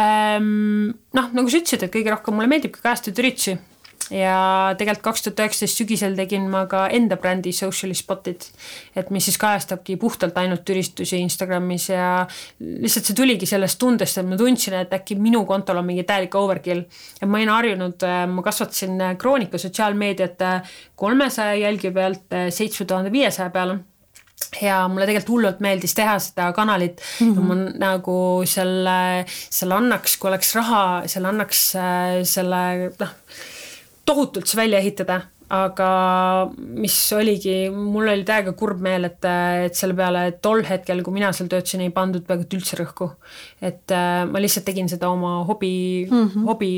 ähm, 0.00 0.94
noh, 1.12 1.30
nagu 1.36 1.48
sa 1.50 1.60
ütlesid, 1.60 1.84
et 1.84 1.92
kõige 1.92 2.14
rohkem 2.14 2.36
mulle 2.36 2.50
meeldib 2.50 2.76
ka 2.76 2.88
kajastatud 2.88 3.24
üritusi 3.24 3.58
ja 4.12 4.74
tegelikult 4.78 5.04
kaks 5.04 5.24
tuhat 5.24 5.40
üheksateist 5.44 5.80
sügisel 5.80 6.16
tegin 6.18 6.48
ma 6.52 6.64
ka 6.70 6.84
enda 6.92 7.16
brändi 7.20 7.52
Socially 7.56 7.96
Spotted, 7.96 8.44
et 8.96 9.12
mis 9.14 9.24
siis 9.28 9.38
kajastabki 9.40 9.96
puhtalt 10.00 10.36
ainult 10.40 10.68
üristusi 10.74 11.20
Instagramis 11.22 11.88
ja 11.92 12.08
lihtsalt 12.60 13.10
see 13.10 13.16
tuligi 13.16 13.48
sellest 13.48 13.78
tundest, 13.80 14.20
et 14.20 14.28
ma 14.28 14.38
tundsin, 14.40 14.76
et 14.82 14.92
äkki 14.96 15.16
minu 15.20 15.44
kontol 15.48 15.80
on 15.80 15.88
mingi 15.88 16.04
täielik 16.08 16.36
overkill. 16.40 16.84
ja 17.20 17.30
ma 17.30 17.40
olin 17.40 17.54
harjunud, 17.54 18.06
ma 18.34 18.44
kasvatasin 18.44 19.00
Kroonika 19.18 19.58
sotsiaalmeediat 19.58 20.46
kolmesaja 20.96 21.56
jälgi 21.62 21.90
pealt 21.94 22.38
seitsme 22.50 22.86
tuhande 22.86 23.12
viiesaja 23.12 23.50
peale 23.50 23.78
ja 24.60 24.84
mulle 24.88 25.06
tegelikult 25.06 25.32
hullult 25.32 25.60
meeldis 25.64 25.94
teha 25.96 26.18
seda 26.20 26.50
kanalit 26.52 27.00
mm, 27.20 27.32
-hmm. 27.32 27.40
ma 27.48 27.54
nagu 27.80 28.16
selle, 28.44 29.24
selle 29.30 29.74
annaks, 29.74 30.16
kui 30.18 30.28
oleks 30.28 30.54
raha, 30.54 30.84
selle 31.08 31.30
annaks 31.30 31.66
selle 32.34 32.64
noh 33.00 33.14
tohutult 34.04 34.48
see 34.48 34.58
välja 34.60 34.80
ehitada, 34.82 35.20
aga 35.54 35.88
mis 36.56 36.96
oligi, 37.16 37.68
mul 37.70 38.08
oli 38.08 38.24
täiega 38.26 38.54
kurb 38.58 38.80
meel, 38.84 39.08
et, 39.10 39.26
et 39.66 39.76
selle 39.76 39.96
peale 39.98 40.24
tol 40.44 40.64
hetkel, 40.66 41.02
kui 41.04 41.14
mina 41.14 41.32
seal 41.36 41.50
töötasin, 41.52 41.84
ei 41.84 41.92
pandud 41.94 42.24
peaaegu 42.26 42.48
üldse 42.58 42.78
rõhku. 42.80 43.10
et 43.60 43.92
äh, 43.94 44.24
ma 44.30 44.42
lihtsalt 44.42 44.66
tegin 44.68 44.88
seda 44.88 45.10
oma 45.12 45.42
hobi 45.48 45.74
mm, 46.10 46.28
-hmm. 46.28 46.46
hobi 46.48 46.70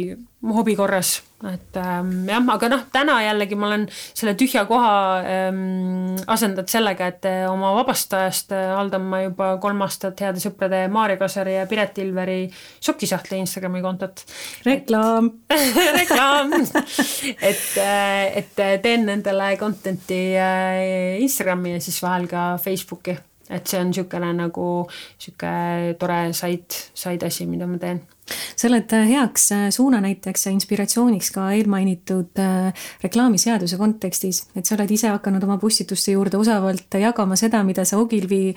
hobi 0.44 0.74
korras, 0.76 1.22
et 1.48 1.76
ähm, 1.80 2.26
jah, 2.28 2.44
aga 2.52 2.68
noh, 2.68 2.82
täna 2.92 3.16
jällegi 3.24 3.56
ma 3.58 3.70
olen 3.70 3.86
selle 3.88 4.34
tühja 4.38 4.66
koha 4.68 4.92
ähm, 5.24 6.14
asendanud 6.28 6.68
sellega, 6.70 7.08
et 7.08 7.28
äh, 7.28 7.44
oma 7.48 7.72
vabast 7.78 8.12
ajast 8.14 8.52
äh, 8.54 8.68
haldan 8.76 9.06
ma 9.08 9.22
juba 9.24 9.48
kolm 9.62 9.80
aastat 9.86 10.20
heade 10.22 10.42
sõprade 10.42 10.82
Maarja 10.92 11.18
Kasari 11.20 11.56
ja 11.56 11.66
Piret 11.70 11.98
Ilveri 12.04 12.38
sokisahtli 12.84 13.40
Instagrami 13.42 13.80
kontot. 13.84 14.22
reklaam. 14.66 15.32
Reklaam. 16.00 16.52
Et, 16.56 17.70
äh, 17.80 18.42
et 18.42 18.66
teen 18.84 19.08
nendele 19.08 19.54
content'i 19.60 20.20
äh, 20.36 21.16
Instagrami 21.24 21.78
ja 21.78 21.84
siis 21.84 22.02
vahel 22.04 22.28
ka 22.30 22.48
Facebooki, 22.62 23.16
et 23.48 23.64
see 23.64 23.80
on 23.80 23.88
niisugune 23.90 24.34
nagu 24.36 24.68
niisugune 24.90 25.96
tore 26.00 26.20
side, 26.36 26.84
side 26.92 27.32
asi, 27.32 27.48
mida 27.48 27.68
ma 27.70 27.80
teen 27.80 28.04
sa 28.27 28.69
oled 28.69 28.93
äh, 28.97 29.07
heaks 29.11 29.51
äh, 29.55 29.66
suunanäiteks 29.70 30.47
ja 30.47 30.53
inspiratsiooniks 30.55 31.31
ka 31.35 31.47
eelmainitud 31.55 32.40
äh, 32.43 32.86
reklaamiseaduse 33.05 33.78
kontekstis, 33.78 34.43
et 34.57 34.66
sa 34.66 34.74
oled 34.77 34.90
ise 34.90 35.11
hakanud 35.12 35.44
oma 35.47 35.59
postituste 35.62 36.15
juurde 36.15 36.39
osavalt 36.40 36.97
jagama 37.01 37.39
seda, 37.39 37.62
mida 37.66 37.85
sa 37.86 37.98
Ogilvy 38.01 38.55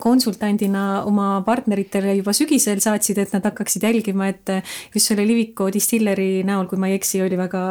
konsultandina 0.00 1.02
oma 1.08 1.42
partneritele 1.46 2.14
juba 2.18 2.32
sügisel 2.36 2.80
saatsid, 2.82 3.18
et 3.22 3.32
nad 3.34 3.44
hakkaksid 3.46 3.84
jälgima, 3.84 4.28
et 4.32 4.52
just 4.94 5.10
selle 5.10 5.26
Liviko 5.26 5.68
distilleri 5.72 6.44
näol, 6.46 6.66
kui 6.70 6.80
ma 6.80 6.90
ei 6.90 6.98
eksi, 6.98 7.22
oli 7.24 7.38
väga 7.38 7.62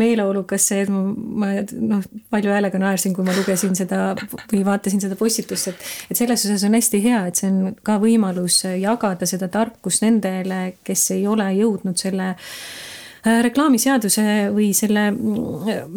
meeleolukas 0.00 0.68
see, 0.70 0.84
et 0.84 0.92
ma, 0.92 1.02
ma 1.42 1.52
noh, 1.94 2.04
palju 2.32 2.52
häälega 2.52 2.80
naersin, 2.82 3.14
kui 3.16 3.26
ma 3.26 3.34
lugesin 3.36 3.76
seda 3.78 4.14
või 4.52 4.62
vaatasin 4.66 5.02
seda 5.02 5.18
postitust, 5.18 5.72
et 5.72 5.86
et 6.10 6.20
selles 6.20 6.44
osas 6.46 6.64
on 6.68 6.76
hästi 6.76 7.00
hea, 7.04 7.22
et 7.28 7.40
see 7.40 7.50
on 7.50 7.74
ka 7.86 7.98
võimalus 8.02 8.62
jagada 8.80 9.28
seda 9.28 9.48
tarkust 9.52 10.04
nende 10.04 10.35
nendele, 10.36 10.76
kes 10.84 11.10
ei 11.16 11.26
ole 11.26 11.48
jõudnud 11.56 11.98
selle 11.98 12.32
äh, 12.32 13.40
reklaamiseaduse 13.46 14.26
või 14.54 14.72
selle, 14.76 15.08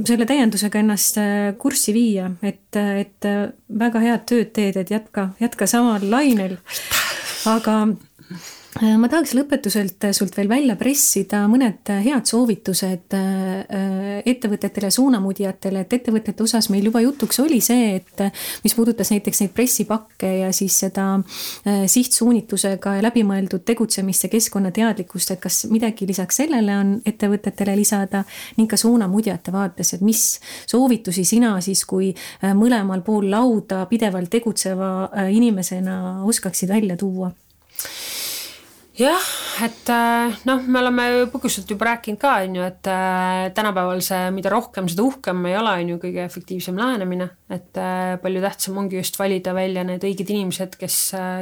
selle 0.07 0.30
täiendusega 0.30 0.84
ennast 0.84 1.20
äh, 1.22 1.49
kurssi 1.57 1.94
viia, 1.95 2.32
et, 2.41 2.76
et 2.76 3.32
väga 3.70 4.03
head 4.06 4.28
tööd 4.30 4.53
teed, 4.56 4.80
et 4.80 4.91
jätka, 4.91 5.32
jätka 5.40 5.68
samal 5.70 6.06
lainel. 6.10 6.57
aga 7.48 7.82
Äh, 8.30 8.59
ma 8.78 9.10
tahaks 9.10 9.34
lõpetuselt 9.34 10.06
äh, 10.06 10.12
sult 10.16 10.36
veel 10.38 10.50
välja 10.50 10.76
pressida 10.80 11.41
mõned 11.50 11.90
äh, 11.90 12.04
head 12.06 12.28
soovitused 12.30 13.16
ettevõtetele, 14.30 14.91
suunamudjatele, 14.94 15.82
et 15.84 15.96
ettevõtete 15.98 16.44
osas 16.46 16.70
meil 16.70 16.86
juba 16.86 17.02
jutuks 17.02 17.40
oli 17.41 17.58
see, 17.64 17.96
et 17.98 18.22
mis 18.64 18.76
puudutas 18.78 19.10
näiteks 19.12 19.41
neid 19.41 19.54
pressipakke 19.56 20.30
ja 20.44 20.52
siis 20.56 20.78
seda 20.84 21.08
sihtsuunitlusega 21.66 22.96
ja 22.98 23.06
läbimõeldud 23.08 23.64
tegutsemist 23.68 24.28
ja 24.28 24.32
keskkonnateadlikkust, 24.34 25.34
et 25.34 25.41
kas 25.44 25.64
midagi 25.72 26.08
lisaks 26.10 26.41
sellele 26.44 26.78
on 26.78 26.94
ettevõtetele 27.10 27.76
lisada 27.80 28.24
ning 28.60 28.70
ka 28.70 28.78
suunamudjate 28.80 29.54
vaates, 29.56 29.96
et 29.98 30.06
mis 30.06 30.24
soovitusi 30.70 31.26
sina 31.28 31.56
siis, 31.66 31.84
kui 31.90 32.12
mõlemal 32.44 33.04
pool 33.06 33.30
lauda 33.32 33.86
pidevalt 33.90 34.32
tegutseva 34.34 35.10
inimesena 35.34 36.00
oskaksid 36.30 36.70
välja 36.70 37.00
tuua? 37.00 37.32
Jah, 39.00 39.28
et 39.64 39.90
äh, 39.94 40.34
noh, 40.48 40.64
me 40.68 40.80
oleme 40.82 41.06
põgusalt 41.32 41.70
juba 41.72 41.88
rääkinud 41.88 42.20
ka, 42.20 42.34
on 42.44 42.58
ju, 42.58 42.66
et 42.68 42.90
äh, 42.92 43.48
tänapäeval 43.56 44.02
see, 44.04 44.28
mida 44.36 44.52
rohkem, 44.52 44.90
seda 44.92 45.06
uhkem 45.08 45.46
ei 45.48 45.56
ole, 45.60 45.76
on 45.80 45.94
ju, 45.94 46.00
kõige 46.02 46.26
efektiivsem 46.26 46.80
lähenemine, 46.80 47.30
et 47.54 47.80
äh, 47.80 48.18
palju 48.22 48.44
tähtsam 48.44 48.82
ongi 48.82 49.00
just 49.00 49.20
valida 49.20 49.54
välja 49.56 49.86
need 49.88 50.04
õiged 50.08 50.34
inimesed, 50.36 50.76
kes, 50.82 51.00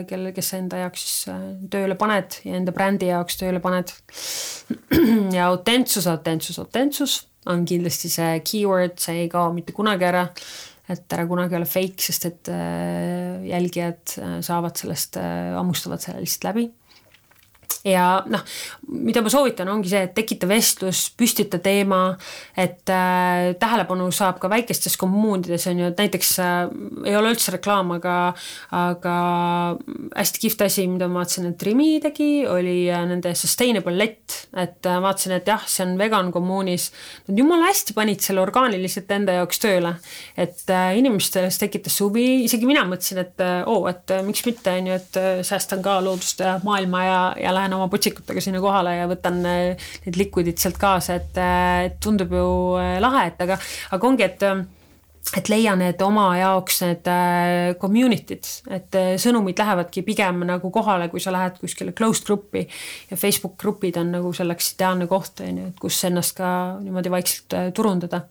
kelle, 0.10 0.34
kes 0.36 0.54
sa 0.54 0.62
enda 0.62 0.84
jaoks 0.84 1.08
siis 1.08 1.34
tööle 1.74 1.98
paned 2.00 2.40
ja 2.46 2.62
enda 2.62 2.76
brändi 2.76 3.10
jaoks 3.10 3.42
tööle 3.42 3.62
paned. 3.64 3.94
ja 5.38 5.50
autentsus, 5.50 6.10
autentsus, 6.12 6.62
autentsus 6.62 7.20
on 7.50 7.66
kindlasti 7.68 8.12
see 8.12 8.42
keyword, 8.46 9.00
see 9.02 9.24
ei 9.24 9.30
kao 9.32 9.50
mitte 9.56 9.74
kunagi 9.76 10.10
ära. 10.10 10.28
Et 10.88 11.12
ära 11.12 11.26
kunagi 11.28 11.58
ole 11.58 11.68
fake, 11.68 12.00
sest 12.00 12.30
et 12.30 12.48
jälgijad 12.48 14.14
saavad 14.46 14.80
sellest, 14.80 15.18
hammustavad 15.20 16.00
selle 16.00 16.22
lihtsalt 16.24 16.46
läbi 16.48 16.70
ja 17.86 18.24
noh, 18.30 18.44
mida 18.88 19.22
ma 19.22 19.32
soovitan, 19.32 19.70
ongi 19.72 19.91
see, 19.91 20.04
et 20.08 20.16
tekita 20.18 20.48
vestlus, 20.49 21.08
püstita 21.18 21.60
teema, 21.64 22.02
et 22.58 22.90
äh, 22.94 23.54
tähelepanu 23.60 24.10
saab 24.16 24.40
ka 24.41 24.49
väikestes 24.52 24.98
kommuunides 24.99 25.68
on 25.72 25.84
ju, 25.84 25.91
et 25.91 26.02
näiteks 26.02 26.34
äh, 26.44 26.56
ei 27.06 27.16
ole 27.18 27.34
üldse 27.36 27.54
reklaam, 27.56 27.91
aga, 27.98 28.18
aga 28.76 29.16
hästi 30.16 30.44
kihvt 30.45 30.66
asi, 30.68 30.88
mida 30.91 31.10
ma 31.12 31.22
vaatasin, 31.22 31.52
et 31.52 31.68
Rimi 31.68 31.90
tegi, 32.04 32.30
oli 32.49 32.78
äh, 32.91 33.04
nende 33.10 33.34
sustainable 33.38 33.95
let, 33.98 34.38
et 34.56 34.88
äh, 34.88 34.99
vaatasin, 35.04 35.38
et 35.38 35.48
jah, 35.48 35.64
see 35.68 35.86
on 35.86 35.98
vegan 35.99 36.32
kommuunis. 36.36 36.90
Nad 37.28 37.41
jumala 37.41 37.70
hästi 37.72 37.95
panid 37.98 38.24
selle 38.24 38.41
orgaaniliselt 38.44 39.12
enda 39.14 39.38
jaoks 39.40 39.62
tööle, 39.64 39.95
et 40.40 40.64
äh, 40.74 40.91
inimestes 40.99 41.60
tekitas 41.62 41.99
huvi, 42.04 42.44
isegi 42.48 42.70
mina 42.70 42.86
mõtlesin, 42.88 43.22
et 43.24 43.44
äh, 43.44 43.60
oo 43.66 43.82
oh,, 43.84 43.90
et 43.91 44.16
äh, 44.16 44.24
miks 44.26 44.45
mitte, 44.48 44.74
on 44.80 44.91
ju, 44.91 44.98
et 44.98 45.20
äh, 45.20 45.30
säästan 45.48 45.84
ka 45.86 45.99
loodust 46.04 46.41
ja 46.44 46.58
maailma 46.64 47.04
ja, 47.04 47.22
ja 47.41 47.54
lähen 47.56 47.66
oma 47.76 47.89
putsikutega 47.91 48.41
sinna 48.44 48.61
kohale 48.64 48.95
ja 48.99 49.10
võtan 49.10 49.44
äh, 49.48 49.91
need 50.06 50.18
liquid'id 50.19 50.60
sealt 50.61 50.80
kaasa, 50.81 51.19
et, 51.19 51.38
äh, 51.41 51.91
tundub 52.03 52.34
ju 52.34 52.48
äh, 52.80 52.98
lahe, 53.03 53.27
et 53.31 53.45
aga, 53.48 53.60
aga 53.95 54.11
ongi, 54.11 54.27
et 54.27 54.49
et 55.35 55.49
leia 55.52 55.73
need 55.76 55.99
oma 56.06 56.30
jaoks 56.39 56.77
need 56.85 57.07
community'd, 57.81 58.45
et 58.72 58.95
sõnumid 59.19 59.60
lähevadki 59.60 59.99
pigem 60.07 60.45
nagu 60.48 60.69
kohale, 60.72 61.10
kui 61.11 61.19
sa 61.19 61.34
lähed 61.35 61.57
kuskile 61.60 61.91
closed 61.91 62.23
gruppi 62.30 62.61
ja 63.10 63.18
Facebook 63.19 63.57
grupid 63.60 63.99
on 63.99 64.14
nagu 64.15 64.31
selleks 64.31 64.69
ideaalne 64.77 65.10
koht, 65.11 65.44
on 65.44 65.60
ju, 65.60 65.65
et 65.73 65.81
kus 65.84 65.99
ennast 66.07 66.38
ka 66.38 66.53
niimoodi 66.80 67.11
vaikselt 67.11 67.57
turundada. 67.76 68.22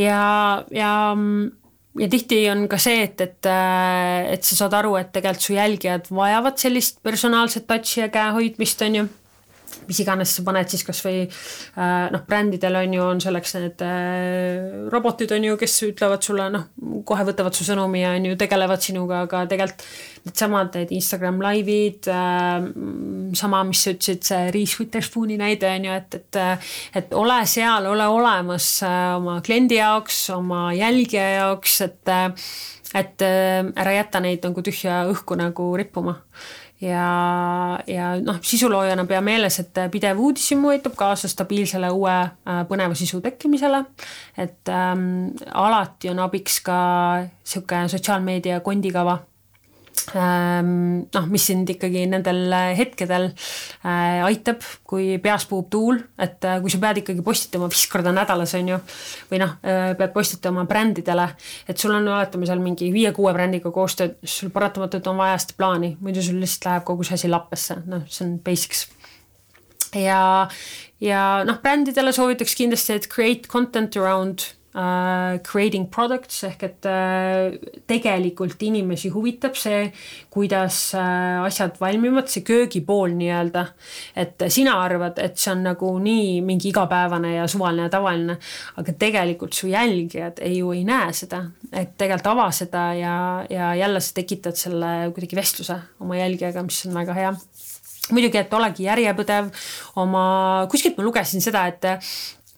ja, 0.00 0.22
ja 0.72 0.94
ja 1.98 2.08
tihti 2.10 2.40
on 2.50 2.66
ka 2.70 2.78
see, 2.82 3.04
et, 3.06 3.20
et, 3.20 3.48
äh, 3.50 4.32
et 4.34 4.46
sa 4.46 4.58
saad 4.64 4.74
aru, 4.80 4.96
et 5.00 5.12
tegelikult 5.14 5.46
su 5.46 5.56
jälgijad 5.56 6.10
vajavad 6.14 6.58
sellist 6.60 7.02
personaalset 7.02 7.66
touch'i 7.70 8.02
ja 8.04 8.08
käehoidmist, 8.12 8.82
on 8.86 9.00
ju. 9.00 9.06
Mis 9.88 10.00
iganes 10.02 10.32
sa 10.36 10.44
paned 10.46 10.70
siis 10.70 10.84
kasvõi 10.86 11.24
äh, 11.24 12.08
noh, 12.12 12.22
brändidel 12.28 12.78
on 12.80 12.96
ju, 12.96 13.04
on 13.14 13.22
selleks 13.22 13.54
need 13.58 13.84
äh, 13.84 14.88
robotid 14.92 15.32
on 15.36 15.46
ju, 15.48 15.56
kes 15.60 15.76
ütlevad 15.88 16.24
sulle 16.24 16.48
noh, 16.54 16.68
kohe 17.06 17.26
võtavad 17.28 17.56
su 17.56 17.66
sõnumi 17.66 18.02
ja 18.04 18.14
on 18.16 18.28
ju, 18.30 18.38
tegelevad 18.40 18.84
sinuga, 18.84 19.24
aga 19.28 19.44
tegelikult 19.50 19.86
needsamad 20.24 20.78
need 20.78 20.94
Instagram 20.96 21.40
laivid 21.44 22.08
äh,, 22.08 22.68
sama, 23.36 23.64
mis 23.68 23.82
sa 23.84 23.94
ütlesid, 23.94 24.24
see 24.24 24.52
Reese 24.54 24.80
Witherspooni 24.80 25.38
näide 25.40 25.68
on 25.68 25.88
ju, 25.90 25.98
et, 25.98 26.20
et 26.20 26.40
et 26.94 27.12
ole 27.16 27.36
seal, 27.50 27.86
ole 27.90 28.06
olemas 28.08 28.68
oma 28.86 29.38
kliendi 29.44 29.78
jaoks, 29.78 30.24
oma 30.34 30.68
jälgija 30.76 31.28
jaoks, 31.38 31.80
et 31.88 32.14
et 32.94 33.24
ära 33.24 33.94
jäta 33.96 34.20
neid 34.22 34.44
nagu 34.46 34.62
tühja 34.62 35.00
õhku 35.10 35.34
nagu 35.38 35.72
rippuma 35.76 36.14
ja, 36.84 37.78
ja 37.86 38.08
noh, 38.20 38.38
sisuloojana 38.42 39.04
pea 39.08 39.20
meeles, 39.24 39.58
et 39.62 39.82
pidev 39.92 40.20
uudishimu 40.20 40.72
aitab 40.74 40.96
kaasa 40.98 41.28
stabiilsele 41.30 41.90
uue 41.94 42.14
äh, 42.14 42.62
põneva 42.68 42.96
sisu 42.98 43.20
tekkimisele. 43.24 43.84
et 44.38 44.68
ähm, 44.68 45.30
alati 45.54 46.10
on 46.10 46.18
abiks 46.18 46.60
ka 46.60 46.78
sihuke 47.44 47.88
sotsiaalmeedia 47.88 48.60
kondikava 48.60 49.18
noh, 50.14 51.26
mis 51.30 51.46
sind 51.48 51.70
ikkagi 51.70 52.04
nendel 52.10 52.52
hetkedel 52.76 53.28
äh, 53.30 54.24
aitab, 54.26 54.64
kui 54.86 55.18
peas 55.22 55.46
puhub 55.50 55.68
tuul, 55.72 56.00
et 56.20 56.44
äh, 56.44 56.58
kui 56.62 56.72
sa 56.72 56.80
pead 56.82 57.02
ikkagi 57.02 57.24
postitama 57.24 57.68
viis 57.72 57.86
korda 57.90 58.12
nädalas, 58.14 58.54
on 58.58 58.72
ju, 58.74 58.80
või 59.30 59.40
noh, 59.42 59.54
pead 59.62 60.14
postitama 60.14 60.66
brändidele, 60.70 61.28
et 61.68 61.80
sul 61.80 61.94
on, 61.96 62.08
oletame 62.16 62.48
seal 62.48 62.62
mingi 62.64 62.90
viie-kuue 62.94 63.34
brändiga 63.36 63.72
koostööd, 63.74 64.18
sul 64.28 64.52
paratamatult 64.54 65.12
on 65.12 65.22
vaja 65.22 65.38
seda 65.44 65.58
plaani, 65.60 65.94
muidu 66.04 66.24
sul 66.24 66.40
lihtsalt 66.42 66.70
läheb 66.70 66.88
kogu 66.90 67.06
see 67.06 67.18
asi 67.18 67.32
lappesse, 67.32 67.80
noh, 67.90 68.04
see 68.10 68.26
on 68.26 68.36
basics. 68.44 68.86
Ja, 69.94 70.48
ja 71.02 71.22
noh, 71.46 71.60
brändidele 71.62 72.12
soovitaks 72.14 72.56
kindlasti, 72.58 72.98
et 72.98 73.08
create 73.10 73.50
content 73.50 73.96
around 74.00 74.50
creating 74.74 75.86
products 75.86 76.40
ehk 76.48 76.64
et 76.66 76.86
uh, 76.90 77.52
tegelikult 77.86 78.62
inimesi 78.66 79.10
huvitab 79.14 79.54
see, 79.58 79.84
kuidas 80.34 80.78
uh, 80.98 81.44
asjad 81.46 81.78
valmivad, 81.78 82.26
see 82.32 82.42
köögipool 82.46 83.14
nii-öelda. 83.14 83.64
et 84.18 84.46
sina 84.50 84.74
arvad, 84.82 85.20
et 85.22 85.38
see 85.38 85.52
on 85.52 85.62
nagu 85.68 85.92
nii 86.02 86.40
mingi 86.46 86.72
igapäevane 86.72 87.36
ja 87.36 87.46
suvaline 87.50 87.86
ja 87.86 87.94
tavaline, 87.94 88.38
aga 88.82 88.96
tegelikult 88.98 89.54
su 89.54 89.70
jälgijad 89.70 90.42
ei 90.42 90.58
ju 90.58 90.74
ei 90.74 90.82
näe 90.88 91.12
seda, 91.14 91.44
et 91.70 91.94
tegelikult 91.94 92.32
ava 92.34 92.50
seda 92.54 92.86
ja, 92.98 93.16
ja 93.50 93.72
jälle 93.78 94.02
sa 94.02 94.18
tekitad 94.18 94.58
selle 94.58 94.94
kuidagi 95.14 95.38
vestluse 95.38 95.78
oma 96.02 96.18
jälgijaga, 96.18 96.66
mis 96.66 96.82
on 96.88 96.98
väga 96.98 97.20
hea 97.20 97.34
muidugi, 98.12 98.40
et 98.42 98.52
olegi 98.52 98.88
järjepõdev 98.88 99.52
oma, 100.02 100.24
kuskilt 100.72 100.98
ma 100.98 101.06
lugesin 101.06 101.44
seda, 101.44 101.68
et 101.70 101.86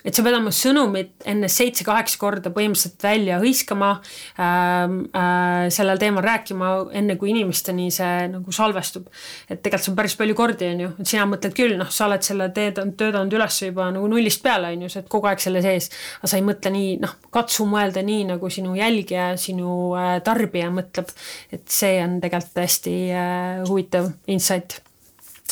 et 0.06 0.14
sa 0.14 0.22
pead 0.22 0.36
oma 0.38 0.52
sõnumit 0.54 1.26
enne 1.28 1.48
seitse-kaheksa 1.50 2.20
korda 2.20 2.52
põhimõtteliselt 2.54 3.02
välja 3.02 3.40
hõiskama 3.42 3.90
ähm,, 4.38 5.00
äh, 5.16 5.66
sellel 5.74 6.00
teemal 6.00 6.24
rääkima, 6.26 6.70
enne 6.96 7.18
kui 7.20 7.32
inimesteni 7.32 7.88
see 7.94 8.28
nagu 8.32 8.54
salvestub. 8.54 9.08
et 9.50 9.60
tegelikult 9.60 9.86
see 9.86 9.92
on 9.92 9.98
päris 9.98 10.16
palju 10.18 10.38
kordi, 10.38 10.70
on 10.72 10.84
ju, 10.84 10.92
et 11.02 11.10
sina 11.10 11.26
mõtled 11.28 11.56
küll, 11.56 11.76
noh, 11.80 11.90
sa 11.92 12.06
oled 12.06 12.24
selle 12.26 12.48
töötanud, 12.54 12.96
töötanud 12.98 13.36
üles 13.38 13.60
juba 13.62 13.90
nagu 13.94 14.08
nullist 14.10 14.42
peale, 14.46 14.72
on 14.76 14.86
ju, 14.86 14.92
sa 14.92 15.02
oled 15.02 15.10
kogu 15.12 15.30
aeg 15.30 15.42
selle 15.42 15.62
sees. 15.64 15.90
aga 16.20 16.32
sa 16.32 16.40
ei 16.40 16.46
mõtle 16.46 16.72
nii, 16.76 16.96
noh, 17.02 17.18
katsu 17.34 17.66
mõelda 17.70 18.04
nii, 18.06 18.24
nagu 18.32 18.50
sinu 18.52 18.76
jälgija, 18.78 19.32
sinu 19.40 19.76
äh, 19.98 20.16
tarbija 20.26 20.70
mõtleb. 20.74 21.10
et 21.52 21.66
see 21.68 21.98
on 22.04 22.20
tegelikult 22.22 22.64
hästi 22.66 22.96
äh, 23.10 23.62
huvitav 23.66 24.12
insight 24.30 24.80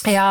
ja, 0.06 0.28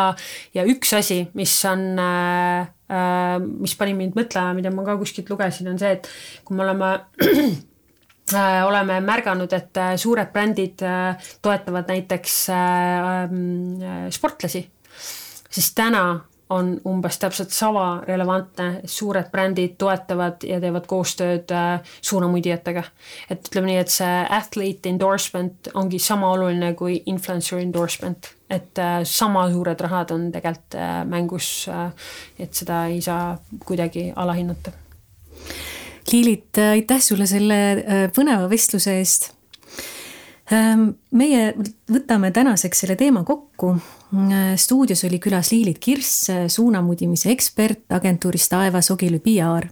ja 0.54 0.64
üks 0.68 0.94
asi, 0.96 1.24
mis 1.34 1.56
on 1.70 1.98
äh, 1.98 2.72
Äh, 2.84 3.38
mis 3.40 3.72
pani 3.80 3.94
mind 3.96 4.16
mõtlema, 4.18 4.52
mida 4.56 4.68
ma 4.74 4.84
ka 4.84 4.98
kuskilt 5.00 5.30
lugesin, 5.32 5.70
on 5.72 5.78
see, 5.80 5.94
et 5.96 6.08
kui 6.44 6.56
me 6.56 6.66
oleme 6.66 6.90
äh, 8.36 8.60
oleme 8.66 8.98
märganud, 9.04 9.52
et 9.56 9.80
äh, 9.80 9.94
suured 10.00 10.28
brändid 10.34 10.84
toetavad 11.42 11.88
näiteks 11.88 12.36
sportlasi, 14.18 14.62
siis 15.48 15.72
täna 15.74 16.04
on 16.52 16.74
umbes 16.86 17.16
täpselt 17.18 17.54
sama 17.56 18.02
relevantne, 18.04 18.84
suured 18.84 19.30
brändid 19.32 19.78
toetavad 19.80 20.44
ja 20.44 20.60
teevad 20.60 20.84
koostööd 20.86 21.48
suunamudijatega. 22.04 22.84
et 23.32 23.48
ütleme 23.48 23.72
nii, 23.72 23.80
et 23.80 23.96
see 23.96 24.18
athlete 24.28 24.92
endorsement 24.92 25.72
ongi 25.72 25.98
sama 25.98 26.34
oluline 26.36 26.74
kui 26.76 27.00
influencer 27.08 27.64
endorsement 27.64 28.28
et 28.54 28.78
äh, 28.78 29.02
sama 29.04 29.46
suured 29.52 29.80
rahad 29.84 30.12
on 30.14 30.30
tegelikult 30.32 30.76
äh, 30.78 31.02
mängus, 31.08 31.66
äh, 31.68 31.90
et 32.38 32.54
seda 32.54 32.86
ei 32.92 33.00
saa 33.04 33.34
kuidagi 33.66 34.10
alahinnata. 34.16 34.72
Liilit, 36.12 36.60
aitäh 36.62 37.00
sulle 37.02 37.26
selle 37.26 37.56
põneva 38.14 38.44
vestluse 38.46 38.92
eest. 39.00 39.30
Ähm, 40.52 40.84
meie 41.16 41.48
võtame 41.90 42.28
tänaseks 42.30 42.84
selle 42.84 42.94
teema 43.00 43.24
kokku. 43.26 43.72
stuudios 44.60 45.02
oli 45.08 45.18
külas 45.18 45.50
Liilit 45.50 45.80
Kirss, 45.82 46.28
suunamudimise 46.54 47.32
ekspert 47.32 47.96
agentuurist 47.96 48.52
Taevas 48.52 48.92
Ogilvy 48.94 49.18
PR. 49.24 49.66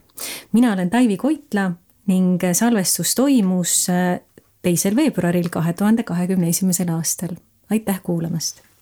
mina 0.51 0.73
olen 0.73 0.89
Taivi 0.89 1.17
Koitla 1.17 1.71
ning 2.07 2.41
salvestus 2.53 3.15
toimus 3.15 3.87
teisel 4.61 4.95
veebruaril 4.95 5.49
kahe 5.49 5.73
tuhande 5.73 6.03
kahekümne 6.03 6.49
esimesel 6.49 6.89
aastal. 6.89 7.37
aitäh 7.69 8.01
kuulamast 8.03 8.72